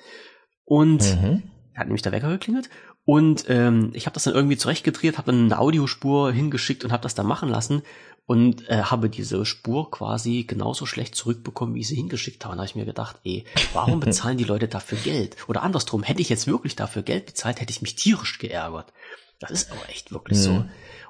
Und 0.65 1.03
mhm. 1.03 1.43
hat 1.75 1.87
nämlich 1.87 2.03
der 2.03 2.13
Wecker 2.13 2.31
geklingelt. 2.31 2.71
Und 3.05 3.47
ähm, 3.49 3.91
ich 3.95 4.05
habe 4.05 4.15
das 4.15 4.25
dann 4.25 4.35
irgendwie 4.35 4.59
zurechtgedreht, 4.59 5.17
habe 5.17 5.33
dann 5.33 5.47
eine 5.47 5.59
Audiospur 5.59 6.31
hingeschickt 6.31 6.85
und 6.85 6.93
habe 6.93 7.03
das 7.03 7.15
dann 7.15 7.27
machen 7.27 7.49
lassen 7.49 7.83
und 8.29 8.69
äh, 8.69 8.83
habe 8.83 9.09
diese 9.09 9.47
Spur 9.47 9.91
quasi 9.91 10.45
genauso 10.45 10.85
schlecht 10.85 11.15
zurückbekommen, 11.15 11.75
wie 11.75 11.81
ich 11.81 11.89
sie 11.89 11.97
hingeschickt 11.97 12.45
habe. 12.45 12.53
Und 12.53 12.59
da 12.59 12.61
habe 12.61 12.69
ich 12.69 12.77
mir 12.77 12.85
gedacht, 12.85 13.17
ey, 13.25 13.47
warum 13.73 14.01
bezahlen 14.01 14.37
die 14.37 14.45
Leute 14.45 14.69
dafür 14.69 14.99
Geld? 14.99 15.39
Oder 15.49 15.63
andersrum, 15.63 16.03
hätte 16.03 16.21
ich 16.21 16.29
jetzt 16.29 16.47
wirklich 16.47 16.77
dafür 16.77 17.01
Geld 17.01 17.25
bezahlt, 17.25 17.59
hätte 17.59 17.71
ich 17.71 17.81
mich 17.81 17.97
tierisch 17.97 18.39
geärgert. 18.39 18.93
Das 19.41 19.51
ist 19.51 19.73
aber 19.73 19.89
echt 19.89 20.13
wirklich 20.13 20.37
mhm. 20.41 20.43
so. 20.43 20.65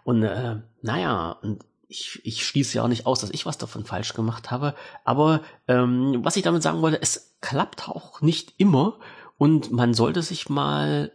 Und 0.05 0.23
äh, 0.23 0.61
naja, 0.81 1.33
und 1.43 1.65
ich, 1.89 2.21
ich 2.23 2.47
schließe 2.47 2.77
ja 2.77 2.85
auch 2.85 2.89
nicht 2.89 3.05
aus, 3.05 3.19
dass 3.19 3.31
ich 3.31 3.47
was 3.47 3.59
davon 3.59 3.85
falsch 3.85 4.15
gemacht 4.15 4.53
habe. 4.53 4.77
Aber 5.05 5.41
ähm, 5.67 6.21
was 6.23 6.37
ich 6.37 6.45
damit 6.45 6.63
sagen 6.63 6.83
wollte, 6.83 7.03
es 7.03 7.35
klappt 7.41 7.89
auch 7.89 8.21
nicht 8.21 8.55
immer. 8.59 9.01
Und 9.39 9.73
man 9.73 9.93
sollte 9.93 10.23
sich 10.23 10.49
mal 10.49 11.11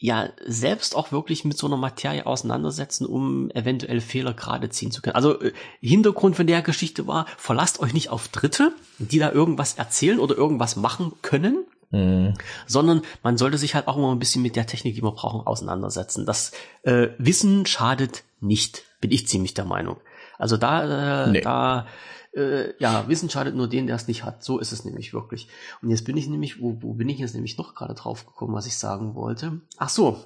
ja 0.00 0.30
selbst 0.46 0.96
auch 0.96 1.12
wirklich 1.12 1.44
mit 1.44 1.58
so 1.58 1.66
einer 1.66 1.76
Materie 1.76 2.24
auseinandersetzen, 2.24 3.04
um 3.04 3.50
eventuell 3.50 4.00
Fehler 4.00 4.32
gerade 4.32 4.70
ziehen 4.70 4.90
zu 4.90 5.02
können. 5.02 5.14
Also 5.14 5.40
äh, 5.40 5.52
Hintergrund 5.80 6.36
von 6.36 6.46
der 6.46 6.62
Geschichte 6.62 7.06
war, 7.06 7.26
verlasst 7.36 7.80
euch 7.80 7.92
nicht 7.92 8.08
auf 8.08 8.28
Dritte, 8.28 8.72
die 8.98 9.18
da 9.18 9.30
irgendwas 9.30 9.74
erzählen 9.74 10.18
oder 10.18 10.34
irgendwas 10.36 10.76
machen 10.76 11.12
können, 11.20 11.64
mhm. 11.90 12.32
sondern 12.66 13.02
man 13.22 13.36
sollte 13.36 13.58
sich 13.58 13.74
halt 13.74 13.88
auch 13.88 13.98
immer 13.98 14.10
ein 14.10 14.18
bisschen 14.18 14.42
mit 14.42 14.56
der 14.56 14.66
Technik, 14.66 14.94
die 14.94 15.02
wir 15.02 15.12
brauchen, 15.12 15.46
auseinandersetzen. 15.46 16.24
Das 16.24 16.52
äh, 16.82 17.08
Wissen 17.18 17.66
schadet 17.66 18.24
nicht, 18.40 18.84
bin 19.02 19.10
ich 19.10 19.28
ziemlich 19.28 19.52
der 19.52 19.66
Meinung. 19.66 19.98
Also 20.38 20.56
da, 20.56 21.26
äh, 21.26 21.30
nee. 21.30 21.40
da 21.42 21.86
äh, 22.32 22.74
ja, 22.78 23.08
Wissen 23.08 23.30
schadet 23.30 23.54
nur 23.54 23.68
den, 23.68 23.86
der 23.86 23.96
es 23.96 24.08
nicht 24.08 24.24
hat. 24.24 24.44
So 24.44 24.58
ist 24.58 24.72
es 24.72 24.84
nämlich 24.84 25.12
wirklich. 25.12 25.48
Und 25.82 25.90
jetzt 25.90 26.04
bin 26.04 26.16
ich 26.16 26.28
nämlich, 26.28 26.60
wo, 26.60 26.80
wo 26.80 26.94
bin 26.94 27.08
ich 27.08 27.18
jetzt 27.18 27.34
nämlich 27.34 27.58
noch 27.58 27.74
gerade 27.74 27.94
drauf 27.94 28.26
gekommen, 28.26 28.54
was 28.54 28.66
ich 28.66 28.78
sagen 28.78 29.14
wollte? 29.14 29.60
Ach 29.78 29.88
so. 29.88 30.24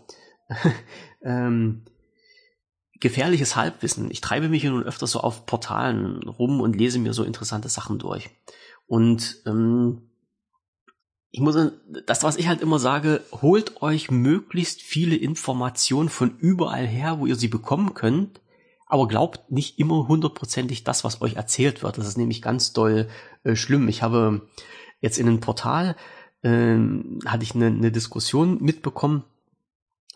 ähm, 1.23 1.83
gefährliches 3.01 3.57
Halbwissen. 3.57 4.11
Ich 4.11 4.21
treibe 4.21 4.49
mich 4.49 4.65
nun 4.65 4.83
öfter 4.83 5.07
so 5.07 5.21
auf 5.21 5.47
Portalen 5.47 6.23
rum 6.29 6.61
und 6.61 6.77
lese 6.77 6.99
mir 6.99 7.13
so 7.13 7.25
interessante 7.25 7.69
Sachen 7.69 7.99
durch. 7.99 8.31
Und 8.87 9.43
ähm, 9.47 10.11
ich 11.31 11.41
muss, 11.41 11.57
das, 12.07 12.23
was 12.23 12.37
ich 12.37 12.47
halt 12.47 12.61
immer 12.61 12.79
sage, 12.79 13.21
holt 13.33 13.83
euch 13.83 14.11
möglichst 14.11 14.83
viele 14.83 15.17
Informationen 15.17 16.09
von 16.09 16.39
überall 16.39 16.87
her, 16.87 17.19
wo 17.19 17.27
ihr 17.27 17.35
sie 17.35 17.49
bekommen 17.49 17.95
könnt, 17.95 18.41
aber 18.95 19.09
glaubt 19.09 19.51
nicht 19.51 19.81
immer 19.81 20.07
hundertprozentig 20.07 20.85
das, 20.85 21.03
was 21.03 21.21
euch 21.21 21.35
erzählt 21.35 21.83
wird. 21.83 21.99
Das 21.99 22.07
ist 22.07 22.17
nämlich 22.17 22.41
ganz 22.41 22.73
doll 22.73 23.09
äh, 23.43 23.57
schlimm. 23.57 23.89
Ich 23.89 24.05
habe 24.05 24.43
jetzt 25.01 25.19
in 25.19 25.27
einem 25.27 25.41
Portal 25.41 25.97
äh, 26.43 26.79
hatte 27.27 27.43
ich 27.43 27.57
eine, 27.57 27.67
eine 27.67 27.91
Diskussion 27.91 28.63
mitbekommen, 28.63 29.25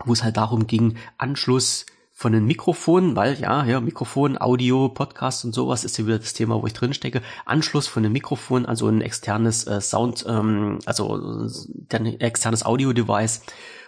wo 0.04 0.12
es 0.12 0.22
halt 0.22 0.36
darum 0.36 0.68
ging, 0.68 0.96
Anschluss 1.16 1.86
von 2.12 2.32
den 2.32 2.46
Mikrofonen, 2.46 3.16
weil 3.16 3.40
ja, 3.40 3.64
ja, 3.64 3.80
Mikrofon, 3.80 4.40
Audio, 4.40 4.88
Podcast 4.88 5.44
und 5.44 5.54
sowas 5.54 5.82
ist 5.82 5.98
ja 5.98 6.06
wieder 6.06 6.20
das 6.20 6.34
Thema, 6.34 6.62
wo 6.62 6.66
ich 6.68 6.72
drin 6.72 6.94
stecke. 6.94 7.20
Anschluss 7.46 7.88
von 7.88 8.04
den 8.04 8.12
Mikrofon, 8.12 8.64
also 8.64 8.86
ein 8.86 9.00
externes 9.00 9.66
äh, 9.66 9.80
Sound, 9.80 10.24
ähm, 10.28 10.78
also 10.86 11.48
ein 11.92 12.20
externes 12.20 12.64
Audio-Device. 12.64 13.42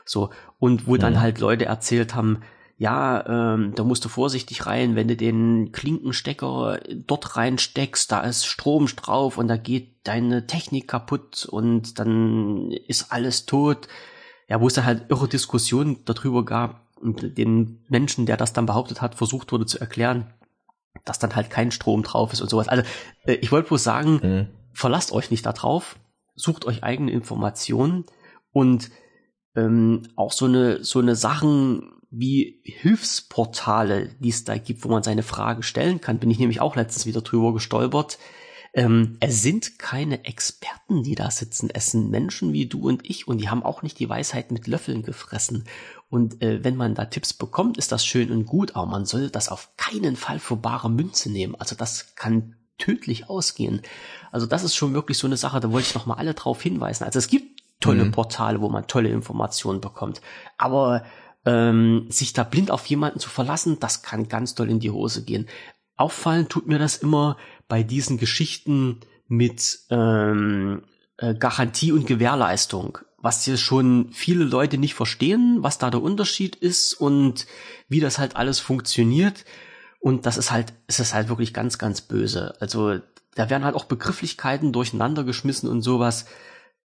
So, 0.05 0.30
und 0.59 0.88
wo 0.88 0.97
ja. 0.97 1.03
dann 1.03 1.20
halt 1.20 1.38
Leute 1.38 1.66
erzählt 1.66 2.16
haben, 2.16 2.41
ja, 2.81 3.26
ähm, 3.55 3.74
da 3.76 3.85
musst 3.85 4.07
du 4.07 4.09
vorsichtig 4.09 4.64
rein, 4.64 4.97
wenn 4.97 5.07
du 5.07 5.14
den 5.14 5.70
Klinkenstecker 5.70 6.81
dort 7.07 7.37
reinsteckst, 7.37 8.11
da 8.11 8.22
ist 8.22 8.47
Strom 8.47 8.87
drauf 8.87 9.37
und 9.37 9.49
da 9.49 9.59
geht 9.59 9.99
deine 10.05 10.47
Technik 10.47 10.89
kaputt 10.89 11.45
und 11.45 11.99
dann 11.99 12.70
ist 12.70 13.12
alles 13.12 13.45
tot. 13.45 13.89
Ja, 14.49 14.62
wo 14.62 14.66
es 14.66 14.72
dann 14.72 14.87
halt 14.87 15.11
irre 15.11 15.28
Diskussionen 15.28 15.99
darüber 16.07 16.43
gab 16.43 16.87
und 16.99 17.37
den 17.37 17.85
Menschen, 17.91 18.24
der 18.24 18.39
das 18.39 18.55
dann 18.55 18.64
behauptet 18.64 19.03
hat, 19.03 19.14
versucht 19.14 19.53
wurde 19.53 19.66
zu 19.66 19.78
erklären, 19.78 20.33
dass 21.05 21.18
dann 21.18 21.37
halt 21.37 21.51
kein 21.51 21.72
Strom 21.72 22.03
drauf 22.03 22.33
ist 22.33 22.41
und 22.41 22.49
sowas. 22.49 22.68
Also 22.68 22.83
äh, 23.26 23.35
ich 23.35 23.53
wollte 23.53 23.68
bloß 23.68 23.85
sagen, 23.85 24.20
mhm. 24.22 24.47
verlasst 24.72 25.12
euch 25.12 25.31
nicht 25.31 25.45
da 25.45 25.53
drauf, 25.53 25.99
sucht 26.35 26.64
euch 26.64 26.83
eigene 26.83 27.11
Informationen 27.11 28.07
und 28.53 28.91
ähm, 29.55 30.05
auch 30.16 30.33
so 30.33 30.47
eine 30.47 30.83
so 30.83 30.99
eine 30.99 31.14
Sachen 31.14 31.99
wie 32.11 32.61
Hilfsportale, 32.65 34.11
die 34.19 34.31
es 34.31 34.45
da 34.45 34.57
gibt, 34.59 34.85
wo 34.85 34.89
man 34.89 35.03
seine 35.03 35.23
Fragen 35.23 35.63
stellen 35.63 36.01
kann, 36.01 36.19
bin 36.19 36.31
ich 36.31 36.39
nämlich 36.39 36.61
auch 36.61 36.77
letztens 36.77 37.07
wieder 37.07 37.23
drüber 37.23 37.53
gestolpert. 37.53 38.19
Ähm, 38.73 39.17
es 39.21 39.43
sind 39.43 39.79
keine 39.79 40.25
Experten, 40.25 41.03
die 41.03 41.15
da 41.15 41.31
sitzen. 41.31 41.71
Es 41.73 41.87
sind 41.87 42.11
Menschen 42.11 42.53
wie 42.53 42.67
du 42.67 42.89
und 42.89 43.09
ich 43.09 43.27
und 43.27 43.39
die 43.39 43.49
haben 43.49 43.65
auch 43.65 43.83
nicht 43.83 43.99
die 43.99 44.09
Weisheit 44.09 44.53
mit 44.53 44.67
Löffeln 44.67 45.03
gefressen. 45.03 45.65
Und 46.09 46.43
äh, 46.43 46.63
wenn 46.63 46.77
man 46.77 46.95
da 46.95 47.05
Tipps 47.07 47.33
bekommt, 47.33 47.79
ist 47.79 47.93
das 47.93 48.05
schön 48.05 48.31
und 48.31 48.47
gut, 48.47 48.77
aber 48.77 48.87
man 48.87 49.07
soll 49.07 49.31
das 49.31 49.49
auf 49.49 49.71
keinen 49.77 50.17
Fall 50.17 50.39
für 50.39 50.57
bare 50.57 50.91
Münze 50.91 51.31
nehmen. 51.31 51.57
Also 51.57 51.75
das 51.75 52.15
kann 52.15 52.57
tödlich 52.79 53.29
ausgehen. 53.29 53.83
Also 54.33 54.47
das 54.47 54.65
ist 54.65 54.75
schon 54.75 54.95
wirklich 54.95 55.19
so 55.19 55.27
eine 55.27 55.37
Sache, 55.37 55.61
da 55.61 55.71
wollte 55.71 55.89
ich 55.89 55.95
noch 55.95 56.07
mal 56.07 56.15
alle 56.15 56.35
drauf 56.35 56.63
hinweisen. 56.63 57.05
Also 57.05 57.19
es 57.19 57.29
gibt 57.29 57.61
tolle 57.81 58.05
mhm. 58.05 58.13
Portale, 58.13 58.61
wo 58.61 58.69
man 58.69 58.87
tolle 58.87 59.11
Informationen 59.11 59.81
bekommt. 59.81 60.21
Aber 60.59 61.05
ähm, 61.45 62.07
sich 62.11 62.32
da 62.32 62.45
blind 62.45 62.70
auf 62.70 62.86
jemanden 62.86 63.18
zu 63.18 63.28
verlassen, 63.28 63.78
das 63.80 64.03
kann 64.03 64.28
ganz 64.28 64.55
doll 64.55 64.70
in 64.70 64.80
die 64.80 64.91
Hose 64.91 65.24
gehen. 65.24 65.49
Auffallen 65.97 66.49
tut 66.49 66.66
mir 66.66 66.78
das 66.78 66.97
immer 66.97 67.36
bei 67.68 67.82
diesen 67.82 68.18
Geschichten 68.18 69.01
mit 69.28 69.80
ähm, 69.91 70.82
äh, 71.18 71.34
Garantie 71.34 71.93
und 71.93 72.07
Gewährleistung, 72.07 72.99
was 73.18 73.45
hier 73.45 73.57
schon 73.57 74.11
viele 74.12 74.45
Leute 74.45 74.78
nicht 74.78 74.95
verstehen, 74.95 75.59
was 75.61 75.78
da 75.78 75.91
der 75.91 76.03
Unterschied 76.03 76.57
ist 76.57 76.95
und 76.95 77.47
wie 77.88 78.01
das 78.01 78.18
halt 78.18 78.36
alles 78.36 78.61
funktioniert. 78.61 79.45
Und 80.01 80.24
das 80.24 80.38
ist 80.38 80.51
halt, 80.51 80.72
es 80.86 80.99
ist 80.99 81.12
halt 81.12 81.28
wirklich 81.28 81.53
ganz, 81.53 81.78
ganz 81.78 82.01
böse. 82.01 82.55
Also 82.61 82.99
da 83.34 83.51
werden 83.51 83.64
halt 83.64 83.76
auch 83.76 83.84
Begrifflichkeiten 83.84 84.72
durcheinander 84.72 85.24
geschmissen 85.24 85.68
und 85.68 85.82
sowas. 85.82 86.26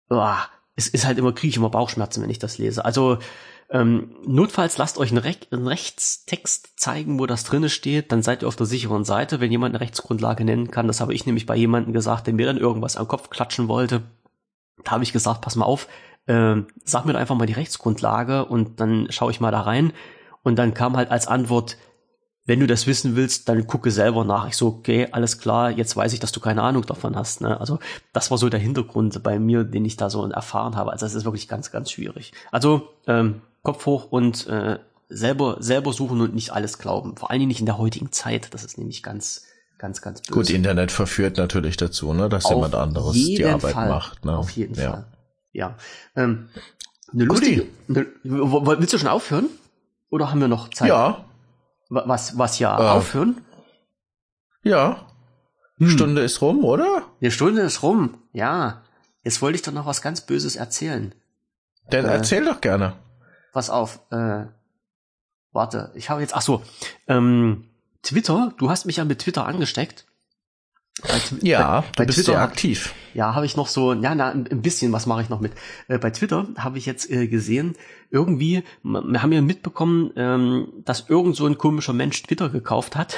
Boah, 0.08 0.48
es 0.80 0.88
ist 0.88 1.06
halt 1.06 1.18
immer, 1.18 1.32
kriege 1.32 1.50
ich 1.50 1.56
immer 1.56 1.70
Bauchschmerzen, 1.70 2.22
wenn 2.22 2.30
ich 2.30 2.38
das 2.38 2.58
lese. 2.58 2.84
Also 2.84 3.18
ähm, 3.70 4.16
notfalls 4.26 4.78
lasst 4.78 4.98
euch 4.98 5.10
einen, 5.10 5.18
Re 5.18 5.34
einen, 5.52 5.68
Rechtstext 5.68 6.80
zeigen, 6.80 7.20
wo 7.20 7.26
das 7.26 7.44
drinne 7.44 7.68
steht, 7.68 8.10
dann 8.10 8.22
seid 8.22 8.42
ihr 8.42 8.48
auf 8.48 8.56
der 8.56 8.66
sicheren 8.66 9.04
Seite, 9.04 9.40
wenn 9.40 9.52
jemand 9.52 9.74
eine 9.74 9.80
Rechtsgrundlage 9.80 10.44
nennen 10.44 10.70
kann. 10.70 10.88
Das 10.88 11.00
habe 11.00 11.14
ich 11.14 11.26
nämlich 11.26 11.46
bei 11.46 11.54
jemandem 11.54 11.92
gesagt, 11.92 12.26
der 12.26 12.34
mir 12.34 12.46
dann 12.46 12.56
irgendwas 12.56 12.96
am 12.96 13.06
Kopf 13.06 13.30
klatschen 13.30 13.68
wollte. 13.68 14.02
Da 14.82 14.92
habe 14.92 15.04
ich 15.04 15.12
gesagt, 15.12 15.42
pass 15.42 15.54
mal 15.54 15.66
auf, 15.66 15.86
äh, 16.26 16.56
sag 16.84 17.04
mir 17.04 17.12
doch 17.12 17.20
einfach 17.20 17.36
mal 17.36 17.46
die 17.46 17.52
Rechtsgrundlage 17.52 18.46
und 18.46 18.80
dann 18.80 19.06
schaue 19.10 19.30
ich 19.30 19.40
mal 19.40 19.52
da 19.52 19.60
rein. 19.60 19.92
Und 20.42 20.56
dann 20.58 20.74
kam 20.74 20.96
halt 20.96 21.10
als 21.10 21.28
Antwort, 21.28 21.76
wenn 22.50 22.58
du 22.58 22.66
das 22.66 22.88
wissen 22.88 23.14
willst, 23.14 23.48
dann 23.48 23.64
gucke 23.68 23.92
selber 23.92 24.24
nach. 24.24 24.48
Ich 24.48 24.56
so, 24.56 24.66
okay, 24.66 25.06
alles 25.12 25.38
klar, 25.38 25.70
jetzt 25.70 25.96
weiß 25.96 26.12
ich, 26.14 26.18
dass 26.18 26.32
du 26.32 26.40
keine 26.40 26.62
Ahnung 26.62 26.84
davon 26.84 27.14
hast. 27.14 27.42
Ne? 27.42 27.60
Also 27.60 27.78
das 28.12 28.32
war 28.32 28.38
so 28.38 28.48
der 28.48 28.58
Hintergrund 28.58 29.22
bei 29.22 29.38
mir, 29.38 29.62
den 29.62 29.84
ich 29.84 29.96
da 29.96 30.10
so 30.10 30.28
erfahren 30.28 30.74
habe. 30.74 30.90
Also 30.90 31.06
das 31.06 31.14
ist 31.14 31.24
wirklich 31.24 31.46
ganz, 31.46 31.70
ganz 31.70 31.92
schwierig. 31.92 32.32
Also 32.50 32.88
ähm, 33.06 33.42
Kopf 33.62 33.86
hoch 33.86 34.10
und 34.10 34.48
äh, 34.48 34.80
selber, 35.08 35.58
selber 35.60 35.92
suchen 35.92 36.20
und 36.20 36.34
nicht 36.34 36.50
alles 36.50 36.78
glauben. 36.78 37.16
Vor 37.16 37.30
allen 37.30 37.38
Dingen 37.38 37.50
nicht 37.50 37.60
in 37.60 37.66
der 37.66 37.78
heutigen 37.78 38.10
Zeit. 38.10 38.52
Das 38.52 38.64
ist 38.64 38.78
nämlich 38.78 39.04
ganz, 39.04 39.44
ganz, 39.78 40.02
ganz 40.02 40.20
böse. 40.20 40.32
Gut, 40.32 40.50
Internet 40.50 40.90
verführt 40.90 41.36
natürlich 41.36 41.76
dazu, 41.76 42.12
ne, 42.14 42.28
dass 42.28 42.46
Auf 42.46 42.50
jemand 42.50 42.74
anderes 42.74 43.12
die 43.12 43.44
Arbeit 43.44 43.74
Fall. 43.74 43.88
macht. 43.88 44.24
Ne? 44.24 44.36
Auf 44.36 44.50
jeden 44.50 44.74
ja. 44.74 44.90
Fall. 44.90 45.04
Ja. 45.52 45.76
Ähm, 46.16 46.48
eine 47.12 47.24
lustige. 47.26 47.66
Eine, 47.88 48.06
willst 48.24 48.92
du 48.92 48.98
schon 48.98 49.08
aufhören? 49.08 49.46
Oder 50.10 50.32
haben 50.32 50.40
wir 50.40 50.48
noch 50.48 50.68
Zeit? 50.70 50.88
Ja. 50.88 51.26
Was, 51.90 52.38
was 52.38 52.58
ja 52.58 52.78
äh, 52.78 52.88
aufhören? 52.88 53.40
Ja. 54.62 55.06
Hm. 55.78 55.90
Stunde 55.90 56.22
ist 56.22 56.40
rum, 56.40 56.64
oder? 56.64 57.02
Die 57.20 57.30
Stunde 57.30 57.62
ist 57.62 57.82
rum, 57.82 58.18
ja. 58.32 58.82
Jetzt 59.22 59.42
wollte 59.42 59.56
ich 59.56 59.62
doch 59.62 59.72
noch 59.72 59.86
was 59.86 60.00
ganz 60.00 60.22
Böses 60.22 60.56
erzählen. 60.56 61.14
Dann 61.90 62.04
äh, 62.04 62.12
erzähl 62.12 62.44
doch 62.44 62.60
gerne. 62.60 62.94
Pass 63.52 63.70
auf, 63.70 64.00
äh, 64.10 64.44
warte, 65.52 65.90
ich 65.94 66.08
habe 66.10 66.20
jetzt, 66.20 66.34
ach 66.34 66.42
so, 66.42 66.62
ähm, 67.08 67.70
Twitter, 68.02 68.54
du 68.58 68.70
hast 68.70 68.86
mich 68.86 68.96
ja 68.96 69.04
mit 69.04 69.18
Twitter 69.18 69.46
angesteckt. 69.46 70.06
Bei, 71.02 71.20
ja, 71.42 71.84
bei, 71.96 72.04
du 72.04 72.06
bist 72.08 72.18
Twitter, 72.18 72.32
sehr 72.32 72.42
aktiv. 72.42 72.94
Ja, 73.14 73.34
habe 73.34 73.46
ich 73.46 73.56
noch 73.56 73.68
so, 73.68 73.92
ja, 73.94 74.14
na, 74.14 74.30
ein 74.30 74.62
bisschen, 74.62 74.92
was 74.92 75.06
mache 75.06 75.22
ich 75.22 75.28
noch 75.28 75.40
mit? 75.40 75.52
Äh, 75.88 75.98
bei 75.98 76.10
Twitter 76.10 76.48
habe 76.58 76.78
ich 76.78 76.86
jetzt 76.86 77.10
äh, 77.10 77.26
gesehen, 77.26 77.74
irgendwie, 78.10 78.62
wir 78.82 79.22
haben 79.22 79.32
ja 79.32 79.40
mitbekommen, 79.40 80.10
ähm, 80.16 80.68
dass 80.84 81.08
irgend 81.08 81.36
so 81.36 81.46
ein 81.46 81.58
komischer 81.58 81.92
Mensch 81.92 82.22
Twitter 82.22 82.50
gekauft 82.50 82.96
hat 82.96 83.16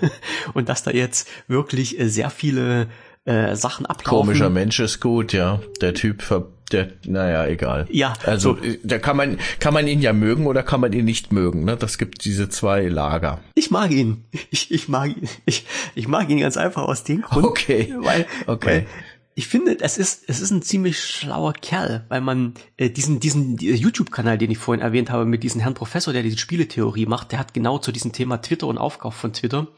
und 0.54 0.68
dass 0.68 0.82
da 0.82 0.90
jetzt 0.90 1.28
wirklich 1.46 1.98
äh, 2.00 2.08
sehr 2.08 2.30
viele 2.30 2.88
äh, 3.24 3.54
Sachen 3.54 3.86
ablaufen. 3.86 4.26
Komischer 4.26 4.50
Mensch 4.50 4.80
ist 4.80 5.00
gut, 5.00 5.32
ja. 5.32 5.60
Der 5.80 5.94
Typ 5.94 6.22
ver 6.22 6.48
der, 6.72 6.88
naja, 7.06 7.46
egal. 7.46 7.86
Ja. 7.90 8.14
Also, 8.24 8.56
so. 8.56 8.62
da 8.84 8.98
kann 8.98 9.16
man, 9.16 9.38
kann 9.58 9.74
man 9.74 9.86
ihn 9.86 10.00
ja 10.00 10.12
mögen 10.12 10.46
oder 10.46 10.62
kann 10.62 10.80
man 10.80 10.92
ihn 10.92 11.04
nicht 11.04 11.32
mögen, 11.32 11.64
ne? 11.64 11.76
Das 11.76 11.98
gibt 11.98 12.24
diese 12.24 12.48
zwei 12.48 12.88
Lager. 12.88 13.40
Ich 13.54 13.70
mag 13.70 13.90
ihn. 13.90 14.24
Ich, 14.50 14.70
ich 14.70 14.88
mag 14.88 15.08
ihn. 15.08 15.28
Ich, 15.46 15.66
ich 15.94 16.08
mag 16.08 16.28
ihn 16.28 16.40
ganz 16.40 16.56
einfach 16.56 16.82
aus 16.82 17.04
dem 17.04 17.22
Grund. 17.22 17.46
Okay. 17.46 17.94
Weil, 17.98 18.26
okay. 18.46 18.66
Weil 18.66 18.86
ich 19.34 19.48
finde, 19.48 19.78
es 19.80 19.96
ist, 19.96 20.24
es 20.26 20.40
ist 20.40 20.50
ein 20.50 20.62
ziemlich 20.62 20.98
schlauer 21.02 21.52
Kerl, 21.52 22.04
weil 22.08 22.20
man 22.20 22.54
äh, 22.76 22.90
diesen, 22.90 23.20
diesen 23.20 23.56
YouTube-Kanal, 23.58 24.38
den 24.38 24.50
ich 24.50 24.58
vorhin 24.58 24.82
erwähnt 24.82 25.10
habe, 25.10 25.24
mit 25.24 25.42
diesem 25.42 25.60
Herrn 25.60 25.74
Professor, 25.74 26.12
der 26.12 26.22
diese 26.22 26.36
Spieletheorie 26.36 27.06
macht, 27.06 27.32
der 27.32 27.38
hat 27.38 27.54
genau 27.54 27.78
zu 27.78 27.92
diesem 27.92 28.12
Thema 28.12 28.42
Twitter 28.42 28.66
und 28.66 28.76
Aufkauf 28.76 29.14
von 29.14 29.32
Twitter 29.32 29.68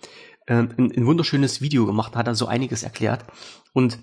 äh, 0.47 0.55
ein, 0.55 0.93
ein 0.97 1.07
wunderschönes 1.07 1.61
Video 1.61 1.87
gemacht, 1.87 2.17
hat 2.17 2.27
da 2.27 2.35
so 2.35 2.47
einiges 2.47 2.83
erklärt. 2.83 3.25
Und 3.73 3.99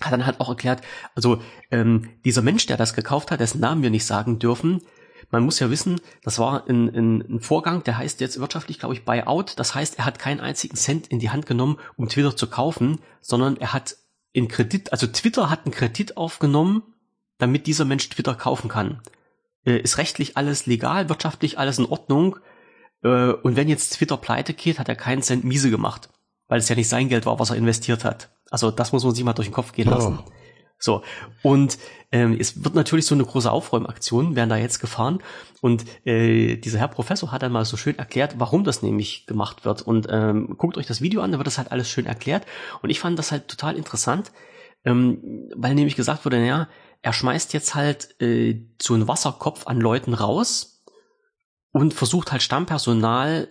hat 0.00 0.12
dann 0.12 0.26
halt 0.26 0.40
auch 0.40 0.48
erklärt, 0.48 0.82
also 1.14 1.40
ähm, 1.70 2.10
dieser 2.24 2.42
Mensch, 2.42 2.66
der 2.66 2.76
das 2.76 2.94
gekauft 2.94 3.30
hat, 3.30 3.40
dessen 3.40 3.60
Namen 3.60 3.82
wir 3.82 3.90
nicht 3.90 4.06
sagen 4.06 4.38
dürfen, 4.38 4.82
man 5.30 5.44
muss 5.44 5.58
ja 5.58 5.70
wissen, 5.70 6.00
das 6.22 6.38
war 6.38 6.68
ein, 6.68 6.88
ein, 6.94 7.20
ein 7.20 7.40
Vorgang, 7.40 7.82
der 7.82 7.98
heißt 7.98 8.20
jetzt 8.20 8.40
wirtschaftlich, 8.40 8.78
glaube 8.78 8.94
ich, 8.94 9.04
Buyout. 9.04 9.58
Das 9.58 9.74
heißt, 9.74 9.98
er 9.98 10.04
hat 10.04 10.18
keinen 10.18 10.40
einzigen 10.40 10.76
Cent 10.76 11.06
in 11.08 11.18
die 11.18 11.30
Hand 11.30 11.46
genommen, 11.46 11.78
um 11.96 12.08
Twitter 12.08 12.36
zu 12.36 12.48
kaufen, 12.48 13.00
sondern 13.20 13.56
er 13.56 13.72
hat 13.72 13.96
in 14.32 14.48
Kredit, 14.48 14.92
also 14.92 15.06
Twitter 15.06 15.50
hat 15.50 15.64
einen 15.64 15.74
Kredit 15.74 16.16
aufgenommen, 16.16 16.82
damit 17.38 17.66
dieser 17.66 17.84
Mensch 17.84 18.08
Twitter 18.08 18.34
kaufen 18.34 18.68
kann. 18.68 19.00
Äh, 19.64 19.78
ist 19.78 19.98
rechtlich 19.98 20.36
alles 20.36 20.66
legal, 20.66 21.08
wirtschaftlich 21.08 21.58
alles 21.58 21.78
in 21.78 21.86
Ordnung. 21.86 22.38
Äh, 23.02 23.32
und 23.32 23.56
wenn 23.56 23.68
jetzt 23.68 23.94
Twitter 23.94 24.16
pleite 24.16 24.54
geht, 24.54 24.78
hat 24.78 24.88
er 24.88 24.96
keinen 24.96 25.22
Cent 25.22 25.44
miese 25.44 25.70
gemacht, 25.70 26.10
weil 26.48 26.58
es 26.58 26.68
ja 26.68 26.76
nicht 26.76 26.88
sein 26.88 27.08
Geld 27.08 27.26
war, 27.26 27.38
was 27.38 27.50
er 27.50 27.56
investiert 27.56 28.04
hat. 28.04 28.30
Also 28.50 28.70
das 28.70 28.92
muss 28.92 29.04
man 29.04 29.14
sich 29.14 29.24
mal 29.24 29.32
durch 29.32 29.48
den 29.48 29.54
Kopf 29.54 29.72
gehen 29.72 29.88
lassen. 29.88 30.18
Oh. 30.24 30.30
So, 30.78 31.02
und 31.42 31.78
ähm, 32.12 32.36
es 32.38 32.62
wird 32.62 32.74
natürlich 32.74 33.06
so 33.06 33.14
eine 33.14 33.24
große 33.24 33.50
Aufräumaktion, 33.50 34.36
werden 34.36 34.50
da 34.50 34.56
jetzt 34.56 34.80
gefahren. 34.80 35.20
Und 35.62 35.84
äh, 36.06 36.56
dieser 36.56 36.78
Herr 36.78 36.88
Professor 36.88 37.32
hat 37.32 37.42
dann 37.42 37.52
mal 37.52 37.64
so 37.64 37.78
schön 37.78 37.98
erklärt, 37.98 38.34
warum 38.38 38.64
das 38.64 38.82
nämlich 38.82 39.26
gemacht 39.26 39.64
wird. 39.64 39.80
Und 39.82 40.08
ähm, 40.10 40.56
guckt 40.58 40.76
euch 40.76 40.86
das 40.86 41.00
Video 41.00 41.22
an, 41.22 41.32
da 41.32 41.38
wird 41.38 41.46
das 41.46 41.56
halt 41.56 41.72
alles 41.72 41.88
schön 41.88 42.04
erklärt. 42.04 42.44
Und 42.82 42.90
ich 42.90 43.00
fand 43.00 43.18
das 43.18 43.32
halt 43.32 43.48
total 43.48 43.76
interessant, 43.76 44.30
ähm, 44.84 45.48
weil 45.56 45.74
nämlich 45.74 45.96
gesagt 45.96 46.26
wurde, 46.26 46.38
naja, 46.38 46.68
er 47.00 47.12
schmeißt 47.14 47.54
jetzt 47.54 47.74
halt 47.74 48.20
äh, 48.20 48.66
so 48.80 48.92
einen 48.92 49.08
Wasserkopf 49.08 49.66
an 49.66 49.80
Leuten 49.80 50.12
raus 50.12 50.84
und 51.72 51.94
versucht 51.94 52.30
halt 52.30 52.42
Stammpersonal 52.42 53.48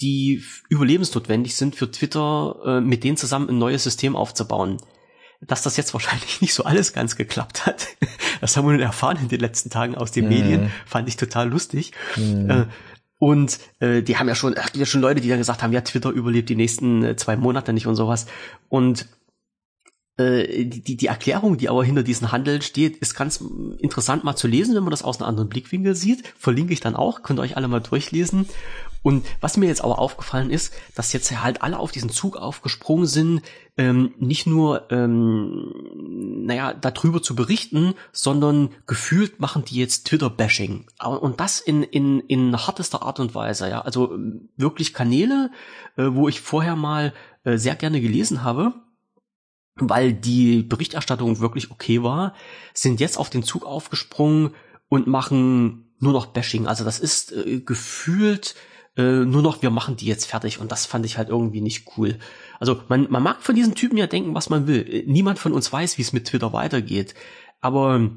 die 0.00 0.42
überlebensnotwendig 0.68 1.56
sind 1.56 1.74
für 1.74 1.90
Twitter, 1.90 2.56
äh, 2.64 2.80
mit 2.80 3.04
denen 3.04 3.16
zusammen 3.16 3.48
ein 3.48 3.58
neues 3.58 3.84
System 3.84 4.16
aufzubauen. 4.16 4.78
Dass 5.40 5.62
das 5.62 5.76
jetzt 5.76 5.92
wahrscheinlich 5.92 6.40
nicht 6.40 6.54
so 6.54 6.64
alles 6.64 6.92
ganz 6.92 7.16
geklappt 7.16 7.66
hat, 7.66 7.88
das 8.40 8.56
haben 8.56 8.66
wir 8.66 8.72
nun 8.72 8.80
erfahren 8.80 9.18
in 9.20 9.28
den 9.28 9.40
letzten 9.40 9.70
Tagen 9.70 9.94
aus 9.94 10.12
den 10.12 10.26
mm. 10.26 10.28
Medien, 10.28 10.70
fand 10.86 11.08
ich 11.08 11.16
total 11.16 11.48
lustig. 11.48 11.92
Mm. 12.16 12.50
Äh, 12.50 12.66
und 13.18 13.58
äh, 13.80 14.02
die 14.02 14.16
haben 14.16 14.28
ja 14.28 14.36
schon, 14.36 14.54
ach, 14.56 14.70
ja 14.74 14.86
schon 14.86 15.00
Leute, 15.00 15.20
die 15.20 15.28
dann 15.28 15.38
gesagt 15.38 15.62
haben, 15.62 15.72
ja, 15.72 15.80
Twitter 15.80 16.10
überlebt 16.10 16.48
die 16.48 16.56
nächsten 16.56 17.02
äh, 17.02 17.16
zwei 17.16 17.36
Monate 17.36 17.72
nicht 17.72 17.88
und 17.88 17.96
sowas. 17.96 18.26
Und 18.68 19.08
äh, 20.18 20.64
die, 20.64 20.96
die 20.96 21.06
Erklärung, 21.06 21.58
die 21.58 21.68
aber 21.68 21.84
hinter 21.84 22.04
diesem 22.04 22.30
Handel 22.30 22.62
steht, 22.62 22.96
ist 22.98 23.14
ganz 23.14 23.42
interessant 23.78 24.22
mal 24.22 24.36
zu 24.36 24.46
lesen, 24.46 24.76
wenn 24.76 24.84
man 24.84 24.92
das 24.92 25.02
aus 25.02 25.20
einem 25.20 25.28
anderen 25.28 25.48
Blickwinkel 25.48 25.96
sieht. 25.96 26.26
Verlinke 26.36 26.72
ich 26.72 26.80
dann 26.80 26.94
auch, 26.94 27.22
könnt 27.22 27.40
ihr 27.40 27.42
euch 27.42 27.56
alle 27.56 27.66
mal 27.66 27.80
durchlesen. 27.80 28.48
Und 29.02 29.24
was 29.40 29.56
mir 29.56 29.66
jetzt 29.66 29.82
aber 29.82 29.98
aufgefallen 29.98 30.50
ist, 30.50 30.72
dass 30.94 31.12
jetzt 31.12 31.30
halt 31.42 31.62
alle 31.62 31.78
auf 31.78 31.92
diesen 31.92 32.10
Zug 32.10 32.36
aufgesprungen 32.36 33.06
sind, 33.06 33.42
ähm, 33.76 34.12
nicht 34.18 34.46
nur, 34.46 34.90
ähm, 34.90 35.72
naja, 36.44 36.74
darüber 36.74 37.22
zu 37.22 37.36
berichten, 37.36 37.94
sondern 38.12 38.70
gefühlt 38.86 39.40
machen 39.40 39.64
die 39.64 39.76
jetzt 39.76 40.06
Twitter-Bashing. 40.06 40.86
Und 40.98 41.40
das 41.40 41.60
in, 41.60 41.84
in, 41.84 42.20
in 42.20 42.56
hartester 42.56 43.02
Art 43.02 43.20
und 43.20 43.34
Weise, 43.34 43.68
ja. 43.68 43.82
Also 43.82 44.12
ähm, 44.12 44.48
wirklich 44.56 44.94
Kanäle, 44.94 45.50
äh, 45.96 46.06
wo 46.10 46.28
ich 46.28 46.40
vorher 46.40 46.74
mal 46.74 47.12
äh, 47.44 47.56
sehr 47.56 47.76
gerne 47.76 48.00
gelesen 48.00 48.42
habe, 48.42 48.74
weil 49.76 50.12
die 50.12 50.62
Berichterstattung 50.64 51.38
wirklich 51.38 51.70
okay 51.70 52.02
war, 52.02 52.34
sind 52.74 52.98
jetzt 53.00 53.16
auf 53.16 53.30
den 53.30 53.44
Zug 53.44 53.64
aufgesprungen 53.64 54.54
und 54.88 55.06
machen 55.06 55.94
nur 56.00 56.12
noch 56.12 56.26
Bashing. 56.26 56.66
Also 56.66 56.84
das 56.84 56.98
ist 56.98 57.32
äh, 57.32 57.60
gefühlt 57.60 58.54
äh, 58.98 59.24
nur 59.24 59.42
noch, 59.42 59.62
wir 59.62 59.70
machen 59.70 59.96
die 59.96 60.06
jetzt 60.06 60.26
fertig 60.26 60.58
und 60.58 60.72
das 60.72 60.84
fand 60.84 61.06
ich 61.06 61.16
halt 61.16 61.28
irgendwie 61.28 61.60
nicht 61.60 61.86
cool. 61.96 62.18
Also 62.58 62.82
man, 62.88 63.06
man 63.08 63.22
mag 63.22 63.42
von 63.42 63.54
diesen 63.54 63.76
Typen 63.76 63.96
ja 63.96 64.08
denken, 64.08 64.34
was 64.34 64.50
man 64.50 64.66
will. 64.66 64.84
Äh, 64.86 65.04
niemand 65.06 65.38
von 65.38 65.52
uns 65.52 65.72
weiß, 65.72 65.96
wie 65.96 66.02
es 66.02 66.12
mit 66.12 66.26
Twitter 66.26 66.52
weitergeht. 66.52 67.14
Aber 67.60 68.10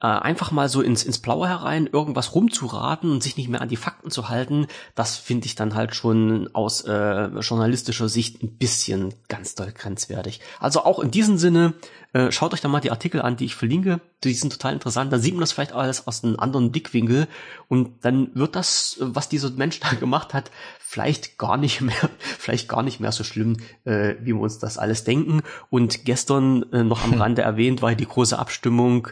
äh, 0.00 0.06
einfach 0.06 0.50
mal 0.52 0.68
so 0.68 0.80
ins, 0.80 1.02
ins 1.02 1.18
Blaue 1.18 1.48
herein 1.48 1.86
irgendwas 1.86 2.34
rumzuraten 2.34 3.10
und 3.10 3.22
sich 3.22 3.36
nicht 3.36 3.48
mehr 3.48 3.60
an 3.60 3.68
die 3.68 3.76
Fakten 3.76 4.10
zu 4.10 4.28
halten, 4.28 4.66
das 4.94 5.16
finde 5.16 5.46
ich 5.46 5.56
dann 5.56 5.74
halt 5.74 5.94
schon 5.94 6.48
aus 6.54 6.82
äh, 6.82 7.26
journalistischer 7.40 8.08
Sicht 8.08 8.42
ein 8.42 8.56
bisschen 8.58 9.14
ganz 9.28 9.54
doll 9.54 9.72
grenzwertig. 9.72 10.40
Also 10.60 10.84
auch 10.84 11.00
in 11.00 11.10
diesem 11.10 11.36
Sinne, 11.36 11.74
äh, 12.12 12.30
schaut 12.30 12.54
euch 12.54 12.60
da 12.60 12.68
mal 12.68 12.80
die 12.80 12.90
Artikel 12.90 13.20
an, 13.20 13.36
die 13.36 13.44
ich 13.44 13.56
verlinke. 13.56 14.00
Die 14.24 14.34
sind 14.34 14.52
total 14.52 14.72
interessant. 14.72 15.12
Da 15.12 15.18
sieht 15.18 15.34
man 15.34 15.40
das 15.40 15.52
vielleicht 15.52 15.72
alles 15.72 16.06
aus 16.06 16.22
einem 16.22 16.38
anderen 16.38 16.70
Blickwinkel 16.70 17.26
und 17.68 18.04
dann 18.04 18.30
wird 18.34 18.56
das, 18.56 18.98
was 19.00 19.28
dieser 19.28 19.50
Mensch 19.50 19.80
da 19.80 19.90
gemacht 19.90 20.32
hat, 20.32 20.50
vielleicht 20.78 21.38
gar 21.38 21.56
nicht 21.56 21.80
mehr, 21.80 22.10
vielleicht 22.20 22.68
gar 22.68 22.82
nicht 22.82 23.00
mehr 23.00 23.12
so 23.12 23.24
schlimm, 23.24 23.56
äh, 23.84 24.14
wie 24.20 24.32
wir 24.34 24.40
uns 24.40 24.58
das 24.60 24.78
alles 24.78 25.02
denken. 25.02 25.42
Und 25.70 26.04
gestern 26.04 26.64
äh, 26.72 26.84
noch 26.84 27.02
am 27.02 27.14
Rande 27.20 27.42
erwähnt 27.42 27.82
war 27.82 27.94
die 27.96 28.06
große 28.06 28.38
Abstimmung 28.38 29.08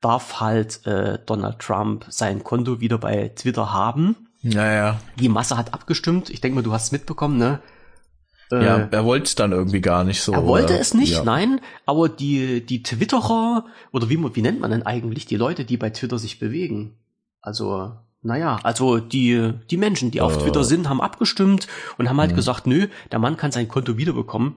darf 0.00 0.40
halt 0.40 0.86
äh, 0.86 1.18
Donald 1.26 1.58
Trump 1.58 2.06
sein 2.08 2.44
Konto 2.44 2.80
wieder 2.80 2.98
bei 2.98 3.30
Twitter 3.34 3.72
haben. 3.72 4.16
Naja. 4.42 5.00
Die 5.18 5.28
Masse 5.28 5.56
hat 5.56 5.74
abgestimmt. 5.74 6.30
Ich 6.30 6.40
denke 6.40 6.56
mal, 6.56 6.62
du 6.62 6.72
hast 6.72 6.84
es 6.84 6.92
mitbekommen, 6.92 7.38
ne? 7.38 7.60
Äh, 8.50 8.64
ja, 8.64 8.88
er 8.90 9.04
wollte 9.04 9.24
es 9.24 9.34
dann 9.34 9.52
irgendwie 9.52 9.80
gar 9.80 10.04
nicht 10.04 10.22
so. 10.22 10.32
Er 10.32 10.46
wollte 10.46 10.72
oder? 10.72 10.80
es 10.80 10.94
nicht, 10.94 11.12
ja. 11.12 11.24
nein, 11.24 11.60
aber 11.84 12.08
die, 12.08 12.64
die 12.64 12.82
Twitterer, 12.82 13.66
oder 13.92 14.08
wie, 14.08 14.18
wie 14.34 14.42
nennt 14.42 14.60
man 14.60 14.70
denn 14.70 14.84
eigentlich 14.84 15.26
die 15.26 15.36
Leute, 15.36 15.64
die 15.64 15.76
bei 15.76 15.90
Twitter 15.90 16.18
sich 16.18 16.38
bewegen? 16.38 16.96
Also, 17.42 17.92
naja, 18.22 18.58
also 18.62 18.98
die, 18.98 19.52
die 19.70 19.76
Menschen, 19.76 20.10
die 20.10 20.20
auf 20.20 20.36
äh. 20.36 20.40
Twitter 20.40 20.64
sind, 20.64 20.88
haben 20.88 21.00
abgestimmt 21.00 21.68
und 21.98 22.08
haben 22.08 22.20
halt 22.20 22.32
mhm. 22.32 22.36
gesagt, 22.36 22.66
nö, 22.66 22.88
der 23.12 23.18
Mann 23.18 23.36
kann 23.36 23.52
sein 23.52 23.68
Konto 23.68 23.98
wiederbekommen. 23.98 24.56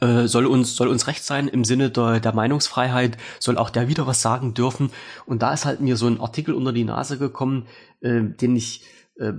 Äh, 0.00 0.26
soll 0.26 0.46
uns 0.46 0.76
soll 0.76 0.88
uns 0.88 1.06
recht 1.06 1.24
sein 1.24 1.48
im 1.48 1.64
Sinne 1.64 1.90
der, 1.90 2.20
der 2.20 2.34
Meinungsfreiheit, 2.34 3.16
soll 3.40 3.56
auch 3.56 3.70
der 3.70 3.88
wieder 3.88 4.06
was 4.06 4.20
sagen 4.20 4.52
dürfen. 4.52 4.90
Und 5.24 5.42
da 5.42 5.52
ist 5.52 5.64
halt 5.64 5.80
mir 5.80 5.96
so 5.96 6.06
ein 6.06 6.20
Artikel 6.20 6.54
unter 6.54 6.72
die 6.72 6.84
Nase 6.84 7.18
gekommen, 7.18 7.66
äh, 8.00 8.20
den 8.22 8.56
ich 8.56 8.82
äh, 9.18 9.32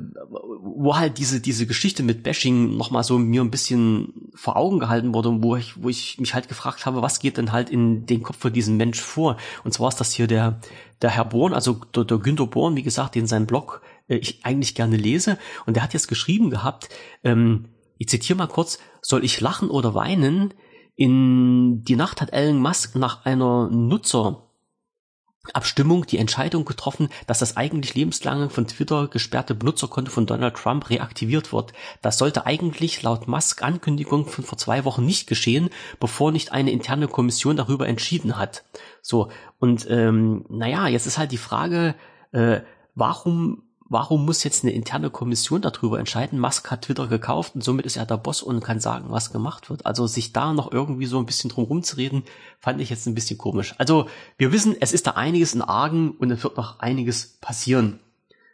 wo 0.59 0.95
halt 0.97 1.19
diese 1.19 1.39
diese 1.41 1.67
Geschichte 1.67 2.01
mit 2.01 2.23
Bashing 2.23 2.75
noch 2.75 2.89
mal 2.89 3.03
so 3.03 3.19
mir 3.19 3.41
ein 3.41 3.51
bisschen 3.51 4.31
vor 4.33 4.57
Augen 4.57 4.79
gehalten 4.79 5.13
wurde, 5.13 5.43
wo 5.43 5.55
ich 5.55 5.83
wo 5.83 5.89
ich 5.89 6.19
mich 6.19 6.33
halt 6.33 6.47
gefragt 6.47 6.87
habe, 6.87 7.03
was 7.03 7.19
geht 7.19 7.37
denn 7.37 7.51
halt 7.51 7.69
in 7.69 8.07
den 8.07 8.23
Kopf 8.23 8.37
von 8.39 8.51
diesem 8.51 8.77
Mensch 8.77 8.99
vor? 8.99 9.37
Und 9.63 9.73
zwar 9.73 9.89
ist 9.89 9.99
das 9.99 10.13
hier 10.13 10.25
der 10.25 10.59
der 11.03 11.11
Herr 11.11 11.25
Born, 11.25 11.53
also 11.53 11.81
der, 11.93 12.05
der 12.05 12.17
Günter 12.17 12.47
Born, 12.47 12.75
wie 12.75 12.83
gesagt, 12.83 13.13
den 13.13 13.27
sein 13.27 13.45
Blog 13.45 13.81
äh, 14.07 14.15
ich 14.15 14.43
eigentlich 14.43 14.73
gerne 14.73 14.97
lese. 14.97 15.37
Und 15.67 15.75
der 15.75 15.83
hat 15.83 15.93
jetzt 15.93 16.07
geschrieben 16.07 16.49
gehabt, 16.49 16.89
ähm, 17.23 17.65
ich 17.97 18.07
zitiere 18.07 18.37
mal 18.37 18.47
kurz, 18.47 18.79
soll 19.01 19.23
ich 19.23 19.41
lachen 19.41 19.69
oder 19.69 19.93
weinen? 19.93 20.53
In 20.95 21.83
die 21.83 21.95
Nacht 21.95 22.21
hat 22.21 22.33
Elon 22.33 22.59
Musk 22.59 22.95
nach 22.95 23.25
einer 23.25 23.69
Nutzerabstimmung 23.69 26.07
die 26.07 26.17
Entscheidung 26.17 26.65
getroffen, 26.65 27.09
dass 27.27 27.37
das 27.37 27.55
eigentlich 27.55 27.93
lebenslange 27.93 28.49
von 28.49 28.65
Twitter 28.65 29.07
gesperrte 29.07 29.53
Benutzerkonto 29.53 30.09
von 30.09 30.25
Donald 30.25 30.55
Trump 30.55 30.89
reaktiviert 30.89 31.53
wird. 31.53 31.73
Das 32.01 32.17
sollte 32.17 32.47
eigentlich 32.47 33.03
laut 33.03 33.27
Musk 33.27 33.61
Ankündigung 33.61 34.25
von 34.25 34.43
vor 34.43 34.57
zwei 34.57 34.85
Wochen 34.85 35.05
nicht 35.05 35.27
geschehen, 35.27 35.69
bevor 35.99 36.31
nicht 36.31 36.51
eine 36.51 36.71
interne 36.71 37.07
Kommission 37.07 37.57
darüber 37.57 37.87
entschieden 37.87 38.37
hat. 38.37 38.63
So, 39.03 39.29
und 39.59 39.85
ähm, 39.89 40.45
naja, 40.49 40.87
jetzt 40.87 41.05
ist 41.05 41.19
halt 41.19 41.31
die 41.31 41.37
Frage, 41.37 41.93
äh, 42.31 42.61
warum 42.95 43.66
warum 43.89 44.25
muss 44.25 44.43
jetzt 44.43 44.63
eine 44.63 44.73
interne 44.73 45.09
Kommission 45.09 45.61
darüber 45.61 45.99
entscheiden? 45.99 46.39
Musk 46.39 46.69
hat 46.71 46.83
Twitter 46.83 47.07
gekauft 47.07 47.55
und 47.55 47.63
somit 47.63 47.85
ist 47.85 47.97
er 47.97 48.05
der 48.05 48.17
Boss 48.17 48.41
und 48.41 48.63
kann 48.63 48.79
sagen, 48.79 49.07
was 49.09 49.31
gemacht 49.31 49.69
wird. 49.69 49.85
Also 49.85 50.07
sich 50.07 50.33
da 50.33 50.53
noch 50.53 50.71
irgendwie 50.71 51.05
so 51.05 51.17
ein 51.19 51.25
bisschen 51.25 51.49
drum 51.49 51.65
rumzureden, 51.65 52.23
fand 52.59 52.81
ich 52.81 52.89
jetzt 52.89 53.05
ein 53.07 53.15
bisschen 53.15 53.37
komisch. 53.37 53.75
Also 53.77 54.09
wir 54.37 54.51
wissen, 54.51 54.75
es 54.79 54.93
ist 54.93 55.07
da 55.07 55.11
einiges 55.11 55.53
in 55.53 55.61
Argen 55.61 56.11
und 56.11 56.31
es 56.31 56.43
wird 56.43 56.57
noch 56.57 56.79
einiges 56.79 57.37
passieren. 57.39 57.99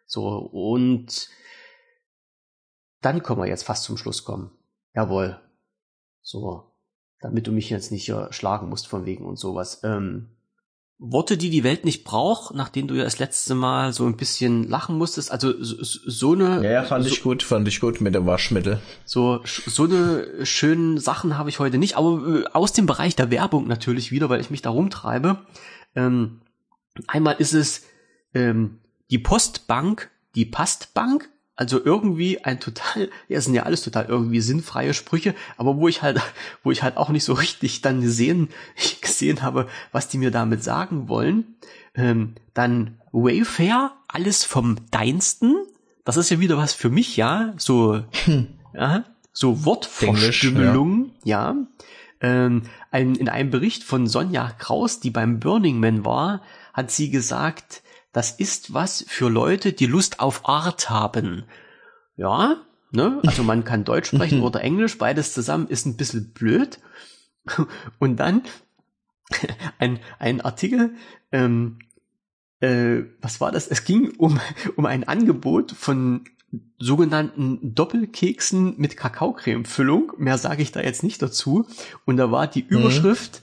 So, 0.06 0.38
und 0.38 1.30
dann 3.02 3.24
können 3.24 3.40
wir 3.40 3.48
jetzt 3.48 3.64
fast 3.64 3.84
zum 3.84 3.98
Schluss 3.98 4.24
kommen. 4.24 4.52
Jawohl. 4.94 5.40
So, 6.22 6.72
damit 7.20 7.48
du 7.48 7.52
mich 7.52 7.70
jetzt 7.70 7.92
nicht 7.92 8.06
hier 8.06 8.28
schlagen 8.32 8.70
musst 8.70 8.88
von 8.88 9.06
wegen 9.06 9.26
und 9.26 9.38
sowas. 9.38 9.82
Ähm, 9.84 10.30
Worte, 11.06 11.36
die 11.36 11.50
die 11.50 11.66
Welt 11.66 11.84
nicht 11.84 12.06
braucht, 12.06 12.56
nachdem 12.56 12.88
du 12.88 12.96
ja 12.96 13.04
das 13.04 13.20
letzte 13.20 13.56
Mal 13.56 13.92
so 13.92 14.06
ein 14.06 14.16
bisschen 14.16 14.70
lachen 14.70 14.98
musstest. 14.98 15.32
Also 15.32 15.54
so, 15.62 15.76
so 15.84 16.32
eine. 16.32 16.64
Ja, 16.64 16.72
ja 16.72 16.84
fand 16.84 17.04
so, 17.04 17.12
ich 17.12 17.22
gut, 17.22 17.44
fand 17.44 17.68
ich 17.68 17.82
gut 17.82 18.00
mit 18.00 18.16
dem 18.16 18.26
Waschmittel. 18.26 18.80
So 19.04 19.42
so 19.44 19.84
eine 19.84 20.46
schönen 20.46 20.98
Sachen 20.98 21.38
habe 21.38 21.50
ich 21.50 21.60
heute 21.60 21.78
nicht, 21.78 21.98
aber 21.98 22.44
äh, 22.46 22.46
aus 22.54 22.72
dem 22.72 22.86
Bereich 22.86 23.18
der 23.18 23.30
Werbung 23.32 23.68
natürlich 23.68 24.12
wieder, 24.12 24.30
weil 24.30 24.40
ich 24.40 24.50
mich 24.50 24.62
da 24.62 24.70
rumtreibe. 24.70 25.40
Ähm, 25.94 26.40
einmal 27.08 27.36
ist 27.38 27.54
es 27.54 27.84
ähm, 28.34 28.80
die 29.12 29.20
Postbank, 29.20 30.10
die 30.36 30.46
Pastbank 30.46 31.30
also 31.56 31.84
irgendwie 31.84 32.44
ein 32.44 32.60
total, 32.60 33.10
ja, 33.28 33.40
sind 33.40 33.54
ja 33.54 33.64
alles 33.64 33.84
total 33.84 34.06
irgendwie 34.06 34.42
sinnfreie 34.42 34.94
Sprüche, 34.94 35.36
aber 35.58 35.78
wo 35.78 35.88
ich 35.88 36.02
halt, 36.02 36.20
wo 36.64 36.72
ich 36.72 36.82
halt 36.82 36.98
auch 36.98 37.10
nicht 37.10 37.24
so 37.24 37.34
richtig 37.34 37.82
dann 37.82 38.02
gesehen, 38.02 38.50
gesehen 39.02 39.42
habe, 39.42 39.68
was 39.92 40.08
die 40.08 40.18
mir 40.18 40.32
damit 40.32 40.64
sagen 40.64 41.08
wollen. 41.08 41.56
Ähm, 41.96 42.34
dann 42.56 42.98
Wayfair, 43.12 43.92
alles 44.08 44.44
vom 44.44 44.78
Deinsten. 44.90 45.56
Das 46.06 46.18
ist 46.18 46.32
ja 46.32 46.40
wieder 46.40 46.58
was 46.58 46.74
für 46.74 46.90
mich, 46.90 47.18
ja, 47.18 47.54
so, 47.58 48.02
hm. 48.26 48.48
ja, 48.74 49.06
so 49.32 49.64
Wortverstümmelung, 49.64 51.12
ja. 51.24 51.52
ja. 51.52 51.68
Ähm, 52.22 52.64
ein, 52.90 53.16
in 53.16 53.30
einem 53.30 53.52
Bericht 53.52 53.84
von 53.84 54.08
Sonja 54.08 54.50
Kraus, 54.58 55.00
die 55.00 55.12
beim 55.12 55.40
Burning 55.40 55.80
Man 55.80 56.04
war, 56.04 56.42
hat 56.74 56.90
sie 56.90 57.12
gesagt, 57.12 57.83
das 58.14 58.32
ist 58.32 58.74
was 58.74 59.04
für 59.08 59.30
Leute, 59.30 59.74
die 59.74 59.88
Lust 59.88 60.20
auf 60.20 60.48
Art 60.48 60.90
haben. 60.90 61.44
Ja, 62.16 62.62
ne? 62.92 63.20
Also 63.26 63.44
man 63.44 63.64
kann 63.64 63.84
Deutsch 63.84 64.10
sprechen 64.10 64.42
oder 64.42 64.62
Englisch, 64.62 64.98
beides 64.98 65.34
zusammen 65.34 65.68
ist 65.68 65.86
ein 65.86 65.98
bisschen 65.98 66.32
blöd. 66.32 66.80
Und 68.00 68.18
dann 68.18 68.44
ein, 69.80 70.00
ein 70.20 70.42
Artikel, 70.42 70.94
ähm, 71.32 71.80
äh, 72.60 73.04
was 73.20 73.42
war 73.42 73.52
das? 73.52 73.68
Es 73.68 73.84
ging 73.84 74.12
um, 74.18 74.40
um 74.76 74.86
ein 74.86 75.06
Angebot 75.06 75.72
von 75.72 76.26
sogenannten 76.78 77.74
Doppelkeksen 77.74 78.76
mit 78.78 78.96
Kakaocreme-Füllung. 78.96 80.14
Mehr 80.18 80.38
sage 80.38 80.62
ich 80.62 80.72
da 80.72 80.82
jetzt 80.82 81.04
nicht 81.04 81.22
dazu. 81.22 81.66
Und 82.06 82.18
da 82.18 82.32
war 82.32 82.46
die 82.48 82.64
mhm. 82.64 82.70
Überschrift, 82.70 83.42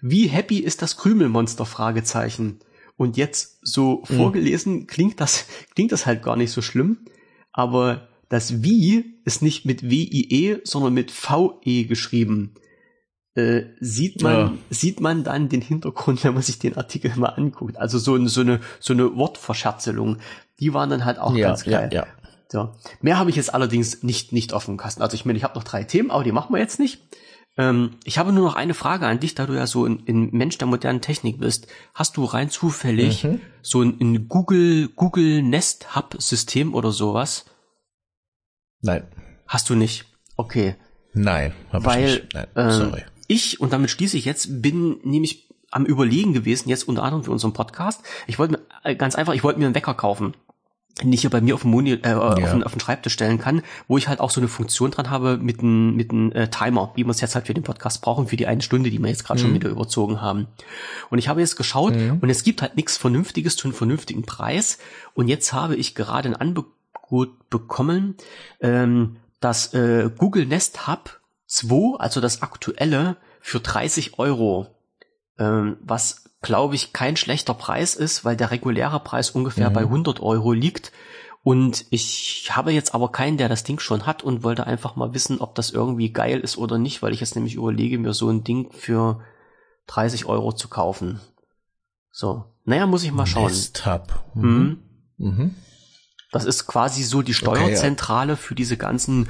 mhm. 0.00 0.10
wie 0.10 0.26
happy 0.26 0.58
ist 0.58 0.80
das 0.80 0.96
Krümelmonster? 0.96 1.66
Fragezeichen. 1.66 2.60
Und 2.96 3.16
jetzt 3.16 3.58
so 3.62 4.02
mhm. 4.08 4.16
vorgelesen 4.16 4.86
klingt 4.86 5.20
das, 5.20 5.46
klingt 5.74 5.92
das 5.92 6.06
halt 6.06 6.22
gar 6.22 6.36
nicht 6.36 6.50
so 6.50 6.62
schlimm. 6.62 7.06
Aber 7.52 8.08
das 8.28 8.62
Wie 8.62 9.20
ist 9.24 9.42
nicht 9.42 9.64
mit 9.64 9.88
W-I-E, 9.88 10.60
sondern 10.64 10.94
mit 10.94 11.10
V-E 11.10 11.84
geschrieben. 11.84 12.54
Äh, 13.34 13.64
sieht 13.80 14.22
man, 14.22 14.34
ja. 14.34 14.52
sieht 14.70 15.00
man 15.00 15.22
dann 15.22 15.50
den 15.50 15.60
Hintergrund, 15.60 16.24
wenn 16.24 16.34
man 16.34 16.42
sich 16.42 16.58
den 16.58 16.76
Artikel 16.76 17.12
mal 17.16 17.28
anguckt. 17.28 17.76
Also 17.76 17.98
so, 17.98 18.26
so 18.26 18.40
eine, 18.40 18.60
so 18.80 18.94
eine 18.94 19.14
Wortverscherzелung. 19.14 20.18
Die 20.58 20.72
waren 20.72 20.88
dann 20.88 21.04
halt 21.04 21.18
auch 21.18 21.34
ja, 21.36 21.48
ganz 21.48 21.64
geil. 21.64 21.90
Ja, 21.92 22.04
ja. 22.04 22.06
So. 22.48 22.74
Mehr 23.02 23.18
habe 23.18 23.28
ich 23.28 23.36
jetzt 23.36 23.52
allerdings 23.52 24.02
nicht, 24.02 24.32
nicht 24.32 24.54
auf 24.54 24.64
dem 24.64 24.76
Kasten. 24.76 25.02
Also 25.02 25.14
ich 25.14 25.24
meine, 25.24 25.36
ich 25.36 25.44
habe 25.44 25.54
noch 25.54 25.64
drei 25.64 25.84
Themen, 25.84 26.10
aber 26.10 26.24
die 26.24 26.32
machen 26.32 26.54
wir 26.54 26.60
jetzt 26.60 26.78
nicht. 26.78 27.02
Ähm, 27.58 27.92
ich 28.04 28.18
habe 28.18 28.32
nur 28.32 28.44
noch 28.44 28.54
eine 28.54 28.74
Frage 28.74 29.06
an 29.06 29.20
dich, 29.20 29.34
da 29.34 29.46
du 29.46 29.54
ja 29.54 29.66
so 29.66 29.86
ein, 29.86 30.02
ein 30.06 30.30
Mensch 30.32 30.58
der 30.58 30.66
modernen 30.66 31.00
Technik 31.00 31.38
bist. 31.38 31.68
Hast 31.94 32.16
du 32.16 32.24
rein 32.24 32.50
zufällig 32.50 33.24
mhm. 33.24 33.40
so 33.62 33.82
ein, 33.82 33.98
ein, 34.00 34.28
Google, 34.28 34.88
Google 34.88 35.42
Nest 35.42 35.96
Hub 35.96 36.16
System 36.18 36.74
oder 36.74 36.92
sowas? 36.92 37.46
Nein. 38.82 39.06
Hast 39.46 39.70
du 39.70 39.74
nicht? 39.74 40.04
Okay. 40.36 40.76
Nein, 41.14 41.54
hab 41.72 41.84
Weil, 41.84 42.04
ich 42.04 42.22
nicht. 42.22 42.34
Nein, 42.34 42.46
ähm, 42.56 42.70
sorry. 42.70 43.00
Äh, 43.00 43.04
ich, 43.28 43.60
und 43.60 43.72
damit 43.72 43.90
schließe 43.90 44.16
ich 44.16 44.26
jetzt, 44.26 44.62
bin 44.62 44.98
nämlich 45.02 45.48
am 45.70 45.86
Überlegen 45.86 46.32
gewesen, 46.32 46.68
jetzt 46.68 46.86
unter 46.86 47.02
anderem 47.02 47.24
für 47.24 47.32
unseren 47.32 47.52
Podcast. 47.52 48.02
Ich 48.26 48.38
wollte 48.38 48.54
mir, 48.54 48.60
äh, 48.84 48.94
ganz 48.94 49.14
einfach, 49.14 49.32
ich 49.32 49.42
wollte 49.42 49.58
mir 49.58 49.66
einen 49.66 49.74
Wecker 49.74 49.94
kaufen 49.94 50.34
den 51.02 51.12
ich 51.12 51.20
hier 51.20 51.30
bei 51.30 51.40
mir 51.40 51.54
auf 51.54 51.62
dem, 51.62 51.70
Moni 51.72 51.92
äh, 51.92 52.08
ja. 52.08 52.18
auf, 52.18 52.34
den, 52.34 52.62
auf 52.62 52.72
den 52.72 52.80
Schreibtisch 52.80 53.12
stellen 53.12 53.38
kann, 53.38 53.62
wo 53.86 53.98
ich 53.98 54.08
halt 54.08 54.20
auch 54.20 54.30
so 54.30 54.40
eine 54.40 54.48
Funktion 54.48 54.90
dran 54.90 55.10
habe 55.10 55.36
mit 55.36 55.60
einem 55.60 55.94
mit 55.94 56.10
einem 56.10 56.32
äh, 56.32 56.48
Timer, 56.48 56.92
wie 56.94 57.04
wir 57.04 57.10
es 57.10 57.20
jetzt 57.20 57.34
halt 57.34 57.46
für 57.46 57.54
den 57.54 57.64
Podcast 57.64 58.00
brauchen, 58.00 58.28
für 58.28 58.36
die 58.36 58.46
eine 58.46 58.62
Stunde, 58.62 58.90
die 58.90 58.98
wir 58.98 59.08
jetzt 59.08 59.24
gerade 59.24 59.40
mhm. 59.40 59.44
schon 59.44 59.54
wieder 59.54 59.68
überzogen 59.68 60.22
haben. 60.22 60.46
Und 61.10 61.18
ich 61.18 61.28
habe 61.28 61.40
jetzt 61.40 61.56
geschaut 61.56 61.94
mhm. 61.94 62.18
und 62.20 62.30
es 62.30 62.44
gibt 62.44 62.62
halt 62.62 62.76
nichts 62.76 62.96
Vernünftiges 62.96 63.56
zu 63.56 63.68
einem 63.68 63.74
vernünftigen 63.74 64.22
Preis. 64.22 64.78
Und 65.14 65.28
jetzt 65.28 65.52
habe 65.52 65.76
ich 65.76 65.94
gerade 65.94 66.30
ein 66.30 66.36
Angebot 66.36 67.50
bekommen, 67.50 68.16
ähm, 68.60 69.16
dass 69.40 69.74
äh, 69.74 70.10
Google 70.16 70.46
Nest 70.46 70.86
Hub 70.88 71.20
2, 71.46 71.98
also 71.98 72.20
das 72.20 72.42
aktuelle, 72.42 73.16
für 73.40 73.60
30 73.60 74.18
Euro, 74.18 74.66
ähm, 75.38 75.76
was 75.80 76.25
glaube 76.46 76.76
ich, 76.76 76.92
kein 76.92 77.16
schlechter 77.16 77.54
Preis 77.54 77.96
ist, 77.96 78.24
weil 78.24 78.36
der 78.36 78.52
reguläre 78.52 79.00
Preis 79.00 79.30
ungefähr 79.30 79.68
mhm. 79.70 79.74
bei 79.74 79.80
100 79.80 80.20
Euro 80.20 80.52
liegt. 80.52 80.92
Und 81.42 81.86
ich 81.90 82.48
habe 82.52 82.72
jetzt 82.72 82.94
aber 82.94 83.10
keinen, 83.10 83.36
der 83.36 83.48
das 83.48 83.64
Ding 83.64 83.80
schon 83.80 84.06
hat 84.06 84.22
und 84.22 84.44
wollte 84.44 84.66
einfach 84.66 84.94
mal 84.94 85.12
wissen, 85.12 85.40
ob 85.40 85.56
das 85.56 85.70
irgendwie 85.70 86.12
geil 86.12 86.38
ist 86.38 86.56
oder 86.56 86.78
nicht, 86.78 87.02
weil 87.02 87.12
ich 87.12 87.20
jetzt 87.20 87.34
nämlich 87.34 87.54
überlege, 87.54 87.98
mir 87.98 88.14
so 88.14 88.30
ein 88.30 88.44
Ding 88.44 88.70
für 88.70 89.20
30 89.88 90.26
Euro 90.26 90.52
zu 90.52 90.68
kaufen. 90.68 91.20
So. 92.12 92.44
Naja, 92.64 92.86
muss 92.86 93.02
ich 93.02 93.12
mal 93.12 93.26
schauen. 93.26 93.48
Desktop. 93.48 94.24
Mhm. 94.34 94.78
Mhm. 95.16 95.28
mhm. 95.28 95.54
Das 96.32 96.44
ist 96.44 96.66
quasi 96.66 97.02
so 97.02 97.22
die 97.22 97.34
Steuerzentrale 97.34 98.32
okay, 98.34 98.42
ja. 98.42 98.46
für 98.46 98.54
diese 98.54 98.76
ganzen 98.76 99.28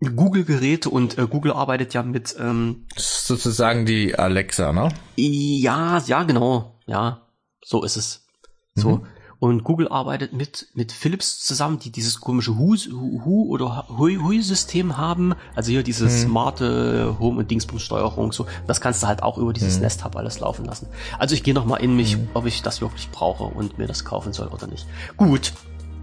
Google-Geräte 0.00 0.90
und 0.90 1.18
äh, 1.18 1.26
Google 1.26 1.52
arbeitet 1.52 1.94
ja 1.94 2.02
mit 2.02 2.36
ähm, 2.38 2.86
sozusagen 2.96 3.86
die 3.86 4.14
Alexa, 4.14 4.72
ne? 4.72 4.88
Ja, 5.16 6.02
ja, 6.06 6.22
genau, 6.24 6.78
ja, 6.86 7.22
so 7.64 7.82
ist 7.82 7.96
es. 7.96 8.26
So 8.74 8.96
mhm. 8.96 9.06
und 9.38 9.64
Google 9.64 9.88
arbeitet 9.88 10.32
mit 10.32 10.66
mit 10.74 10.90
Philips 10.90 11.38
zusammen, 11.40 11.78
die 11.78 11.90
dieses 11.90 12.20
komische 12.20 12.56
Hu, 12.58 12.76
Hu 13.24 13.48
oder 13.48 13.86
Hui 13.88 14.16
Hui 14.16 14.42
System 14.42 14.96
haben, 14.96 15.34
also 15.54 15.70
hier 15.70 15.84
diese 15.84 16.06
mhm. 16.06 16.10
smarte 16.10 17.16
Home 17.20 17.38
und 17.38 17.50
Dingsbums-Steuerung, 17.50 18.32
so 18.32 18.46
das 18.66 18.80
kannst 18.80 19.02
du 19.02 19.06
halt 19.06 19.22
auch 19.22 19.38
über 19.38 19.52
dieses 19.52 19.76
mhm. 19.76 19.82
Nest 19.82 20.04
Hub 20.04 20.16
alles 20.16 20.40
laufen 20.40 20.64
lassen. 20.64 20.88
Also 21.18 21.34
ich 21.36 21.44
gehe 21.44 21.54
noch 21.54 21.66
mal 21.66 21.76
in 21.76 21.94
mich, 21.94 22.16
mhm. 22.16 22.28
ob 22.34 22.46
ich 22.46 22.62
das 22.62 22.80
wirklich 22.80 23.10
brauche 23.10 23.44
und 23.44 23.78
mir 23.78 23.86
das 23.86 24.04
kaufen 24.04 24.32
soll 24.32 24.48
oder 24.48 24.66
nicht. 24.66 24.86
Gut, 25.16 25.52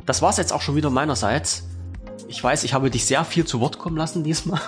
das 0.06 0.22
war's 0.22 0.38
jetzt 0.38 0.54
auch 0.54 0.62
schon 0.62 0.76
wieder 0.76 0.90
meinerseits. 0.90 1.64
Ich 2.32 2.42
weiß, 2.42 2.64
ich 2.64 2.74
habe 2.74 2.90
dich 2.90 3.06
sehr 3.06 3.26
viel 3.26 3.46
zu 3.46 3.60
Wort 3.60 3.78
kommen 3.78 3.98
lassen 3.98 4.24
diesmal. 4.24 4.62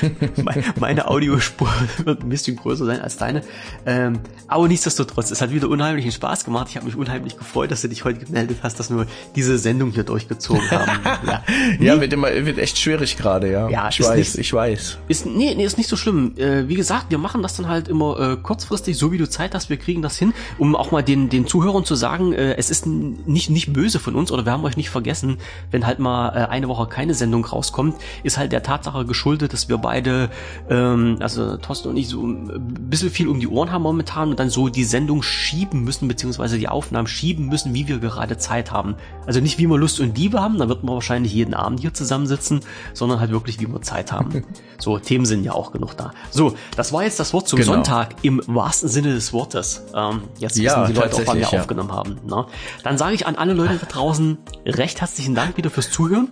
meine 0.80 1.08
Audiospur 1.08 1.68
wird 2.04 2.22
ein 2.22 2.28
bisschen 2.28 2.56
größer 2.56 2.84
sein 2.84 3.00
als 3.00 3.16
deine. 3.16 3.42
Ähm, 3.86 4.20
aber 4.48 4.68
nichtsdestotrotz, 4.68 5.30
es 5.30 5.40
hat 5.40 5.52
wieder 5.52 5.68
unheimlichen 5.68 6.12
Spaß 6.12 6.44
gemacht. 6.44 6.68
Ich 6.70 6.76
habe 6.76 6.86
mich 6.86 6.96
unheimlich 6.96 7.36
gefreut, 7.36 7.70
dass 7.70 7.82
du 7.82 7.88
dich 7.88 8.04
heute 8.04 8.24
gemeldet 8.24 8.58
hast, 8.62 8.78
dass 8.78 8.90
wir 8.90 9.06
diese 9.36 9.58
Sendung 9.58 9.90
hier 9.90 10.04
durchgezogen 10.04 10.70
haben. 10.70 10.90
ja, 11.26 11.42
ja 11.78 12.00
wird, 12.00 12.12
immer, 12.12 12.28
wird 12.28 12.58
echt 12.58 12.78
schwierig 12.78 13.16
gerade, 13.16 13.50
ja. 13.50 13.68
Ja, 13.68 13.88
ich 13.88 14.00
weiß, 14.00 14.16
nicht, 14.16 14.38
ich 14.38 14.52
weiß. 14.52 14.98
Ist, 15.08 15.26
nee, 15.26 15.54
nee, 15.54 15.64
ist 15.64 15.78
nicht 15.78 15.88
so 15.88 15.96
schlimm. 15.96 16.36
Äh, 16.36 16.68
wie 16.68 16.74
gesagt, 16.74 17.10
wir 17.10 17.18
machen 17.18 17.42
das 17.42 17.56
dann 17.56 17.68
halt 17.68 17.88
immer 17.88 18.18
äh, 18.18 18.36
kurzfristig, 18.36 18.96
so 18.96 19.12
wie 19.12 19.18
du 19.18 19.28
Zeit 19.28 19.54
hast, 19.54 19.70
wir 19.70 19.76
kriegen 19.76 20.02
das 20.02 20.16
hin, 20.16 20.32
um 20.58 20.74
auch 20.76 20.90
mal 20.90 21.02
den, 21.02 21.28
den 21.28 21.46
Zuhörern 21.46 21.84
zu 21.84 21.94
sagen, 21.94 22.32
äh, 22.32 22.54
es 22.56 22.70
ist 22.70 22.86
nicht, 22.86 23.50
nicht 23.50 23.72
böse 23.72 23.98
von 23.98 24.14
uns 24.14 24.32
oder 24.32 24.44
wir 24.44 24.52
haben 24.52 24.64
euch 24.64 24.76
nicht 24.76 24.90
vergessen, 24.90 25.38
wenn 25.70 25.86
halt 25.86 25.98
mal 25.98 26.30
äh, 26.30 26.48
eine 26.48 26.68
Woche 26.68 26.86
keine 26.86 27.14
Sendung 27.14 27.44
rauskommt, 27.44 27.96
ist 28.22 28.38
halt 28.38 28.52
der 28.52 28.62
Tatsache 28.62 29.04
geschuldet, 29.04 29.52
dass 29.52 29.68
wir 29.68 29.78
beide 29.78 29.89
beide, 29.90 30.30
ähm, 30.68 31.16
also 31.18 31.56
Thorsten 31.56 31.88
und 31.88 31.96
ich, 31.96 32.06
so 32.06 32.24
ein 32.24 32.88
bisschen 32.88 33.10
viel 33.10 33.26
um 33.26 33.40
die 33.40 33.48
Ohren 33.48 33.72
haben 33.72 33.82
momentan 33.82 34.30
und 34.30 34.38
dann 34.38 34.48
so 34.48 34.68
die 34.68 34.84
Sendung 34.84 35.20
schieben 35.20 35.82
müssen, 35.82 36.06
beziehungsweise 36.06 36.58
die 36.58 36.68
Aufnahmen 36.68 37.08
schieben 37.08 37.46
müssen, 37.46 37.74
wie 37.74 37.88
wir 37.88 37.98
gerade 37.98 38.38
Zeit 38.38 38.70
haben. 38.70 38.94
Also 39.26 39.40
nicht 39.40 39.58
wie 39.58 39.66
wir 39.66 39.76
Lust 39.76 39.98
und 39.98 40.16
Liebe 40.16 40.40
haben, 40.40 40.58
da 40.58 40.68
wird 40.68 40.84
man 40.84 40.94
wahrscheinlich 40.94 41.34
jeden 41.34 41.54
Abend 41.54 41.80
hier 41.80 41.92
zusammensitzen, 41.92 42.60
sondern 42.94 43.18
halt 43.18 43.32
wirklich, 43.32 43.58
wie 43.58 43.66
wir 43.66 43.82
Zeit 43.82 44.12
haben. 44.12 44.44
so, 44.78 44.96
Themen 45.00 45.26
sind 45.26 45.42
ja 45.42 45.54
auch 45.54 45.72
genug 45.72 45.96
da. 45.96 46.12
So, 46.30 46.54
das 46.76 46.92
war 46.92 47.02
jetzt 47.02 47.18
das 47.18 47.32
Wort 47.32 47.48
zum 47.48 47.58
genau. 47.58 47.72
Sonntag 47.72 48.14
im 48.22 48.40
wahrsten 48.46 48.88
Sinne 48.88 49.12
des 49.12 49.32
Wortes. 49.32 49.82
Ähm, 49.92 50.22
jetzt 50.38 50.56
ja, 50.56 50.82
wissen 50.82 50.94
die 50.94 51.00
Leute 51.00 51.16
auch, 51.16 51.26
wann 51.26 51.38
wir 51.38 51.48
ja. 51.50 51.58
aufgenommen 51.58 51.90
haben. 51.90 52.16
Ne? 52.28 52.46
Dann 52.84 52.96
sage 52.96 53.16
ich 53.16 53.26
an 53.26 53.34
alle 53.34 53.54
Leute 53.54 53.76
da 53.80 53.86
draußen 53.86 54.38
recht 54.66 55.00
herzlichen 55.00 55.34
Dank 55.34 55.56
wieder 55.56 55.70
fürs 55.70 55.90
Zuhören. 55.90 56.28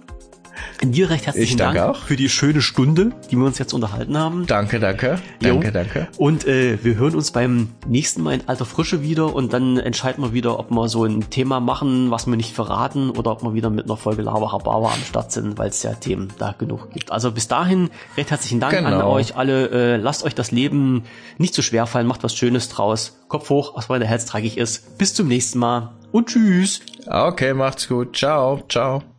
Dir 0.83 1.11
recht 1.11 1.27
herzlichen 1.27 1.59
Dank 1.59 1.79
auch. 1.79 2.03
für 2.03 2.17
die 2.17 2.29
schöne 2.29 2.63
Stunde, 2.63 3.13
die 3.31 3.37
wir 3.37 3.45
uns 3.45 3.59
jetzt 3.59 3.73
unterhalten 3.73 4.17
haben. 4.17 4.47
Danke, 4.47 4.79
danke. 4.79 5.19
Danke, 5.41 5.67
jo. 5.67 5.73
danke. 5.73 6.09
Und 6.17 6.47
äh, 6.47 6.79
wir 6.83 6.97
hören 6.97 7.15
uns 7.15 7.31
beim 7.31 7.69
nächsten 7.87 8.23
Mal 8.23 8.35
in 8.35 8.49
alter 8.49 8.65
Frische 8.65 9.03
wieder 9.03 9.35
und 9.35 9.53
dann 9.53 9.77
entscheiden 9.79 10.23
wir 10.23 10.33
wieder, 10.33 10.59
ob 10.59 10.71
wir 10.71 10.89
so 10.89 11.05
ein 11.05 11.31
Thema 11.31 11.61
machen, 11.61 12.11
was 12.11 12.27
wir 12.27 12.37
nicht 12.37 12.55
verraten 12.55 13.11
oder 13.11 13.33
ob 13.33 13.43
wir 13.43 13.55
wieder 13.55 13.71
mit 13.71 13.87
einer 13.87 13.97
Folge 13.97 14.23
Lava 14.23 14.53
Hababa 14.53 14.93
am 14.93 15.03
Start 15.03 15.33
sind, 15.33 15.59
weil 15.59 15.71
es 15.71 15.83
ja 15.83 15.95
Themen 15.95 16.29
da 16.39 16.55
genug 16.57 16.91
gibt. 16.93 17.13
Also 17.13 17.33
bis 17.33 17.49
dahin 17.49 17.91
recht 18.17 18.31
herzlichen 18.31 18.61
Dank 18.61 18.73
genau. 18.75 18.89
an 18.89 19.03
euch 19.03 19.37
alle. 19.37 19.71
Äh, 19.71 19.97
lasst 19.97 20.25
euch 20.25 20.35
das 20.35 20.51
Leben 20.51 21.05
nicht 21.39 21.55
zu 21.55 21.63
so 21.63 21.67
schwer 21.67 21.87
fallen, 21.87 22.07
macht 22.07 22.23
was 22.23 22.35
Schönes 22.35 22.69
draus. 22.69 23.19
Kopf 23.29 23.51
hoch, 23.51 23.77
was 23.77 23.89
bei 23.89 23.99
der 23.99 24.09
Herz 24.09 24.27
tragig 24.27 24.57
ist. 24.57 24.99
Bis 24.99 25.15
zum 25.15 25.29
nächsten 25.29 25.59
Mal 25.59 25.93
und 26.13 26.29
tschüss. 26.29 26.81
Okay, 27.07 27.55
macht's 27.55 27.89
gut. 27.89 28.17
Ciao, 28.17 28.63
ciao. 28.69 29.18